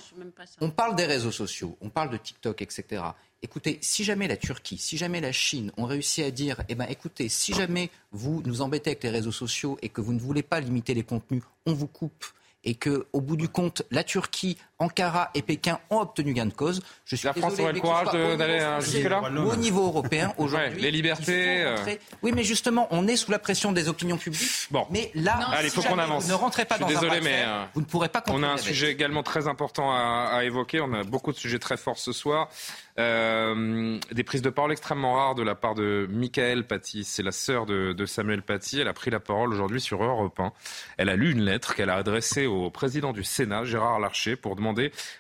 on 0.61 0.71
parle 0.71 0.97
des 0.97 1.07
réseaux 1.07 1.31
sociaux, 1.31 1.77
on 1.81 1.89
parle 1.89 2.11
de 2.11 2.17
TikTok, 2.17 2.61
etc. 2.61 3.03
Écoutez, 3.43 3.79
si 3.83 4.03
jamais 4.03 4.29
la 4.29 4.37
Turquie, 4.37 4.79
si 4.79 4.97
jamais 4.97 5.21
la 5.21 5.33
Chine 5.33 5.71
ont 5.77 5.85
réussi 5.85 6.23
à 6.23 6.31
dire, 6.31 6.63
eh 6.69 6.75
ben, 6.75 6.87
écoutez, 6.89 7.29
si 7.29 7.53
jamais 7.53 7.91
vous 8.11 8.43
nous 8.45 8.63
embêtez 8.63 8.91
avec 8.91 9.05
les 9.05 9.11
réseaux 9.11 9.33
sociaux 9.33 9.79
et 9.83 9.89
que 9.89 10.01
vous 10.01 10.15
ne 10.15 10.19
voulez 10.19 10.43
pas 10.43 10.61
limiter 10.61 10.95
les 10.95 11.03
contenus, 11.03 11.43
on 11.67 11.75
vous 11.75 11.87
coupe. 11.87 12.25
Et 12.65 12.75
que, 12.75 13.07
au 13.13 13.21
bout 13.21 13.37
du 13.37 13.49
compte, 13.49 13.83
la 13.93 14.03
Turquie, 14.03 14.57
Ankara 14.79 15.31
et 15.35 15.43
Pékin 15.43 15.79
ont 15.91 16.01
obtenu 16.01 16.35
gain 16.35 16.47
de 16.47 16.53
cause. 16.53 16.83
Je 17.07 17.17
suis 17.17 17.27
la 17.27 17.33
France 17.33 17.59
aurait 17.59 17.73
le 17.73 17.81
courage 17.81 18.13
d'aller 18.13 18.61
jusque-là 18.81 19.23
Au 19.23 19.57
niveau 19.57 19.87
européen, 19.87 20.35
aujourd'hui, 20.39 20.81
les 20.81 20.91
libertés. 20.91 21.63
Euh. 21.65 21.77
Oui, 22.23 22.33
mais 22.35 22.45
justement, 22.45 22.87
on 22.91 23.09
est 23.09 23.17
sous 23.17 23.31
la 23.31 23.39
pression 23.39 23.73
des 23.73 23.89
opinions 23.89 24.19
publiques. 24.19 24.69
Bon, 24.71 24.87
mais 24.91 25.11
là, 25.15 25.39
il 25.63 25.71
faut 25.71 25.83
qu'on 25.83 25.99
avance. 25.99 26.29
ne 26.29 26.35
rentrez 26.35 26.67
pas 26.67 26.79
dans 26.79 26.87
désolé, 26.87 27.19
un 27.19 27.21
mais 27.21 27.43
euh, 27.47 27.65
vous 27.75 27.81
ne 27.81 27.87
pourrez 27.87 28.09
pas. 28.09 28.23
On 28.29 28.43
a 28.43 28.49
un 28.49 28.57
sujet 28.59 28.91
également 28.91 29.23
très 29.23 29.49
important 29.49 29.93
à, 29.93 30.31
à 30.33 30.45
évoquer. 30.45 30.81
On 30.81 30.93
a 30.93 31.05
beaucoup 31.05 31.33
de 31.33 31.39
sujets 31.39 31.59
très 31.59 31.77
forts 31.77 31.99
ce 31.99 32.13
soir. 32.13 32.49
Euh, 32.99 33.99
des 34.13 34.25
prises 34.25 34.41
de 34.41 34.49
parole 34.49 34.73
extrêmement 34.73 35.15
rares 35.15 35.35
de 35.35 35.43
la 35.43 35.55
part 35.55 35.75
de 35.75 36.09
Michael 36.11 36.67
Paty. 36.67 37.05
C'est 37.05 37.23
la 37.23 37.33
sœur 37.33 37.67
de, 37.67 37.93
de, 37.93 38.07
Samuel 38.07 38.43
Paty. 38.43 38.81
Elle 38.81 38.89
a 38.89 38.95
pris 38.95 39.11
la 39.11 39.21
parole 39.21 39.53
aujourd'hui 39.53 39.81
sur 39.81 40.03
Europe 40.03 40.41
1. 40.41 40.53
Elle 40.97 41.11
a 41.11 41.17
lu 41.17 41.33
une 41.33 41.43
lettre 41.43 41.75
qu'elle 41.75 41.91
a 41.91 41.97
adressée 41.97 42.47
au 42.47 42.71
président 42.71 43.13
du 43.13 43.23
Sénat, 43.23 43.65
Gérard 43.65 44.01
Larcher, 44.01 44.37
pour 44.37 44.57
demander 44.57 44.66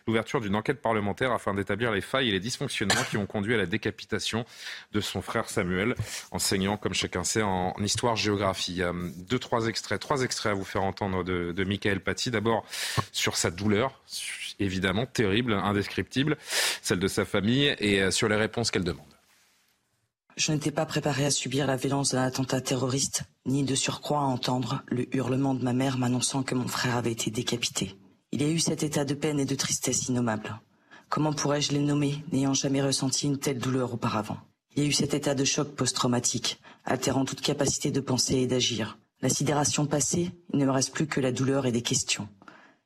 l'ouverture 0.07 0.41
d'une 0.41 0.57
enquête 0.57 0.81
parlementaire 0.81 1.33
afin 1.33 1.55
d'établir 1.55 1.93
les 1.93 2.01
failles 2.01 2.29
et 2.29 2.33
les 2.33 2.41
dysfonctionnements 2.41 3.05
qui 3.11 3.17
ont 3.17 3.27
conduit 3.27 3.55
à 3.55 3.57
la 3.57 3.67
décapitation 3.67 4.45
de 4.93 5.01
son 5.01 5.23
frère 5.23 5.49
Samuel, 5.49 5.95
enseignant, 6.31 6.77
comme 6.77 6.95
chacun 6.95 7.25
sait, 7.25 7.43
en, 7.43 7.75
histoire-géographie. 7.79 8.83
A 8.83 8.93
deux, 9.29 9.39
trois 9.39 9.67
extraits, 9.67 10.01
trois 10.01 10.23
extraits 10.23 10.53
à 10.53 10.55
vous 10.55 10.65
faire 10.65 10.83
entendre 10.83 11.25
de, 11.25 11.53
de 11.53 11.65
Michael 11.65 12.01
Paty. 12.01 12.31
D'abord 12.31 12.65
sur 13.13 13.37
sa 13.37 13.51
douleur, 13.51 14.01
évidemment 14.59 15.07
terrible, 15.07 15.53
indescriptible, 15.53 16.37
celle 16.83 16.99
de 16.99 17.09
sa 17.09 17.25
famille, 17.25 17.75
et 17.79 18.03
euh, 18.03 18.11
sur 18.11 18.29
les 18.29 18.37
réponses 18.37 18.71
qu'elle 18.71 18.85
demande. 18.85 19.07
Je 20.37 20.53
n'étais 20.53 20.71
pas 20.71 20.85
préparé 20.85 21.25
à 21.25 21.31
subir 21.31 21.67
la 21.67 21.77
violence 21.77 22.13
d'un 22.13 22.23
attentat 22.23 22.61
terroriste, 22.61 23.25
ni 23.47 23.65
de 23.65 23.75
surcroît 23.75 24.19
à 24.19 24.25
entendre 24.25 24.83
le 24.89 25.15
hurlement 25.17 25.55
de 25.55 25.65
ma 25.65 25.73
mère 25.73 25.97
m'annonçant 25.97 26.43
que 26.43 26.55
mon 26.55 26.69
frère 26.69 26.97
avait 26.97 27.13
été 27.13 27.31
décapité. 27.31 27.97
Il 28.33 28.43
y 28.43 28.45
a 28.45 28.49
eu 28.49 28.59
cet 28.59 28.83
état 28.83 29.05
de 29.05 29.15
peine 29.15 29.41
et 29.41 29.45
de 29.45 29.55
tristesse 29.55 30.09
innommable. 30.09 30.61
Comment 31.09 31.33
pourrais-je 31.33 31.73
les 31.73 31.79
nommer, 31.79 32.23
n'ayant 32.33 32.55
jamais 32.55 32.83
ressenti 32.83 33.27
une 33.27 33.39
telle 33.39 33.59
douleur 33.59 33.95
auparavant? 33.95 34.39
Il 34.75 34.83
y 34.83 34.87
a 34.87 34.89
eu 34.89 34.93
cet 34.93 35.15
état 35.15 35.35
de 35.35 35.45
choc 35.45 35.75
post-traumatique, 35.75 36.61
altérant 36.85 37.25
toute 37.25 37.41
capacité 37.41 37.91
de 37.91 38.01
penser 38.01 38.37
et 38.37 38.47
d'agir. 38.47 38.99
La 39.23 39.29
sidération 39.29 39.87
passée, 39.87 40.33
il 40.53 40.59
ne 40.59 40.67
me 40.67 40.71
reste 40.71 40.93
plus 40.93 41.07
que 41.07 41.21
la 41.21 41.33
douleur 41.33 41.67
et 41.67 41.73
des 41.73 41.83
questions. 41.83 42.29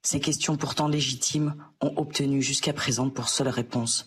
Ces 0.03 0.21
questions 0.21 0.57
pourtant 0.57 0.89
légitimes 0.89 1.57
ont 1.81 1.93
obtenu 1.97 2.43
jusqu'à 2.43 2.73
présent 2.73 3.11
pour 3.11 3.29
seule 3.29 3.49
réponse 3.49 4.07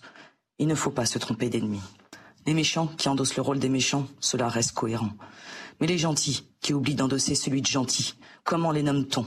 il 0.59 0.67
ne 0.67 0.75
faut 0.75 0.91
pas 0.91 1.05
se 1.05 1.19
tromper 1.19 1.49
d'ennemis. 1.49 1.81
Les 2.45 2.53
méchants 2.53 2.88
qui 2.88 3.09
endossent 3.09 3.36
le 3.36 3.41
rôle 3.41 3.59
des 3.59 3.69
méchants, 3.69 4.07
cela 4.19 4.47
reste 4.47 4.73
cohérent. 4.73 5.11
Mais 5.79 5.88
les 5.88 5.97
gentils 5.97 6.47
qui 6.61 6.73
oublient 6.73 6.95
d'endosser 6.95 7.36
celui 7.36 7.61
de 7.61 7.67
gentil, 7.67 8.13
comment 8.43 8.71
les 8.71 8.84
nomme-t-on? 8.84 9.25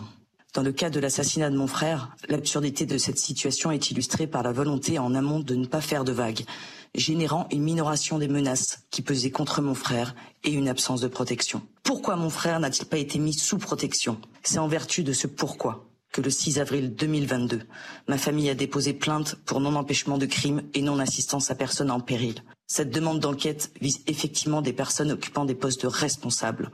Dans 0.56 0.62
le 0.62 0.72
cas 0.72 0.88
de 0.88 1.00
l'assassinat 1.00 1.50
de 1.50 1.56
mon 1.58 1.66
frère, 1.66 2.16
l'absurdité 2.30 2.86
de 2.86 2.96
cette 2.96 3.18
situation 3.18 3.70
est 3.70 3.90
illustrée 3.90 4.26
par 4.26 4.42
la 4.42 4.52
volonté 4.52 4.98
en 4.98 5.14
amont 5.14 5.40
de 5.40 5.54
ne 5.54 5.66
pas 5.66 5.82
faire 5.82 6.02
de 6.02 6.12
vagues, 6.12 6.46
générant 6.94 7.46
une 7.52 7.62
minoration 7.62 8.18
des 8.18 8.26
menaces 8.26 8.78
qui 8.90 9.02
pesaient 9.02 9.30
contre 9.30 9.60
mon 9.60 9.74
frère 9.74 10.14
et 10.44 10.50
une 10.50 10.70
absence 10.70 11.02
de 11.02 11.08
protection. 11.08 11.60
Pourquoi 11.82 12.16
mon 12.16 12.30
frère 12.30 12.58
n'a-t-il 12.58 12.86
pas 12.86 12.96
été 12.96 13.18
mis 13.18 13.34
sous 13.34 13.58
protection? 13.58 14.18
C'est 14.44 14.56
en 14.56 14.66
vertu 14.66 15.02
de 15.02 15.12
ce 15.12 15.26
pourquoi 15.26 15.84
que 16.10 16.22
le 16.22 16.30
6 16.30 16.58
avril 16.58 16.94
2022, 16.94 17.60
ma 18.08 18.16
famille 18.16 18.48
a 18.48 18.54
déposé 18.54 18.94
plainte 18.94 19.34
pour 19.44 19.60
non-empêchement 19.60 20.16
de 20.16 20.24
crime 20.24 20.62
et 20.72 20.80
non-assistance 20.80 21.50
à 21.50 21.54
personne 21.54 21.90
en 21.90 22.00
péril. 22.00 22.36
Cette 22.68 22.90
demande 22.90 23.20
d'enquête 23.20 23.70
vise 23.80 24.02
effectivement 24.08 24.60
des 24.60 24.72
personnes 24.72 25.12
occupant 25.12 25.44
des 25.44 25.54
postes 25.54 25.82
de 25.82 25.86
responsables, 25.86 26.72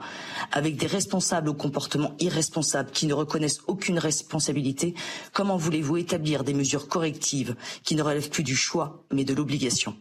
avec 0.50 0.76
des 0.76 0.86
responsables 0.86 1.50
au 1.50 1.54
comportement 1.54 2.14
irresponsable 2.18 2.90
qui 2.92 3.06
ne 3.06 3.12
reconnaissent 3.12 3.60
aucune 3.66 3.98
responsabilité. 3.98 4.94
Comment 5.34 5.58
voulez-vous 5.58 5.98
établir 5.98 6.44
des 6.44 6.54
mesures 6.54 6.88
correctives 6.88 7.56
qui 7.84 7.94
ne 7.94 8.02
relèvent 8.02 8.30
plus 8.30 8.42
du 8.42 8.56
choix 8.56 9.04
mais 9.12 9.24
de 9.24 9.34
l'obligation? 9.34 9.94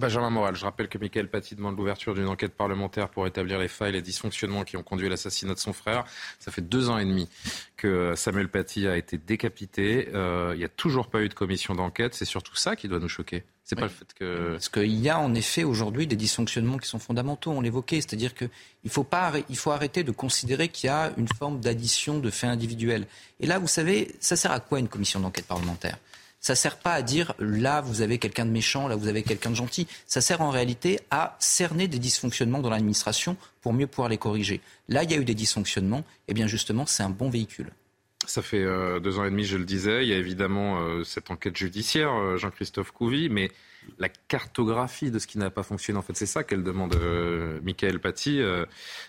Benjamin 0.00 0.28
Moral, 0.28 0.56
je 0.56 0.64
rappelle 0.64 0.88
que 0.88 0.98
Michael 0.98 1.28
Paty 1.28 1.54
demande 1.54 1.76
l'ouverture 1.76 2.14
d'une 2.14 2.26
enquête 2.26 2.52
parlementaire 2.54 3.08
pour 3.08 3.28
établir 3.28 3.60
les 3.60 3.68
failles 3.68 3.90
et 3.90 3.92
les 3.92 4.02
dysfonctionnements 4.02 4.64
qui 4.64 4.76
ont 4.76 4.82
conduit 4.82 5.06
à 5.06 5.10
l'assassinat 5.10 5.54
de 5.54 5.60
son 5.60 5.72
frère. 5.72 6.04
Ça 6.40 6.50
fait 6.50 6.62
deux 6.62 6.90
ans 6.90 6.98
et 6.98 7.04
demi 7.04 7.28
que 7.76 8.12
Samuel 8.16 8.48
Paty 8.48 8.88
a 8.88 8.96
été 8.96 9.18
décapité. 9.18 10.08
Euh, 10.12 10.50
il 10.54 10.58
n'y 10.58 10.64
a 10.64 10.68
toujours 10.68 11.06
pas 11.06 11.20
eu 11.20 11.28
de 11.28 11.34
commission 11.34 11.76
d'enquête. 11.76 12.14
C'est 12.14 12.24
surtout 12.24 12.56
ça 12.56 12.74
qui 12.74 12.88
doit 12.88 12.98
nous 12.98 13.08
choquer. 13.08 13.44
C'est 13.62 13.76
pas 13.76 13.82
le 13.82 13.88
fait 13.88 14.12
que. 14.18 14.50
Parce 14.52 14.68
qu'il 14.68 14.96
y 15.00 15.08
a 15.08 15.20
en 15.20 15.32
effet 15.32 15.62
aujourd'hui 15.62 16.08
des 16.08 16.16
dysfonctionnements 16.16 16.78
qui 16.78 16.88
sont 16.88 16.98
fondamentaux. 16.98 17.52
On 17.52 17.60
l'évoquait, 17.60 18.00
c'est-à-dire 18.00 18.34
qu'il 18.34 18.50
faut 18.88 19.04
pas, 19.04 19.32
il 19.48 19.56
faut 19.56 19.70
arrêter 19.70 20.02
de 20.02 20.10
considérer 20.10 20.70
qu'il 20.70 20.88
y 20.88 20.90
a 20.90 21.12
une 21.16 21.28
forme 21.28 21.60
d'addition 21.60 22.18
de 22.18 22.30
faits 22.30 22.50
individuels. 22.50 23.06
Et 23.38 23.46
là, 23.46 23.60
vous 23.60 23.68
savez, 23.68 24.16
ça 24.18 24.34
sert 24.34 24.50
à 24.50 24.58
quoi 24.58 24.80
une 24.80 24.88
commission 24.88 25.20
d'enquête 25.20 25.46
parlementaire? 25.46 25.98
Ça 26.44 26.54
sert 26.54 26.76
pas 26.76 26.92
à 26.92 27.00
dire 27.00 27.32
là 27.38 27.80
vous 27.80 28.02
avez 28.02 28.18
quelqu'un 28.18 28.44
de 28.44 28.50
méchant, 28.50 28.86
là 28.86 28.96
vous 28.96 29.08
avez 29.08 29.22
quelqu'un 29.22 29.48
de 29.48 29.54
gentil. 29.54 29.86
Ça 30.06 30.20
sert 30.20 30.42
en 30.42 30.50
réalité 30.50 31.00
à 31.10 31.36
cerner 31.38 31.88
des 31.88 31.98
dysfonctionnements 31.98 32.58
dans 32.58 32.68
l'administration 32.68 33.38
pour 33.62 33.72
mieux 33.72 33.86
pouvoir 33.86 34.10
les 34.10 34.18
corriger. 34.18 34.60
Là, 34.90 35.04
il 35.04 35.10
y 35.10 35.14
a 35.14 35.16
eu 35.16 35.24
des 35.24 35.34
dysfonctionnements, 35.34 36.04
et 36.28 36.34
bien 36.34 36.46
justement, 36.46 36.84
c'est 36.84 37.02
un 37.02 37.08
bon 37.08 37.30
véhicule. 37.30 37.70
Ça 38.26 38.42
fait 38.42 38.62
euh, 38.62 39.00
deux 39.00 39.18
ans 39.18 39.24
et 39.24 39.30
demi, 39.30 39.44
je 39.44 39.56
le 39.56 39.64
disais. 39.64 40.04
Il 40.04 40.08
y 40.10 40.12
a 40.12 40.18
évidemment 40.18 40.82
euh, 40.82 41.02
cette 41.02 41.30
enquête 41.30 41.56
judiciaire, 41.56 42.12
euh, 42.12 42.36
Jean-Christophe 42.36 42.90
Couvi, 42.90 43.30
mais 43.30 43.50
la 43.98 44.08
cartographie 44.08 45.10
de 45.10 45.18
ce 45.18 45.26
qui 45.26 45.38
n'a 45.38 45.50
pas 45.50 45.62
fonctionné. 45.62 45.98
En 45.98 46.02
fait, 46.02 46.16
c'est 46.16 46.26
ça 46.26 46.44
qu'elle 46.44 46.62
demande, 46.62 46.94
euh, 46.94 47.60
Michael 47.62 48.00
Paty. 48.00 48.40
Euh, 48.40 48.64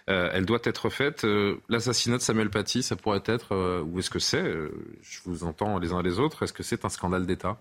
euh, 0.10 0.30
elle 0.34 0.46
doit 0.46 0.60
être 0.64 0.90
faite. 0.90 1.26
L'assassinat 1.70 2.18
de 2.18 2.22
Samuel 2.22 2.50
Paty, 2.50 2.84
ça 2.84 2.96
pourrait 2.96 3.24
être, 3.26 3.82
ou 3.82 4.00
est-ce 4.00 4.10
que 4.10 4.20
c'est 4.20 4.44
Je 5.02 5.20
vous 5.26 5.44
entends 5.44 5.80
les 5.80 5.92
uns 5.92 6.02
les 6.02 6.20
autres. 6.20 6.44
Est-ce 6.44 6.54
que 6.54 6.64
c'est 6.64 6.86
un 6.86 6.90
scandale 6.90 7.26
d'État? 7.26 7.58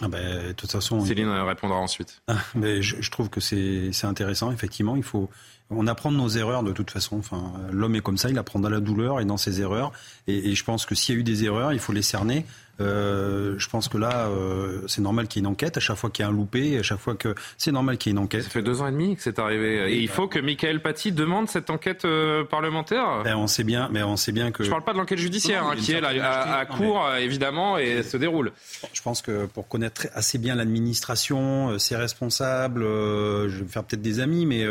Ah 0.00 0.06
ben, 0.06 0.48
de 0.48 0.52
toute 0.52 0.70
façon, 0.70 1.04
Céline 1.04 1.28
répondra 1.28 1.76
ensuite. 1.76 2.22
Ah, 2.28 2.36
mais 2.54 2.82
je, 2.82 3.02
je, 3.02 3.10
trouve 3.10 3.30
que 3.30 3.40
c'est 3.40 4.04
intéressant. 4.04 4.52
Effectivement, 4.52 4.94
il 4.94 5.02
faut 5.02 5.28
on 5.70 5.86
apprend 5.86 6.10
de 6.10 6.16
nos 6.16 6.28
erreurs 6.28 6.62
de 6.62 6.72
toute 6.72 6.90
façon. 6.90 7.18
Enfin, 7.18 7.52
l'homme 7.70 7.94
est 7.94 8.00
comme 8.00 8.16
ça, 8.16 8.30
il 8.30 8.38
apprend 8.38 8.58
dans 8.58 8.70
la 8.70 8.80
douleur 8.80 9.20
et 9.20 9.24
dans 9.24 9.36
ses 9.36 9.60
erreurs. 9.60 9.92
Et, 10.26 10.50
et 10.50 10.54
je 10.54 10.64
pense 10.64 10.86
que 10.86 10.94
s'il 10.94 11.14
y 11.14 11.18
a 11.18 11.20
eu 11.20 11.24
des 11.24 11.44
erreurs, 11.44 11.72
il 11.72 11.78
faut 11.78 11.92
les 11.92 12.02
cerner. 12.02 12.46
Euh, 12.80 13.54
je 13.58 13.68
pense 13.68 13.88
que 13.88 13.98
là, 13.98 14.28
euh, 14.28 14.82
c'est 14.86 15.00
normal 15.00 15.26
qu'il 15.26 15.40
y 15.40 15.44
ait 15.44 15.46
une 15.46 15.52
enquête. 15.52 15.76
À 15.76 15.80
chaque 15.80 15.96
fois 15.96 16.10
qu'il 16.10 16.24
y 16.24 16.26
a 16.26 16.28
un 16.28 16.32
loupé, 16.32 16.78
à 16.78 16.82
chaque 16.82 17.00
fois 17.00 17.14
que 17.14 17.34
c'est 17.56 17.72
normal 17.72 17.98
qu'il 17.98 18.10
y 18.10 18.12
ait 18.12 18.16
une 18.16 18.24
enquête. 18.24 18.42
Ça 18.42 18.50
fait 18.50 18.62
deux 18.62 18.80
ans 18.80 18.86
et 18.86 18.92
demi 18.92 19.16
que 19.16 19.22
c'est 19.22 19.38
arrivé. 19.38 19.92
Et 19.92 19.98
il 19.98 20.08
faut 20.08 20.28
que 20.28 20.38
Michael 20.38 20.80
Paty 20.80 21.12
demande 21.12 21.48
cette 21.48 21.70
enquête 21.70 22.04
euh, 22.04 22.44
parlementaire? 22.44 23.22
Ben, 23.24 23.36
on 23.36 23.46
sait 23.46 23.64
bien, 23.64 23.88
mais 23.92 24.02
on 24.02 24.16
sait 24.16 24.32
bien 24.32 24.52
que. 24.52 24.62
Je 24.62 24.70
parle 24.70 24.84
pas 24.84 24.92
de 24.92 24.98
l'enquête 24.98 25.18
judiciaire, 25.18 25.64
hein, 25.66 25.74
qui 25.76 25.92
est 25.92 26.00
là, 26.00 26.10
à, 26.22 26.58
à 26.58 26.66
court 26.66 27.04
évidemment 27.18 27.78
et 27.78 28.02
se 28.02 28.16
déroule. 28.16 28.52
Je 28.92 29.02
pense 29.02 29.22
que 29.22 29.46
pour 29.46 29.68
connaître 29.68 30.06
assez 30.14 30.38
bien 30.38 30.54
l'administration, 30.54 31.78
ses 31.78 31.96
responsables, 31.96 32.82
je 32.82 33.62
vais 33.62 33.68
faire 33.68 33.84
peut-être 33.84 34.02
des 34.02 34.20
amis, 34.20 34.46
mais 34.46 34.64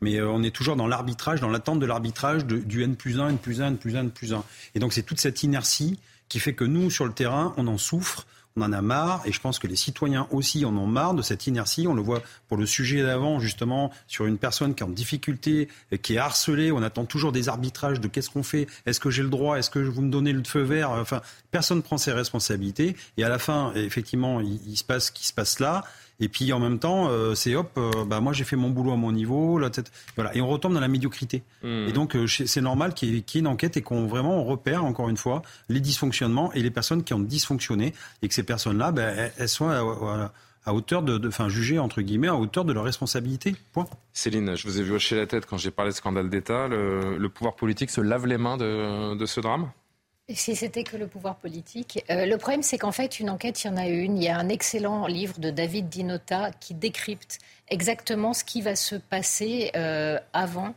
mais 0.00 0.20
on 0.22 0.42
est 0.42 0.54
toujours 0.54 0.76
dans 0.76 0.86
l'arbitrage, 0.86 1.40
dans 1.40 1.48
l'attente 1.48 1.80
de 1.80 1.86
l'arbitrage 1.86 2.44
du 2.46 2.82
N 2.82 2.94
plus 2.94 3.20
1, 3.20 3.30
N 3.30 3.38
plus 3.38 3.60
1, 3.60 3.68
N 3.68 3.76
plus 3.76 3.96
1, 3.96 4.00
N 4.00 4.10
plus 4.10 4.32
1. 4.32 4.44
Et 4.74 4.78
donc 4.78 4.92
c'est 4.92 5.02
toute 5.02 5.20
cette 5.20 5.42
inertie 5.42 5.98
qui 6.28 6.40
fait 6.40 6.54
que 6.54 6.64
nous, 6.64 6.90
sur 6.90 7.04
le 7.04 7.12
terrain, 7.12 7.54
on 7.56 7.66
en 7.66 7.78
souffre. 7.78 8.26
On 8.56 8.62
en 8.62 8.72
a 8.72 8.82
marre 8.82 9.22
et 9.24 9.30
je 9.30 9.40
pense 9.40 9.60
que 9.60 9.68
les 9.68 9.76
citoyens 9.76 10.26
aussi 10.32 10.64
en 10.64 10.76
ont 10.76 10.86
marre 10.86 11.14
de 11.14 11.22
cette 11.22 11.46
inertie. 11.46 11.86
On 11.86 11.94
le 11.94 12.02
voit 12.02 12.22
pour 12.48 12.56
le 12.56 12.66
sujet 12.66 13.02
d'avant, 13.02 13.38
justement, 13.38 13.92
sur 14.08 14.26
une 14.26 14.36
personne 14.36 14.74
qui 14.74 14.82
est 14.82 14.86
en 14.86 14.90
difficulté, 14.90 15.68
qui 16.02 16.14
est 16.14 16.18
harcelée. 16.18 16.72
On 16.72 16.82
attend 16.82 17.04
toujours 17.04 17.30
des 17.30 17.48
arbitrages 17.48 18.00
de 18.00 18.08
qu'est-ce 18.08 18.30
qu'on 18.30 18.42
fait, 18.42 18.66
est-ce 18.84 18.98
que 18.98 19.10
j'ai 19.10 19.22
le 19.22 19.28
droit, 19.28 19.58
est-ce 19.58 19.70
que 19.70 19.78
vous 19.78 20.02
me 20.02 20.10
donnez 20.10 20.32
le 20.32 20.42
feu 20.42 20.62
vert. 20.62 20.90
Enfin, 20.90 21.22
personne 21.52 21.78
ne 21.78 21.82
prend 21.82 21.98
ses 21.98 22.10
responsabilités. 22.10 22.96
Et 23.16 23.22
à 23.22 23.28
la 23.28 23.38
fin, 23.38 23.72
effectivement, 23.74 24.40
il 24.40 24.76
se 24.76 24.82
passe 24.82 25.06
ce 25.06 25.12
qui 25.12 25.24
se 25.24 25.32
passe 25.32 25.60
là. 25.60 25.84
Et 26.20 26.28
puis 26.28 26.52
en 26.52 26.58
même 26.58 26.78
temps, 26.78 27.08
euh, 27.08 27.34
c'est 27.34 27.54
hop, 27.54 27.70
euh, 27.76 28.04
bah 28.04 28.20
moi 28.20 28.32
j'ai 28.32 28.44
fait 28.44 28.56
mon 28.56 28.70
boulot 28.70 28.92
à 28.92 28.96
mon 28.96 29.12
niveau, 29.12 29.58
la 29.58 29.70
tête, 29.70 29.92
voilà, 30.16 30.34
et 30.34 30.40
on 30.40 30.48
retombe 30.48 30.74
dans 30.74 30.80
la 30.80 30.88
médiocrité. 30.88 31.42
Hmm. 31.62 31.86
Et 31.88 31.92
donc 31.92 32.16
euh, 32.16 32.26
c'est 32.26 32.60
normal 32.60 32.94
qu'il 32.94 33.14
y, 33.14 33.16
ait 33.16 33.38
une 33.38 33.46
enquête 33.46 33.76
et 33.76 33.82
qu'on 33.82 34.06
vraiment 34.06 34.40
on 34.40 34.44
repère 34.44 34.84
encore 34.84 35.08
une 35.08 35.16
fois 35.16 35.42
les 35.68 35.80
dysfonctionnements 35.80 36.52
et 36.54 36.62
les 36.62 36.70
personnes 36.70 37.04
qui 37.04 37.14
ont 37.14 37.20
dysfonctionné 37.20 37.94
et 38.22 38.28
que 38.28 38.34
ces 38.34 38.42
personnes-là, 38.42 38.90
ben, 38.90 39.30
elles, 39.38 39.48
soient 39.48 40.32
à, 40.64 40.74
hauteur 40.74 41.02
de, 41.02 41.28
enfin 41.28 41.48
jugées 41.48 41.78
entre 41.78 42.02
guillemets 42.02 42.28
à 42.28 42.36
hauteur 42.36 42.64
de 42.64 42.72
leur 42.72 42.84
responsabilité. 42.84 43.54
Point. 43.72 43.86
Céline, 44.12 44.56
je 44.56 44.66
vous 44.66 44.80
ai 44.80 44.82
vu 44.82 44.92
hocher 44.92 45.16
la 45.16 45.26
tête 45.26 45.46
quand 45.46 45.56
j'ai 45.56 45.70
parlé 45.70 45.92
de 45.92 45.96
scandale 45.96 46.28
d'État. 46.28 46.66
Le, 46.66 47.28
pouvoir 47.28 47.54
politique 47.54 47.90
se 47.90 48.00
lave 48.00 48.26
les 48.26 48.38
mains 48.38 48.56
de 48.56 49.26
ce 49.26 49.40
drame? 49.40 49.70
Si 50.34 50.54
c'était 50.54 50.84
que 50.84 50.98
le 50.98 51.06
pouvoir 51.06 51.36
politique. 51.36 52.04
Euh, 52.10 52.26
le 52.26 52.36
problème, 52.36 52.62
c'est 52.62 52.76
qu'en 52.76 52.92
fait, 52.92 53.18
une 53.18 53.30
enquête, 53.30 53.64
il 53.64 53.68
y 53.68 53.70
en 53.70 53.78
a 53.78 53.86
une. 53.86 54.18
Il 54.18 54.24
y 54.24 54.28
a 54.28 54.36
un 54.36 54.50
excellent 54.50 55.06
livre 55.06 55.38
de 55.38 55.48
David 55.48 55.88
Dinota 55.88 56.50
qui 56.60 56.74
décrypte 56.74 57.38
exactement 57.68 58.34
ce 58.34 58.44
qui 58.44 58.60
va 58.60 58.76
se 58.76 58.94
passer 58.94 59.70
euh, 59.74 60.18
avant, 60.34 60.74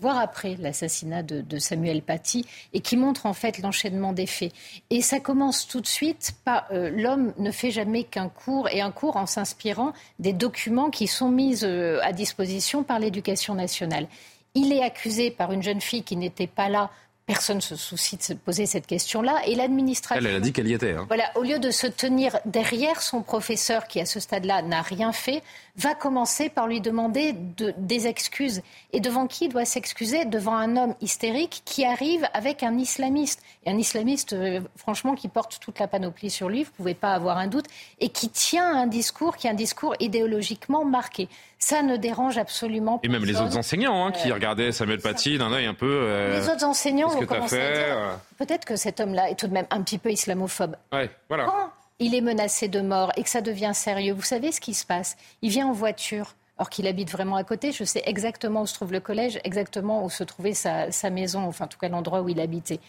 voire 0.00 0.18
après 0.18 0.56
l'assassinat 0.56 1.22
de, 1.22 1.58
Samuel 1.60 2.02
Paty, 2.02 2.44
et 2.72 2.80
qui 2.80 2.96
montre 2.96 3.26
en 3.26 3.34
fait 3.34 3.60
l'enchaînement 3.60 4.12
des 4.12 4.26
faits. 4.26 4.52
Et 4.90 5.00
ça 5.00 5.20
commence 5.20 5.68
tout 5.68 5.80
de 5.80 5.86
suite 5.86 6.34
euh, 6.72 6.90
l'homme 6.90 7.32
ne 7.38 7.52
fait 7.52 7.70
jamais 7.70 8.02
qu'un 8.02 8.28
cours, 8.28 8.68
et 8.68 8.80
un 8.80 8.90
cours 8.90 9.16
en 9.16 9.26
s'inspirant 9.26 9.92
des 10.18 10.32
documents 10.32 10.90
qui 10.90 11.06
sont 11.06 11.28
mis 11.28 11.64
à 11.64 12.12
disposition 12.12 12.82
par 12.82 12.98
l'éducation 12.98 13.54
nationale. 13.54 14.08
Il 14.54 14.72
est 14.72 14.82
accusé 14.82 15.30
par 15.30 15.52
une 15.52 15.62
jeune 15.62 15.80
fille 15.80 16.02
qui 16.02 16.16
n'était 16.16 16.48
pas 16.48 16.68
là 16.68 16.90
Personne 17.28 17.58
ne 17.58 17.62
se 17.62 17.76
soucie 17.76 18.16
de 18.16 18.22
se 18.22 18.32
poser 18.32 18.64
cette 18.64 18.86
question-là. 18.86 19.42
Et 19.46 19.54
l'administration. 19.54 20.26
Elle, 20.26 20.34
a 20.34 20.40
dit 20.40 20.54
qu'elle 20.54 20.66
y 20.66 20.72
était. 20.72 20.94
Hein. 20.94 21.04
Voilà, 21.08 21.30
au 21.34 21.42
lieu 21.42 21.58
de 21.58 21.70
se 21.70 21.86
tenir 21.86 22.38
derrière 22.46 23.02
son 23.02 23.20
professeur, 23.20 23.86
qui 23.86 24.00
à 24.00 24.06
ce 24.06 24.18
stade-là 24.18 24.62
n'a 24.62 24.80
rien 24.80 25.12
fait, 25.12 25.42
va 25.76 25.94
commencer 25.94 26.48
par 26.48 26.66
lui 26.66 26.80
demander 26.80 27.34
des 27.76 28.06
excuses. 28.06 28.62
Et 28.94 29.00
devant 29.00 29.26
qui 29.26 29.44
il 29.44 29.52
doit 29.52 29.66
s'excuser? 29.66 30.24
Devant 30.24 30.56
un 30.56 30.78
homme 30.78 30.94
hystérique 31.02 31.60
qui 31.66 31.84
arrive 31.84 32.26
avec 32.32 32.62
un 32.62 32.78
islamiste. 32.78 33.42
Et 33.66 33.70
un 33.70 33.76
islamiste, 33.76 34.32
euh, 34.32 34.60
franchement, 34.76 35.14
qui 35.14 35.28
porte 35.28 35.58
toute 35.60 35.78
la 35.78 35.86
panoplie 35.86 36.30
sur 36.30 36.48
lui, 36.48 36.64
vous 36.64 36.70
ne 36.70 36.76
pouvez 36.76 36.94
pas 36.94 37.12
avoir 37.12 37.36
un 37.36 37.46
doute, 37.46 37.66
et 38.00 38.08
qui 38.08 38.30
tient 38.30 38.74
un 38.74 38.86
discours 38.86 39.36
qui 39.36 39.46
est 39.46 39.50
un 39.50 39.54
discours 39.54 39.94
idéologiquement 40.00 40.84
marqué. 40.84 41.28
Ça 41.58 41.82
ne 41.82 41.96
dérange 41.96 42.38
absolument 42.38 42.98
pas. 42.98 43.06
Et 43.06 43.10
même 43.10 43.24
les 43.24 43.40
autres 43.40 43.56
enseignants 43.56 44.06
hein, 44.06 44.12
qui 44.12 44.30
euh, 44.30 44.34
regardaient 44.34 44.70
Samuel 44.70 45.00
Paty 45.00 45.38
d'un 45.38 45.52
œil 45.52 45.66
un 45.66 45.74
peu. 45.74 45.90
Euh, 45.90 46.38
les 46.38 46.48
autres 46.48 46.64
enseignants 46.64 47.10
euh 47.22 48.14
peut-être 48.38 48.64
que 48.64 48.76
cet 48.76 49.00
homme-là 49.00 49.30
est 49.30 49.34
tout 49.34 49.46
de 49.46 49.52
même 49.52 49.66
un 49.70 49.82
petit 49.82 49.98
peu 49.98 50.10
islamophobe. 50.10 50.76
Ouais, 50.92 51.10
voilà. 51.28 51.46
Quand 51.46 51.72
il 51.98 52.14
est 52.14 52.20
menacé 52.20 52.68
de 52.68 52.80
mort 52.80 53.12
et 53.16 53.22
que 53.22 53.28
ça 53.28 53.40
devient 53.40 53.72
sérieux, 53.74 54.12
vous 54.12 54.22
savez 54.22 54.52
ce 54.52 54.60
qui 54.60 54.74
se 54.74 54.86
passe? 54.86 55.16
Il 55.42 55.50
vient 55.50 55.66
en 55.66 55.72
voiture. 55.72 56.34
Or 56.60 56.70
qu'il 56.70 56.88
habite 56.88 57.08
vraiment 57.08 57.36
à 57.36 57.44
côté, 57.44 57.70
je 57.70 57.84
sais 57.84 58.02
exactement 58.04 58.62
où 58.62 58.66
se 58.66 58.74
trouve 58.74 58.92
le 58.92 58.98
collège, 58.98 59.38
exactement 59.44 60.04
où 60.04 60.10
se 60.10 60.24
trouvait 60.24 60.54
sa, 60.54 60.88
maison, 61.08 61.44
enfin 61.46 61.66
en 61.66 61.68
tout 61.68 61.78
cas 61.78 61.88
l'endroit 61.88 62.20
où 62.20 62.28
il 62.28 62.40
habitait. 62.40 62.80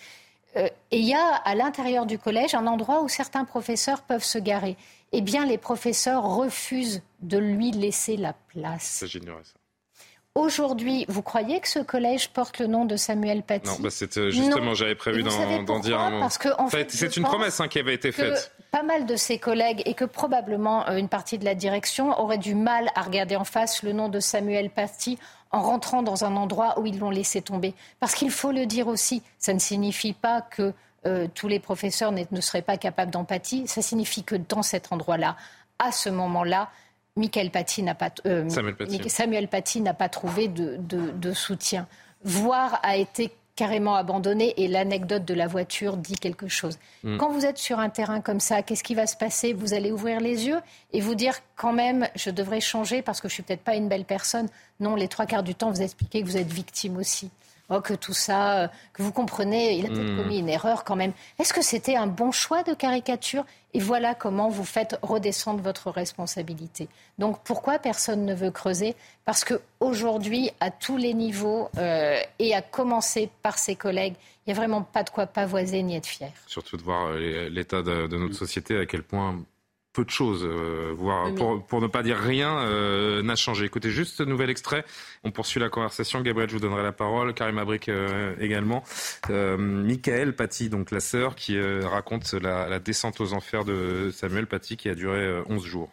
et 0.55 0.71
il 0.89 1.05
y 1.05 1.13
a 1.13 1.35
à 1.45 1.53
l'intérieur 1.53 2.07
du 2.07 2.17
collège 2.17 2.55
un 2.55 2.65
endroit 2.65 3.03
où 3.03 3.07
certains 3.07 3.45
professeurs 3.45 4.01
peuvent 4.01 4.23
se 4.23 4.39
garer 4.39 4.75
eh 5.11 5.21
bien, 5.21 5.45
les 5.45 5.57
professeurs 5.57 6.23
refusent 6.23 7.01
de 7.21 7.37
lui 7.37 7.71
laisser 7.71 8.17
la 8.17 8.33
place. 8.33 9.03
Aujourd'hui, 10.35 11.05
vous 11.09 11.21
croyez 11.21 11.59
que 11.59 11.67
ce 11.67 11.79
collège 11.79 12.29
porte 12.29 12.59
le 12.59 12.67
nom 12.67 12.85
de 12.85 12.95
Samuel 12.95 13.41
Paty 13.43 13.67
Non, 13.67 13.77
bah 13.79 13.89
c'est 13.89 14.29
justement, 14.29 14.73
j'avais 14.73 14.95
prévu 14.95 15.23
d'en 15.23 15.79
dire 15.79 15.99
un 15.99 16.11
mot. 16.11 16.19
Parce 16.19 16.37
que, 16.37 16.49
en 16.57 16.67
fait, 16.67 16.91
c'est 16.91 17.17
une 17.17 17.23
promesse 17.23 17.59
hein, 17.59 17.67
qui 17.67 17.79
avait 17.79 17.95
été 17.95 18.11
faite. 18.11 18.51
Pas 18.71 18.83
mal 18.83 19.07
de 19.07 19.15
ses 19.15 19.39
collègues 19.39 19.81
et 19.85 19.95
que 19.95 20.05
probablement 20.05 20.87
euh, 20.87 20.97
une 20.97 21.09
partie 21.09 21.39
de 21.39 21.45
la 21.45 21.55
direction 21.55 22.19
aurait 22.19 22.37
du 22.37 22.53
mal 22.53 22.91
à 22.93 23.01
regarder 23.01 23.35
en 23.35 23.43
face 23.43 23.81
le 23.81 23.93
nom 23.93 24.09
de 24.09 24.19
Samuel 24.19 24.69
Paty 24.69 25.17
en 25.49 25.61
rentrant 25.63 26.03
dans 26.03 26.23
un 26.23 26.35
endroit 26.35 26.79
où 26.79 26.85
ils 26.85 26.99
l'ont 26.99 27.09
laissé 27.09 27.41
tomber. 27.41 27.73
Parce 27.99 28.13
qu'il 28.13 28.29
faut 28.29 28.51
le 28.51 28.67
dire 28.67 28.87
aussi, 28.87 29.23
ça 29.39 29.53
ne 29.53 29.59
signifie 29.59 30.13
pas 30.13 30.41
que 30.41 30.73
euh, 31.07 31.27
tous 31.33 31.47
les 31.47 31.59
professeurs 31.59 32.11
ne 32.11 32.41
seraient 32.41 32.61
pas 32.61 32.77
capables 32.77 33.11
d'empathie. 33.11 33.67
Ça 33.67 33.81
signifie 33.81 34.23
que 34.23 34.35
dans 34.35 34.61
cet 34.61 34.91
endroit-là, 34.91 35.35
à 35.79 35.91
ce 35.91 36.09
moment-là, 36.09 36.69
Michael 37.19 37.51
Paty 37.51 37.83
n'a 37.83 37.95
pas, 37.95 38.09
euh, 38.25 38.47
Samuel, 38.49 39.47
Paty. 39.47 39.81
n'a 39.81 39.93
pas 39.93 40.09
trouvé 40.09 40.47
de, 40.47 41.33
soutien, 41.33 41.87
voire 42.23 42.79
a 42.81 42.97
été 42.97 43.31
carrément 43.55 43.95
abandonné 43.95 44.53
et 44.55 44.69
l'anecdote 44.69 45.25
de 45.25 45.33
la 45.33 45.45
voiture 45.45 45.97
dit 45.97 46.15
quelque 46.15 46.47
chose. 46.47 46.79
Hmm. 47.03 47.17
Quand 47.17 47.29
vous 47.29 47.45
êtes 47.45 47.57
sur 47.57 47.79
un 47.79 47.89
terrain 47.89 48.21
comme 48.21 48.39
ça, 48.39 48.61
qu'est-ce 48.63 48.85
qui 48.85 48.95
va 48.95 49.05
se 49.05 49.17
passer? 49.17 49.51
Vous 49.51 49.73
allez 49.73 49.91
ouvrir 49.91 50.21
les 50.21 50.47
yeux 50.47 50.59
et 50.93 51.01
vous 51.01 51.13
dire 51.13 51.35
quand 51.57 51.73
même, 51.73 52.07
je 52.15 52.29
devrais 52.29 52.61
changer 52.61 53.01
parce 53.01 53.19
que 53.19 53.27
je 53.27 53.33
suis 53.33 53.43
peut-être 53.43 53.63
pas 53.63 53.75
une 53.75 53.89
belle 53.89 54.05
personne. 54.05 54.47
Non, 54.79 54.95
les 54.95 55.09
trois 55.09 55.25
quarts 55.25 55.43
du 55.43 55.55
temps, 55.55 55.71
vous 55.71 55.81
expliquez 55.81 56.21
que 56.21 56.25
vous 56.25 56.37
êtes 56.37 56.51
victime 56.51 56.95
aussi. 56.95 57.29
Oh, 57.69 57.81
que 57.81 57.93
tout 57.93 58.13
ça, 58.13 58.63
euh, 58.63 58.67
que 58.93 59.03
vous 59.03 59.11
comprenez, 59.11 59.77
il 59.77 59.85
a 59.85 59.89
peut-être 59.89 60.13
hmm. 60.13 60.17
commis 60.17 60.39
une 60.39 60.49
erreur 60.49 60.83
quand 60.83 60.95
même. 60.95 61.13
Est-ce 61.37 61.53
que 61.53 61.61
c'était 61.61 61.95
un 61.95 62.07
bon 62.07 62.31
choix 62.31 62.63
de 62.63 62.73
caricature? 62.73 63.45
Et 63.75 63.79
voilà 63.79 64.15
comment 64.15 64.49
vous 64.49 64.63
faites 64.63 64.97
redescendre 65.03 65.61
votre 65.61 65.91
responsabilité. 65.91 66.87
Donc 67.19 67.39
pourquoi 67.43 67.77
personne 67.77 68.25
ne 68.25 68.33
veut 68.33 68.49
creuser? 68.49 68.95
Parce 69.25 69.45
qu'aujourd'hui, 69.45 70.49
à 70.59 70.71
tous 70.71 70.97
les 70.97 71.13
niveaux, 71.13 71.69
euh, 71.77 72.19
et 72.39 72.55
à 72.55 72.63
commencer 72.63 73.29
par 73.43 73.59
ses 73.59 73.75
collègues, 73.75 74.15
il 74.47 74.53
n'y 74.53 74.57
a 74.57 74.59
vraiment 74.59 74.81
pas 74.81 75.03
de 75.03 75.11
quoi 75.11 75.27
pavoiser 75.27 75.83
ni 75.83 75.95
être 75.95 76.07
fier. 76.07 76.31
Surtout 76.47 76.77
de 76.77 76.81
voir 76.81 77.09
euh, 77.09 77.49
l'état 77.49 77.83
de, 77.83 78.07
de 78.07 78.17
notre 78.17 78.35
société, 78.35 78.79
à 78.79 78.87
quel 78.87 79.03
point 79.03 79.39
peu 79.93 80.05
de 80.05 80.09
choses, 80.09 80.43
euh, 80.43 80.93
voire 80.95 81.33
pour, 81.33 81.81
ne 81.81 81.87
pas 81.87 82.03
dire 82.03 82.17
rien, 82.17 82.59
euh, 82.59 83.23
n'a 83.23 83.35
changé. 83.35 83.65
Écoutez 83.65 83.89
juste 83.89 84.17
ce 84.17 84.23
nouvel 84.23 84.49
extrait. 84.49 84.85
On 85.23 85.31
poursuit 85.31 85.59
la 85.59 85.69
conversation. 85.69 86.21
Gabriel, 86.21 86.49
je 86.49 86.55
vous 86.55 86.61
donnerai 86.61 86.83
la 86.83 86.91
parole. 86.91 87.33
Karim 87.33 87.57
Abric 87.57 87.89
euh, 87.89 88.35
également. 88.39 88.83
Michael 89.29 90.35
Paty, 90.35 90.69
donc 90.69 90.91
la 90.91 90.99
sœur, 90.99 91.35
qui 91.35 91.59
raconte 91.59 92.33
la, 92.33 92.79
descente 92.79 93.19
aux 93.21 93.33
enfers 93.33 93.65
de 93.65 94.11
Samuel 94.13 94.47
Paty 94.47 94.77
qui 94.77 94.89
a 94.89 94.95
duré 94.95 95.41
11 95.47 95.63
jours. 95.63 95.89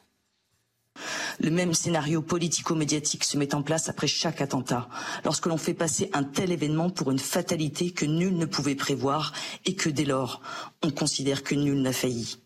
Le 1.40 1.50
même 1.50 1.74
scénario 1.74 2.22
politico-médiatique 2.22 3.24
se 3.24 3.36
met 3.36 3.54
en 3.54 3.62
place 3.62 3.88
après 3.88 4.06
chaque 4.06 4.40
attentat, 4.40 4.88
lorsque 5.24 5.46
l'on 5.46 5.58
fait 5.58 5.74
passer 5.74 6.08
un 6.14 6.24
tel 6.24 6.52
événement 6.52 6.88
pour 6.88 7.10
une 7.10 7.18
fatalité 7.18 7.90
que 7.90 8.06
nul 8.06 8.36
ne 8.36 8.46
pouvait 8.46 8.74
prévoir 8.74 9.32
et 9.66 9.74
que 9.74 9.90
dès 9.90 10.04
lors, 10.04 10.40
on 10.82 10.90
considère 10.90 11.42
que 11.42 11.54
nul 11.54 11.82
n'a 11.82 11.92
failli. 11.92 12.38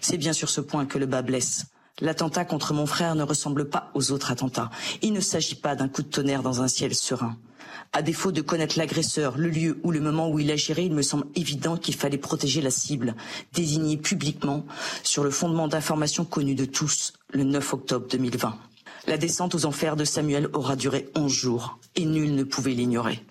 C'est 0.00 0.18
bien 0.18 0.32
sur 0.32 0.50
ce 0.50 0.60
point 0.60 0.86
que 0.86 0.98
le 0.98 1.06
bas 1.06 1.22
blesse. 1.22 1.66
L'attentat 2.00 2.44
contre 2.44 2.74
mon 2.74 2.84
frère 2.86 3.14
ne 3.14 3.22
ressemble 3.22 3.70
pas 3.70 3.90
aux 3.94 4.12
autres 4.12 4.30
attentats. 4.30 4.70
Il 5.00 5.12
ne 5.14 5.20
s'agit 5.20 5.54
pas 5.54 5.74
d'un 5.74 5.88
coup 5.88 6.02
de 6.02 6.08
tonnerre 6.08 6.42
dans 6.42 6.60
un 6.60 6.68
ciel 6.68 6.94
serein. 6.94 7.36
À 7.92 8.02
défaut 8.02 8.32
de 8.32 8.42
connaître 8.42 8.78
l'agresseur, 8.78 9.38
le 9.38 9.48
lieu 9.48 9.78
ou 9.82 9.90
le 9.90 10.00
moment 10.00 10.28
où 10.28 10.38
il 10.38 10.50
agirait, 10.50 10.84
il 10.84 10.92
me 10.92 11.02
semble 11.02 11.26
évident 11.34 11.78
qu'il 11.78 11.94
fallait 11.94 12.18
protéger 12.18 12.60
la 12.60 12.70
cible, 12.70 13.14
désignée 13.54 13.96
publiquement, 13.96 14.66
sur 15.02 15.24
le 15.24 15.30
fondement 15.30 15.68
d'informations 15.68 16.24
connues 16.24 16.54
de 16.54 16.66
tous, 16.66 17.14
le 17.32 17.44
9 17.44 17.72
octobre 17.72 18.06
2020. 18.10 18.54
La 19.06 19.16
descente 19.16 19.54
aux 19.54 19.66
enfers 19.66 19.96
de 19.96 20.04
Samuel 20.04 20.48
aura 20.52 20.76
duré 20.76 21.08
11 21.14 21.32
jours 21.32 21.78
et 21.94 22.04
nul 22.04 22.34
ne 22.34 22.44
pouvait 22.44 22.72
l'ignorer. 22.72 23.24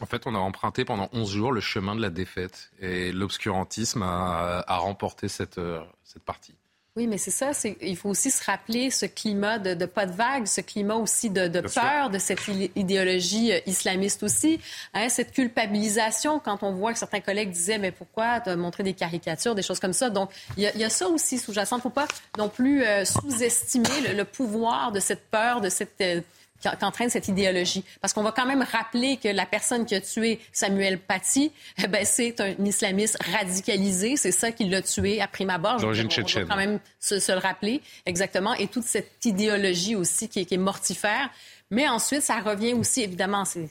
En 0.00 0.06
fait, 0.06 0.26
on 0.26 0.34
a 0.34 0.38
emprunté 0.38 0.84
pendant 0.84 1.08
11 1.12 1.30
jours 1.30 1.52
le 1.52 1.60
chemin 1.60 1.94
de 1.94 2.00
la 2.00 2.10
défaite 2.10 2.72
et 2.80 3.12
l'obscurantisme 3.12 4.02
a, 4.02 4.64
remporté 4.78 5.28
cette, 5.28 5.58
euh, 5.58 5.80
cette 6.02 6.24
partie. 6.24 6.54
Oui, 6.94 7.06
mais 7.06 7.16
c'est 7.16 7.30
ça. 7.30 7.52
Il 7.80 7.96
faut 7.96 8.10
aussi 8.10 8.30
se 8.30 8.44
rappeler 8.44 8.90
ce 8.90 9.06
climat 9.06 9.58
de, 9.58 9.86
pas 9.86 10.04
de 10.04 10.12
vague, 10.12 10.46
ce 10.46 10.60
climat 10.60 10.96
aussi 10.96 11.30
de, 11.30 11.48
peur 11.60 12.10
de 12.10 12.18
cette 12.18 12.42
idéologie 12.76 13.50
euh, 13.50 13.60
islamiste 13.64 14.22
aussi. 14.22 14.60
Hein, 14.92 15.08
cette 15.08 15.32
culpabilisation, 15.32 16.38
quand 16.38 16.62
on 16.62 16.72
voit 16.72 16.92
que 16.92 16.98
certains 16.98 17.20
collègues 17.20 17.50
disaient, 17.50 17.78
mais 17.78 17.92
pourquoi 17.92 18.42
montrer 18.56 18.82
des 18.82 18.92
caricatures, 18.92 19.54
des 19.54 19.62
choses 19.62 19.80
comme 19.80 19.94
ça. 19.94 20.10
Donc, 20.10 20.30
il 20.58 20.64
y, 20.64 20.84
a 20.84 20.90
ça 20.90 21.08
aussi 21.08 21.38
sous-jacent. 21.38 21.76
Il 21.76 21.78
ne 21.78 21.82
faut 21.82 21.88
pas 21.88 22.08
non 22.36 22.50
plus 22.50 22.84
euh, 22.84 23.06
sous-estimer 23.06 24.12
le, 24.14 24.24
pouvoir 24.26 24.92
de 24.92 25.00
cette 25.00 25.30
peur, 25.30 25.62
de 25.62 25.70
cette... 25.70 25.98
Euh, 26.02 26.20
qu'entraîne 26.62 27.10
cette 27.10 27.28
idéologie. 27.28 27.84
Parce 28.00 28.12
qu'on 28.12 28.22
va 28.22 28.32
quand 28.32 28.46
même 28.46 28.62
rappeler 28.62 29.16
que 29.16 29.28
la 29.28 29.46
personne 29.46 29.86
qui 29.86 29.94
a 29.94 30.00
tué 30.00 30.40
Samuel 30.52 30.98
Paty, 30.98 31.52
eh 31.82 31.88
ben, 31.88 32.04
c'est 32.04 32.40
un 32.40 32.54
islamiste 32.64 33.18
radicalisé. 33.32 34.16
C'est 34.16 34.32
ça 34.32 34.52
qui 34.52 34.64
l'a 34.64 34.82
tué 34.82 35.20
à 35.20 35.28
prime 35.28 35.50
abord. 35.50 35.80
D'origine 35.80 36.10
tchétchène. 36.10 36.46
quand 36.46 36.56
même 36.56 36.78
se, 37.00 37.32
le 37.32 37.38
rappeler, 37.38 37.80
exactement. 38.06 38.54
Et 38.54 38.68
toute 38.68 38.84
cette 38.84 39.24
idéologie 39.24 39.96
aussi 39.96 40.28
qui 40.28 40.40
est, 40.40 40.56
mortifère. 40.56 41.30
Mais 41.70 41.88
ensuite, 41.88 42.22
ça 42.22 42.40
revient 42.40 42.74
aussi, 42.74 43.02
évidemment, 43.02 43.44
c'est 43.44 43.68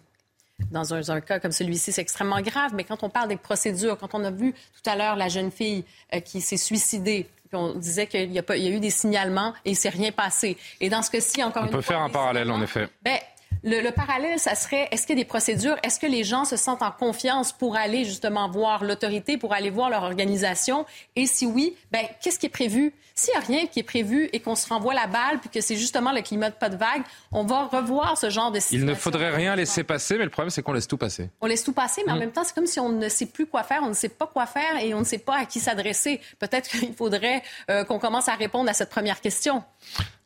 dans 0.72 0.94
un, 0.94 1.22
cas 1.22 1.40
comme 1.40 1.52
celui-ci, 1.52 1.92
c'est 1.92 2.02
extrêmement 2.02 2.42
grave, 2.42 2.72
mais 2.74 2.84
quand 2.84 3.04
on 3.04 3.10
parle 3.10 3.30
des 3.30 3.38
procédures, 3.38 3.98
quand 3.98 4.14
on 4.14 4.24
a 4.24 4.32
vu 4.32 4.54
tout 4.54 4.90
à 4.90 4.96
l'heure 4.96 5.16
la 5.16 5.30
jeune 5.30 5.52
fille 5.52 5.84
euh, 6.14 6.20
qui 6.20 6.42
s'est 6.42 6.58
suicidée, 6.58 7.28
on 7.54 7.74
disait 7.74 8.08
qu'il 8.08 8.32
y, 8.32 8.40
a 8.40 8.56
eu 8.58 8.80
des 8.80 8.90
signalements 8.90 9.54
et 9.66 9.72
il 9.72 9.74
ne 9.74 9.78
s'est 9.78 9.90
rien 9.90 10.12
passé. 10.12 10.58
Et 10.80 10.90
dans 10.90 11.02
ce 11.02 11.12
cas-ci, 11.12 11.44
encore 11.44 11.64
on 11.64 11.66
une 11.66 11.72
fois... 11.72 11.80
On 11.80 11.82
peut 11.82 11.88
faire 11.88 12.02
un 12.02 12.10
parallèle, 12.10 12.50
en 12.50 12.62
effet. 12.62 12.88
Ben, 13.02 13.18
le, 13.64 13.90
parallèle, 13.92 14.40
ça 14.40 14.56
serait, 14.56 14.88
est-ce 14.92 15.06
qu'il 15.06 15.18
y 15.18 15.20
a 15.20 15.24
des 15.24 15.28
procédures? 15.28 15.76
Est-ce 15.84 16.00
que 16.00 16.08
les 16.08 16.24
gens 16.24 16.46
se 16.46 16.56
sentent 16.56 16.82
en 16.82 16.92
confiance 16.92 17.52
pour 17.52 17.76
aller 17.76 18.06
justement 18.06 18.50
voir 18.50 18.84
l'autorité, 18.84 19.38
pour 19.38 19.54
aller 19.54 19.70
voir 19.70 19.90
leur 19.90 20.04
organisation? 20.04 20.86
Et 21.16 21.26
si 21.26 21.46
oui, 21.46 21.76
ben, 21.92 22.06
qu'est-ce 22.22 22.40
qui 22.40 22.48
est 22.48 22.50
prévu? 22.50 22.94
S'il 23.14 23.34
n'y 23.34 23.38
a 23.38 23.46
rien 23.46 23.68
qui 23.68 23.80
est 23.80 23.84
prévu 23.84 24.30
et 24.34 24.40
qu'on 24.40 24.56
se 24.56 24.68
renvoie 24.68 24.96
la 24.96 25.06
balle, 25.06 25.40
puis 25.40 25.50
que 25.50 25.62
c'est 25.62 25.76
justement 25.76 26.12
le 26.12 26.22
climat 26.22 26.50
de 26.50 26.56
pas 26.56 26.70
de 26.70 26.76
vague, 26.76 27.04
on 27.32 27.44
va 27.44 27.66
revoir 27.66 28.18
ce 28.18 28.30
genre 28.30 28.52
de 28.52 28.60
situation. 28.60 28.88
Il 28.88 28.90
ne 28.90 28.96
faudrait 28.96 29.30
rien 29.30 29.56
laisser 29.56 29.84
passer, 29.84 30.18
mais 30.18 30.24
le 30.24 30.32
problème, 30.32 30.50
c'est 30.50 30.64
qu'on 30.64 30.74
laisse 30.74 30.88
tout 30.88 30.98
passer. 30.98 31.30
On 31.40 31.46
laisse 31.46 31.64
tout 31.64 31.74
passer, 31.74 32.02
mais 32.06 32.14
en 32.14 32.16
mm. 32.16 32.20
même 32.20 32.32
temps, 32.32 32.44
c'est 32.44 32.56
comme 32.56 32.66
si 32.66 32.80
on 32.80 32.90
ne 32.90 33.10
sait 33.10 33.28
plus 33.28 33.46
quoi 33.46 33.64
faire, 33.64 33.82
on 33.84 33.90
ne 33.90 33.94
sait 33.94 34.10
pas 34.10 34.26
quoi 34.26 34.48
faire 34.48 34.78
et 34.82 34.94
on 34.96 35.00
ne 35.00 35.06
sait 35.06 35.20
pas 35.20 35.38
à 35.38 35.46
qui 35.46 35.60
s'adresser. 35.60 36.20
Peut-être 36.40 36.68
qu'il 36.80 36.94
faudrait 36.94 37.44
euh, 37.70 37.84
qu'on 37.84 38.00
commence 38.00 38.28
à 38.28 38.34
répondre 38.34 38.70
à 38.70 38.74
cette 38.74 38.90
première 38.90 39.22
question. 39.22 39.64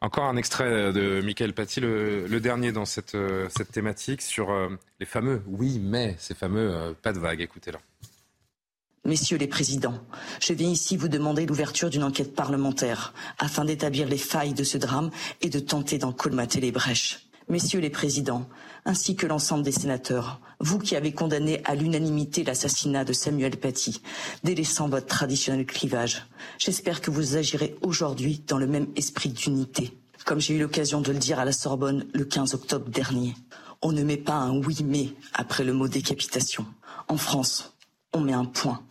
Encore 0.02 0.26
un 0.26 0.38
extrait 0.38 0.94
de 0.94 1.22
Michael 1.22 1.54
Paty, 1.54 1.80
le, 1.80 2.40
dernier 2.40 2.72
dans 2.72 2.86
cette, 2.86 3.16
euh, 3.16 3.48
thématique 3.72 4.22
sur 4.22 4.52
euh, 4.52 4.70
les 5.00 5.06
fameux 5.06 5.42
oui, 5.48 5.80
mais, 5.82 6.16
ces 6.20 6.36
fameux 6.36 6.96
pas 7.02 7.14
de 7.14 7.20
vague. 7.20 7.42
Écoutez-le. 7.42 7.78
Messieurs 9.06 9.38
les 9.38 9.48
présidents, 9.48 10.00
je 10.42 10.54
viens 10.54 10.70
ici 10.70 10.98
vous 10.98 11.08
demander 11.08 11.46
l'ouverture 11.46 11.92
d'une 11.92 12.04
enquête 12.04 12.34
parlementaire 12.34 13.14
afin 13.38 13.64
d'établir 13.64 14.08
les 14.08 14.18
failles 14.18 14.56
de 14.56 14.64
ce 14.64 14.80
drame 14.80 15.12
et 15.42 15.50
de 15.50 15.60
tenter 15.60 16.00
d'en 16.00 16.12
colmater 16.12 16.60
les 16.60 16.72
brèches. 16.72 17.25
Messieurs 17.48 17.80
les 17.80 17.92
présidents, 17.92 18.48
ainsi 18.86 19.16
que 19.16 19.28
l'ensemble 19.28 19.64
des 19.64 19.72
sénateurs, 19.72 20.42
vous 20.60 20.80
qui 20.80 20.96
avez 20.96 21.14
condamné 21.14 21.62
à 21.66 21.76
l'unanimité 21.76 22.44
l'assassinat 22.44 23.06
de 23.06 23.14
Samuel 23.14 23.58
Paty, 23.58 24.02
délaissant 24.44 24.90
votre 24.90 25.06
traditionnel 25.06 25.68
clivage, 25.68 26.26
j'espère 26.58 27.02
que 27.02 27.12
vous 27.12 27.36
agirez 27.36 27.76
aujourd'hui 27.82 28.44
dans 28.48 28.58
le 28.58 28.66
même 28.66 28.88
esprit 28.96 29.30
d'unité. 29.30 29.96
Comme 30.26 30.42
j'ai 30.42 30.56
eu 30.56 30.60
l'occasion 30.60 31.02
de 31.02 31.12
le 31.12 31.20
dire 31.20 31.38
à 31.38 31.46
la 31.46 31.52
Sorbonne 31.52 32.08
le 32.14 32.26
15 32.26 32.56
octobre 32.56 32.90
dernier, 32.90 33.36
on 33.84 33.92
ne 33.92 34.04
met 34.04 34.18
pas 34.18 34.34
un 34.34 34.58
oui 34.58 34.78
mais 34.84 35.10
après 35.34 35.64
le 35.64 35.74
mot 35.74 35.88
décapitation. 35.88 36.66
En 37.08 37.18
France, 37.18 37.76
on 38.12 38.22
met 38.22 38.34
un 38.34 38.46
point. 38.46 38.82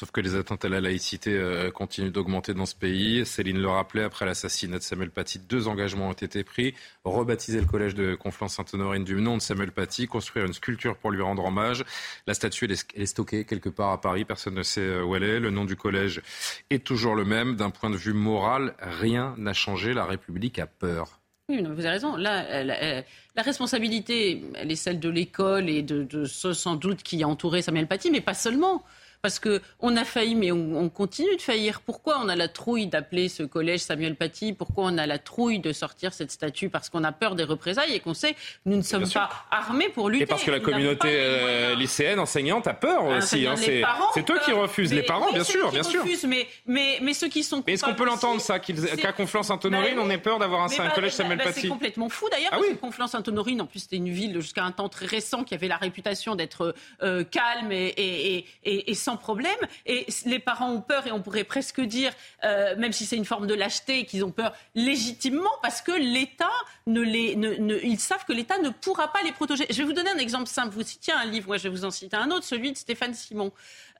Sauf 0.00 0.12
que 0.12 0.22
les 0.22 0.34
atteintes 0.34 0.64
à 0.64 0.70
la 0.70 0.80
laïcité 0.80 1.34
euh, 1.34 1.70
continuent 1.70 2.10
d'augmenter 2.10 2.54
dans 2.54 2.64
ce 2.64 2.74
pays. 2.74 3.26
Céline 3.26 3.60
le 3.60 3.68
rappelait, 3.68 4.02
après 4.02 4.24
l'assassinat 4.24 4.78
de 4.78 4.82
Samuel 4.82 5.10
Paty, 5.10 5.40
deux 5.40 5.68
engagements 5.68 6.08
ont 6.08 6.14
été 6.14 6.42
pris. 6.42 6.72
Rebaptiser 7.04 7.60
le 7.60 7.66
collège 7.66 7.94
de 7.94 8.14
Conflans-Sainte-Honorine 8.14 9.04
du 9.04 9.16
nom 9.16 9.36
de 9.36 9.42
Samuel 9.42 9.72
Paty, 9.72 10.06
construire 10.06 10.46
une 10.46 10.54
sculpture 10.54 10.96
pour 10.96 11.10
lui 11.10 11.20
rendre 11.20 11.44
hommage. 11.44 11.84
La 12.26 12.32
statue, 12.32 12.64
est, 12.64 13.04
stockée 13.04 13.44
quelque 13.44 13.68
part 13.68 13.90
à 13.90 14.00
Paris, 14.00 14.24
personne 14.24 14.54
ne 14.54 14.62
sait 14.62 14.80
euh, 14.80 15.04
où 15.04 15.16
elle 15.16 15.22
est. 15.22 15.38
Le 15.38 15.50
nom 15.50 15.66
du 15.66 15.76
collège 15.76 16.22
est 16.70 16.82
toujours 16.82 17.14
le 17.14 17.26
même. 17.26 17.56
D'un 17.56 17.68
point 17.68 17.90
de 17.90 17.98
vue 17.98 18.14
moral, 18.14 18.76
rien 18.80 19.34
n'a 19.36 19.52
changé. 19.52 19.92
La 19.92 20.06
République 20.06 20.58
a 20.58 20.66
peur. 20.66 21.20
Oui, 21.50 21.62
vous 21.62 21.72
avez 21.72 21.90
raison. 21.90 22.16
La, 22.16 23.04
responsabilité, 23.36 24.44
elle 24.54 24.72
est 24.72 24.76
celle 24.76 24.98
de 24.98 25.10
l'école 25.10 25.68
et 25.68 25.82
de, 25.82 26.04
de 26.04 26.24
ceux 26.24 26.54
sans 26.54 26.76
doute 26.76 27.02
qui 27.02 27.22
a 27.22 27.28
entouré 27.28 27.60
Samuel 27.60 27.86
Paty, 27.86 28.10
mais 28.10 28.22
pas 28.22 28.32
seulement 28.32 28.82
parce 29.22 29.38
qu'on 29.38 29.96
a 29.96 30.04
failli, 30.04 30.34
mais 30.34 30.50
on, 30.50 30.88
continue 30.88 31.36
de 31.36 31.42
faillir. 31.42 31.80
Pourquoi 31.82 32.20
on 32.22 32.28
a 32.28 32.36
la 32.36 32.48
trouille 32.48 32.86
d'appeler 32.86 33.28
ce 33.28 33.42
collège 33.42 33.80
Samuel 33.80 34.16
Paty? 34.16 34.52
Pourquoi 34.52 34.84
on 34.86 34.98
a 34.98 35.06
la 35.06 35.18
trouille 35.18 35.60
de 35.60 35.72
sortir 35.72 36.12
cette 36.12 36.30
statue? 36.30 36.70
Parce 36.70 36.88
qu'on 36.88 37.04
a 37.04 37.12
peur 37.12 37.34
des 37.34 37.44
représailles 37.44 37.94
et 37.94 38.00
qu'on 38.00 38.14
sait 38.14 38.32
que 38.32 38.38
nous 38.64 38.76
ne 38.76 38.82
sommes 38.82 39.08
pas 39.08 39.28
armés 39.50 39.90
pour 39.90 40.08
lutter. 40.08 40.24
Et 40.24 40.26
parce 40.26 40.42
que 40.42 40.50
la 40.50 40.60
communauté 40.60 41.08
euh, 41.10 41.74
lycéenne, 41.74 42.18
enseignante 42.18 42.66
a 42.66 42.74
peur 42.74 43.02
ah, 43.04 43.18
aussi. 43.18 43.46
Hein, 43.46 43.56
c'est 43.56 44.30
eux 44.30 44.40
qui 44.44 44.52
refusent. 44.52 44.92
les 44.92 45.02
parents, 45.02 45.32
bien 45.32 45.44
sûr, 45.44 45.70
bien 45.70 45.82
sûr. 45.82 46.04
mais, 46.26 46.48
mais, 46.66 46.98
mais 47.02 47.12
ceux 47.12 47.28
qui 47.28 47.42
sont. 47.42 47.62
Est-ce 47.66 47.84
qu'on 47.84 47.94
peut 47.94 48.06
l'entendre, 48.06 48.40
ça 48.40 48.58
Qu'à 48.58 49.12
Conflans-Sainte-Honorine, 49.12 49.96
bah 49.96 50.02
on 50.04 50.10
ait 50.10 50.18
peur 50.18 50.38
d'avoir 50.38 50.62
un, 50.62 50.68
bah, 50.68 50.90
collège 50.94 51.12
Samuel 51.12 51.38
bah, 51.38 51.44
Paty? 51.44 51.62
C'est 51.62 51.68
complètement 51.68 52.08
fou 52.08 52.28
d'ailleurs, 52.30 52.50
ah 52.52 52.56
parce 52.56 52.68
que 52.68 52.74
Conflans-Sainte-Honorine, 52.74 53.60
en 53.60 53.66
plus, 53.66 53.80
c'était 53.80 53.96
une 53.96 54.08
ville 54.08 54.40
jusqu'à 54.40 54.64
un 54.64 54.72
temps 54.72 54.88
très 54.88 55.06
récent 55.06 55.44
qui 55.44 55.54
avait 55.54 55.68
la 55.68 55.76
réputation 55.76 56.36
d'être 56.36 56.74
euh, 57.02 57.24
calme 57.24 57.72
et, 57.72 57.94
et, 57.96 58.46
et, 58.64 58.90
et 58.90 58.94
sans 58.94 59.09
problème. 59.16 59.56
Et 59.86 60.06
les 60.26 60.38
parents 60.38 60.70
ont 60.70 60.80
peur, 60.80 61.06
et 61.06 61.12
on 61.12 61.22
pourrait 61.22 61.44
presque 61.44 61.80
dire, 61.80 62.12
euh, 62.44 62.76
même 62.76 62.92
si 62.92 63.06
c'est 63.06 63.16
une 63.16 63.24
forme 63.24 63.46
de 63.46 63.54
lâcheté, 63.54 64.04
qu'ils 64.04 64.24
ont 64.24 64.30
peur 64.30 64.52
légitimement, 64.74 65.50
parce 65.62 65.82
que 65.82 65.92
l'État 65.92 66.50
ne 66.86 67.00
les, 67.00 67.36
ils 67.82 68.00
savent 68.00 68.24
que 68.24 68.32
l'État 68.32 68.58
ne 68.58 68.70
pourra 68.70 69.12
pas 69.12 69.22
les 69.22 69.32
protéger. 69.32 69.66
Je 69.70 69.76
vais 69.78 69.84
vous 69.84 69.92
donner 69.92 70.10
un 70.10 70.18
exemple 70.18 70.48
simple. 70.48 70.74
Vous 70.74 70.82
citez 70.82 71.12
un 71.12 71.24
livre, 71.24 71.48
moi 71.48 71.56
je 71.56 71.64
vais 71.64 71.68
vous 71.68 71.84
en 71.84 71.90
citer 71.90 72.16
un 72.16 72.30
autre, 72.30 72.44
celui 72.44 72.72
de 72.72 72.76
Stéphane 72.76 73.14
Simon. 73.14 73.52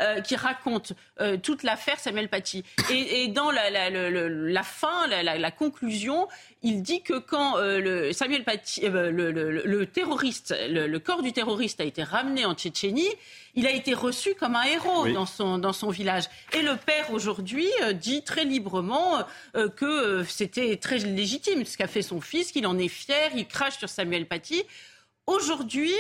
Euh, 0.02 0.22
qui 0.22 0.34
raconte 0.34 0.94
euh, 1.20 1.36
toute 1.36 1.62
l'affaire 1.62 2.00
Samuel 2.00 2.30
Paty. 2.30 2.64
Et, 2.90 3.28
dans 3.28 3.50
la, 3.50 3.68
la, 3.90 4.62
fin, 4.62 5.06
la, 5.06 5.50
conclusion, 5.50 6.26
il 6.62 6.82
dit 6.82 7.02
que 7.02 7.18
quand 7.18 7.56
le 7.58 8.10
Samuel 8.12 8.44
Paty, 8.44 8.80
le, 8.88 9.84
terroriste, 9.84 10.54
le, 10.70 10.98
corps 10.98 11.22
du 11.22 11.34
terroriste 11.34 11.82
a 11.82 11.84
été 11.84 12.02
ramené 12.02 12.46
en 12.46 12.54
Tchétchénie, 12.54 13.10
il 13.54 13.66
a 13.66 13.70
été 13.70 13.94
reçu 13.94 14.34
comme 14.34 14.56
un 14.56 14.62
héros 14.64 15.08
dans, 15.08 15.26
son, 15.26 15.58
dans 15.58 15.72
son 15.72 15.90
village. 15.90 16.24
Et 16.52 16.62
le 16.62 16.76
père, 16.76 17.12
aujourd'hui, 17.12 17.68
euh, 17.82 17.92
dit 17.92 18.22
très 18.22 18.44
librement 18.44 19.18
euh, 19.56 19.68
que 19.68 19.84
euh, 19.84 20.24
c'était 20.24 20.76
très 20.76 20.98
légitime 20.98 21.64
ce 21.64 21.76
qu'a 21.76 21.86
fait 21.86 22.02
son 22.02 22.20
fils, 22.20 22.52
qu'il 22.52 22.66
en 22.66 22.78
est 22.78 22.88
fier, 22.88 23.30
il 23.34 23.46
crache 23.46 23.78
sur 23.78 23.88
Samuel 23.88 24.26
Paty. 24.26 24.62
Aujourd'hui, 25.26 25.92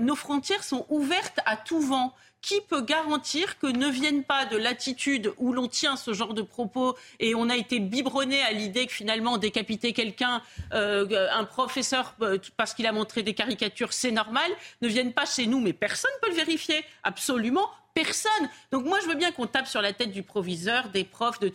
nos 0.00 0.16
frontières 0.16 0.64
sont 0.64 0.86
ouvertes 0.88 1.38
à 1.44 1.56
tout 1.56 1.80
vent 1.80 2.14
qui 2.42 2.60
peut 2.62 2.82
garantir 2.82 3.58
que 3.58 3.66
ne 3.66 3.88
viennent 3.88 4.24
pas 4.24 4.46
de 4.46 4.56
l'attitude 4.56 5.32
où 5.38 5.52
l'on 5.52 5.68
tient 5.68 5.96
ce 5.96 6.12
genre 6.12 6.34
de 6.34 6.42
propos 6.42 6.96
et 7.18 7.34
on 7.34 7.48
a 7.48 7.56
été 7.56 7.80
biberonné 7.80 8.42
à 8.42 8.52
l'idée 8.52 8.86
que 8.86 8.92
finalement 8.92 9.38
décapiter 9.38 9.92
quelqu'un, 9.92 10.42
euh, 10.72 11.28
un 11.32 11.44
professeur 11.44 12.14
euh, 12.22 12.38
parce 12.56 12.74
qu'il 12.74 12.86
a 12.86 12.92
montré 12.92 13.22
des 13.22 13.34
caricatures, 13.34 13.92
c'est 13.92 14.10
normal, 14.10 14.50
ne 14.80 14.88
viennent 14.88 15.12
pas 15.12 15.26
chez 15.26 15.46
nous, 15.46 15.60
mais 15.60 15.72
personne 15.72 16.10
ne 16.16 16.26
peut 16.26 16.30
le 16.30 16.36
vérifier, 16.36 16.84
absolument 17.02 17.70
personne. 17.94 18.48
Donc 18.70 18.84
moi, 18.84 18.98
je 19.02 19.06
veux 19.08 19.14
bien 19.14 19.32
qu'on 19.32 19.46
tape 19.46 19.66
sur 19.66 19.82
la 19.82 19.92
tête 19.92 20.12
du 20.12 20.22
proviseur, 20.22 20.88
des 20.88 21.04
profs, 21.04 21.40
de, 21.40 21.52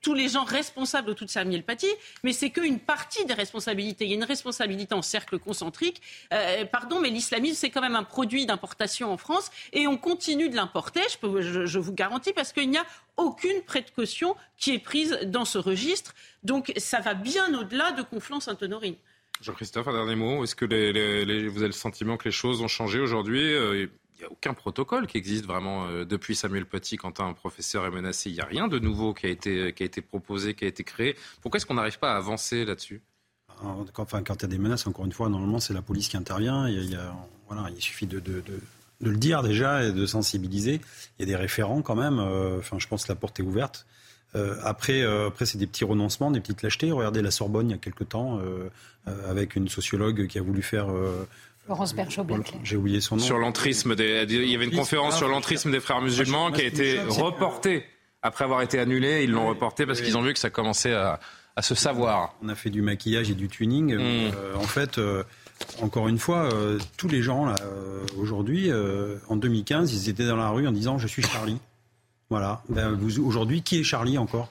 tous 0.00 0.14
les 0.14 0.28
gens 0.28 0.44
responsables 0.44 1.10
autour 1.10 1.26
de 1.26 1.30
Samuel 1.30 1.62
Paty, 1.62 1.88
mais 2.22 2.32
c'est 2.32 2.50
qu'une 2.50 2.78
partie 2.78 3.24
des 3.24 3.34
responsabilités. 3.34 4.04
Il 4.04 4.10
y 4.10 4.14
a 4.14 4.16
une 4.16 4.24
responsabilité 4.24 4.94
en 4.94 5.02
cercle 5.02 5.38
concentrique. 5.38 6.00
Euh, 6.32 6.64
pardon, 6.64 7.00
mais 7.00 7.10
l'islamisme, 7.10 7.56
c'est 7.56 7.70
quand 7.70 7.80
même 7.80 7.96
un 7.96 8.04
produit 8.04 8.46
d'importation 8.46 9.12
en 9.12 9.16
France 9.16 9.50
et 9.72 9.86
on 9.86 9.96
continue 9.96 10.48
de 10.48 10.56
l'importer, 10.56 11.00
je, 11.22 11.78
vous 11.78 11.92
garantis, 11.92 12.32
parce 12.32 12.52
qu'il 12.52 12.70
n'y 12.70 12.78
a 12.78 12.86
aucune 13.16 13.62
précaution 13.62 14.36
qui 14.56 14.74
est 14.74 14.78
prise 14.78 15.18
dans 15.24 15.44
ce 15.44 15.58
registre. 15.58 16.14
Donc 16.42 16.72
ça 16.76 17.00
va 17.00 17.14
bien 17.14 17.52
au-delà 17.58 17.92
de 17.92 18.02
Conflans-Sainte-Honorine. 18.02 18.96
Jean-Christophe, 19.40 19.88
un 19.88 19.92
dernier 19.92 20.14
mot. 20.14 20.44
Est-ce 20.44 20.54
que 20.54 20.64
vous 20.64 21.58
avez 21.58 21.66
le 21.66 21.72
sentiment 21.72 22.16
que 22.16 22.24
les 22.26 22.32
choses 22.32 22.62
ont 22.62 22.68
changé 22.68 23.00
aujourd'hui 23.00 23.52
euh, 23.52 23.88
n'y 24.22 24.28
a 24.28 24.32
aucun 24.32 24.54
protocole 24.54 25.06
qui 25.06 25.18
existe 25.18 25.46
vraiment 25.46 25.86
euh, 25.86 26.04
depuis 26.04 26.34
Samuel 26.34 26.66
Paty 26.66 26.96
quand 26.96 27.20
un 27.20 27.32
professeur 27.32 27.86
est 27.86 27.90
menacé. 27.90 28.30
Il 28.30 28.34
n'y 28.34 28.40
a 28.40 28.46
rien 28.46 28.68
de 28.68 28.78
nouveau 28.78 29.14
qui 29.14 29.26
a 29.26 29.28
été, 29.28 29.72
qui 29.72 29.82
a 29.82 29.86
été 29.86 30.00
proposé, 30.00 30.54
qui 30.54 30.64
a 30.64 30.68
été 30.68 30.84
créé. 30.84 31.16
Pourquoi 31.40 31.58
est-ce 31.58 31.66
qu'on 31.66 31.74
n'arrive 31.74 31.98
pas 31.98 32.14
à 32.14 32.16
avancer 32.16 32.64
là-dessus? 32.64 33.02
Enfin, 33.96 34.22
quand 34.22 34.36
il 34.36 34.42
y 34.42 34.44
a 34.44 34.48
des 34.48 34.58
menaces, 34.58 34.86
encore 34.86 35.04
une 35.04 35.12
fois, 35.12 35.28
normalement, 35.28 35.60
c'est 35.60 35.74
la 35.74 35.82
police 35.82 36.08
qui 36.08 36.16
intervient. 36.16 36.68
Il, 36.68 36.98
suffit 37.78 38.06
de, 38.06 38.20
le 39.00 39.16
dire 39.16 39.42
déjà 39.42 39.84
et 39.84 39.92
de 39.92 40.06
sensibiliser. 40.06 40.80
Il 41.18 41.20
y 41.20 41.22
a 41.22 41.26
des 41.26 41.36
référents 41.36 41.82
quand 41.82 41.94
même. 41.94 42.18
Euh, 42.18 42.58
enfin, 42.58 42.78
je 42.78 42.88
pense 42.88 43.04
que 43.04 43.12
la 43.12 43.16
porte 43.16 43.38
est 43.38 43.44
ouverte. 43.44 43.86
après, 44.62 45.02
après 45.02 45.44
c'est 45.44 45.58
des 45.58 45.66
petits 45.66 45.84
renoncements, 45.84 46.30
des 46.30 46.40
petites 46.40 46.62
lâchetés. 46.62 46.90
Regardez 46.90 47.22
la 47.22 47.30
Sorbonne 47.30 47.68
il 47.68 47.72
y 47.72 47.74
a 47.74 47.78
quelque 47.78 48.04
temps, 48.04 48.40
avec 49.06 49.56
une 49.56 49.68
sociologue 49.68 50.26
qui 50.26 50.38
a 50.38 50.42
voulu 50.42 50.62
faire 50.62 50.88
Bergeau 51.68 52.24
J'ai 52.64 52.76
oublié 52.76 53.00
son 53.00 53.16
nom. 53.16 53.22
Sur 53.22 53.38
l'entrisme 53.38 53.94
des, 53.94 54.26
il 54.28 54.48
y 54.48 54.54
avait 54.54 54.64
une 54.64 54.76
conférence 54.76 55.16
sur 55.16 55.28
l'entrisme 55.28 55.70
des 55.70 55.80
frères 55.80 56.00
musulmans 56.00 56.50
qui 56.50 56.62
a 56.62 56.64
été 56.64 57.00
reportée 57.00 57.84
après 58.22 58.44
avoir 58.44 58.62
été 58.62 58.78
annulée. 58.78 59.24
Ils 59.24 59.30
l'ont 59.30 59.48
reportée 59.48 59.86
parce 59.86 60.00
qu'ils 60.00 60.16
ont 60.16 60.22
vu 60.22 60.32
que 60.32 60.38
ça 60.38 60.50
commençait 60.50 60.94
à, 60.94 61.18
se 61.60 61.74
savoir. 61.74 62.34
On 62.42 62.48
a 62.48 62.54
fait 62.54 62.70
du 62.70 62.82
maquillage 62.82 63.30
et 63.30 63.34
du 63.34 63.48
tuning. 63.48 63.94
Mm. 63.94 64.00
Euh, 64.00 64.54
en 64.56 64.62
fait, 64.62 64.98
euh, 64.98 65.22
encore 65.80 66.08
une 66.08 66.18
fois, 66.18 66.52
euh, 66.52 66.78
tous 66.96 67.08
les 67.08 67.22
gens 67.22 67.44
là 67.44 67.56
aujourd'hui, 68.18 68.70
en 69.28 69.36
2015, 69.36 69.92
ils 69.94 70.08
étaient 70.08 70.26
dans 70.26 70.36
la 70.36 70.48
rue 70.48 70.66
en 70.66 70.72
disant 70.72 70.98
je 70.98 71.06
suis 71.06 71.22
Charlie. 71.22 71.58
Voilà. 72.30 72.62
Ben, 72.70 72.98
aujourd'hui, 73.22 73.62
qui 73.62 73.80
est 73.80 73.84
Charlie 73.84 74.16
encore? 74.16 74.48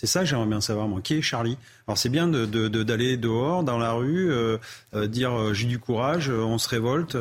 C'est 0.00 0.06
ça 0.06 0.20
que 0.20 0.26
j'aimerais 0.26 0.46
bien 0.46 0.62
savoir, 0.62 0.88
moi. 0.88 1.02
Qui 1.02 1.16
est 1.16 1.20
Charlie? 1.20 1.58
Alors 1.86 1.98
c'est 1.98 2.08
bien 2.08 2.26
d'aller 2.26 2.46
de, 2.46 2.68
de, 2.68 3.16
dehors, 3.16 3.62
dans 3.62 3.76
la 3.76 3.92
rue, 3.92 4.32
euh, 4.32 4.56
euh, 4.94 5.06
dire 5.06 5.38
euh, 5.38 5.52
j'ai 5.52 5.66
du 5.66 5.78
courage, 5.78 6.30
on 6.30 6.56
se 6.56 6.70
révolte, 6.70 7.18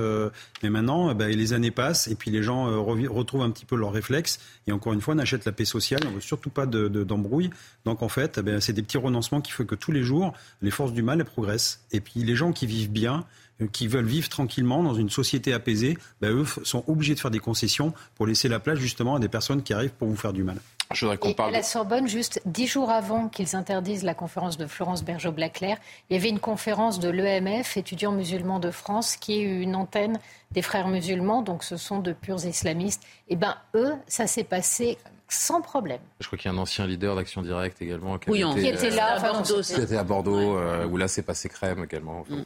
mais 0.64 0.70
maintenant, 0.70 1.14
bah, 1.14 1.28
les 1.28 1.52
années 1.52 1.72
passent 1.72 2.08
et 2.08 2.16
puis 2.16 2.32
les 2.32 2.42
gens 2.42 2.82
retrouvent 2.86 3.42
un 3.42 3.52
petit 3.52 3.66
peu 3.66 3.76
leurs 3.76 3.92
réflexes. 3.92 4.40
Et 4.66 4.72
encore 4.72 4.94
une 4.94 5.02
fois, 5.02 5.14
on 5.14 5.18
achète 5.18 5.44
la 5.44 5.52
paix 5.52 5.66
sociale, 5.66 6.00
on 6.08 6.12
veut 6.12 6.22
surtout 6.22 6.52
pas 6.52 6.66
d'embrouille. 6.66 7.50
Donc 7.84 8.02
en 8.02 8.08
fait, 8.08 8.40
ben, 8.40 8.62
c'est 8.62 8.72
des 8.72 8.82
petits 8.82 8.98
renoncements 8.98 9.42
qui 9.42 9.52
font 9.52 9.66
que 9.66 9.76
tous 9.76 9.92
les 9.92 10.04
jours, 10.04 10.32
les 10.62 10.72
forces 10.72 10.94
du 10.94 11.04
mal 11.04 11.20
elles 11.20 11.26
progressent. 11.26 11.84
Et 11.92 12.00
puis 12.00 12.24
les 12.24 12.36
gens 12.38 12.54
qui 12.54 12.66
vivent 12.66 12.92
bien, 12.92 13.26
qui 13.68 13.88
veulent 13.88 14.06
vivre 14.06 14.30
tranquillement 14.30 14.84
dans 14.84 14.94
une 14.94 15.10
société 15.10 15.54
apaisée, 15.54 15.98
bah, 16.22 16.30
eux 16.30 16.46
sont 16.64 16.84
obligés 16.88 17.16
de 17.16 17.20
faire 17.20 17.32
des 17.32 17.40
concessions 17.40 17.94
pour 18.16 18.28
laisser 18.28 18.48
la 18.48 18.60
place 18.60 18.80
justement 18.80 19.16
à 19.16 19.20
des 19.20 19.30
personnes 19.30 19.64
qui 19.64 19.74
arrivent 19.74 19.92
pour 19.92 20.08
vous 20.08 20.16
faire 20.16 20.34
du 20.34 20.44
mal. 20.44 20.58
Je 20.92 21.06
voudrais 21.06 21.20
qu'on 21.20 21.34
parle. 21.34 21.50
À 21.50 21.58
la 21.58 21.64
Sorbonne, 21.64 22.08
juste 22.08 22.42
dix 22.46 22.66
jours 22.66 22.90
avant 22.90 23.30
qu'ils 23.30 23.56
interdisent 23.56 24.04
la 24.04 24.16
conférence 24.16 24.58
de 24.58 24.66
Florence 24.66 25.04
Bergeau-Blaclair, 25.04 25.78
il 26.10 26.16
y 26.16 26.20
avait 26.20 26.30
une 26.30 26.40
conférence 26.40 27.00
de 27.00 27.10
l'EMF, 27.10 27.78
étudiants 27.78 28.12
musulmans 28.12 28.60
de 28.60 28.72
France, 28.72 29.16
qui 29.16 29.34
est 29.34 29.44
une 29.44 29.76
antenne 29.76 30.20
des 30.50 30.64
frères 30.64 30.88
musulmans, 30.88 31.44
donc 31.44 31.64
ce 31.64 31.78
sont 31.78 32.00
de 32.00 32.12
purs 32.12 32.44
islamistes. 32.44 33.04
Et 33.28 33.34
eh 33.34 33.36
ben 33.36 33.56
eux, 33.76 33.94
ça 34.08 34.26
s'est 34.26 34.44
passé 34.44 34.98
sans 35.30 35.62
problème. 35.62 36.00
Je 36.20 36.28
crois 36.28 36.38
qu'il 36.38 36.52
y 36.52 36.54
a 36.54 36.58
un 36.58 36.62
ancien 36.62 36.86
leader 36.88 37.16
d'Action 37.16 37.42
Directe 37.42 37.82
également 37.82 38.18
qui, 38.18 38.30
oui, 38.30 38.44
était, 38.44 38.70
était, 38.70 38.90
là, 38.90 39.16
à 39.16 39.20
Bordeaux, 39.20 39.62
qui 39.62 39.74
était 39.74 39.98
à 39.98 40.04
Bordeaux, 40.04 40.58
euh, 40.58 40.86
où 40.86 40.98
là 40.98 41.08
c'est 41.08 41.22
passé 41.22 41.50
crème 41.50 41.84
également. 41.84 42.26
Mm. 42.30 42.42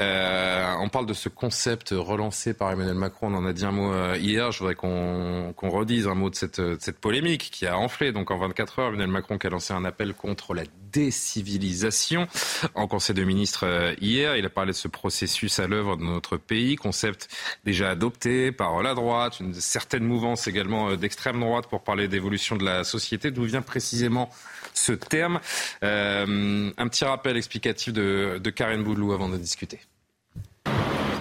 Euh, 0.00 0.74
on 0.80 0.88
parle 0.88 1.06
de 1.06 1.12
ce 1.12 1.28
concept 1.28 1.90
relancé 1.90 2.54
par 2.54 2.72
Emmanuel 2.72 2.96
Macron. 2.96 3.32
On 3.32 3.36
en 3.36 3.46
a 3.46 3.52
dit 3.52 3.64
un 3.64 3.72
mot 3.72 3.92
euh, 3.92 4.16
hier. 4.18 4.50
Je 4.52 4.58
voudrais 4.58 4.74
qu'on 4.74 5.54
redise 5.62 6.08
un 6.08 6.14
mot 6.14 6.30
de 6.30 6.34
cette, 6.34 6.60
de 6.60 6.76
cette, 6.80 6.98
polémique 6.98 7.50
qui 7.52 7.66
a 7.66 7.78
enflé. 7.78 8.12
Donc 8.12 8.30
en 8.30 8.38
24 8.38 8.78
heures, 8.78 8.88
Emmanuel 8.88 9.08
Macron 9.08 9.38
qui 9.38 9.46
a 9.46 9.50
lancé 9.50 9.72
un 9.72 9.84
appel 9.84 10.14
contre 10.14 10.54
la 10.54 10.64
décivilisation 10.94 12.28
en 12.74 12.86
Conseil 12.86 13.16
de 13.16 13.24
ministres 13.24 13.66
euh, 13.66 13.94
hier. 14.00 14.36
Il 14.36 14.46
a 14.46 14.50
parlé 14.50 14.70
de 14.70 14.76
ce 14.76 14.88
processus 14.88 15.58
à 15.58 15.66
l'œuvre 15.66 15.96
dans 15.96 16.04
notre 16.04 16.36
pays, 16.36 16.76
concept 16.76 17.28
déjà 17.64 17.90
adopté 17.90 18.52
par 18.52 18.82
la 18.82 18.94
droite, 18.94 19.40
une 19.40 19.54
certaine 19.54 20.04
mouvance 20.04 20.46
également 20.46 20.90
euh, 20.90 20.96
d'extrême 20.96 21.40
droite 21.40 21.66
pour 21.66 21.82
parler 21.82 22.06
d'évolution 22.14 22.56
de 22.56 22.64
la 22.64 22.84
société. 22.84 23.30
D'où 23.30 23.44
vient 23.44 23.62
précisément 23.62 24.30
ce 24.72 24.92
terme 24.92 25.40
euh, 25.82 26.70
Un 26.76 26.88
petit 26.88 27.04
rappel 27.04 27.36
explicatif 27.36 27.92
de, 27.92 28.50
Karen 28.54 28.82
Boudlou 28.82 29.12
avant 29.12 29.28
de 29.28 29.36
discuter. 29.36 29.80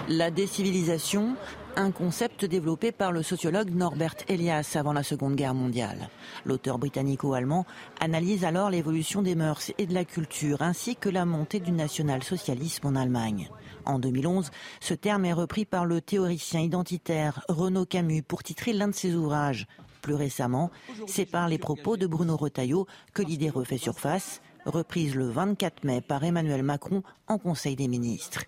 La 0.10 0.30
décivilisation, 0.32 1.36
un 1.76 1.92
concept 1.92 2.46
développé 2.46 2.92
par 2.92 3.12
le 3.12 3.24
sociologue 3.24 3.74
Norbert 3.74 4.16
Elias 4.28 4.76
avant 4.76 4.94
la 4.94 5.02
Seconde 5.02 5.36
Guerre 5.36 5.54
mondiale. 5.54 6.10
L'auteur 6.46 6.78
britannico-allemand 6.78 7.66
analyse 8.00 8.44
alors 8.44 8.70
l'évolution 8.70 9.22
des 9.22 9.36
mœurs 9.36 9.72
et 9.78 9.88
de 9.88 9.94
la 9.94 10.06
culture 10.06 10.62
ainsi 10.62 10.96
que 10.96 11.10
la 11.10 11.26
montée 11.26 11.60
du 11.60 11.72
national-socialisme 11.72 12.88
en 12.88 12.96
Allemagne. 12.96 13.50
En 13.86 13.98
2011, 13.98 14.52
ce 14.80 14.94
terme 14.94 15.26
est 15.26 15.34
repris 15.34 15.66
par 15.66 15.86
le 15.86 16.02
théoricien 16.02 16.60
identitaire 16.60 17.44
Renaud 17.50 17.86
Camus 17.86 18.24
pour 18.24 18.44
titrer 18.44 18.74
l'un 18.74 18.90
de 18.90 18.96
ses 18.96 19.16
ouvrages. 19.16 19.68
Plus 20.04 20.16
récemment, 20.16 20.70
c'est 21.08 21.26
par 21.26 21.48
les 21.48 21.58
propos 21.58 21.96
de 21.96 22.08
Bruno 22.08 22.36
Retailleau 22.36 22.88
que 23.14 23.22
l'idée 23.22 23.50
refait 23.50 23.78
surface, 23.78 24.42
reprise 24.66 25.16
le 25.16 25.30
24 25.30 25.86
mai 25.86 26.02
par 26.02 26.26
Emmanuel 26.26 26.62
Macron 26.62 27.04
en 27.28 27.38
Conseil 27.38 27.78
des 27.78 27.88
ministres. 27.88 28.44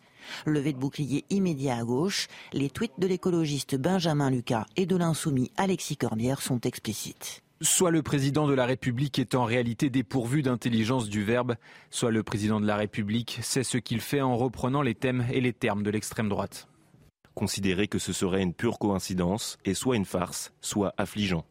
Levé 0.45 0.73
de 0.73 0.77
bouclier 0.77 1.23
immédiat 1.29 1.77
à 1.77 1.83
gauche, 1.85 2.27
les 2.51 2.69
tweets 2.69 2.99
de 2.99 3.07
l'écologiste 3.07 3.77
Benjamin 3.77 4.31
Lucas 4.31 4.65
et 4.75 4.85
de 4.85 4.97
l'insoumis 4.97 5.49
Alexis 5.55 5.95
Corbière 5.95 6.41
sont 6.41 6.59
explicites. 6.59 7.41
Soit 7.61 7.91
le 7.91 8.03
président 8.03 8.47
de 8.47 8.53
la 8.53 8.65
République 8.65 9.17
est 9.17 9.33
en 9.33 9.45
réalité 9.45 9.89
dépourvu 9.89 10.41
d'intelligence 10.41 11.07
du 11.07 11.23
verbe, 11.23 11.55
soit 11.89 12.11
le 12.11 12.21
président 12.21 12.59
de 12.59 12.67
la 12.67 12.75
République 12.75 13.39
sait 13.41 13.63
ce 13.63 13.77
qu'il 13.77 14.01
fait 14.01 14.19
en 14.19 14.35
reprenant 14.35 14.81
les 14.81 14.93
thèmes 14.93 15.25
et 15.31 15.39
les 15.39 15.53
termes 15.53 15.83
de 15.83 15.89
l'extrême 15.89 16.27
droite. 16.27 16.67
Considérer 17.35 17.87
que 17.87 17.99
ce 17.99 18.13
serait 18.13 18.41
une 18.41 18.53
pure 18.53 18.79
coïncidence 18.79 19.57
est 19.65 19.73
soit 19.73 19.97
une 19.97 20.05
farce, 20.05 20.53
soit 20.61 20.93
affligeant. 20.97 21.45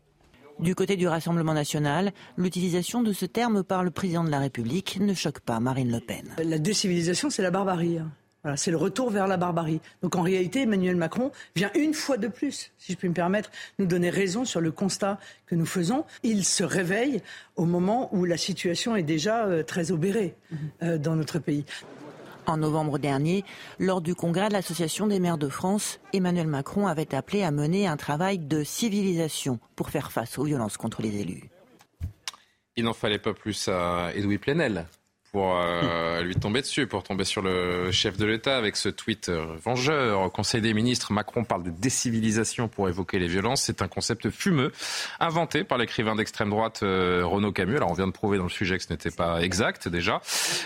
Du 0.58 0.74
côté 0.74 0.96
du 0.96 1.06
Rassemblement 1.06 1.54
national, 1.54 2.12
l'utilisation 2.36 3.02
de 3.02 3.12
ce 3.12 3.26
terme 3.26 3.62
par 3.62 3.84
le 3.84 3.90
président 3.90 4.24
de 4.24 4.30
la 4.30 4.38
République 4.38 4.98
ne 5.00 5.12
choque 5.12 5.40
pas 5.40 5.60
Marine 5.60 5.90
Le 5.90 6.00
Pen. 6.00 6.34
La 6.42 6.58
décivilisation, 6.58 7.28
c'est 7.28 7.42
la 7.42 7.50
barbarie. 7.50 7.98
Hein 7.98 8.10
c'est 8.56 8.70
le 8.70 8.76
retour 8.76 9.10
vers 9.10 9.26
la 9.26 9.36
barbarie. 9.36 9.80
Donc 10.02 10.16
en 10.16 10.22
réalité, 10.22 10.62
Emmanuel 10.62 10.96
Macron 10.96 11.32
vient 11.56 11.70
une 11.74 11.94
fois 11.94 12.16
de 12.16 12.28
plus, 12.28 12.72
si 12.78 12.92
je 12.92 12.98
puis 12.98 13.08
me 13.08 13.14
permettre, 13.14 13.50
nous 13.78 13.86
donner 13.86 14.10
raison 14.10 14.44
sur 14.44 14.60
le 14.60 14.70
constat 14.70 15.18
que 15.46 15.54
nous 15.54 15.66
faisons. 15.66 16.04
Il 16.22 16.44
se 16.44 16.64
réveille 16.64 17.22
au 17.56 17.64
moment 17.64 18.14
où 18.14 18.24
la 18.24 18.36
situation 18.36 18.96
est 18.96 19.02
déjà 19.02 19.46
euh, 19.46 19.62
très 19.62 19.92
obérée 19.92 20.34
euh, 20.82 20.98
dans 20.98 21.16
notre 21.16 21.38
pays. 21.38 21.64
En 22.46 22.58
novembre 22.58 22.98
dernier, 22.98 23.44
lors 23.78 24.00
du 24.00 24.14
congrès 24.14 24.48
de 24.48 24.52
l'Association 24.52 25.06
des 25.06 25.18
maires 25.18 25.38
de 25.38 25.48
France, 25.48 25.98
Emmanuel 26.12 26.46
Macron 26.46 26.86
avait 26.86 27.14
appelé 27.14 27.42
à 27.42 27.50
mener 27.50 27.86
un 27.86 27.96
travail 27.96 28.38
de 28.38 28.62
civilisation 28.64 29.58
pour 29.76 29.88
faire 29.88 30.12
face 30.12 30.38
aux 30.38 30.44
violences 30.44 30.76
contre 30.76 31.00
les 31.00 31.20
élus. 31.20 31.50
Il 32.76 32.84
n'en 32.84 32.92
fallait 32.92 33.18
pas 33.18 33.34
plus 33.34 33.68
à 33.68 34.10
Edoui 34.14 34.38
Plenel 34.38 34.86
pour 35.34 35.56
euh, 35.58 36.22
lui 36.22 36.36
tomber 36.36 36.60
dessus, 36.60 36.86
pour 36.86 37.02
tomber 37.02 37.24
sur 37.24 37.42
le 37.42 37.90
chef 37.90 38.16
de 38.16 38.24
l'État 38.24 38.56
avec 38.56 38.76
ce 38.76 38.88
tweet 38.88 39.28
euh, 39.28 39.56
vengeur. 39.60 40.20
Au 40.20 40.30
Conseil 40.30 40.60
des 40.60 40.72
ministres, 40.72 41.12
Macron 41.12 41.42
parle 41.42 41.64
de 41.64 41.70
décivilisation 41.70 42.68
pour 42.68 42.88
évoquer 42.88 43.18
les 43.18 43.26
violences. 43.26 43.62
C'est 43.62 43.82
un 43.82 43.88
concept 43.88 44.30
fumeux, 44.30 44.70
inventé 45.18 45.64
par 45.64 45.76
l'écrivain 45.76 46.14
d'extrême 46.14 46.50
droite 46.50 46.84
euh, 46.84 47.26
Renaud 47.26 47.50
Camus. 47.50 47.78
Alors 47.78 47.90
on 47.90 47.94
vient 47.94 48.06
de 48.06 48.12
prouver 48.12 48.38
dans 48.38 48.44
le 48.44 48.48
sujet 48.48 48.78
que 48.78 48.84
ce 48.84 48.92
n'était 48.92 49.10
pas 49.10 49.42
exact 49.42 49.88
déjà. 49.88 50.20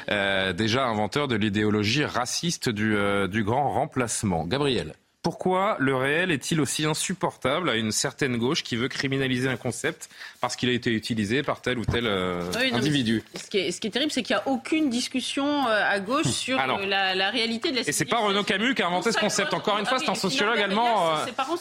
déjà 0.06 0.84
inventeur 0.84 1.28
de 1.28 1.36
l'idéologie 1.36 2.04
raciste 2.04 2.68
du, 2.68 2.94
du 3.30 3.44
grand 3.44 3.72
remplacement. 3.72 4.44
Gabriel. 4.44 4.92
Pourquoi 5.22 5.76
le 5.80 5.96
réel 5.96 6.30
est-il 6.30 6.60
aussi 6.60 6.84
insupportable 6.84 7.68
à 7.68 7.74
une 7.74 7.90
certaine 7.90 8.36
gauche 8.36 8.62
qui 8.62 8.76
veut 8.76 8.86
criminaliser 8.86 9.48
un 9.48 9.56
concept 9.56 10.08
parce 10.40 10.54
qu'il 10.54 10.68
a 10.68 10.72
été 10.72 10.90
utilisé 10.90 11.42
par 11.42 11.60
tel 11.60 11.78
ou 11.78 11.84
tel 11.84 12.06
euh, 12.06 12.40
individu? 12.72 13.24
ce, 13.34 13.48
qui 13.48 13.58
est, 13.58 13.90
terrible, 13.90 14.12
c'est 14.12 14.22
qu'il 14.22 14.36
n'y 14.36 14.40
a 14.40 14.46
aucune 14.46 14.90
discussion 14.90 15.66
euh, 15.66 15.82
à 15.84 15.98
gauche 15.98 16.26
hum. 16.26 16.32
sur 16.32 16.60
euh, 16.60 16.86
la, 16.86 17.30
réalité 17.30 17.72
de 17.72 17.76
la 17.76 17.80
Et 17.82 17.92
c'est 17.92 18.04
pas 18.04 18.18
Renaud 18.18 18.44
Camus 18.44 18.76
qui 18.76 18.82
a 18.82 18.86
inventé 18.86 19.10
ce 19.10 19.18
concept. 19.18 19.52
Encore 19.54 19.78
une 19.78 19.86
fois, 19.86 19.98
c'est 19.98 20.08
un 20.08 20.14
sociologue 20.14 20.60
allemand 20.60 21.16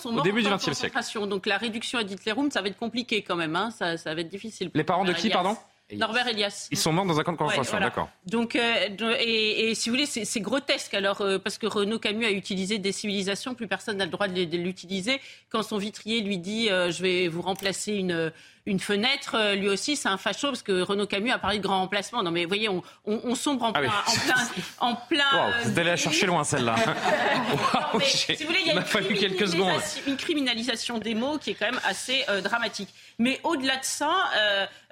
au 0.06 0.22
début 0.22 0.44
du 0.44 0.50
XXe 0.50 0.74
siècle. 0.74 0.98
Donc 1.28 1.48
la 1.48 1.58
réduction 1.58 1.98
à 1.98 2.04
Hitlerum, 2.04 2.52
ça 2.52 2.62
va 2.62 2.68
être 2.68 2.78
compliqué 2.78 3.24
quand 3.24 3.36
même. 3.36 3.56
Hein. 3.56 3.72
Ça, 3.72 3.98
ça, 3.98 4.14
va 4.14 4.22
être 4.22 4.30
difficile. 4.30 4.70
Les 4.76 4.84
parents 4.84 5.04
de 5.04 5.14
qui, 5.14 5.30
pardon? 5.30 5.58
Norbert 5.96 6.28
Elias. 6.28 6.68
Ils 6.72 6.78
sont 6.78 6.92
morts 6.92 7.06
dans 7.06 7.18
un 7.20 7.24
camp 7.24 7.32
de 7.32 7.38
concentration, 7.38 7.80
d'accord. 7.80 8.10
Donc, 8.26 8.56
euh, 8.56 8.90
et, 9.20 9.74
si 9.74 9.90
vous 9.90 9.96
voulez, 9.96 10.06
c'est 10.06 10.42
grotesque. 10.42 10.94
Alors, 10.94 11.22
euh, 11.22 11.40
parce 11.40 11.58
que 11.58 11.66
Renaud 11.66 12.00
Camus 12.00 12.26
a 12.26 12.32
utilisé 12.32 12.78
des 12.78 12.92
civilisations, 12.92 13.56
plus 13.56 13.68
personne 13.68 13.98
n'a 13.98 14.06
le 14.06 14.12
droit 14.12 14.28
de 14.28 14.58
l'utiliser. 14.58 15.22
Quand 15.50 15.64
son 15.64 15.78
vitrier 15.78 16.22
lui 16.22 16.40
dit, 16.40 16.70
euh, 16.70 16.92
je 16.92 17.02
vais 17.02 17.28
vous 17.28 17.42
remplacer 17.42 17.94
une 17.94 18.32
une 18.68 18.82
fenêtre, 18.82 19.38
lui 19.56 19.70
aussi, 19.70 19.96
c'est 19.96 20.10
un 20.10 20.18
facho, 20.18 20.50
parce 20.50 20.62
que 20.62 20.82
Renaud 20.82 21.08
Camus 21.08 21.32
a 21.32 21.40
parlé 21.40 21.58
de 21.58 21.64
grand 21.64 21.80
remplacement. 21.80 22.22
Non, 22.22 22.32
mais 22.32 22.44
vous 22.44 22.50
voyez, 22.50 22.68
on, 22.68 23.36
sombre 23.36 23.64
en 23.64 23.72
ah 23.72 23.80
plein. 23.80 23.90
en 23.90 24.14
plein, 24.14 24.48
en 24.80 24.96
plein 24.96 25.52
vous 25.64 25.80
allez 25.80 25.90
la 25.90 25.96
chercher 25.96 26.26
loin, 26.26 26.44
celle-là. 26.44 26.76
si 28.04 28.36
vous 28.36 28.46
voulez, 28.46 28.60
il 28.66 28.68
y 28.68 28.72
a, 28.72 28.82
fallu 28.82 29.16
quelques 29.16 29.48
secondes. 29.48 29.80
Une 30.06 30.18
criminalisation 30.18 30.98
des 30.98 31.16
mots 31.16 31.38
qui 31.38 31.52
est 31.52 31.54
quand 31.54 31.72
même 31.72 31.80
assez 31.86 32.26
euh, 32.28 32.42
dramatique. 32.42 32.90
Mais 33.20 33.40
au-delà 33.44 33.78
de 33.78 33.84
ça, 33.84 34.30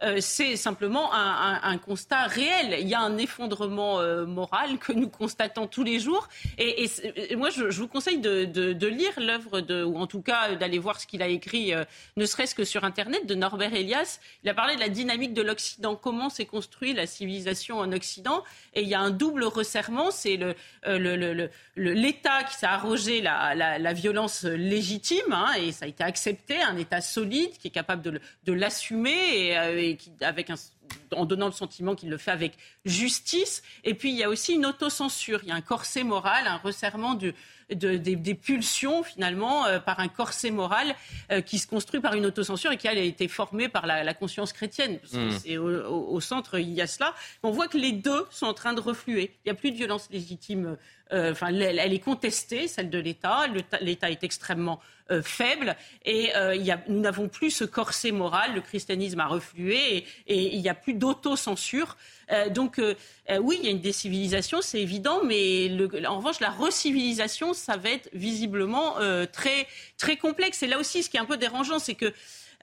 euh, 0.04 0.18
c'est 0.20 0.56
simplement 0.56 1.14
un, 1.14 1.78
constat 1.78 2.24
réel. 2.24 2.78
Il 2.80 2.88
y 2.88 2.94
a 2.94 3.02
un 3.02 3.18
effondrement 3.18 4.02
moral 4.26 4.78
que 4.80 4.94
nous 4.94 5.10
constatons 5.10 5.68
tous 5.68 5.84
les 5.84 6.00
jours. 6.00 6.28
Et, 6.58 6.88
moi, 7.36 7.50
je, 7.50 7.66
vous 7.66 7.88
conseille 7.88 8.20
de, 8.20 8.88
lire 8.88 9.14
l'œuvre, 9.18 9.62
ou 9.84 9.98
en 10.00 10.08
tout 10.08 10.22
cas 10.22 10.56
d'aller 10.56 10.80
voir 10.80 11.00
ce 11.00 11.08
qu'il 11.08 11.22
a 11.22 11.28
écrit, 11.28 11.74
ne 12.18 12.26
serait-ce 12.26 12.56
que 12.56 12.64
sur 12.64 12.84
Internet, 12.84 13.26
de 13.26 13.36
Norbert 13.36 13.74
Elias, 13.74 14.20
il 14.44 14.50
a 14.50 14.54
parlé 14.54 14.76
de 14.76 14.80
la 14.80 14.90
dynamique 14.90 15.34
de 15.34 15.42
l'Occident, 15.42 15.96
comment 15.96 16.30
s'est 16.30 16.46
construite 16.46 16.96
la 16.96 17.08
civilisation 17.08 17.80
en 17.80 17.92
Occident. 17.92 18.44
Et 18.74 18.82
il 18.82 18.88
y 18.88 18.94
a 18.94 19.00
un 19.00 19.12
double 19.12 19.44
resserrement, 19.46 20.12
c'est 20.12 20.40
euh, 20.88 21.48
l'État 21.76 22.44
qui 22.44 22.56
s'est 22.56 22.66
arrogé 22.66 23.22
la, 23.22 23.94
violence 23.94 24.44
légitime, 24.44 25.32
hein, 25.32 25.54
et 25.58 25.72
ça 25.72 25.86
a 25.86 25.88
été 25.88 26.04
accepté, 26.04 26.62
un 26.62 26.78
État 26.78 27.02
solide 27.02 27.58
qui 27.58 27.68
est 27.68 27.72
capable 27.72 28.02
de, 28.02 28.15
l'assumer 28.48 29.48
et, 29.48 29.58
euh, 29.58 29.82
et 29.82 29.96
qui, 29.98 30.12
avec 30.22 30.50
un 30.50 30.56
en 31.16 31.26
donnant 31.26 31.48
le 31.48 31.52
sentiment 31.52 31.96
qu'il 31.96 32.10
le 32.10 32.18
fait 32.18 32.32
avec 32.32 32.54
justice. 32.86 33.64
Et 33.84 33.94
puis, 33.94 34.10
il 34.10 34.16
y 34.16 34.24
a 34.24 34.30
aussi 34.30 34.54
une 34.54 34.66
autocensure. 34.66 35.40
Il 35.44 35.50
y 35.50 35.52
a 35.52 35.56
un 35.56 35.62
corset 35.62 36.04
moral, 36.04 36.48
un 36.48 36.58
resserrement 36.58 37.16
des, 37.70 38.36
pulsions, 38.36 39.04
finalement, 39.04 39.66
euh, 39.66 39.80
par 39.80 40.00
un 40.00 40.08
corset 40.08 40.52
moral 40.52 40.96
euh, 41.32 41.42
qui 41.42 41.60
se 41.60 41.68
construit 41.68 42.00
par 42.00 42.14
une 42.14 42.26
autocensure 42.26 42.72
et 42.72 42.78
qui 42.78 42.88
a 42.88 42.94
été 42.94 43.28
formée 43.28 43.70
par 43.70 43.86
la, 43.86 44.14
conscience 44.14 44.54
chrétienne. 44.54 45.00
Mmh. 45.14 45.58
au, 45.90 46.20
centre, 46.22 46.60
il 46.60 46.72
y 46.72 46.82
a 46.82 46.88
cela. 46.88 47.14
On 47.44 47.52
voit 47.52 47.68
que 47.68 47.78
les 47.78 47.92
deux 47.92 48.26
sont 48.32 48.46
en 48.46 48.54
train 48.54 48.74
de 48.74 48.82
refluer. 48.82 49.32
Il 49.46 49.50
n'y 49.50 49.52
a 49.52 49.56
plus 49.56 49.72
de 49.72 49.78
violence 49.78 50.08
légitime. 50.12 50.78
Euh, 51.14 51.32
enfin, 51.32 51.48
elle, 51.48 51.94
est 51.94 52.00
contestée, 52.00 52.68
celle 52.68 52.90
de 52.90 53.00
l'État. 53.00 53.46
L'État 53.82 54.10
est 54.10 54.24
extrêmement 54.24 54.80
euh, 55.12 55.22
faible. 55.22 55.76
Et 56.04 56.36
euh, 56.36 56.56
y 56.56 56.72
a, 56.72 56.82
nous 56.88 57.00
n'avons 57.00 57.28
plus 57.28 57.52
ce 57.52 57.64
corset 57.64 58.12
moral. 58.12 58.56
Le 58.56 58.62
christianisme 58.62 59.20
a 59.20 59.28
reflué 59.28 60.04
et, 60.26 60.56
il 60.56 60.60
n'y 60.60 60.68
a 60.70 60.74
plus 60.74 60.96
d'autocensure. 60.96 61.96
Euh, 62.32 62.50
donc 62.50 62.82
oui, 63.40 63.58
il 63.60 63.66
y 63.66 63.68
a 63.68 63.72
une 63.72 63.82
décivilisation, 63.82 64.62
c'est 64.64 64.82
évident, 64.82 65.22
mais 65.24 65.68
le, 65.68 65.88
en 66.08 66.18
revanche, 66.18 66.40
la 66.40 66.50
recivilisation, 66.50 67.54
ça 67.54 67.78
va 67.78 67.92
être 67.92 68.10
visiblement 68.14 68.96
très, 69.32 69.68
très 69.98 70.18
complexe. 70.18 70.64
Et 70.64 70.68
là 70.68 70.80
aussi, 70.80 71.04
ce 71.04 71.10
qui 71.12 71.18
est 71.18 71.20
un 71.20 71.26
peu 71.26 71.38
dérangeant, 71.38 71.78
c'est 71.78 71.94
que 71.94 72.12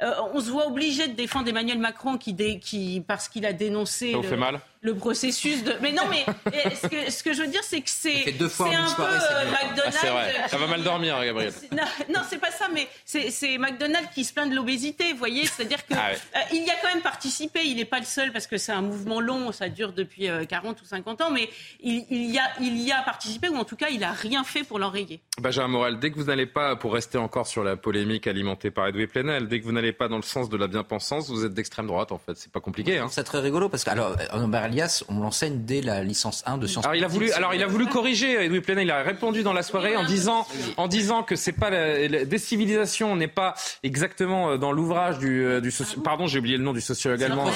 on 0.01 0.41
se 0.41 0.51
voit 0.51 0.67
obligé 0.67 1.07
de 1.07 1.13
défendre 1.13 1.49
Emmanuel 1.49 1.79
Macron 1.79 2.19
qui, 2.19 2.35
qui 2.59 3.05
parce 3.07 3.29
qu'il 3.29 3.47
a 3.47 3.53
dénoncé. 3.53 4.13
Ça 4.15 4.23
fait 4.23 4.37
mal? 4.37 4.61
Le 4.83 4.97
processus 4.97 5.63
de. 5.63 5.75
Mais 5.81 5.93
non, 5.93 6.03
mais 6.11 6.25
ce 6.75 6.89
que, 6.89 7.11
ce 7.11 7.23
que 7.23 7.33
je 7.33 7.43
veux 7.43 7.49
dire, 7.49 7.63
c'est 7.63 7.81
que 7.81 7.91
c'est. 7.91 8.33
deux 8.33 8.49
fois 8.49 8.69
un 8.69 8.93
peu 8.93 9.03
euh, 9.03 9.51
McDonald's. 9.51 9.99
Ah, 10.03 10.11
vrai. 10.11 10.35
Ça 10.49 10.59
va 10.59 10.67
mal 10.67 10.83
dormir, 10.83 11.25
Gabriel. 11.25 11.53
Non, 11.71 11.85
non 12.13 12.21
c'est 12.29 12.39
pas 12.39 12.51
ça, 12.51 12.67
mais 12.73 12.89
c'est 13.05 13.59
McDonald's 13.59 14.09
qui 14.13 14.25
se 14.25 14.33
plaint 14.33 14.51
de 14.51 14.57
l'obésité, 14.57 15.13
vous 15.13 15.19
voyez. 15.19 15.47
C'est-à-dire 15.47 15.87
qu'il 15.87 15.97
ah 15.97 16.11
euh, 16.11 16.39
il 16.53 16.65
y 16.65 16.71
a 16.71 16.75
quand 16.83 16.93
même 16.93 17.03
participé. 17.03 17.61
Il 17.65 17.77
n'est 17.77 17.85
pas 17.85 18.01
le 18.01 18.05
seul 18.05 18.33
parce 18.33 18.49
que 18.49 18.57
c'est 18.59 18.73
un 18.73 18.83
mouvement 18.83 19.21
long, 19.21 19.53
ça 19.53 19.69
dure 19.69 19.93
depuis 19.93 20.29
40 20.49 20.79
euh, 20.79 20.83
ou 20.83 20.87
50 20.87 21.21
ans, 21.21 21.31
mais 21.31 21.49
il, 21.81 22.05
il, 22.11 22.31
y 22.31 22.39
a, 22.39 22.51
il 22.61 22.81
y 22.81 22.91
a 22.91 23.03
participé, 23.03 23.49
ou 23.49 23.57
en 23.57 23.65
tout 23.65 23.77
cas, 23.77 23.89
il 23.89 24.01
n'a 24.01 24.13
rien 24.13 24.43
fait 24.43 24.65
pour 24.65 24.81
l'enrayer. 24.81 25.21
Benjamin 25.41 25.69
Morel, 25.69 25.99
dès 26.01 26.11
que 26.11 26.17
vous 26.17 26.25
n'allez 26.25 26.47
pas, 26.47 26.75
pour 26.75 26.93
rester 26.93 27.19
encore 27.19 27.47
sur 27.47 27.63
la 27.63 27.77
polémique 27.77 28.27
alimentée 28.27 28.73
par 28.73 28.89
Edouard 28.89 29.09
Plenel, 29.09 29.47
dès 29.49 29.61
que 29.61 29.65
vous 29.65 29.73
n'allez 29.73 29.93
pas 29.93 30.09
dans 30.09 30.17
le 30.17 30.23
sens 30.23 30.49
de 30.49 30.57
la 30.57 30.67
bien-pensance, 30.67 31.31
vous 31.31 31.45
êtes 31.45 31.55
d'extrême 31.55 31.87
droite, 31.87 32.11
en 32.11 32.19
fait. 32.19 32.37
C'est 32.37 32.51
pas 32.51 32.61
compliqué. 32.61 32.99
Hein. 32.99 33.07
C'est 33.11 33.23
très 33.23 33.39
rigolo 33.39 33.69
parce 33.69 33.85
que, 33.85 33.91
alors, 33.91 34.17
Alias, 34.73 35.05
on 35.09 35.21
l'enseigne 35.21 35.65
dès 35.65 35.83
la 35.83 36.03
licence 36.03 36.43
1 36.47 36.57
de 36.57 36.67
sciences 36.67 36.87
alors, 36.87 36.97
il 36.97 37.05
a 37.05 37.09
voulu, 37.09 37.31
Alors 37.33 37.55
il 37.55 37.63
a 37.63 37.67
voulu 37.67 37.87
corriger, 37.87 38.43
Edoui 38.43 38.63
Plenel, 38.63 38.85
il 38.85 38.91
a 38.91 39.03
répondu 39.03 39.43
dans 39.43 39.53
la 39.53 39.63
soirée 39.63 39.97
en 39.97 40.05
disant, 40.05 40.47
en 40.79 40.89
disant 40.89 41.23
que 41.23 41.37
c'est 41.37 41.53
pas 41.53 41.69
la, 41.69 42.25
décivilisation 42.25 43.15
n'est 43.15 43.29
pas 43.29 43.55
exactement 43.83 44.53
euh, 44.53 44.57
dans 44.57 44.73
l'ouvrage 44.73 45.19
du, 45.19 45.45
euh, 45.45 45.61
pardon 46.03 46.27
j'ai 46.27 46.39
oublié 46.39 46.57
le 46.57 46.65
nom 46.65 46.73
du 46.73 46.81
sociologue 46.81 47.23
allemand 47.23 47.51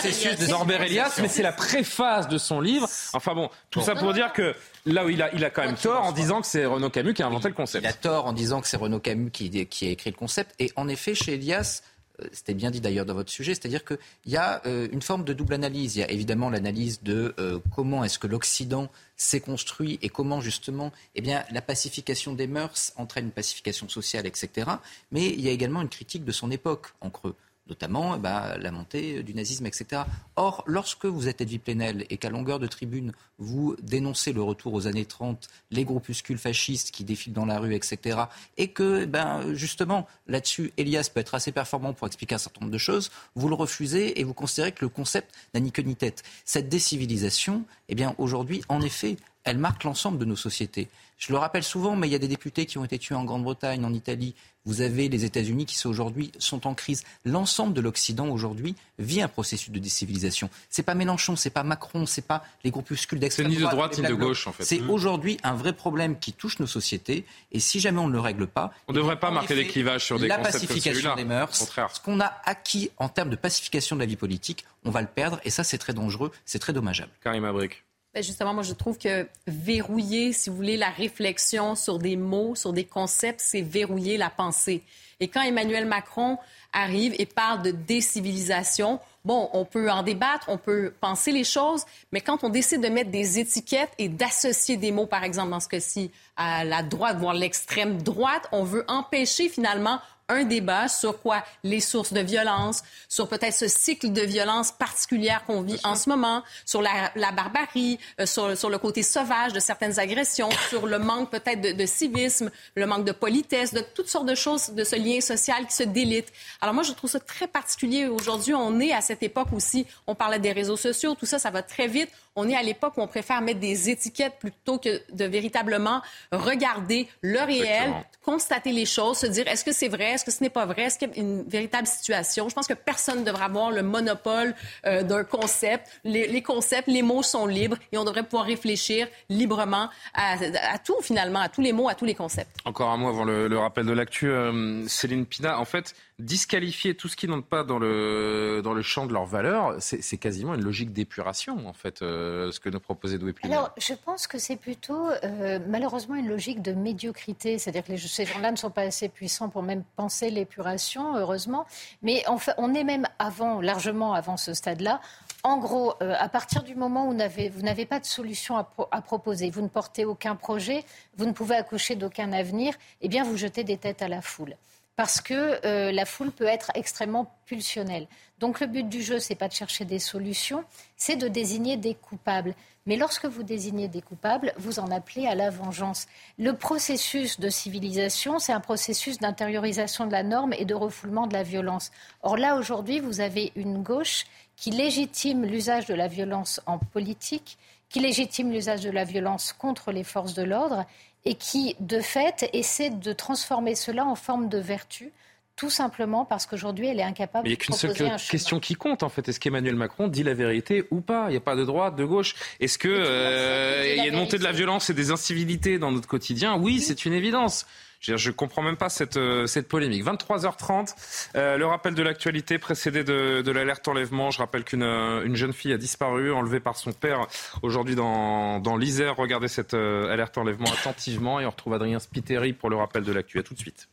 Norbert 0.49 0.83
Elias, 0.83 1.19
mais 1.23 1.29
c'est 1.29 1.43
la 1.43 1.53
préface 1.53 2.29
de 2.29 2.37
son 2.37 2.61
livre. 2.61 2.87
Enfin 3.15 3.35
bon, 3.35 3.49
tout 3.71 3.81
ça 3.81 3.95
pour 3.95 4.13
dire 4.13 4.33
que 4.35 4.55
là 4.85 5.07
où 5.07 5.09
il 5.09 5.23
a, 5.23 5.35
il 5.35 5.43
a 5.45 5.51
quand 5.51 5.65
même 5.65 5.77
tort 5.77 6.05
en 6.05 6.13
disant 6.13 6.43
que 6.43 6.47
c'est 6.47 6.67
Renaud 6.67 6.91
Camus 6.91 7.15
qui 7.15 7.23
a 7.23 7.27
inventé 7.27 7.49
le 7.49 7.55
concept. 7.55 7.85
Il 7.85 7.89
a 7.89 7.93
tort 7.95 8.27
en 8.27 8.35
disant 8.35 8.61
que 8.61 8.69
c'est 8.69 8.77
Renaud 8.77 9.01
Camus 9.01 9.31
qui, 9.31 9.67
qui 9.67 9.89
a 9.89 9.91
écrit 9.91 10.11
le 10.11 10.17
concept. 10.17 10.55
Et 10.59 10.71
en 10.77 10.89
effet, 10.89 11.15
chez 11.15 11.35
Elias, 11.35 11.81
euh, 11.83 11.96
c'était 12.33 12.55
bien 12.55 12.71
dit 12.71 12.81
d'ailleurs 12.81 13.07
dans 13.07 13.15
votre 13.15 13.31
sujet, 13.31 13.55
c'est-à-dire 13.55 13.85
qu'il 13.85 13.99
y 14.27 14.37
a 14.37 14.63
euh, 14.67 14.89
une 14.93 15.03
forme 15.03 15.25
de 15.25 15.33
double 15.33 15.55
analyse. 15.55 15.97
Il 15.97 16.01
y 16.01 16.03
a 16.03 16.11
évidemment 16.11 16.51
l'analyse 16.51 17.03
de 17.03 17.35
euh, 17.39 17.59
comment 17.75 18.05
est-ce 18.05 18.19
que 18.19 18.27
l'Occident 18.27 18.91
s'est 19.17 19.41
construit 19.41 19.99
et 20.03 20.09
comment 20.09 20.41
justement 20.41 20.93
eh 21.15 21.23
la 21.23 21.63
pacification 21.63 22.35
des 22.35 22.47
mœurs 22.47 22.93
entraîne 22.97 23.27
une 23.27 23.31
pacification 23.33 23.89
sociale, 23.89 24.27
etc. 24.27 24.71
Mais 25.11 25.27
il 25.27 25.41
y 25.41 25.49
a 25.49 25.53
également 25.53 25.83
une 25.83 25.89
critique 25.89 26.25
de 26.25 26.33
son 26.33 26.51
époque 26.51 26.89
en 27.01 27.11
creux 27.11 27.35
notamment 27.69 28.19
bah, 28.19 28.57
la 28.59 28.71
montée 28.71 29.23
du 29.23 29.35
nazisme, 29.35 29.67
etc. 29.67 30.03
Or, 30.37 30.63
lorsque 30.67 31.07
vous 31.07 31.29
êtes 31.29 31.41
Edwy 31.41 31.59
Plenel 31.59 32.07
et 32.11 32.17
qu'à 32.17 32.31
longueur 32.31 32.59
de 32.59 32.67
tribune, 32.67 33.13
vous 33.39 33.77
dénoncez 33.83 34.33
le 34.33 34.43
retour 34.43 34.75
aux 34.75 34.87
années 34.87 35.05
30, 35.05 35.49
les 35.71 35.85
groupuscules 35.85 36.39
fascistes 36.39 36.91
qui 36.91 37.05
défilent 37.05 37.33
dans 37.33 37.47
la 37.47 37.59
rue, 37.59 37.75
etc., 37.75 38.19
et 38.57 38.69
que, 38.69 39.05
ben, 39.05 39.55
justement, 39.55 40.07
là-dessus, 40.27 40.73
Elias 40.77 41.11
peut 41.13 41.21
être 41.21 41.35
assez 41.35 41.53
performant 41.53 41.93
pour 41.93 42.07
expliquer 42.07 42.37
un 42.37 42.39
certain 42.39 42.61
nombre 42.63 42.73
de 42.73 42.79
choses, 42.79 43.11
vous 43.35 43.49
le 43.49 43.55
refusez 43.55 44.21
et 44.21 44.25
vous 44.25 44.35
considérez 44.35 44.73
que 44.73 44.85
le 44.85 44.89
concept 44.89 45.35
n'a 45.55 45.61
ni 45.61 45.73
queue 45.73 45.83
ni 45.83 45.97
tête. 45.97 46.23
Cette 46.45 46.69
décivilisation, 46.69 47.65
eh 47.89 47.95
bien, 47.95 48.15
aujourd'hui, 48.19 48.63
en 48.69 48.81
effet, 48.81 49.17
elle 49.47 49.59
marque 49.59 49.85
l'ensemble 49.85 50.19
de 50.19 50.25
nos 50.25 50.37
sociétés. 50.37 50.89
Je 51.19 51.33
le 51.33 51.39
rappelle 51.39 51.63
souvent, 51.63 51.97
mais 51.97 52.09
il 52.09 52.11
y 52.11 52.15
a 52.15 52.19
des 52.19 52.29
députés 52.29 52.67
qui 52.67 52.77
ont 52.77 52.85
été 52.85 52.99
tués 52.99 53.15
en 53.15 53.25
Grande-Bretagne, 53.25 53.83
en 53.85 53.95
Italie. 53.95 54.35
Vous 54.67 54.83
avez 54.83 55.09
les 55.09 55.25
États-Unis 55.25 55.65
qui 55.65 55.77
sont 55.77 55.89
aujourd'hui 55.89 56.31
sont 56.39 56.67
en 56.67 56.75
crise. 56.75 57.05
L'ensemble 57.25 57.73
de 57.73 57.81
l'Occident 57.81 58.29
aujourd'hui 58.29 58.75
vit 58.99 59.23
un 59.23 59.29
processus 59.29 59.71
de 59.71 59.79
décivilisation. 59.79 60.51
C'est 60.69 60.83
pas 60.83 60.95
Mélenchon, 60.95 61.37
c'est 61.37 61.51
pas 61.51 61.63
Macron, 61.63 62.05
c'est 62.05 62.27
pas 62.27 62.45
les 62.65 62.71
groupuscules 62.71 63.19
d'extrême 63.19 63.47
droite. 63.47 63.59
ni 63.59 63.65
de 63.65 63.71
droite 63.71 63.99
ni 63.99 64.07
de 64.07 64.15
gauche 64.15 64.47
en 64.47 64.53
fait. 64.53 64.65
C'est 64.65 64.81
mmh. 64.81 64.91
aujourd'hui 64.91 65.39
un 65.43 65.55
vrai 65.55 65.73
problème 65.73 66.19
qui 66.19 66.33
touche 66.33 66.59
nos 66.59 66.67
sociétés. 66.67 67.25
Et 67.53 67.61
si 67.61 67.81
jamais 67.81 68.01
on 68.01 68.09
ne 68.09 68.13
le 68.13 68.21
règle 68.21 68.47
pas, 68.47 68.73
on 68.89 68.93
ne 68.93 68.99
devrait 68.99 69.21
pas 69.21 69.31
marquer 69.31 69.55
des 69.55 69.67
clivages 69.67 70.05
sur 70.05 70.19
des 70.19 70.27
la 70.27 70.37
concepts 70.37 70.55
pacification 70.55 71.15
des 71.15 71.25
mœurs, 71.25 71.55
ce 71.57 72.01
qu'on 72.01 72.21
a 72.21 72.33
acquis 72.45 72.91
en 72.99 73.09
termes 73.09 73.31
de 73.31 73.37
pacification 73.37 73.97
de 73.97 74.01
la 74.01 74.07
vie 74.07 74.17
politique, 74.17 74.67
on 74.85 74.91
va 74.91 75.01
le 75.01 75.07
perdre. 75.07 75.41
Et 75.45 75.51
ça, 75.51 75.65
c'est 75.65 75.79
très 75.79 75.95
dangereux, 75.95 76.33
c'est 76.45 76.59
très 76.59 76.73
dommageable. 76.73 77.13
Karim 77.23 77.45
Abrik. 77.45 77.86
Ben, 78.17 78.23
justement, 78.23 78.55
moi, 78.55 78.63
je 78.63 78.73
trouve 78.73 78.97
que 78.97 79.29
verrouiller, 79.47 80.33
si 80.33 80.49
vous 80.49 80.57
voulez, 80.57 80.79
la 80.79 80.89
réflexion 80.89 81.75
sur 81.75 81.99
des 81.99 82.17
mots, 82.17 82.55
sur 82.55 82.73
des 82.73 82.87
concepts, 82.87 83.43
c'est 83.45 83.61
verrouiller 83.61 84.17
la 84.17 84.31
pensée. 84.31 84.83
Et 85.21 85.29
quand 85.29 85.43
Emmanuel 85.43 85.85
Macron 85.85 86.39
arrive 86.73 87.15
et 87.19 87.27
parle 87.27 87.61
de 87.61 87.73
décivilisation, 87.73 89.01
bon, 89.27 89.51
on 89.53 89.67
peut 89.67 89.91
en 89.91 90.03
débattre, 90.03 90.47
on 90.49 90.57
peut 90.57 90.95
penser 90.99 91.31
les 91.31 91.45
choses, 91.45 91.85
mais 92.11 92.23
quand 92.23 92.43
on 92.43 92.49
décide 92.49 92.81
de 92.81 92.89
mettre 92.89 93.11
des 93.11 93.39
étiquettes 93.39 93.93
et 93.99 94.09
d'associer 94.09 94.79
des 94.79 94.93
mots, 94.93 95.05
par 95.05 95.23
exemple, 95.23 95.51
dans 95.51 95.61
ce 95.61 95.69
cas-ci, 95.69 96.11
à 96.39 96.65
la 96.65 96.83
droite, 96.83 97.19
voire 97.19 97.35
l'extrême 97.35 98.01
droite, 98.01 98.49
on 98.51 98.65
veut 98.65 98.87
empêcher 98.89 99.51
finalement 99.51 100.01
un 100.29 100.45
débat 100.45 100.89
sur 100.89 101.21
quoi 101.21 101.43
les 101.63 101.81
sources 101.81 102.13
de 102.13 102.21
violence, 102.21 102.83
sur 103.09 103.29
peut-être 103.29 103.55
ce 103.55 103.69
cycle 103.69 104.13
de 104.13 104.23
violence 104.23 104.73
particulière 104.73 105.45
qu'on 105.45 105.63
vit 105.63 105.79
en 105.85 105.95
ce 105.95 106.09
moment, 106.09 106.43
sur 106.65 106.83
la, 106.83 107.13
barbarie, 107.33 107.99
euh, 108.21 108.27
sur, 108.27 108.57
sur, 108.57 108.71
le 108.71 108.79
côté 108.79 109.03
sauvage 109.03 109.53
de 109.53 109.61
certaines 109.61 109.99
agressions, 109.99 110.49
sur 110.69 110.87
le 110.87 110.99
manque 110.99 111.31
peut-être 111.31 111.61
de, 111.61 111.73
de, 111.73 111.87
civisme, 111.87 112.51
le 112.75 112.87
manque 112.87 113.05
de 113.05 113.13
politesse, 113.13 113.73
de 113.73 113.83
toutes 113.95 114.09
sortes 114.09 114.27
de 114.27 114.35
choses, 114.35 114.71
de 114.71 114.85
ce 114.85 114.97
lien 114.97 115.21
social 115.21 115.67
qui 115.67 115.75
se 115.75 115.85
délite. 115.85 116.33
Alors 116.61 116.75
moi, 116.75 116.83
je 116.83 116.93
trouve 116.93 117.11
ça 117.11 117.21
très 117.21 117.47
particulier. 117.47 118.07
Aujourd'hui, 118.07 118.55
on 118.55 118.81
est 118.81 118.93
à 118.93 119.01
cette 119.01 119.23
époque 119.23 119.53
aussi, 119.53 119.87
on 120.07 120.15
parlait 120.15 120.39
des 120.39 120.53
réseaux 120.53 120.77
sociaux, 120.77 121.15
tout 121.15 121.27
ça, 121.27 121.39
ça 121.39 121.51
va 121.51 121.63
très 121.63 121.87
vite. 121.87 122.11
On 122.37 122.49
est 122.49 122.55
à 122.55 122.63
l'époque 122.63 122.93
où 122.99 123.01
on 123.01 123.07
préfère 123.07 123.41
mettre 123.41 123.61
des 123.61 123.89
étiquettes 123.89 124.39
plutôt 124.39 124.79
que 124.79 125.01
de 125.13 125.25
véritablement 125.25 126.03
regarder 126.31 127.09
le 127.23 127.41
réel, 127.41 127.95
constater 128.23 128.73
les 128.73 128.85
choses, 128.85 129.19
se 129.19 129.27
dire 129.27 129.49
est-ce 129.49 129.65
que 129.65 129.73
c'est 129.73 129.89
vrai, 129.89 130.13
est-ce 130.13 130.25
que 130.25 130.31
ce 130.31 130.43
n'est 130.43 130.51
pas 130.51 130.67
vrai, 130.67 130.83
est-ce 130.83 130.99
qu'il 130.99 131.09
y 131.09 131.13
a 131.13 131.19
une 131.19 131.45
véritable 131.45 131.87
situation? 131.87 132.49
Je 132.49 132.55
pense 132.55 132.67
que 132.67 132.75
personne 132.75 133.21
ne 133.21 133.25
devrait 133.25 133.45
avoir 133.45 133.71
le 133.71 133.83
monopole 133.83 134.55
euh, 134.85 135.03
d'un 135.03 135.25
concept. 135.25 135.89
Les, 136.05 136.43
concepts, 136.43 136.89
les 136.89 137.03
mots 137.03 137.23
sont 137.23 137.47
libres 137.47 137.79
et 137.91 137.97
on 137.99 138.05
devrait 138.05 138.23
pouvoir 138.23 138.45
réfléchir 138.45 139.09
librement 139.31 139.89
à, 140.15 140.37
tout 140.85 141.01
finalement, 141.01 141.41
à 141.41 141.49
tous 141.49 141.63
les 141.63 141.73
mots, 141.73 141.89
à 141.89 141.95
tous 141.95 142.05
les 142.05 142.15
concepts. 142.15 142.55
Encore 142.65 142.91
un 142.91 142.99
mot 142.99 143.09
avant 143.09 143.25
le, 143.25 143.59
rappel 143.59 143.87
de 143.87 143.93
l'actu. 143.93 144.29
Euh, 144.29 144.87
Céline 144.89 145.25
Pina, 145.25 145.59
en 145.59 145.65
fait, 145.65 145.95
disqualifier 146.19 146.95
tout 146.95 147.09
ce 147.09 147.17
qui 147.17 147.29
n'entre 147.29 147.47
pas 147.47 147.63
dans 147.63 147.79
le, 147.79 148.63
dans 148.65 148.73
le 148.73 148.81
champ 148.81 149.05
de 149.05 149.13
leurs 149.13 149.27
valeurs, 149.27 149.77
c'est 149.81 150.17
quasiment 150.17 150.55
une 150.55 150.65
logique 150.65 150.93
d'épuration, 150.93 151.69
en 151.69 151.75
fait, 151.75 152.01
euh, 152.01 152.51
ce 152.53 152.61
que 152.61 152.71
nous 152.71 152.81
proposait 152.81 153.19
Doué 153.19 153.35
Alors, 153.43 153.71
je 153.77 153.93
pense 153.93 154.27
que 154.27 154.39
c'est 154.39 154.57
plutôt, 154.57 155.11
euh, 155.11 155.59
malheureusement, 155.69 156.15
une 156.15 156.29
logique 156.29 156.63
de 156.63 156.73
médiocrité. 156.73 157.59
C'est-à-dire 157.59 157.85
que 157.85 157.97
ces 157.99 158.25
gens-là 158.25 158.51
ne 158.51 158.57
sont 158.57 158.71
pas 158.71 158.83
assez 158.83 159.11
puissants 159.11 159.51
pour 159.51 159.63
même 159.63 159.85
penser 159.97 160.31
l'épuration, 160.31 161.17
heureusement. 161.17 161.67
Mais 162.03 162.25
fait, 162.39 162.55
on 162.57 162.73
est 162.73 162.85
même 162.85 163.07
avant, 163.19 163.61
largement 163.61 164.15
avant 164.15 164.39
ce 164.39 164.55
stade-là. 164.55 165.03
En 165.43 165.59
gros, 165.59 165.95
euh, 166.03 166.15
à 166.19 166.31
partir 166.31 166.63
du 166.63 166.75
moment 166.75 167.09
où 167.09 167.11
vous 167.11 167.63
n'avez 167.63 167.87
pas 167.87 168.01
de 168.01 168.07
solution 168.07 168.57
à, 168.57 168.73
à, 168.91 169.03
proposer, 169.03 169.51
vous 169.51 169.61
ne 169.61 169.69
portez 169.69 170.07
aucun 170.07 170.35
projet, 170.35 170.85
vous 171.19 171.27
ne 171.27 171.33
pouvez 171.33 171.57
accoucher 171.57 171.95
d'aucun 171.95 172.33
avenir, 172.33 172.75
eh 173.03 173.09
bien, 173.09 173.23
vous 173.23 173.37
jetez 173.37 173.65
des 173.65 173.77
têtes 173.77 174.01
à 174.01 174.09
la 174.09 174.23
foule. 174.23 174.57
Parce 174.97 175.21
que 175.21 175.61
euh, 175.65 175.93
la 175.93 176.07
foule 176.07 176.33
peut 176.33 176.47
être 176.47 176.73
extrêmement 176.75 177.31
pulsionnelle. 177.45 178.09
Donc 178.39 178.61
le 178.61 178.67
but 178.67 178.89
du 178.89 179.03
jeu, 179.03 179.19
c'est 179.19 179.35
pas 179.35 179.49
de 179.49 179.53
chercher 179.53 179.85
des 179.85 179.99
solutions, 179.99 180.65
c'est 180.97 181.17
de 181.17 181.29
désigner 181.29 181.77
des 181.77 181.95
coupables. 181.95 182.55
Mais 182.87 182.97
lorsque 182.97 183.27
vous 183.27 183.43
désignez 183.43 183.89
des 183.89 184.01
coupables, 184.01 184.53
vous 184.59 184.79
en 184.79 184.91
appelez 184.91 185.27
à 185.27 185.35
la 185.35 185.51
vengeance. 185.51 186.07
Le 186.39 186.53
processus 186.53 187.41
de 187.41 187.49
civilisation, 187.49 188.39
c'est 188.39 188.53
un 188.53 188.61
processus 188.61 189.19
d'intériorisation 189.19 190.07
de 190.07 190.13
la 190.13 190.23
norme 190.23 190.53
et 190.53 190.65
de 190.65 190.75
refoulement 190.75 191.27
de 191.27 191.33
la 191.33 191.43
violence. 191.43 191.91
Or 192.23 192.37
là, 192.37 192.57
aujourd'hui, 192.57 193.01
vous 193.01 193.21
avez 193.21 193.53
une 193.57 193.83
gauche 193.83 194.25
qui 194.57 194.71
légitime 194.71 195.45
l'usage 195.45 195.87
de 195.87 195.95
la 195.95 196.07
violence 196.07 196.61
en 196.67 196.79
politique, 196.79 197.59
qui 197.89 198.01
légitime 198.01 198.53
l'usage 198.53 198.83
de 198.83 198.91
la 198.91 199.05
violence 199.05 199.53
contre 199.53 199.93
les 199.93 200.05
forces 200.05 200.35
de 200.35 200.43
l'ordre 200.43 200.87
et 201.27 201.35
qui, 201.35 201.77
de 201.81 202.01
fait, 202.01 202.49
essaie 202.55 202.89
de 202.89 203.13
transformer 203.13 203.75
cela 203.75 204.07
en 204.07 204.15
forme 204.15 204.49
de 204.49 204.59
vertu 204.59 205.13
tout 205.57 205.71
simplement 205.71 206.27
parce 206.27 206.45
qu'aujourd'hui, 206.45 206.87
elle 206.87 207.01
est 207.01 207.03
incapable 207.03 207.47
un 207.47 207.49
Il 207.49 207.53
n'y 207.53 207.55
a 207.55 207.57
qu'une 207.57 207.75
seule 207.75 207.95
question 207.95 208.61
qui 208.61 208.75
compte, 208.75 209.03
en 209.03 209.09
fait. 209.09 209.27
Est-ce 209.29 209.41
qu'Emmanuel 209.41 209.75
Macron 209.75 210.07
dit 210.07 210.23
la 210.23 210.35
vérité 210.35 210.85
ou 210.91 211.01
pas? 211.01 211.27
Il 211.29 211.31
n'y 211.31 211.39
a 211.39 211.41
pas 211.41 211.57
de 211.57 211.65
droite, 211.65 211.97
de 211.97 212.05
gauche. 212.05 212.35
Est-ce 212.61 212.79
qu'il 212.79 212.91
euh, 212.93 213.95
y 213.97 214.01
a 214.01 214.07
une 214.07 214.17
montée 214.17 214.37
de 214.39 214.45
la 214.45 214.53
violence 214.53 214.91
et 214.91 214.95
des 214.95 215.11
incivilités 215.11 215.79
dans 215.79 215.91
notre 215.91 216.09
quotidien? 216.09 216.57
Oui, 216.57 216.81
c'est 216.81 217.07
une 217.07 217.15
évidence. 217.15 217.67
Je 218.01 218.29
ne 218.29 218.35
comprends 218.35 218.63
même 218.63 218.77
pas 218.77 218.89
cette, 218.89 219.17
euh, 219.17 219.47
polémique. 219.69 220.05
23h30, 220.05 220.95
euh, 221.35 221.57
le 221.57 221.67
rappel 221.67 221.95
de 221.95 222.03
l'actualité 222.03 222.59
précédé 222.59 223.05
de, 223.05 223.51
l'alerte 223.51 223.89
enlèvement. 223.89 224.31
Je 224.31 224.39
rappelle 224.39 224.65
qu'une 224.65 224.83
euh, 224.83 225.25
une 225.25 225.37
jeune 225.37 225.53
fille 225.53 225.73
a 225.73 225.79
disparu, 225.79 226.33
enlevée 226.33 226.61
par 226.61 226.77
son 226.77 226.93
père 226.93 227.27
aujourd'hui 227.63 227.95
dans, 227.95 228.61
dans 228.61 228.77
l'Isère. 228.77 229.17
Regardez 229.17 229.49
cette 229.49 229.75
alerte 229.75 230.39
enlèvement 230.39 230.71
attentivement 230.81 231.41
et 231.41 231.47
on 231.47 231.51
retrouve 231.51 231.75
Adrien 231.75 231.99
Spiteri 231.99 232.53
pour 232.53 232.71
le 232.71 232.77
rappel 232.77 233.03
de 233.03 233.13
l'actu. 233.13 233.39
À 233.39 233.43
tout 233.43 233.55
de 233.55 233.59
suite. 233.59 233.89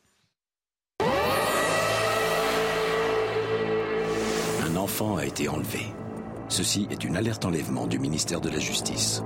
Un 4.62 4.76
enfant 4.76 5.16
a 5.16 5.24
été 5.24 5.48
enlevé. 5.48 5.86
Ceci 6.48 6.86
est 6.90 7.04
une 7.04 7.16
alerte 7.16 7.44
enlèvement 7.44 7.86
du 7.86 7.98
ministère 7.98 8.40
de 8.40 8.50
la 8.50 8.58
Justice. 8.58 9.22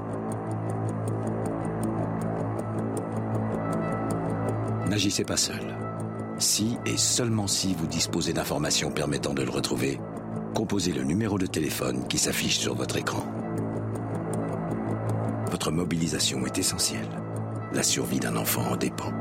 N'agissez 4.98 5.22
pas 5.22 5.36
seul. 5.36 5.76
Si 6.40 6.76
et 6.84 6.96
seulement 6.96 7.46
si 7.46 7.72
vous 7.72 7.86
disposez 7.86 8.32
d'informations 8.32 8.90
permettant 8.90 9.32
de 9.32 9.44
le 9.44 9.50
retrouver, 9.50 10.00
composez 10.56 10.90
le 10.90 11.04
numéro 11.04 11.38
de 11.38 11.46
téléphone 11.46 12.08
qui 12.08 12.18
s'affiche 12.18 12.58
sur 12.58 12.74
votre 12.74 12.96
écran. 12.96 13.24
Votre 15.52 15.70
mobilisation 15.70 16.44
est 16.46 16.58
essentielle. 16.58 17.08
La 17.72 17.84
survie 17.84 18.18
d'un 18.18 18.34
enfant 18.34 18.72
en 18.72 18.76
dépend. 18.76 19.12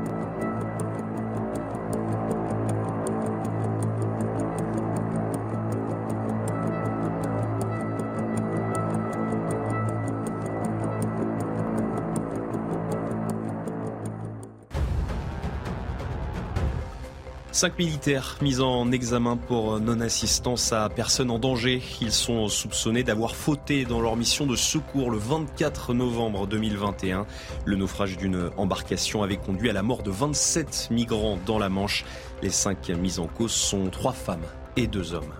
Cinq 17.58 17.76
militaires 17.76 18.36
mis 18.40 18.60
en 18.60 18.92
examen 18.92 19.36
pour 19.36 19.80
non-assistance 19.80 20.72
à 20.72 20.88
personne 20.88 21.28
en 21.28 21.40
danger. 21.40 21.82
Ils 22.00 22.12
sont 22.12 22.46
soupçonnés 22.46 23.02
d'avoir 23.02 23.34
fauté 23.34 23.84
dans 23.84 24.00
leur 24.00 24.14
mission 24.14 24.46
de 24.46 24.54
secours 24.54 25.10
le 25.10 25.18
24 25.18 25.92
novembre 25.92 26.46
2021. 26.46 27.26
Le 27.64 27.74
naufrage 27.74 28.16
d'une 28.16 28.50
embarcation 28.56 29.24
avait 29.24 29.38
conduit 29.38 29.70
à 29.70 29.72
la 29.72 29.82
mort 29.82 30.04
de 30.04 30.12
27 30.12 30.90
migrants 30.92 31.36
dans 31.46 31.58
la 31.58 31.68
Manche. 31.68 32.04
Les 32.44 32.50
cinq 32.50 32.90
mis 32.90 33.18
en 33.18 33.26
cause 33.26 33.50
sont 33.50 33.88
trois 33.90 34.12
femmes 34.12 34.46
et 34.76 34.86
deux 34.86 35.12
hommes. 35.12 35.34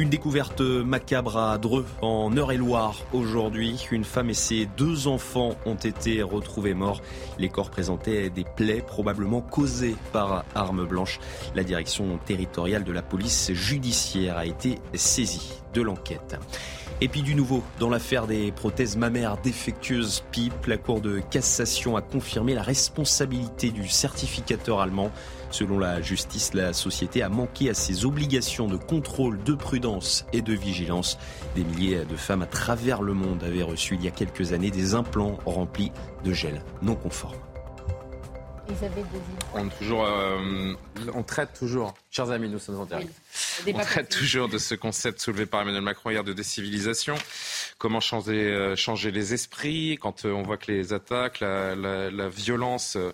Une 0.00 0.08
découverte 0.08 0.62
macabre 0.62 1.36
à 1.36 1.58
Dreux, 1.58 1.84
en 2.00 2.34
Eure-et-Loire, 2.34 3.04
aujourd'hui. 3.12 3.86
Une 3.90 4.04
femme 4.04 4.30
et 4.30 4.34
ses 4.34 4.64
deux 4.64 5.08
enfants 5.08 5.50
ont 5.66 5.74
été 5.74 6.22
retrouvés 6.22 6.72
morts. 6.72 7.02
Les 7.38 7.50
corps 7.50 7.68
présentaient 7.68 8.30
des 8.30 8.44
plaies 8.56 8.80
probablement 8.80 9.42
causées 9.42 9.96
par 10.10 10.46
arme 10.54 10.86
blanche. 10.86 11.20
La 11.54 11.64
direction 11.64 12.18
territoriale 12.24 12.82
de 12.82 12.92
la 12.92 13.02
police 13.02 13.52
judiciaire 13.52 14.38
a 14.38 14.46
été 14.46 14.78
saisie 14.94 15.52
de 15.74 15.82
l'enquête. 15.82 16.38
Et 17.02 17.08
puis 17.08 17.20
du 17.22 17.34
nouveau, 17.34 17.62
dans 17.78 17.88
l'affaire 17.88 18.26
des 18.26 18.52
prothèses 18.52 18.96
mammaires 18.96 19.38
défectueuses 19.38 20.22
PIP, 20.32 20.66
la 20.66 20.76
Cour 20.76 21.00
de 21.00 21.20
cassation 21.30 21.96
a 21.96 22.02
confirmé 22.02 22.54
la 22.54 22.62
responsabilité 22.62 23.70
du 23.70 23.88
certificateur 23.88 24.80
allemand. 24.80 25.10
Selon 25.50 25.78
la 25.78 26.00
justice, 26.00 26.54
la 26.54 26.72
société 26.72 27.22
a 27.22 27.28
manqué 27.28 27.70
à 27.70 27.74
ses 27.74 28.04
obligations 28.04 28.68
de 28.68 28.76
contrôle, 28.76 29.42
de 29.42 29.54
prudence 29.54 30.24
et 30.32 30.42
de 30.42 30.52
vigilance. 30.52 31.18
Des 31.56 31.64
milliers 31.64 32.04
de 32.04 32.16
femmes 32.16 32.42
à 32.42 32.46
travers 32.46 33.02
le 33.02 33.14
monde 33.14 33.42
avaient 33.42 33.62
reçu 33.62 33.96
il 33.96 34.04
y 34.04 34.08
a 34.08 34.12
quelques 34.12 34.52
années 34.52 34.70
des 34.70 34.94
implants 34.94 35.38
remplis 35.44 35.90
de 36.24 36.32
gel 36.32 36.62
non 36.82 36.94
conforme. 36.94 37.36
On, 39.54 39.68
toujours, 39.68 40.04
euh, 40.04 40.72
on 41.14 41.22
traite 41.22 41.52
toujours, 41.58 41.94
chers 42.10 42.30
amis, 42.30 42.48
nous 42.48 42.58
sommes 42.58 42.80
en 42.80 42.84
direct. 42.84 43.12
On 43.66 43.72
traite 43.78 44.08
toujours 44.08 44.48
de 44.48 44.58
ce 44.58 44.74
concept 44.74 45.20
soulevé 45.20 45.46
par 45.46 45.62
Emmanuel 45.62 45.82
Macron 45.82 46.10
hier 46.10 46.24
de 46.24 46.32
décivilisation. 46.32 47.14
Comment 47.78 48.00
changer, 48.00 48.46
euh, 48.46 48.76
changer 48.76 49.10
les 49.10 49.34
esprits 49.34 49.98
quand 50.00 50.24
euh, 50.24 50.32
on 50.32 50.42
voit 50.42 50.56
que 50.56 50.70
les 50.70 50.92
attaques, 50.92 51.40
la, 51.40 51.74
la, 51.74 52.10
la 52.10 52.28
violence 52.28 52.96
euh, 52.96 53.12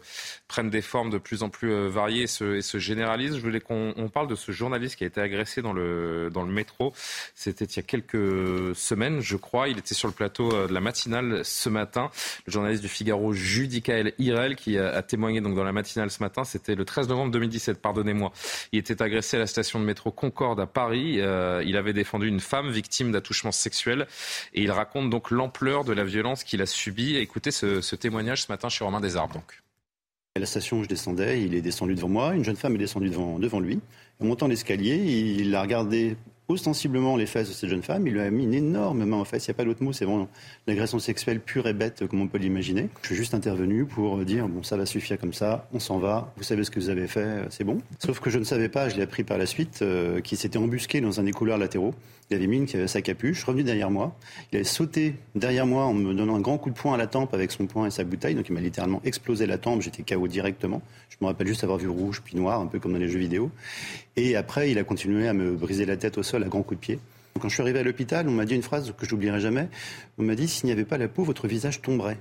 prennent 0.48 0.70
des 0.70 0.82
formes 0.82 1.10
de 1.10 1.18
plus 1.18 1.42
en 1.42 1.48
plus 1.48 1.88
variées 1.88 2.22
et 2.22 2.26
se, 2.26 2.56
et 2.56 2.62
se 2.62 2.78
généralisent. 2.78 3.36
Je 3.36 3.42
voulais 3.42 3.60
qu'on 3.60 3.94
on 3.96 4.08
parle 4.08 4.28
de 4.28 4.34
ce 4.34 4.52
journaliste 4.52 4.96
qui 4.96 5.04
a 5.04 5.06
été 5.06 5.20
agressé 5.20 5.62
dans 5.62 5.72
le, 5.72 6.30
dans 6.32 6.42
le 6.42 6.52
métro. 6.52 6.92
C'était 7.34 7.64
il 7.64 7.76
y 7.76 7.80
a 7.80 7.82
quelques 7.82 8.74
semaines, 8.76 9.20
je 9.20 9.36
crois. 9.36 9.68
Il 9.68 9.78
était 9.78 9.94
sur 9.94 10.08
le 10.08 10.14
plateau 10.14 10.50
de 10.66 10.72
la 10.72 10.80
matinale 10.80 11.44
ce 11.44 11.68
matin. 11.68 12.10
Le 12.46 12.52
journaliste 12.52 12.82
du 12.82 12.88
Figaro, 12.88 13.32
Judicaël 13.32 14.14
Irel, 14.18 14.56
qui 14.56 14.78
a, 14.78 14.88
a 14.88 15.02
témoigné 15.02 15.40
donc 15.40 15.54
dans 15.54 15.64
la 15.64 15.72
matinale 15.72 16.10
ce 16.10 16.22
matin. 16.22 16.44
C'était 16.44 16.74
le 16.74 16.84
13 16.84 17.08
novembre 17.08 17.32
2017, 17.32 17.80
pardonnez-moi. 17.80 18.32
Il 18.72 18.78
était 18.78 19.02
agressé 19.02 19.36
à 19.36 19.40
la 19.40 19.46
station 19.46 19.80
de 19.80 19.84
métro 19.84 20.05
Concorde 20.10 20.60
à 20.60 20.66
Paris. 20.66 21.20
Euh, 21.20 21.62
il 21.66 21.76
avait 21.76 21.92
défendu 21.92 22.28
une 22.28 22.40
femme 22.40 22.70
victime 22.70 23.12
d'attouchements 23.12 23.52
sexuels 23.52 24.06
et 24.54 24.62
il 24.62 24.70
raconte 24.70 25.10
donc 25.10 25.30
l'ampleur 25.30 25.84
de 25.84 25.92
la 25.92 26.04
violence 26.04 26.44
qu'il 26.44 26.62
a 26.62 26.66
subie. 26.66 27.16
Écoutez 27.16 27.50
ce, 27.50 27.80
ce, 27.80 27.96
témoignage 27.96 28.42
ce 28.42 28.52
matin 28.52 28.68
chez 28.68 28.84
Romain 28.84 29.00
Desarbes. 29.00 29.32
Donc. 29.32 29.62
À 30.34 30.38
la 30.38 30.46
station 30.46 30.78
où 30.78 30.84
je 30.84 30.88
descendais, 30.88 31.42
il 31.42 31.54
est 31.54 31.62
descendu 31.62 31.94
devant 31.94 32.08
moi, 32.08 32.34
une 32.34 32.44
jeune 32.44 32.56
femme 32.56 32.74
est 32.74 32.78
descendue 32.78 33.08
devant, 33.08 33.38
devant 33.38 33.60
lui. 33.60 33.80
En 34.20 34.26
montant 34.26 34.48
l'escalier, 34.48 34.96
il 34.96 35.54
a 35.54 35.62
regardé 35.62 36.16
ostensiblement 36.48 37.16
les 37.16 37.26
fesses 37.26 37.48
de 37.48 37.52
cette 37.52 37.68
jeune 37.68 37.82
femme. 37.82 38.06
Il 38.06 38.12
lui 38.12 38.20
a 38.20 38.30
mis 38.30 38.44
une 38.44 38.54
énorme 38.54 39.04
main 39.04 39.16
en 39.16 39.24
fesses. 39.24 39.46
Il 39.46 39.50
n'y 39.50 39.54
a 39.54 39.56
pas 39.56 39.64
d'autre 39.64 39.82
mot. 39.82 39.92
C'est 39.92 40.04
vraiment 40.04 40.28
l'agression 40.66 40.98
sexuelle 40.98 41.40
pure 41.40 41.66
et 41.66 41.72
bête, 41.72 42.06
comme 42.06 42.20
on 42.20 42.28
peut 42.28 42.38
l'imaginer. 42.38 42.88
Je 43.02 43.08
suis 43.08 43.16
juste 43.16 43.34
intervenu 43.34 43.84
pour 43.84 44.18
dire 44.24 44.48
bon, 44.48 44.62
ça 44.62 44.76
va 44.76 44.86
suffire 44.86 45.18
comme 45.18 45.32
ça. 45.32 45.68
On 45.72 45.80
s'en 45.80 45.98
va. 45.98 46.32
Vous 46.36 46.42
savez 46.42 46.64
ce 46.64 46.70
que 46.70 46.80
vous 46.80 46.88
avez 46.88 47.06
fait. 47.06 47.44
C'est 47.50 47.64
bon. 47.64 47.78
Sauf 47.98 48.20
que 48.20 48.30
je 48.30 48.38
ne 48.38 48.44
savais 48.44 48.68
pas. 48.68 48.88
Je 48.88 48.96
l'ai 48.96 49.02
appris 49.02 49.24
par 49.24 49.38
la 49.38 49.46
suite 49.46 49.80
euh, 49.82 50.20
qu'il 50.20 50.38
s'était 50.38 50.58
embusqué 50.58 51.00
dans 51.00 51.20
un 51.20 51.24
des 51.24 51.32
couloirs 51.32 51.58
latéraux. 51.58 51.94
Il 52.30 52.36
avait 52.36 52.46
mis 52.48 52.56
une 52.56 52.88
sa 52.88 53.02
capuche, 53.02 53.44
revenu 53.44 53.62
derrière 53.62 53.90
moi. 53.90 54.16
Il 54.50 54.56
avait 54.56 54.64
sauté 54.64 55.14
derrière 55.36 55.64
moi 55.64 55.84
en 55.84 55.94
me 55.94 56.12
donnant 56.12 56.34
un 56.34 56.40
grand 56.40 56.58
coup 56.58 56.70
de 56.70 56.74
poing 56.74 56.94
à 56.94 56.96
la 56.96 57.06
tempe 57.06 57.32
avec 57.34 57.52
son 57.52 57.66
poing 57.66 57.86
et 57.86 57.90
sa 57.90 58.02
bouteille. 58.02 58.34
Donc 58.34 58.48
il 58.48 58.52
m'a 58.52 58.60
littéralement 58.60 59.00
explosé 59.04 59.46
la 59.46 59.58
tempe. 59.58 59.82
J'étais 59.82 60.02
KO 60.02 60.26
directement. 60.26 60.82
Je 61.08 61.16
me 61.20 61.26
rappelle 61.26 61.46
juste 61.46 61.62
avoir 61.62 61.78
vu 61.78 61.88
rouge 61.88 62.22
puis 62.24 62.36
noir, 62.36 62.60
un 62.60 62.66
peu 62.66 62.80
comme 62.80 62.92
dans 62.92 62.98
les 62.98 63.08
jeux 63.08 63.20
vidéo. 63.20 63.50
Et 64.16 64.34
après, 64.34 64.72
il 64.72 64.78
a 64.78 64.84
continué 64.84 65.28
à 65.28 65.34
me 65.34 65.52
briser 65.52 65.86
la 65.86 65.96
tête 65.96 66.18
au 66.18 66.24
sol 66.24 66.42
à 66.42 66.48
grands 66.48 66.62
coups 66.62 66.80
de 66.80 66.84
pied. 66.84 66.98
Quand 67.40 67.48
je 67.48 67.54
suis 67.54 67.62
arrivé 67.62 67.78
à 67.78 67.82
l'hôpital, 67.82 68.28
on 68.28 68.32
m'a 68.32 68.44
dit 68.44 68.54
une 68.54 68.62
phrase 68.62 68.92
que 68.96 69.06
j'oublierai 69.06 69.40
jamais. 69.40 69.68
On 70.18 70.22
m'a 70.22 70.34
dit 70.34 70.48
s'il 70.48 70.66
n'y 70.66 70.72
avait 70.72 70.84
pas 70.84 70.98
la 70.98 71.06
peau, 71.06 71.22
votre 71.22 71.46
visage 71.46 71.80
tomberait. 71.82 72.18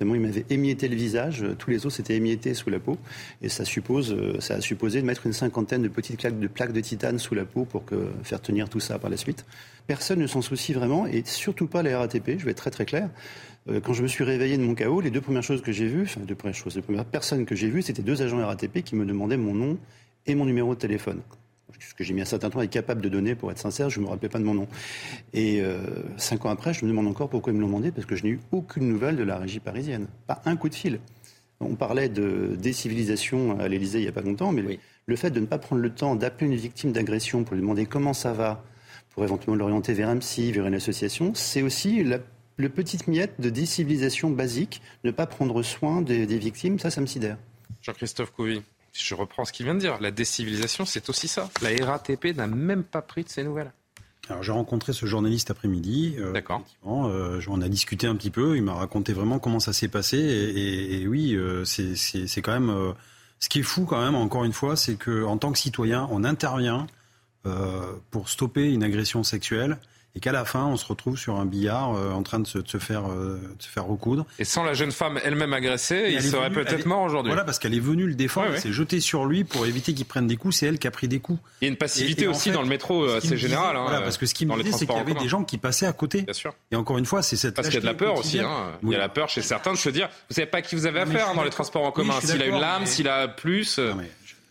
Il 0.00 0.06
m'avait 0.06 0.46
émietté 0.50 0.88
le 0.88 0.96
visage, 0.96 1.44
tous 1.58 1.70
les 1.70 1.86
os 1.86 1.94
s'étaient 1.94 2.16
émiettés 2.16 2.54
sous 2.54 2.70
la 2.70 2.78
peau, 2.78 2.96
et 3.42 3.48
ça 3.48 3.64
suppose, 3.64 4.16
ça 4.38 4.54
a 4.54 4.60
supposé 4.60 5.00
de 5.02 5.06
mettre 5.06 5.26
une 5.26 5.32
cinquantaine 5.32 5.82
de 5.82 5.88
petites 5.88 6.18
plaques 6.18 6.72
de, 6.72 6.80
titane 6.80 7.18
sous 7.18 7.34
la 7.34 7.44
peau 7.44 7.64
pour 7.64 7.84
faire 8.22 8.40
tenir 8.40 8.68
tout 8.68 8.80
ça 8.80 8.98
par 8.98 9.10
la 9.10 9.16
suite. 9.16 9.44
Personne 9.86 10.20
ne 10.20 10.26
s'en 10.26 10.40
soucie 10.40 10.72
vraiment, 10.72 11.06
et 11.06 11.22
surtout 11.26 11.66
pas 11.66 11.82
la 11.82 11.98
RATP, 11.98 12.38
je 12.38 12.44
vais 12.44 12.52
être 12.52 12.56
très 12.56 12.70
très 12.70 12.86
clair. 12.86 13.10
Quand 13.82 13.92
je 13.92 14.02
me 14.02 14.08
suis 14.08 14.24
réveillé 14.24 14.56
de 14.56 14.62
mon 14.62 14.74
chaos, 14.74 15.00
les 15.00 15.10
deux 15.10 15.20
premières 15.20 15.42
choses 15.42 15.60
que 15.60 15.72
j'ai 15.72 15.86
vues, 15.86 16.04
enfin 16.04 16.22
deux 16.22 16.34
premières 16.34 16.54
choses, 16.54 16.76
les 16.76 16.82
premières 16.82 17.04
personnes 17.04 17.44
que 17.44 17.54
j'ai 17.54 17.68
vues, 17.68 17.82
c'était 17.82 18.02
deux 18.02 18.22
agents 18.22 18.44
RATP 18.44 18.82
qui 18.82 18.96
me 18.96 19.04
demandaient 19.04 19.36
mon 19.36 19.54
nom 19.54 19.78
et 20.26 20.34
mon 20.34 20.46
numéro 20.46 20.74
de 20.74 20.80
téléphone 20.80 21.20
ce 21.78 21.94
que 21.94 22.04
j'ai 22.04 22.14
mis 22.14 22.20
un 22.20 22.26
certain 22.26 22.50
temps 22.50 22.58
à 22.58 22.64
être 22.64 22.70
capable 22.70 23.00
de 23.00 23.08
donner, 23.08 23.34
pour 23.34 23.50
être 23.50 23.58
sincère, 23.58 23.90
je 23.90 24.00
ne 24.00 24.04
me 24.04 24.10
rappelais 24.10 24.28
pas 24.28 24.38
de 24.38 24.44
mon 24.44 24.54
nom. 24.54 24.68
Et 25.32 25.60
euh, 25.60 25.78
cinq 26.16 26.44
ans 26.46 26.50
après, 26.50 26.74
je 26.74 26.84
me 26.84 26.90
demande 26.90 27.06
encore 27.06 27.28
pourquoi 27.28 27.52
ils 27.52 27.56
me 27.56 27.60
l'ont 27.60 27.68
demandé, 27.68 27.90
parce 27.90 28.06
que 28.06 28.16
je 28.16 28.24
n'ai 28.24 28.30
eu 28.30 28.40
aucune 28.52 28.88
nouvelle 28.88 29.16
de 29.16 29.22
la 29.22 29.38
régie 29.38 29.60
parisienne. 29.60 30.06
Pas 30.26 30.42
un 30.44 30.56
coup 30.56 30.68
de 30.68 30.74
fil. 30.74 31.00
On 31.60 31.74
parlait 31.74 32.08
de 32.08 32.56
décivilisation 32.58 33.60
à 33.60 33.68
l'Élysée 33.68 33.98
il 33.98 34.02
n'y 34.02 34.08
a 34.08 34.12
pas 34.12 34.22
longtemps, 34.22 34.50
mais 34.50 34.62
oui. 34.62 34.80
le 35.06 35.16
fait 35.16 35.30
de 35.30 35.40
ne 35.40 35.46
pas 35.46 35.58
prendre 35.58 35.82
le 35.82 35.90
temps 35.90 36.16
d'appeler 36.16 36.50
une 36.50 36.56
victime 36.56 36.92
d'agression 36.92 37.44
pour 37.44 37.54
lui 37.54 37.60
demander 37.60 37.84
comment 37.84 38.14
ça 38.14 38.32
va, 38.32 38.64
pour 39.10 39.24
éventuellement 39.24 39.56
l'orienter 39.56 39.92
vers 39.92 40.08
un 40.08 40.16
psy, 40.18 40.52
vers 40.52 40.66
une 40.66 40.74
association, 40.74 41.32
c'est 41.34 41.60
aussi 41.60 42.02
la, 42.02 42.18
le 42.56 42.68
petite 42.70 43.08
miette 43.08 43.40
de 43.40 43.50
décivilisation 43.50 44.30
basique, 44.30 44.80
ne 45.04 45.10
pas 45.10 45.26
prendre 45.26 45.62
soin 45.62 46.00
des, 46.00 46.26
des 46.26 46.38
victimes, 46.38 46.78
ça, 46.78 46.90
ça 46.90 47.02
me 47.02 47.06
sidère. 47.06 47.36
Jean-Christophe 47.82 48.32
Couvi. 48.32 48.62
Je 48.92 49.14
reprends 49.14 49.44
ce 49.44 49.52
qu'il 49.52 49.66
vient 49.66 49.74
de 49.74 49.80
dire. 49.80 50.00
La 50.00 50.10
décivilisation, 50.10 50.84
c'est 50.84 51.08
aussi 51.08 51.28
ça. 51.28 51.48
La 51.62 51.70
RATP 51.84 52.36
n'a 52.36 52.46
même 52.46 52.84
pas 52.84 53.02
pris 53.02 53.24
de 53.24 53.28
ces 53.28 53.44
nouvelles. 53.44 53.72
Alors 54.28 54.42
j'ai 54.42 54.52
rencontré 54.52 54.92
ce 54.92 55.06
journaliste 55.06 55.50
après-midi. 55.50 56.16
Euh, 56.18 56.32
D'accord. 56.32 56.62
Euh, 56.86 57.40
on 57.48 57.60
a 57.62 57.68
discuté 57.68 58.06
un 58.06 58.14
petit 58.14 58.30
peu. 58.30 58.56
Il 58.56 58.62
m'a 58.62 58.74
raconté 58.74 59.12
vraiment 59.12 59.38
comment 59.38 59.60
ça 59.60 59.72
s'est 59.72 59.88
passé. 59.88 60.18
Et, 60.18 61.06
oui, 61.06 61.34
euh, 61.34 61.64
c'est 61.64 62.42
quand 62.42 62.52
même. 62.52 62.70
Euh, 62.70 62.92
ce 63.40 63.48
qui 63.48 63.60
est 63.60 63.64
fou 63.64 63.86
quand 63.86 64.00
même, 64.00 64.14
encore 64.14 64.44
une 64.44 64.52
fois, 64.52 64.76
c'est 64.76 64.96
que 64.96 65.24
en 65.24 65.38
tant 65.38 65.50
que 65.50 65.58
citoyen, 65.58 66.06
on 66.10 66.24
intervient 66.24 66.86
pour 68.10 68.28
stopper 68.28 68.70
une 68.70 68.82
agression 68.82 69.22
sexuelle 69.22 69.78
et 70.16 70.20
qu'à 70.20 70.32
la 70.32 70.44
fin, 70.44 70.66
on 70.66 70.76
se 70.76 70.84
retrouve 70.86 71.16
sur 71.16 71.36
un 71.36 71.44
billard 71.44 71.94
euh, 71.94 72.10
en 72.10 72.22
train 72.22 72.40
de 72.40 72.46
se, 72.46 72.58
de 72.58 72.68
se 72.68 72.78
faire, 72.78 73.10
euh, 73.10 73.40
de 73.56 73.62
se 73.62 73.68
faire 73.68 73.84
recoudre. 73.84 74.26
Et 74.38 74.44
sans 74.44 74.64
la 74.64 74.74
jeune 74.74 74.90
femme 74.90 75.20
elle-même 75.24 75.52
agressée, 75.52 76.10
il 76.10 76.22
serait 76.22 76.50
peut-être 76.50 76.86
mort 76.86 77.02
aujourd'hui. 77.02 77.30
Voilà, 77.30 77.44
parce 77.44 77.58
qu'elle 77.58 77.74
est 77.74 77.80
venue 77.80 78.06
le 78.06 78.14
défendre, 78.14 78.48
elle 78.54 78.60
s'est 78.60 78.72
jetée 78.72 79.00
sur 79.00 79.24
lui 79.24 79.44
pour 79.44 79.66
éviter 79.66 79.94
qu'il 79.94 80.06
prenne 80.06 80.26
des 80.26 80.36
coups, 80.36 80.56
c'est 80.56 80.66
elle 80.66 80.78
qui 80.78 80.88
a 80.88 80.90
pris 80.90 81.06
des 81.06 81.20
coups. 81.20 81.38
Il 81.60 81.66
y 81.66 81.68
a 81.68 81.70
une 81.70 81.76
passivité 81.76 82.26
aussi 82.26 82.50
dans 82.50 82.62
le 82.62 82.68
métro 82.68 83.04
euh, 83.04 83.18
assez 83.18 83.36
générale. 83.36 83.76
Hein, 83.76 83.82
voilà, 83.82 84.00
parce 84.00 84.18
que 84.18 84.26
ce 84.26 84.34
qui 84.34 84.46
me 84.46 84.62
disait, 84.62 84.76
c'est 84.76 84.86
qu'il 84.86 84.96
y 84.96 84.98
avait 84.98 85.14
des 85.14 85.28
gens 85.28 85.44
qui 85.44 85.58
passaient 85.58 85.86
à 85.86 85.92
côté. 85.92 86.22
Bien 86.22 86.34
sûr. 86.34 86.54
Et 86.72 86.76
encore 86.76 86.98
une 86.98 87.06
fois, 87.06 87.22
c'est 87.22 87.36
cette 87.36 87.54
Parce 87.54 87.68
qu'il 87.68 87.76
y 87.76 87.78
a 87.78 87.82
de 87.82 87.86
la 87.86 87.94
peur 87.94 88.18
aussi. 88.18 88.40
Hein. 88.40 88.78
Il 88.82 88.90
y 88.90 88.94
a 88.94 88.98
la 88.98 89.08
peur 89.08 89.28
chez 89.28 89.42
certains 89.42 89.72
de 89.72 89.78
se 89.78 89.90
dire, 89.90 90.08
vous 90.28 90.34
savez 90.34 90.46
pas 90.46 90.58
à 90.58 90.62
qui 90.62 90.74
vous 90.74 90.86
avez 90.86 91.00
affaire 91.00 91.34
dans 91.34 91.44
les 91.44 91.50
transports 91.50 91.84
en 91.84 91.92
commun. 91.92 92.14
S'il 92.20 92.42
a 92.42 92.46
une 92.46 92.60
lame, 92.60 92.86
s'il 92.86 93.08
a 93.08 93.28
plus 93.28 93.78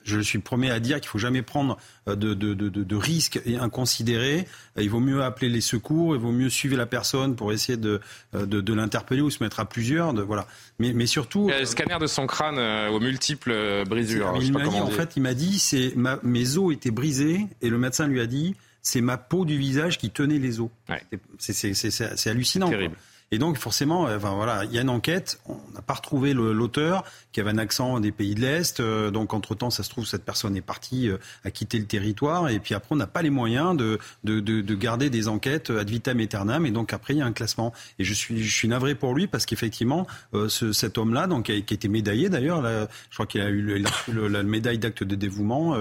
je 0.03 0.19
suis 0.19 0.39
premier 0.39 0.71
à 0.71 0.79
dire 0.79 0.99
qu'il 0.99 1.09
faut 1.09 1.19
jamais 1.19 1.41
prendre 1.41 1.77
euh, 2.07 2.15
de, 2.15 2.33
de, 2.33 2.53
de, 2.53 2.69
de, 2.69 2.95
risques 2.95 3.39
inconsidérés. 3.59 4.47
Euh, 4.77 4.83
il 4.83 4.89
vaut 4.89 4.99
mieux 4.99 5.23
appeler 5.23 5.49
les 5.49 5.61
secours, 5.61 6.15
il 6.15 6.21
vaut 6.21 6.31
mieux 6.31 6.49
suivre 6.49 6.77
la 6.77 6.85
personne 6.85 7.35
pour 7.35 7.51
essayer 7.53 7.77
de, 7.77 7.99
euh, 8.35 8.45
de, 8.45 8.73
l'interpeller 8.73 9.21
ou 9.21 9.29
se 9.29 9.43
mettre 9.43 9.59
à 9.59 9.65
plusieurs. 9.65 10.13
Voilà. 10.25 10.47
mais, 10.79 10.93
mais 10.93 11.05
surtout. 11.05 11.49
le 11.49 11.65
scanner 11.65 11.97
de 11.99 12.07
son 12.07 12.27
crâne 12.27 12.59
aux 12.89 12.99
multiples 12.99 13.83
brisures. 13.87 14.33
il 14.41 14.53
m'a 14.53 14.67
dit, 14.67 14.79
en 14.79 14.89
fait, 14.89 15.13
il 15.15 15.21
m'a 15.21 15.33
dit, 15.33 15.59
c'est 15.59 15.93
mes 16.23 16.57
os 16.57 16.73
étaient 16.73 16.91
brisés 16.91 17.47
et 17.61 17.69
le 17.69 17.77
médecin 17.77 18.07
lui 18.07 18.19
a 18.19 18.25
dit, 18.25 18.55
c'est 18.81 19.01
ma 19.01 19.17
peau 19.17 19.45
du 19.45 19.57
visage 19.57 19.97
qui 19.97 20.09
tenait 20.09 20.39
les 20.39 20.59
os. 20.59 20.69
Ouais. 20.87 21.01
C'est 21.37 22.27
hallucinant. 22.29 22.69
Terrible. 22.69 22.95
Et 23.31 23.37
donc 23.37 23.57
forcément, 23.57 24.07
euh, 24.07 24.17
enfin, 24.17 24.33
voilà, 24.33 24.65
il 24.65 24.73
y 24.73 24.79
a 24.79 24.81
une 24.81 24.89
enquête. 24.89 25.39
On 25.47 25.57
n'a 25.73 25.81
pas 25.81 25.93
retrouvé 25.93 26.33
l'auteur 26.33 27.03
qui 27.31 27.39
avait 27.39 27.51
un 27.51 27.57
accent 27.57 27.99
des 27.99 28.11
pays 28.11 28.33
de 28.33 28.41
l'Est. 28.41 28.79
Euh, 28.79 29.11
donc 29.11 29.33
entre 29.33 29.53
temps, 29.53 29.69
ça 29.69 29.83
se 29.83 29.89
trouve 29.89 30.05
cette 30.05 30.25
personne 30.25 30.55
est 30.55 30.61
partie, 30.61 31.09
euh, 31.09 31.17
quitter 31.51 31.77
le 31.77 31.85
territoire. 31.85 32.49
Et 32.49 32.59
puis 32.59 32.73
après, 32.73 32.93
on 32.93 32.97
n'a 32.97 33.07
pas 33.07 33.21
les 33.21 33.29
moyens 33.29 33.77
de, 33.77 33.99
de, 34.23 34.39
de, 34.39 34.61
de, 34.61 34.75
garder 34.75 35.09
des 35.09 35.27
enquêtes 35.27 35.69
ad 35.69 35.89
vitam 35.89 36.19
aeternam. 36.19 36.65
Et 36.65 36.71
donc 36.71 36.91
après, 36.91 37.13
il 37.13 37.17
y 37.17 37.21
a 37.21 37.25
un 37.25 37.33
classement. 37.33 37.71
Et 37.99 38.03
je 38.03 38.13
suis, 38.13 38.41
je 38.43 38.55
suis 38.55 38.67
navré 38.67 38.95
pour 38.95 39.13
lui 39.13 39.27
parce 39.27 39.45
qu'effectivement, 39.45 40.07
ce, 40.47 40.71
cet 40.71 40.97
homme-là, 40.97 41.27
donc 41.27 41.45
qui 41.45 41.51
a, 41.51 41.55
été 41.55 41.87
médaillé 41.87 42.29
d'ailleurs, 42.29 42.63
je 42.63 43.15
crois 43.15 43.25
qu'il 43.25 43.41
a 43.41 43.49
eu, 43.49 43.75
a 43.75 44.11
eu 44.11 44.29
la 44.29 44.43
médaille 44.43 44.79
d'acte 44.79 45.03
de 45.03 45.15
dévouement. 45.15 45.75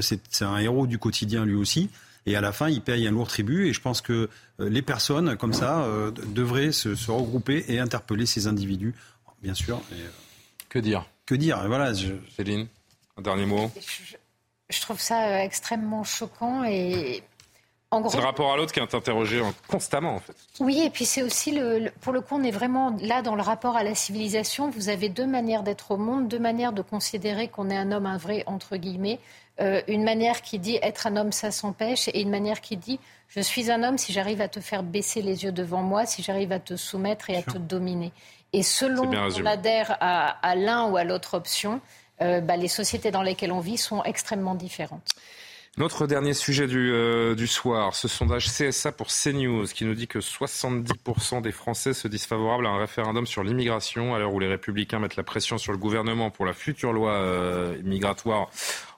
c'est 0.00 0.42
un 0.42 0.58
héros 0.58 0.86
du 0.86 0.98
quotidien 0.98 1.44
lui 1.44 1.54
aussi. 1.54 1.90
Et 2.26 2.36
à 2.36 2.40
la 2.40 2.52
fin, 2.52 2.68
il 2.68 2.80
paye 2.80 3.06
un 3.06 3.10
lourd 3.10 3.28
tribut. 3.28 3.68
Et 3.68 3.72
je 3.72 3.80
pense 3.80 4.00
que 4.00 4.28
euh, 4.60 4.68
les 4.68 4.82
personnes 4.82 5.36
comme 5.36 5.52
ça 5.52 5.82
euh, 5.84 6.10
devraient 6.10 6.72
se, 6.72 6.88
regrouper 7.10 7.64
et 7.68 7.78
interpeller 7.78 8.26
ces 8.26 8.46
individus, 8.46 8.94
bien 9.42 9.54
sûr. 9.54 9.80
Euh, 9.92 10.08
que 10.68 10.78
dire? 10.78 11.06
Que 11.26 11.34
dire? 11.34 11.62
Voilà. 11.66 11.92
Céline, 12.36 12.66
un 13.16 13.22
dernier 13.22 13.46
mot? 13.46 13.70
Je, 14.70 14.80
trouve 14.80 15.00
ça 15.00 15.44
extrêmement 15.44 16.04
choquant 16.04 16.64
et 16.64 17.22
c'est 18.08 18.18
le 18.18 18.24
rapport 18.24 18.52
à 18.52 18.56
l'autre 18.56 18.72
qui 18.72 18.80
est 18.80 18.94
interrogé 18.94 19.42
constamment, 19.68 20.14
en 20.14 20.18
fait. 20.18 20.34
Oui, 20.60 20.82
et 20.84 20.90
puis 20.90 21.04
c'est 21.04 21.22
aussi, 21.22 21.52
le, 21.52 21.90
pour 22.00 22.12
le 22.12 22.20
coup, 22.20 22.34
on 22.36 22.42
est 22.42 22.50
vraiment 22.50 22.96
là 23.00 23.22
dans 23.22 23.34
le 23.34 23.42
rapport 23.42 23.76
à 23.76 23.82
la 23.82 23.94
civilisation. 23.94 24.70
Vous 24.70 24.88
avez 24.88 25.08
deux 25.08 25.26
manières 25.26 25.62
d'être 25.62 25.92
au 25.92 25.96
monde, 25.96 26.28
deux 26.28 26.38
manières 26.38 26.72
de 26.72 26.82
considérer 26.82 27.48
qu'on 27.48 27.70
est 27.70 27.76
un 27.76 27.92
homme, 27.92 28.06
un 28.06 28.16
vrai, 28.16 28.42
entre 28.46 28.76
guillemets. 28.76 29.20
Euh, 29.60 29.82
une 29.86 30.02
manière 30.02 30.42
qui 30.42 30.58
dit 30.58 30.78
être 30.82 31.06
un 31.06 31.16
homme, 31.16 31.30
ça 31.30 31.50
s'empêche, 31.50 32.08
et 32.08 32.20
une 32.20 32.30
manière 32.30 32.60
qui 32.60 32.76
dit 32.76 32.98
je 33.28 33.40
suis 33.40 33.70
un 33.70 33.82
homme 33.82 33.98
si 33.98 34.12
j'arrive 34.12 34.40
à 34.40 34.48
te 34.48 34.60
faire 34.60 34.82
baisser 34.82 35.22
les 35.22 35.44
yeux 35.44 35.52
devant 35.52 35.82
moi, 35.82 36.06
si 36.06 36.22
j'arrive 36.22 36.52
à 36.52 36.60
te 36.60 36.76
soumettre 36.76 37.30
et 37.30 37.36
à 37.36 37.42
te 37.42 37.58
dominer. 37.58 38.12
Et 38.52 38.62
selon 38.62 39.10
qu'on 39.10 39.46
adhère 39.46 39.96
à, 40.00 40.54
l'un 40.54 40.88
ou 40.88 40.96
à 40.96 41.04
l'autre 41.04 41.34
option, 41.34 41.80
euh, 42.20 42.40
bah, 42.40 42.56
les 42.56 42.68
sociétés 42.68 43.10
dans 43.10 43.22
lesquelles 43.22 43.50
on 43.50 43.60
vit 43.60 43.76
sont 43.76 44.04
extrêmement 44.04 44.54
différentes. 44.54 45.14
Notre 45.76 46.06
dernier 46.06 46.34
sujet 46.34 46.68
du, 46.68 46.92
euh, 46.92 47.34
du, 47.34 47.48
soir, 47.48 47.96
ce 47.96 48.06
sondage 48.06 48.46
CSA 48.46 48.92
pour 48.92 49.08
CNews 49.08 49.64
qui 49.66 49.84
nous 49.84 49.94
dit 49.94 50.06
que 50.06 50.20
70% 50.20 51.42
des 51.42 51.50
Français 51.50 51.94
se 51.94 52.06
disent 52.06 52.26
favorables 52.26 52.64
à 52.64 52.70
un 52.70 52.78
référendum 52.78 53.26
sur 53.26 53.42
l'immigration 53.42 54.14
à 54.14 54.20
l'heure 54.20 54.32
où 54.32 54.38
les 54.38 54.46
républicains 54.46 55.00
mettent 55.00 55.16
la 55.16 55.24
pression 55.24 55.58
sur 55.58 55.72
le 55.72 55.78
gouvernement 55.78 56.30
pour 56.30 56.46
la 56.46 56.52
future 56.52 56.92
loi 56.92 57.10
euh, 57.14 57.76
migratoire 57.82 58.50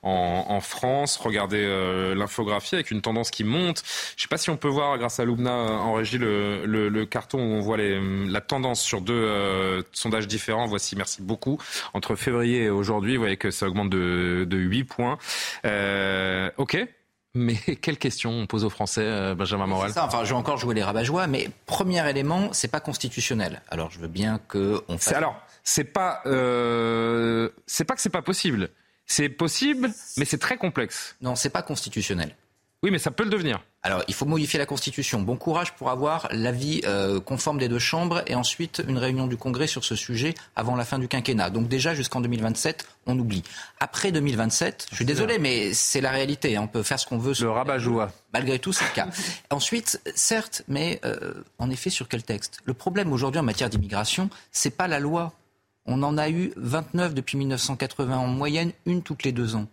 en, 0.06 0.60
France. 0.60 1.16
Regardez 1.16 1.64
euh, 1.64 2.14
l'infographie 2.14 2.74
avec 2.74 2.90
une 2.90 3.02
tendance 3.02 3.30
qui 3.30 3.44
monte. 3.44 3.82
Je 4.10 4.20
ne 4.20 4.20
sais 4.22 4.28
pas 4.28 4.38
si 4.38 4.50
on 4.50 4.56
peut 4.56 4.68
voir, 4.68 4.98
grâce 4.98 5.20
à 5.20 5.24
Loubna 5.24 5.52
en 5.52 5.94
régie, 5.94 6.18
le, 6.18 7.04
carton 7.04 7.38
où 7.38 7.54
on 7.54 7.60
voit 7.60 7.76
les, 7.76 8.00
la 8.28 8.40
tendance 8.40 8.80
sur 8.80 9.00
deux 9.00 9.14
euh, 9.14 9.82
sondages 9.92 10.26
différents. 10.26 10.66
Voici, 10.66 10.96
merci 10.96 11.22
beaucoup. 11.22 11.58
Entre 11.94 12.14
février 12.14 12.64
et 12.64 12.70
aujourd'hui, 12.70 13.16
vous 13.16 13.22
voyez 13.22 13.36
que 13.36 13.50
ça 13.50 13.66
augmente 13.66 13.90
de, 13.90 14.46
de 14.48 14.56
8 14.56 14.84
points. 14.84 15.18
Euh, 15.64 16.50
ok, 16.56 16.78
mais 17.34 17.56
quelle 17.82 17.98
question 17.98 18.30
on 18.30 18.46
pose 18.46 18.64
aux 18.64 18.70
Français, 18.70 19.34
Benjamin 19.34 19.66
Morel? 19.66 19.92
Ça, 19.92 20.04
enfin, 20.04 20.24
je 20.24 20.30
vais 20.30 20.36
encore 20.36 20.56
jouer 20.56 20.74
les 20.74 20.82
rabat-joie, 20.82 21.26
mais 21.26 21.50
premier 21.66 22.08
élément, 22.08 22.52
c'est 22.52 22.68
pas 22.68 22.80
constitutionnel. 22.80 23.62
Alors, 23.68 23.90
je 23.90 23.98
veux 23.98 24.08
bien 24.08 24.40
que 24.48 24.82
on 24.88 24.98
fasse... 24.98 25.14
Alors, 25.14 25.36
c'est 25.62 25.84
pas, 25.84 26.22
c'est 27.66 27.84
pas 27.84 27.94
que 27.94 28.00
c'est 28.00 28.10
pas 28.10 28.22
possible. 28.22 28.70
C'est 29.06 29.28
possible, 29.28 29.90
mais 30.16 30.24
c'est 30.24 30.38
très 30.38 30.56
complexe. 30.56 31.16
Non, 31.20 31.36
c'est 31.36 31.50
pas 31.50 31.62
constitutionnel. 31.62 32.34
Oui, 32.82 32.90
mais 32.90 32.98
ça 32.98 33.10
peut 33.10 33.24
le 33.24 33.30
devenir. 33.30 33.64
Alors, 33.82 34.02
il 34.06 34.14
faut 34.14 34.26
modifier 34.26 34.58
la 34.58 34.66
Constitution. 34.66 35.20
Bon 35.20 35.36
courage 35.36 35.72
pour 35.74 35.90
avoir 35.90 36.28
l'avis 36.30 36.82
euh, 36.84 37.20
conforme 37.20 37.58
des 37.58 37.68
deux 37.68 37.78
chambres 37.78 38.22
et 38.26 38.34
ensuite 38.34 38.82
une 38.86 38.98
réunion 38.98 39.26
du 39.26 39.36
Congrès 39.36 39.66
sur 39.66 39.84
ce 39.84 39.96
sujet 39.96 40.34
avant 40.56 40.76
la 40.76 40.84
fin 40.84 40.98
du 40.98 41.08
quinquennat. 41.08 41.50
Donc 41.50 41.68
déjà, 41.68 41.94
jusqu'en 41.94 42.20
2027, 42.20 42.86
on 43.06 43.18
oublie. 43.18 43.42
Après 43.80 44.12
2027, 44.12 44.88
je 44.90 44.94
suis 44.96 45.04
désolé, 45.04 45.38
mais 45.38 45.72
c'est 45.72 46.00
la 46.00 46.10
réalité. 46.10 46.56
Hein. 46.56 46.62
On 46.64 46.68
peut 46.68 46.82
faire 46.82 47.00
ce 47.00 47.06
qu'on 47.06 47.18
veut. 47.18 47.32
Le 47.40 47.50
rabat-joie. 47.50 48.12
Malgré 48.34 48.58
tout, 48.58 48.72
c'est 48.72 48.84
le 48.84 48.94
cas. 48.94 49.08
Ensuite, 49.50 50.00
certes, 50.14 50.62
mais 50.68 51.00
euh, 51.04 51.32
en 51.58 51.70
effet, 51.70 51.90
sur 51.90 52.08
quel 52.08 52.24
texte? 52.24 52.58
Le 52.64 52.74
problème 52.74 53.12
aujourd'hui 53.12 53.40
en 53.40 53.44
matière 53.44 53.70
d'immigration, 53.70 54.28
c'est 54.52 54.76
pas 54.76 54.86
la 54.86 55.00
loi 55.00 55.32
on 55.86 56.02
en 56.02 56.18
a 56.18 56.28
eu 56.28 56.52
29 56.56 57.14
depuis 57.14 57.36
1980 57.38 58.18
en 58.18 58.26
moyenne, 58.26 58.72
une 58.84 59.02
toutes 59.02 59.22
les 59.22 59.32
deux 59.32 59.54
ans. 59.54 59.66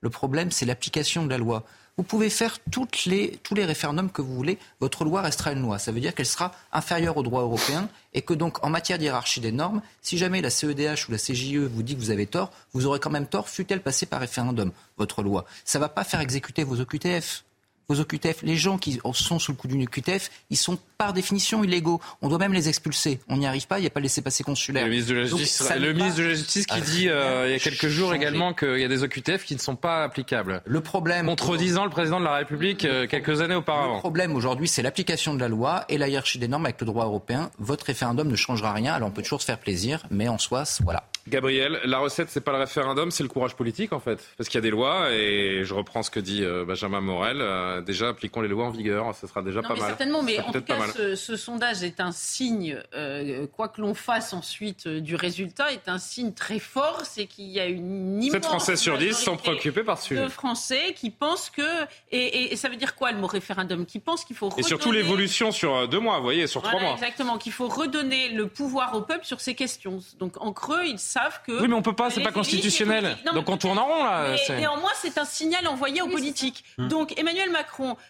Le 0.00 0.10
problème, 0.10 0.50
c'est 0.50 0.66
l'application 0.66 1.24
de 1.24 1.30
la 1.30 1.38
loi. 1.38 1.64
Vous 1.96 2.04
pouvez 2.04 2.30
faire 2.30 2.58
tous 2.70 2.86
les 3.06 3.64
référendums 3.64 4.10
que 4.10 4.22
vous 4.22 4.34
voulez, 4.34 4.58
votre 4.80 5.04
loi 5.04 5.20
restera 5.20 5.52
une 5.52 5.60
loi. 5.60 5.78
Ça 5.78 5.92
veut 5.92 6.00
dire 6.00 6.14
qu'elle 6.14 6.24
sera 6.24 6.52
inférieure 6.72 7.18
au 7.18 7.22
droit 7.22 7.42
européen 7.42 7.90
et 8.14 8.22
que 8.22 8.32
donc, 8.32 8.64
en 8.64 8.70
matière 8.70 8.98
d'hierarchie 8.98 9.40
des 9.40 9.52
normes, 9.52 9.82
si 10.00 10.16
jamais 10.16 10.40
la 10.40 10.48
CEDH 10.48 11.08
ou 11.08 11.12
la 11.12 11.18
CJE 11.18 11.58
vous 11.58 11.82
dit 11.82 11.96
que 11.96 12.00
vous 12.00 12.10
avez 12.10 12.26
tort, 12.26 12.52
vous 12.72 12.86
aurez 12.86 13.00
quand 13.00 13.10
même 13.10 13.26
tort, 13.26 13.50
fut-elle 13.50 13.82
passée 13.82 14.06
par 14.06 14.20
référendum, 14.20 14.72
votre 14.96 15.22
loi. 15.22 15.44
Ça 15.66 15.78
ne 15.78 15.82
va 15.82 15.90
pas 15.90 16.04
faire 16.04 16.20
exécuter 16.20 16.64
vos 16.64 16.80
OQTF 16.80 17.44
aux 17.90 18.00
OQTF. 18.00 18.42
Les 18.42 18.56
gens 18.56 18.78
qui 18.78 19.00
sont 19.12 19.38
sous 19.38 19.52
le 19.52 19.56
coup 19.56 19.68
d'une 19.68 19.82
OQTF, 19.82 20.30
ils 20.48 20.56
sont 20.56 20.78
par 20.96 21.12
définition 21.12 21.64
illégaux. 21.64 22.00
On 22.22 22.28
doit 22.28 22.38
même 22.38 22.52
les 22.52 22.68
expulser. 22.68 23.20
On 23.28 23.38
n'y 23.38 23.46
arrive 23.46 23.66
pas, 23.66 23.78
il 23.78 23.82
n'y 23.82 23.86
a 23.86 23.90
pas 23.90 24.00
de 24.00 24.04
laisser-passer 24.04 24.44
consulaire. 24.44 24.84
Le 24.84 24.90
ministre 24.90 25.12
de 25.12 25.18
la 25.18 25.24
Justice, 25.24 25.72
le 25.78 25.92
ministre 25.92 26.18
de 26.18 26.24
la 26.24 26.34
Justice 26.34 26.66
qui 26.66 26.80
dit 26.82 27.08
euh, 27.08 27.46
il 27.48 27.52
y 27.52 27.54
a 27.54 27.58
quelques 27.58 27.88
jours 27.88 28.14
également 28.14 28.54
qu'il 28.54 28.78
y 28.78 28.84
a 28.84 28.88
des 28.88 29.02
OQTF 29.02 29.44
qui 29.44 29.54
ne 29.54 29.60
sont 29.60 29.76
pas 29.76 30.04
applicables. 30.04 30.62
Le 30.64 30.80
problème. 30.80 31.26
Contredisant 31.26 31.84
le 31.84 31.90
président 31.90 32.20
de 32.20 32.24
la 32.24 32.36
République 32.36 32.84
euh, 32.84 33.06
quelques 33.06 33.40
années 33.40 33.54
auparavant. 33.56 33.94
Le 33.94 34.00
problème 34.00 34.36
aujourd'hui, 34.36 34.68
c'est 34.68 34.82
l'application 34.82 35.34
de 35.34 35.40
la 35.40 35.48
loi 35.48 35.84
et 35.88 35.98
la 35.98 36.08
hiérarchie 36.08 36.38
des 36.38 36.48
normes 36.48 36.66
avec 36.66 36.80
le 36.80 36.86
droit 36.86 37.06
européen. 37.06 37.50
Votre 37.58 37.86
référendum 37.86 38.28
ne 38.28 38.36
changera 38.36 38.72
rien. 38.72 38.94
Alors 38.94 39.08
on 39.08 39.12
peut 39.12 39.22
toujours 39.22 39.40
se 39.40 39.46
faire 39.46 39.58
plaisir, 39.58 40.04
mais 40.10 40.28
en 40.28 40.38
soi, 40.38 40.62
voilà. 40.84 41.04
Gabriel, 41.28 41.80
la 41.84 41.98
recette, 41.98 42.30
c'est 42.30 42.40
pas 42.40 42.52
le 42.52 42.58
référendum, 42.58 43.10
c'est 43.10 43.22
le 43.22 43.28
courage 43.28 43.54
politique 43.54 43.92
en 43.92 44.00
fait. 44.00 44.20
Parce 44.36 44.48
qu'il 44.48 44.58
y 44.58 44.62
a 44.62 44.62
des 44.62 44.70
lois, 44.70 45.12
et 45.12 45.62
je 45.64 45.74
reprends 45.74 46.02
ce 46.02 46.10
que 46.10 46.20
dit 46.20 46.42
euh, 46.44 46.64
Benjamin 46.64 47.00
Morel, 47.00 47.40
euh, 47.80 47.84
déjà 47.84 48.08
appliquons 48.08 48.40
les 48.40 48.48
lois 48.48 48.66
en 48.66 48.70
vigueur, 48.70 49.14
ce 49.14 49.26
sera 49.26 49.42
déjà 49.42 49.62
pas 49.62 49.74
mal. 49.74 49.88
Certainement, 49.88 50.22
mais 50.22 50.40
en 50.40 50.52
tout 50.52 50.62
cas, 50.62 50.76
ce, 51.14 51.36
sondage 51.36 51.82
est 51.82 52.00
un 52.00 52.12
signe, 52.12 52.78
euh, 52.94 53.46
quoi 53.46 53.68
que 53.68 53.80
l'on 53.80 53.94
fasse 53.94 54.32
ensuite 54.32 54.86
du 54.88 55.16
résultat, 55.16 55.72
est 55.72 55.88
un 55.88 55.98
signe 55.98 56.32
très 56.32 56.58
fort, 56.58 57.02
c'est 57.04 57.26
qu'il 57.26 57.46
y 57.46 57.60
a 57.60 57.66
une 57.66 58.22
immense 58.22 58.32
7 58.32 58.44
Français 58.44 58.76
sur 58.76 58.98
10 58.98 59.14
sont 59.14 59.36
préoccupés 59.36 59.82
par 59.82 59.98
ce 59.98 60.08
sujet. 60.08 60.28
Français 60.28 60.94
qui 60.94 61.10
pensent 61.10 61.50
que, 61.50 61.62
et, 62.10 62.54
ça 62.56 62.68
veut 62.68 62.76
dire 62.76 62.94
quoi 62.94 63.12
le 63.12 63.18
mot 63.18 63.26
référendum? 63.26 63.86
Qui 63.86 63.98
pensent 63.98 64.24
qu'il 64.24 64.36
faut 64.36 64.46
redonner... 64.46 64.60
Et 64.60 64.68
surtout 64.68 64.92
l'évolution 64.92 65.52
sur 65.52 65.88
deux 65.88 66.00
mois, 66.00 66.18
vous 66.18 66.24
voyez, 66.24 66.46
sur 66.46 66.62
trois 66.62 66.80
mois. 66.80 66.92
Exactement, 66.92 67.38
qu'il 67.38 67.52
faut 67.52 67.68
redonner 67.68 68.30
le 68.30 68.46
pouvoir 68.46 68.94
au 68.94 69.02
peuple 69.02 69.24
sur 69.24 69.40
ces 69.40 69.54
questions. 69.54 70.00
Donc 70.18 70.40
en 70.40 70.52
creux, 70.52 70.84
ils 70.86 70.98
savent 70.98 71.40
que. 71.46 71.60
Oui, 71.60 71.68
mais 71.68 71.74
on 71.74 71.82
peut 71.82 71.94
pas, 71.94 72.10
c'est 72.10 72.22
pas 72.22 72.32
constitutionnel. 72.32 73.16
Donc 73.34 73.48
on 73.48 73.56
tourne 73.56 73.78
en 73.78 73.86
rond 73.86 74.04
là. 74.04 74.36
Mais, 74.48 74.60
néanmoins, 74.60 74.90
c'est 74.96 75.18
un 75.18 75.24
signal 75.24 75.66
envoyé 75.66 76.02
aux 76.02 76.08
politiques. 76.08 76.64
Hum. 76.78 76.88
Donc 76.88 77.18
Emmanuel 77.18 77.50
Macron, 77.50 77.59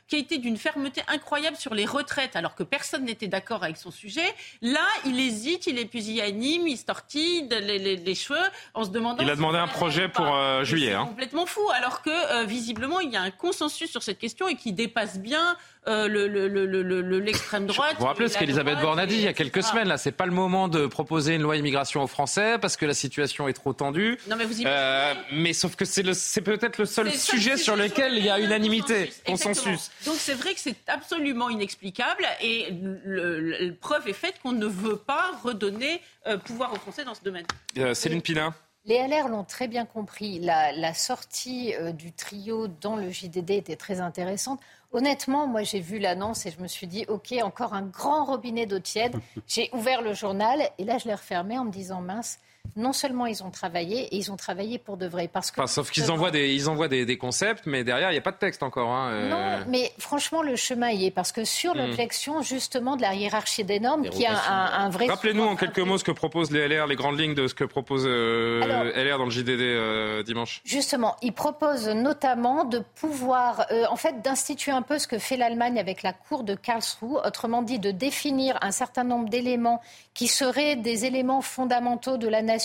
qui 0.08 0.16
a 0.16 0.18
été 0.18 0.38
d'une 0.38 0.56
fermeté 0.56 1.02
incroyable 1.08 1.56
sur 1.56 1.74
les 1.74 1.86
retraites, 1.86 2.36
alors 2.36 2.54
que 2.54 2.62
personne 2.62 3.04
n'était 3.04 3.28
d'accord 3.28 3.62
avec 3.62 3.76
son 3.76 3.90
sujet, 3.90 4.34
là, 4.62 4.86
il 5.04 5.18
hésite, 5.18 5.66
il 5.66 5.78
est 5.78 5.84
pusillanime, 5.84 6.66
il 6.66 6.76
se 6.76 6.84
tortille 6.84 7.48
les, 7.48 8.14
cheveux 8.14 8.38
en 8.74 8.84
se 8.84 8.90
demandant. 8.90 9.22
Il 9.22 9.30
a 9.30 9.36
demandé 9.36 9.58
un 9.58 9.68
projet 9.68 10.08
pour 10.08 10.34
euh, 10.34 10.64
juillet. 10.64 10.88
C'est 10.88 10.94
hein. 10.94 11.06
complètement 11.06 11.46
fou, 11.46 11.62
alors 11.74 12.02
que 12.02 12.10
euh, 12.10 12.44
visiblement, 12.44 13.00
il 13.00 13.10
y 13.10 13.16
a 13.16 13.22
un 13.22 13.30
consensus 13.30 13.90
sur 13.90 14.02
cette 14.02 14.18
question 14.18 14.48
et 14.48 14.56
qui 14.56 14.72
dépasse 14.72 15.18
bien 15.18 15.56
euh, 15.88 17.20
l'extrême 17.20 17.66
droite. 17.66 17.94
Vous 17.94 18.00
vous 18.00 18.06
rappelez 18.06 18.28
ce 18.28 18.36
qu'Elisabeth 18.36 18.80
Borne 18.80 18.98
a 18.98 19.06
dit 19.06 19.14
il 19.14 19.22
y 19.22 19.28
a 19.28 19.32
quelques 19.32 19.62
semaines 19.62 19.88
là, 19.88 19.96
c'est 19.96 20.12
pas 20.12 20.26
le 20.26 20.32
moment 20.32 20.68
de 20.68 20.86
proposer 20.86 21.36
une 21.36 21.42
loi 21.42 21.56
immigration 21.56 22.02
aux 22.02 22.06
Français 22.06 22.58
parce 22.58 22.76
que 22.76 22.84
la 22.84 22.92
situation 22.92 23.48
est 23.48 23.54
trop 23.54 23.72
tendue. 23.72 24.18
Non, 24.28 24.36
mais, 24.36 24.44
vous 24.44 24.62
euh, 24.66 25.14
mais 25.32 25.54
sauf 25.54 25.76
que 25.76 25.86
c'est 25.86 26.42
peut-être 26.42 26.76
le 26.76 26.84
seul 26.84 27.10
sujet 27.12 27.56
sur 27.56 27.76
lequel 27.76 28.18
il 28.18 28.24
y 28.24 28.30
a 28.30 28.38
unanimité, 28.38 29.10
consensus. 29.24 29.90
Donc 30.04 30.16
c'est 30.18 30.34
vrai 30.34 30.52
que 30.52 30.60
c'est 30.60 30.88
absolument 30.88 31.48
inexplicable 31.48 32.26
et 32.42 32.74
la 33.06 33.72
preuve 33.80 34.06
est 34.06 34.12
faite 34.12 34.34
qu'on 34.42 34.52
ne 34.52 34.66
veut 34.66 34.96
pas 34.96 35.30
redonner 35.42 36.02
euh, 36.26 36.36
pouvoir 36.36 36.74
aux 36.74 36.78
Français 36.78 37.04
dans 37.04 37.14
ce 37.14 37.22
domaine. 37.22 37.46
Céline 37.94 38.20
Pina. 38.20 38.52
Les 38.86 38.96
LR 38.96 39.28
l'ont 39.28 39.44
très 39.44 39.68
bien 39.68 39.84
compris. 39.84 40.40
La, 40.40 40.72
la 40.72 40.94
sortie 40.94 41.74
du 41.94 42.12
trio 42.12 42.66
dans 42.66 42.96
le 42.96 43.10
JDD 43.10 43.50
était 43.50 43.76
très 43.76 44.00
intéressante. 44.00 44.60
Honnêtement, 44.92 45.46
moi 45.46 45.62
j'ai 45.62 45.78
vu 45.78 45.98
l'annonce 45.98 46.46
et 46.46 46.50
je 46.50 46.60
me 46.60 46.66
suis 46.66 46.88
dit, 46.88 47.04
OK, 47.06 47.32
encore 47.42 47.74
un 47.74 47.82
grand 47.82 48.24
robinet 48.24 48.66
d'eau 48.66 48.80
tiède. 48.80 49.14
J'ai 49.46 49.70
ouvert 49.72 50.02
le 50.02 50.14
journal 50.14 50.68
et 50.78 50.84
là 50.84 50.98
je 50.98 51.06
l'ai 51.06 51.14
refermé 51.14 51.56
en 51.58 51.64
me 51.64 51.70
disant, 51.70 52.00
mince, 52.00 52.40
non 52.76 52.92
seulement 52.92 53.26
ils 53.26 53.42
ont 53.42 53.50
travaillé, 53.50 54.02
et 54.04 54.16
ils 54.16 54.30
ont 54.30 54.36
travaillé 54.36 54.78
pour 54.78 54.96
de 54.96 55.06
vrai. 55.06 55.28
Parce 55.28 55.50
que 55.50 55.64
sauf 55.66 55.90
qu'ils 55.90 56.10
envoient, 56.10 56.30
des, 56.30 56.52
ils 56.54 56.68
envoient 56.68 56.88
des, 56.88 57.18
concepts, 57.18 57.66
mais 57.66 57.84
derrière, 57.84 58.10
il 58.10 58.14
n'y 58.14 58.18
a 58.18 58.22
pas 58.22 58.32
de 58.32 58.38
texte 58.38 58.62
encore. 58.62 58.90
Hein, 58.90 59.10
euh. 59.10 59.28
Non, 59.28 59.64
mais 59.68 59.92
franchement, 59.98 60.42
le 60.42 60.56
chemin 60.56 60.90
y 60.90 61.06
est. 61.06 61.10
Parce 61.10 61.32
que 61.32 61.44
sur 61.44 61.74
hmm. 61.74 61.78
l'objection, 61.78 62.42
justement, 62.42 62.96
de 62.96 63.02
la 63.02 63.14
hiérarchie 63.14 63.64
des 63.64 63.80
normes, 63.80 64.08
qui 64.08 64.24
a 64.26 64.32
un, 64.32 64.84
un 64.84 64.88
vrai... 64.88 65.06
Rappelez-nous 65.06 65.42
en 65.42 65.56
quelques 65.56 65.80
mots 65.80 65.98
ce 65.98 66.04
que 66.04 66.12
proposent 66.12 66.50
les 66.50 66.68
LR, 66.68 66.86
les 66.86 66.96
grandes 66.96 67.18
lignes 67.18 67.34
de 67.34 67.46
ce 67.46 67.54
que 67.54 67.64
propose 67.64 68.04
euh, 68.06 68.92
LR 68.94 69.18
dans 69.18 69.24
le 69.24 69.30
JDD 69.30 69.60
euh, 69.60 70.22
dimanche. 70.22 70.60
Justement, 70.64 71.16
ils 71.22 71.32
proposent 71.32 71.88
notamment 71.88 72.64
de 72.64 72.82
pouvoir, 73.00 73.66
en 73.90 73.96
fait, 73.96 74.22
d'instituer 74.22 74.72
un 74.72 74.82
peu 74.82 74.98
ce 74.98 75.06
que 75.06 75.18
fait 75.18 75.36
l'Allemagne 75.36 75.78
avec 75.78 76.02
la 76.02 76.12
Cour 76.12 76.44
de 76.44 76.54
Karlsruhe, 76.54 77.18
autrement 77.24 77.62
dit, 77.62 77.78
de 77.78 77.90
définir 77.90 78.56
un 78.62 78.70
certain 78.70 79.04
nombre 79.04 79.28
d'éléments 79.28 79.80
qui 80.14 80.28
seraient 80.28 80.76
des 80.76 81.04
éléments 81.04 81.40
fondamentaux 81.40 82.16
de 82.16 82.28
la 82.28 82.42
nation 82.42 82.59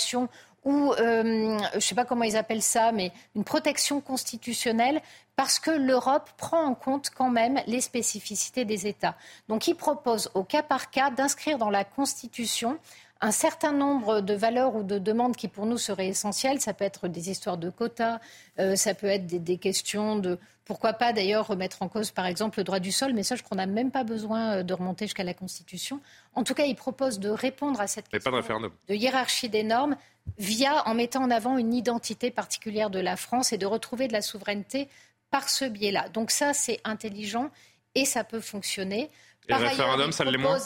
ou, 0.65 0.93
euh, 0.93 1.59
je 1.71 1.75
ne 1.75 1.79
sais 1.79 1.95
pas 1.95 2.05
comment 2.05 2.23
ils 2.23 2.35
appellent 2.35 2.61
ça, 2.61 2.91
mais 2.91 3.11
une 3.35 3.43
protection 3.43 4.01
constitutionnelle, 4.01 4.99
parce 5.35 5.59
que 5.59 5.69
l'Europe 5.69 6.29
prend 6.37 6.63
en 6.63 6.73
compte 6.73 7.11
quand 7.15 7.29
même 7.29 7.61
les 7.67 7.81
spécificités 7.81 8.65
des 8.65 8.87
États. 8.87 9.15
Donc 9.47 9.67
il 9.67 9.75
propose 9.75 10.31
au 10.33 10.43
cas 10.43 10.63
par 10.63 10.89
cas 10.89 11.11
d'inscrire 11.11 11.57
dans 11.57 11.69
la 11.69 11.83
Constitution 11.83 12.79
un 13.21 13.31
certain 13.31 13.71
nombre 13.71 14.21
de 14.21 14.33
valeurs 14.33 14.75
ou 14.75 14.83
de 14.83 14.99
demandes 14.99 15.35
qui 15.35 15.47
pour 15.47 15.65
nous 15.65 15.77
seraient 15.77 16.07
essentielles. 16.07 16.59
Ça 16.61 16.73
peut 16.73 16.83
être 16.83 17.07
des 17.07 17.29
histoires 17.29 17.57
de 17.57 17.69
quotas, 17.69 18.19
euh, 18.59 18.75
ça 18.75 18.93
peut 18.93 19.07
être 19.07 19.25
des, 19.25 19.57
questions 19.57 20.17
de 20.17 20.37
pourquoi 20.65 20.93
pas 20.93 21.13
d'ailleurs 21.13 21.47
remettre 21.47 21.81
en 21.83 21.87
cause 21.87 22.11
par 22.11 22.25
exemple 22.25 22.59
le 22.59 22.63
droit 22.63 22.79
du 22.79 22.91
sol, 22.91 23.13
mais 23.13 23.23
ça 23.23 23.35
je 23.35 23.43
crois 23.43 23.55
qu'on 23.55 23.61
n'a 23.63 23.67
même 23.67 23.91
pas 23.91 24.03
besoin 24.03 24.57
euh, 24.57 24.63
de 24.63 24.73
remonter 24.73 25.05
jusqu'à 25.05 25.23
la 25.23 25.33
Constitution. 25.33 26.01
En 26.33 26.43
tout 26.43 26.53
cas, 26.53 26.65
il 26.65 26.75
propose 26.75 27.19
de 27.19 27.29
répondre 27.29 27.79
à 27.79 27.87
cette 27.87 28.09
question 28.09 28.31
de, 28.31 28.93
hiérarchie 28.93 29.47
des 29.47 29.63
normes 29.63 29.95
via 30.37 30.87
en 30.87 30.95
mettant 30.95 31.23
en 31.23 31.31
avant 31.31 31.57
une 31.57 31.73
identité 31.73 32.31
particulière 32.31 32.89
de 32.89 32.99
la 32.99 33.15
France 33.15 33.53
et 33.53 33.57
de 33.57 33.65
retrouver 33.65 34.07
de 34.07 34.13
la 34.13 34.21
souveraineté 34.21 34.89
par 35.29 35.49
ce 35.49 35.65
biais-là. 35.65 36.09
Donc 36.09 36.31
ça, 36.31 36.53
c'est 36.53 36.79
intelligent 36.83 37.51
et 37.93 38.05
ça 38.05 38.23
peut 38.23 38.41
fonctionner. 38.41 39.11
Et 39.47 39.53
le 39.53 39.57
référendum, 39.57 40.11
ça 40.11 40.25
l'est 40.25 40.37
moins 40.37 40.57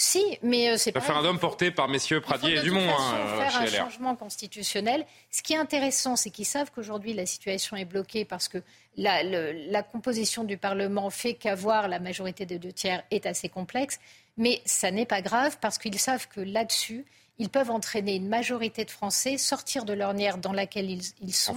si, 0.00 0.38
mais 0.42 0.70
euh, 0.70 0.76
c'est 0.76 0.92
pas. 0.92 1.00
Référendum 1.00 1.40
porté 1.40 1.72
par 1.72 1.88
messieurs 1.88 2.20
Pradier 2.20 2.56
et 2.56 2.62
Dumont. 2.62 2.86
Il 2.86 3.28
faut 3.28 3.36
faire 3.40 3.60
un 3.60 3.66
changement 3.66 4.14
constitutionnel. 4.14 5.04
Ce 5.32 5.42
qui 5.42 5.54
est 5.54 5.58
intéressant, 5.58 6.14
c'est 6.14 6.30
qu'ils 6.30 6.46
savent 6.46 6.70
qu'aujourd'hui 6.70 7.14
la 7.14 7.26
situation 7.26 7.76
est 7.76 7.84
bloquée 7.84 8.24
parce 8.24 8.46
que 8.46 8.62
la, 8.96 9.24
la 9.24 9.82
composition 9.82 10.44
du 10.44 10.56
Parlement 10.56 11.10
fait 11.10 11.34
qu'avoir 11.34 11.88
la 11.88 11.98
majorité 11.98 12.46
des 12.46 12.60
deux 12.60 12.72
tiers 12.72 13.02
est 13.10 13.26
assez 13.26 13.48
complexe. 13.48 13.98
Mais 14.36 14.62
ça 14.64 14.92
n'est 14.92 15.04
pas 15.04 15.20
grave 15.20 15.58
parce 15.60 15.78
qu'ils 15.78 15.98
savent 15.98 16.28
que 16.28 16.40
là-dessus, 16.40 17.04
ils 17.38 17.48
peuvent 17.48 17.72
entraîner 17.72 18.14
une 18.14 18.28
majorité 18.28 18.84
de 18.84 18.92
Français, 18.92 19.36
sortir 19.36 19.84
de 19.84 19.94
l'ornière 19.94 20.38
dans 20.38 20.52
laquelle 20.52 20.90
ils, 20.90 21.34
sont. 21.34 21.56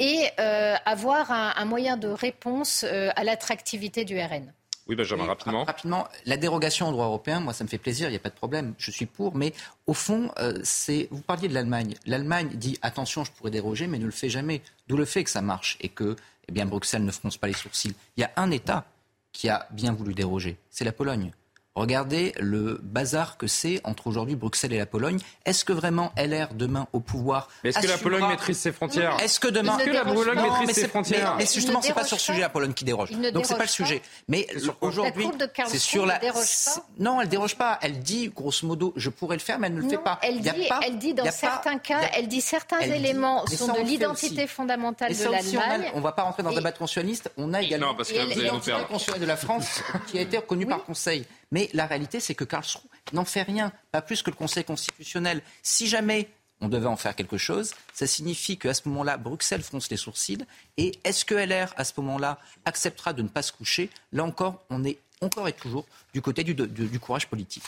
Et 0.00 0.28
euh, 0.40 0.74
avoir 0.84 1.30
un, 1.30 1.64
moyen 1.64 1.96
de 1.96 2.08
réponse 2.08 2.84
euh, 2.84 3.10
à 3.14 3.22
l'attractivité 3.22 4.04
du 4.04 4.18
RN. 4.18 4.52
Oui, 4.88 4.96
Benjamin, 4.96 5.26
rapidement. 5.26 5.64
Rapidement, 5.64 6.08
la 6.24 6.38
dérogation 6.38 6.88
au 6.88 6.92
droit 6.92 7.06
européen, 7.06 7.40
moi, 7.40 7.52
ça 7.52 7.62
me 7.62 7.68
fait 7.68 7.78
plaisir, 7.78 8.08
il 8.08 8.12
n'y 8.12 8.16
a 8.16 8.20
pas 8.20 8.30
de 8.30 8.34
problème, 8.34 8.74
je 8.78 8.90
suis 8.90 9.04
pour, 9.04 9.36
mais 9.36 9.52
au 9.86 9.92
fond, 9.92 10.30
euh, 10.38 10.58
c'est. 10.64 11.08
Vous 11.10 11.20
parliez 11.20 11.48
de 11.48 11.54
l'Allemagne. 11.54 11.94
L'Allemagne 12.06 12.48
dit 12.54 12.78
attention, 12.80 13.22
je 13.24 13.32
pourrais 13.32 13.50
déroger, 13.50 13.86
mais 13.86 13.98
ne 13.98 14.06
le 14.06 14.10
fait 14.10 14.30
jamais. 14.30 14.62
D'où 14.88 14.96
le 14.96 15.04
fait 15.04 15.24
que 15.24 15.30
ça 15.30 15.42
marche 15.42 15.76
et 15.80 15.90
que 15.90 16.16
eh 16.48 16.52
bien, 16.52 16.64
Bruxelles 16.64 17.04
ne 17.04 17.10
fronce 17.10 17.36
pas 17.36 17.46
les 17.46 17.52
sourcils. 17.52 17.94
Il 18.16 18.20
y 18.20 18.24
a 18.24 18.30
un 18.36 18.50
État 18.50 18.86
qui 19.32 19.50
a 19.50 19.68
bien 19.70 19.92
voulu 19.92 20.14
déroger, 20.14 20.56
c'est 20.70 20.84
la 20.84 20.92
Pologne. 20.92 21.32
Regardez 21.78 22.34
le 22.40 22.80
bazar 22.82 23.36
que 23.36 23.46
c'est 23.46 23.80
entre 23.84 24.08
aujourd'hui 24.08 24.34
Bruxelles 24.34 24.72
et 24.72 24.78
la 24.78 24.86
Pologne. 24.86 25.20
Est-ce 25.44 25.64
que 25.64 25.72
vraiment 25.72 26.12
LR 26.16 26.48
demain 26.54 26.88
au 26.92 26.98
pouvoir 26.98 27.48
Est-ce 27.62 27.78
que 27.78 27.86
la 27.86 27.98
Pologne 27.98 28.26
maîtrise 28.26 28.58
ses 28.58 28.72
frontières 28.72 29.16
Est-ce 29.22 29.38
que 29.38 29.46
demain 29.46 29.78
Est-ce 29.78 29.86
que 29.86 29.94
la 29.94 30.04
Pologne 30.04 30.40
maîtrise 30.42 30.74
ses 30.74 30.88
frontières 30.88 31.36
Mais, 31.38 31.46
justement, 31.46 31.80
c'est 31.80 31.92
pas 31.92 32.02
sur 32.02 32.18
ce 32.18 32.26
sujet 32.26 32.40
la 32.40 32.48
Pologne 32.48 32.72
qui 32.72 32.84
déroge. 32.84 33.12
Donc 33.12 33.46
c'est 33.46 33.54
pas 33.54 33.62
le 33.62 33.68
sujet. 33.68 34.02
Mais 34.26 34.48
aujourd'hui, 34.80 35.28
c'est 35.68 35.78
sur 35.78 36.04
la. 36.04 36.20
Non, 36.98 37.20
elle 37.20 37.28
déroge 37.28 37.54
pas. 37.54 37.78
Elle 37.80 38.00
dit 38.00 38.32
grosso 38.34 38.66
modo, 38.66 38.92
je 38.96 39.08
pourrais 39.10 39.36
le 39.36 39.42
faire, 39.42 39.60
mais 39.60 39.68
elle 39.68 39.74
ne 39.74 39.82
le 39.82 39.88
fait 39.88 39.98
pas. 39.98 40.18
Elle 40.22 40.40
dit, 40.40 40.68
elle 40.84 40.98
dit 40.98 41.14
dans 41.14 41.30
certains 41.30 41.78
cas, 41.78 42.00
elle 42.14 42.26
dit 42.26 42.40
certains 42.40 42.80
éléments 42.80 43.46
sont 43.46 43.72
de 43.72 43.82
l'identité 43.82 44.48
fondamentale 44.48 45.16
de 45.16 45.24
l'Allemagne. 45.24 45.92
On 45.94 46.00
va 46.00 46.10
pas 46.10 46.22
rentrer 46.22 46.42
dans 46.42 46.50
un 46.50 46.54
débat 46.54 46.72
constitutionniste. 46.72 47.30
On 47.36 47.54
a 47.54 47.62
également 47.62 47.94
l'identité 47.96 48.72
constitutionnelle 48.88 49.20
de 49.20 49.26
la 49.26 49.36
France 49.36 49.80
qui 50.08 50.18
a 50.18 50.22
été 50.22 50.38
reconnue 50.38 50.66
par 50.66 50.84
Conseil. 50.84 51.24
Mais 51.50 51.70
la 51.72 51.86
réalité, 51.86 52.20
c'est 52.20 52.34
que 52.34 52.44
Karlsruhe 52.44 52.82
n'en 53.12 53.24
fait 53.24 53.42
rien, 53.42 53.72
pas 53.90 54.02
plus 54.02 54.22
que 54.22 54.30
le 54.30 54.36
Conseil 54.36 54.64
constitutionnel. 54.64 55.42
Si 55.62 55.86
jamais 55.86 56.28
on 56.60 56.68
devait 56.68 56.86
en 56.86 56.96
faire 56.96 57.14
quelque 57.14 57.38
chose, 57.38 57.72
ça 57.94 58.06
signifie 58.06 58.58
qu'à 58.58 58.74
ce 58.74 58.88
moment-là, 58.88 59.16
Bruxelles 59.16 59.62
fronce 59.62 59.90
les 59.90 59.96
sourcils. 59.96 60.44
Et 60.76 60.98
est-ce 61.04 61.24
que 61.24 61.34
LR, 61.34 61.72
à 61.76 61.84
ce 61.84 61.92
moment-là, 61.98 62.38
acceptera 62.64 63.12
de 63.12 63.22
ne 63.22 63.28
pas 63.28 63.42
se 63.42 63.52
coucher? 63.52 63.90
Là 64.12 64.24
encore, 64.24 64.62
on 64.70 64.84
est 64.84 64.98
encore 65.20 65.48
et 65.48 65.52
toujours 65.52 65.86
du 66.12 66.22
côté 66.22 66.44
du 66.44 67.00
courage 67.00 67.28
politique 67.28 67.64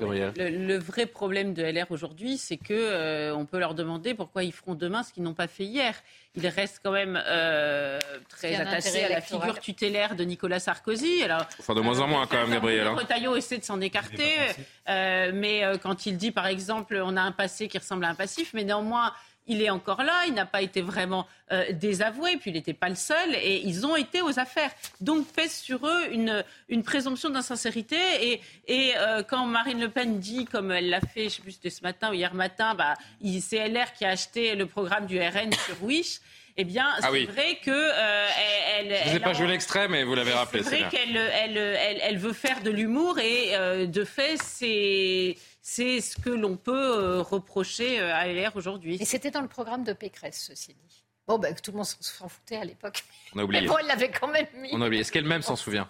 le, 0.00 0.76
vrai 0.78 1.06
problème 1.06 1.54
de 1.54 1.62
LR 1.62 1.86
aujourd'hui, 1.90 2.38
c'est 2.38 2.56
que 2.56 2.74
euh, 2.74 3.34
on 3.34 3.46
peut 3.46 3.58
leur 3.58 3.74
demander 3.74 4.14
pourquoi 4.14 4.44
ils 4.44 4.52
feront 4.52 4.74
demain 4.74 5.02
ce 5.02 5.12
qu'ils 5.12 5.22
n'ont 5.22 5.34
pas 5.34 5.46
fait 5.46 5.64
hier. 5.64 5.94
Ils 6.34 6.46
restent 6.46 6.80
quand 6.82 6.92
même 6.92 7.20
euh, 7.26 7.98
très 8.28 8.54
attachés 8.56 9.04
à 9.04 9.08
la 9.08 9.20
figure 9.20 9.58
tutélaire 9.58 10.16
de 10.16 10.24
Nicolas 10.24 10.60
Sarkozy. 10.60 11.22
Alors, 11.22 11.46
enfin, 11.58 11.74
de 11.74 11.80
moins 11.80 12.00
en 12.00 12.06
moins 12.06 12.26
quand 12.26 12.36
même, 12.36 12.50
Gabriel. 12.50 12.86
Hein. 12.86 12.94
Retailleau 12.94 13.36
essaie 13.36 13.58
de 13.58 13.64
s'en 13.64 13.80
écarter, 13.80 14.32
euh, 14.88 15.30
mais 15.34 15.62
quand 15.82 16.06
il 16.06 16.16
dit, 16.16 16.32
par 16.32 16.46
exemple, 16.46 17.00
on 17.02 17.16
a 17.16 17.22
un 17.22 17.32
passé 17.32 17.68
qui 17.68 17.78
ressemble 17.78 18.04
à 18.04 18.08
un 18.08 18.14
passif, 18.14 18.52
mais 18.54 18.64
néanmoins 18.64 19.12
il 19.46 19.62
est 19.62 19.70
encore 19.70 20.02
là, 20.02 20.24
il 20.26 20.34
n'a 20.34 20.46
pas 20.46 20.62
été 20.62 20.82
vraiment 20.82 21.26
euh, 21.52 21.72
désavoué, 21.72 22.36
puis 22.36 22.50
il 22.50 22.54
n'était 22.54 22.74
pas 22.74 22.88
le 22.88 22.94
seul, 22.94 23.34
et 23.34 23.62
ils 23.64 23.86
ont 23.86 23.96
été 23.96 24.22
aux 24.22 24.38
affaires. 24.38 24.70
Donc 25.00 25.26
pèse 25.28 25.54
sur 25.54 25.86
eux 25.86 26.02
une, 26.10 26.44
une 26.68 26.82
présomption 26.82 27.30
d'insincérité, 27.30 27.96
et, 28.20 28.40
et 28.66 28.94
euh, 28.96 29.22
quand 29.22 29.46
Marine 29.46 29.80
Le 29.80 29.88
Pen 29.88 30.18
dit, 30.18 30.44
comme 30.44 30.72
elle 30.72 30.90
l'a 30.90 31.00
fait, 31.00 31.20
je 31.20 31.24
ne 31.24 31.28
sais 31.30 31.42
plus 31.42 31.52
c'était 31.52 31.70
ce 31.70 31.82
matin 31.82 32.10
ou 32.10 32.14
hier 32.14 32.34
matin, 32.34 32.74
bah, 32.74 32.94
c'est 33.40 33.68
LR 33.68 33.92
qui 33.92 34.04
a 34.04 34.10
acheté 34.10 34.54
le 34.54 34.66
programme 34.66 35.06
du 35.06 35.20
RN 35.20 35.52
sur 35.52 35.82
Wish, 35.82 36.20
eh 36.58 36.64
bien, 36.64 36.86
ah 37.02 37.08
c'est 37.12 37.24
vrai 37.26 37.58
que 37.62 37.70
euh, 37.70 38.28
elle. 38.78 38.96
Je 39.08 39.12
n'ai 39.12 39.20
pas 39.20 39.34
joué 39.34 39.46
l'extrait, 39.46 39.88
mais 39.88 40.04
vous 40.04 40.14
l'avez 40.14 40.32
rappelé. 40.32 40.62
C'est 40.62 40.80
vrai 40.80 40.88
qu'elle 40.90 41.14
elle, 41.14 41.58
elle, 41.58 42.00
elle, 42.02 42.16
veut 42.16 42.32
faire 42.32 42.62
de 42.62 42.70
l'humour 42.70 43.18
et 43.18 43.86
de 43.86 44.04
fait, 44.04 44.38
c'est 44.42 45.36
c'est 45.68 46.00
ce 46.00 46.16
que 46.16 46.30
l'on 46.30 46.56
peut 46.56 46.96
euh, 46.96 47.22
reprocher 47.22 47.98
euh, 47.98 48.14
à 48.14 48.28
LR 48.28 48.54
aujourd'hui. 48.54 48.98
Et 49.00 49.04
c'était 49.04 49.32
dans 49.32 49.40
le 49.40 49.48
programme 49.48 49.82
de 49.82 49.92
Pécresse, 49.92 50.44
ceci 50.46 50.74
dit. 50.74 51.04
Bon, 51.26 51.40
ben, 51.40 51.56
tout 51.56 51.72
le 51.72 51.78
monde 51.78 51.86
s'en 51.86 52.28
foutait 52.28 52.54
à 52.54 52.64
l'époque. 52.64 53.02
On 53.36 53.40
a 53.40 53.44
oublié. 53.44 53.62
Mais 53.62 53.68
bon, 53.68 53.76
elle 53.78 53.86
l'avait 53.86 54.10
quand 54.10 54.28
même 54.28 54.46
mis. 54.56 54.70
On 54.72 54.80
a 54.80 54.86
oublié. 54.86 55.02
Est-ce 55.02 55.12
qu'elle-même 55.12 55.42
s'en 55.42 55.56
souvient 55.56 55.88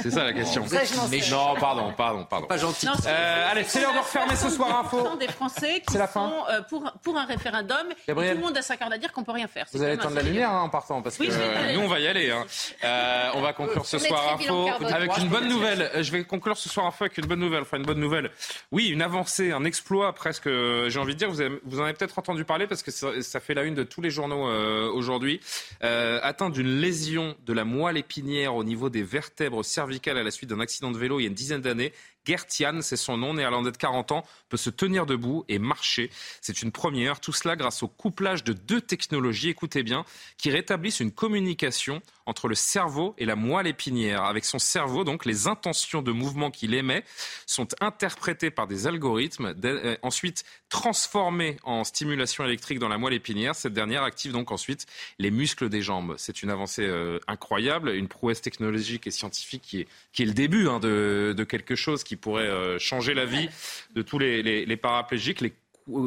C'est 0.00 0.12
ça 0.12 0.22
la 0.22 0.32
question. 0.32 0.64
Ça, 0.68 0.82
non, 1.30 1.54
pardon, 1.58 1.92
pardon, 1.96 2.24
pardon. 2.24 2.46
Pas 2.46 2.58
gentil. 2.58 2.86
Euh, 2.86 3.50
allez, 3.50 3.64
c'est 3.64 3.80
l'heure 3.80 3.92
de 3.92 3.98
refermer 3.98 4.36
ce 4.36 4.50
soir 4.50 4.78
info. 4.78 5.16
des 5.18 5.26
Français 5.26 5.82
qui 5.88 5.98
la 5.98 6.06
sont 6.06 6.32
euh, 6.48 6.62
pour, 6.62 6.92
pour 7.02 7.18
un 7.18 7.24
référendum. 7.24 7.88
Tout 8.06 8.14
le 8.14 8.34
monde 8.36 8.56
a 8.56 8.62
sa 8.62 8.76
carte 8.76 8.92
à 8.92 8.98
dire 8.98 9.12
qu'on 9.12 9.24
peut 9.24 9.32
rien 9.32 9.48
faire. 9.48 9.66
Vous 9.72 9.82
allez 9.82 9.98
tendre 9.98 10.14
la 10.14 10.22
lumière 10.22 10.50
hein, 10.50 10.60
en 10.60 10.68
partant 10.68 11.02
parce 11.02 11.16
que 11.16 11.24
euh, 11.28 11.74
nous 11.74 11.80
on 11.80 11.88
va 11.88 11.98
y 11.98 12.06
aller. 12.06 12.30
Hein. 12.30 12.44
Euh, 12.84 13.30
on 13.34 13.40
va 13.40 13.52
conclure 13.52 13.84
ce 13.84 13.98
soir 13.98 14.34
info 14.34 14.68
avec 14.80 15.16
une 15.18 15.28
bonne 15.28 15.48
nouvelle. 15.48 15.90
Je 16.00 16.12
vais 16.12 16.22
conclure 16.24 16.56
ce 16.56 16.68
soir 16.68 16.86
info 16.86 17.04
avec 17.04 17.18
une 17.18 17.26
bonne 17.26 17.40
nouvelle. 17.40 17.62
Enfin 17.62 17.78
une 17.78 17.84
bonne 17.86 18.00
nouvelle. 18.00 18.30
Oui, 18.70 18.88
une 18.88 19.02
avancée, 19.02 19.50
un 19.50 19.64
exploit 19.64 20.12
presque. 20.14 20.48
J'ai 20.48 20.98
envie 20.98 21.14
de 21.14 21.18
dire. 21.18 21.30
Vous, 21.30 21.40
avez, 21.40 21.58
vous 21.64 21.80
en 21.80 21.84
avez 21.84 21.94
peut-être 21.94 22.18
entendu 22.18 22.44
parler 22.44 22.68
parce 22.68 22.82
que 22.82 22.92
ça, 22.92 23.08
ça 23.22 23.40
fait 23.40 23.54
la 23.54 23.62
une 23.62 23.74
de 23.74 23.82
tous 23.82 24.00
les 24.00 24.10
journaux 24.10 24.46
aujourd'hui. 24.92 25.40
atteint 25.80 26.50
d'une 26.50 26.75
lésion 26.80 27.36
de 27.44 27.52
la 27.52 27.64
moelle 27.64 27.96
épinière 27.96 28.54
au 28.54 28.64
niveau 28.64 28.90
des 28.90 29.02
vertèbres 29.02 29.64
cervicales 29.64 30.18
à 30.18 30.22
la 30.22 30.30
suite 30.30 30.50
d'un 30.50 30.60
accident 30.60 30.90
de 30.90 30.98
vélo 30.98 31.20
il 31.20 31.24
y 31.24 31.26
a 31.26 31.28
une 31.28 31.34
dizaine 31.34 31.60
d'années. 31.60 31.92
Gertian, 32.26 32.80
c'est 32.82 32.96
son 32.96 33.16
nom, 33.16 33.34
néerlandais 33.34 33.72
de 33.72 33.76
40 33.76 34.12
ans, 34.12 34.24
peut 34.48 34.56
se 34.56 34.70
tenir 34.70 35.06
debout 35.06 35.44
et 35.48 35.58
marcher. 35.58 36.10
C'est 36.40 36.62
une 36.62 36.72
première. 36.72 37.20
Tout 37.20 37.32
cela 37.32 37.56
grâce 37.56 37.82
au 37.82 37.88
couplage 37.88 38.44
de 38.44 38.52
deux 38.52 38.80
technologies, 38.80 39.50
écoutez 39.50 39.82
bien, 39.82 40.04
qui 40.38 40.50
rétablissent 40.50 41.00
une 41.00 41.12
communication 41.12 42.02
entre 42.26 42.48
le 42.48 42.56
cerveau 42.56 43.14
et 43.18 43.24
la 43.24 43.36
moelle 43.36 43.68
épinière. 43.68 44.24
Avec 44.24 44.44
son 44.44 44.58
cerveau, 44.58 45.04
donc, 45.04 45.24
les 45.24 45.46
intentions 45.46 46.02
de 46.02 46.10
mouvement 46.10 46.50
qu'il 46.50 46.74
émet 46.74 47.04
sont 47.46 47.68
interprétées 47.80 48.50
par 48.50 48.66
des 48.66 48.86
algorithmes, 48.86 49.54
euh, 49.64 49.96
ensuite 50.02 50.44
transformées 50.68 51.56
en 51.62 51.84
stimulation 51.84 52.44
électrique 52.44 52.78
dans 52.78 52.88
la 52.88 52.98
moelle 52.98 53.14
épinière. 53.14 53.54
Cette 53.54 53.72
dernière 53.72 54.02
active 54.02 54.32
donc 54.32 54.50
ensuite 54.50 54.86
les 55.18 55.30
muscles 55.30 55.68
des 55.68 55.82
jambes. 55.82 56.14
C'est 56.18 56.42
une 56.42 56.50
avancée 56.50 56.84
euh, 56.84 57.20
incroyable, 57.28 57.90
une 57.90 58.08
prouesse 58.08 58.40
technologique 58.40 59.06
et 59.06 59.10
scientifique 59.10 59.62
qui 59.62 59.80
est, 59.82 59.88
qui 60.12 60.22
est 60.22 60.26
le 60.26 60.32
début 60.32 60.68
hein, 60.68 60.80
de, 60.80 61.34
de, 61.36 61.44
quelque 61.44 61.76
chose 61.76 62.02
qui 62.02 62.15
pourrait 62.16 62.48
euh, 62.48 62.78
changer 62.78 63.14
la 63.14 63.24
vie 63.24 63.48
de 63.94 64.02
tous 64.02 64.18
les, 64.18 64.42
les, 64.42 64.66
les 64.66 64.76
paraplégiques, 64.76 65.40
les 65.40 65.54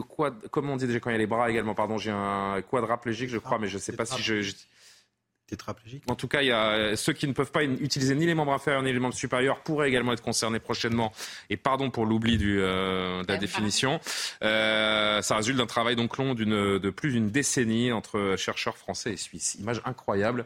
Quad, 0.09 0.49
comment 0.51 0.73
on 0.73 0.75
dit 0.75 0.87
déjà 0.87 0.99
quand 0.99 1.09
il 1.09 1.13
y 1.13 1.15
a 1.15 1.19
les 1.19 1.27
bras 1.27 1.49
également 1.49 1.73
Pardon, 1.73 1.97
j'ai 1.97 2.11
un 2.11 2.61
quadraplégique, 2.61 3.29
je 3.29 3.37
crois, 3.37 3.59
mais 3.59 3.69
je 3.69 3.75
ne 3.75 3.79
sais 3.81 3.95
pas 3.95 4.05
si 4.05 4.21
je, 4.21 4.41
je, 4.41 4.51
tétraplégique. 5.49 6.03
En 6.07 6.15
tout 6.15 6.27
cas, 6.27 6.41
il 6.41 6.47
y 6.47 6.51
a 6.51 6.95
ceux 6.95 7.13
qui 7.13 7.27
ne 7.27 7.33
peuvent 7.33 7.51
pas 7.51 7.63
utiliser 7.63 8.15
ni 8.15 8.25
les 8.25 8.35
membres 8.35 8.53
inférieurs 8.53 8.83
ni 8.83 8.93
les 8.93 8.99
membres 8.99 9.15
supérieurs 9.15 9.61
pourraient 9.61 9.89
également 9.89 10.13
être 10.13 10.23
concernés 10.23 10.59
prochainement. 10.59 11.11
Et 11.49 11.57
pardon 11.57 11.89
pour 11.89 12.05
l'oubli 12.05 12.37
euh, 12.41 13.23
de 13.23 13.27
la 13.27 13.37
définition. 13.37 13.99
Euh, 14.43 15.21
ça 15.21 15.35
résulte 15.35 15.57
d'un 15.57 15.65
travail 15.65 15.95
donc 15.95 16.17
long 16.17 16.33
de 16.33 16.89
plus 16.89 17.11
d'une 17.11 17.29
décennie 17.29 17.91
entre 17.91 18.35
chercheurs 18.37 18.77
français 18.77 19.13
et 19.13 19.17
suisses. 19.17 19.55
Image 19.55 19.81
incroyable 19.85 20.45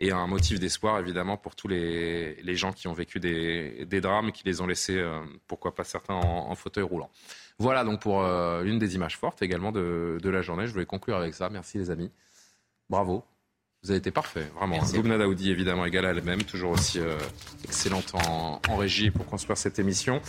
et 0.00 0.10
un 0.10 0.26
motif 0.26 0.58
d'espoir 0.58 0.98
évidemment 0.98 1.36
pour 1.36 1.54
tous 1.54 1.68
les, 1.68 2.34
les, 2.42 2.56
gens 2.56 2.72
qui 2.72 2.88
ont 2.88 2.92
vécu 2.92 3.20
des, 3.20 3.84
des 3.86 4.00
drames 4.00 4.32
qui 4.32 4.42
les 4.44 4.60
ont 4.60 4.66
laissés, 4.66 4.98
euh, 4.98 5.20
pourquoi 5.46 5.74
pas 5.74 5.84
certains, 5.84 6.14
en, 6.14 6.50
en, 6.50 6.54
fauteuil 6.54 6.84
roulant. 6.84 7.10
Voilà 7.58 7.84
donc 7.84 8.00
pour 8.00 8.22
euh, 8.22 8.64
une 8.64 8.78
des 8.78 8.94
images 8.94 9.16
fortes 9.16 9.42
également 9.42 9.72
de, 9.72 10.18
de 10.20 10.30
la 10.30 10.42
journée. 10.42 10.66
Je 10.66 10.72
voulais 10.72 10.86
conclure 10.86 11.16
avec 11.16 11.34
ça. 11.34 11.48
Merci 11.50 11.78
les 11.78 11.90
amis. 11.90 12.10
Bravo. 12.88 13.24
Vous 13.84 13.90
avez 13.90 13.98
été 13.98 14.12
parfait, 14.12 14.46
vraiment. 14.56 14.78
Boubna 14.94 15.18
Daoudi, 15.18 15.50
évidemment, 15.50 15.84
égale 15.84 16.06
à 16.06 16.10
elle-même, 16.10 16.44
toujours 16.44 16.70
aussi 16.70 17.00
euh, 17.00 17.18
excellente 17.64 18.14
en, 18.14 18.60
en, 18.68 18.76
régie 18.76 19.10
pour 19.10 19.26
construire 19.26 19.58
cette 19.58 19.80
émission. 19.80 20.20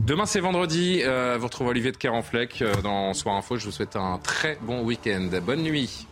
Demain, 0.00 0.24
c'est 0.24 0.40
vendredi. 0.40 1.02
Euh, 1.02 1.36
vous 1.38 1.44
retrouvez 1.44 1.68
Olivier 1.68 1.92
de 1.92 1.98
Kerenfleck 1.98 2.62
euh, 2.62 2.74
dans 2.80 3.12
Soir 3.12 3.36
Info. 3.36 3.58
Je 3.58 3.66
vous 3.66 3.70
souhaite 3.70 3.96
un 3.96 4.16
très 4.16 4.56
bon 4.62 4.82
week-end. 4.82 5.28
Bonne 5.44 5.60
nuit. 5.62 6.06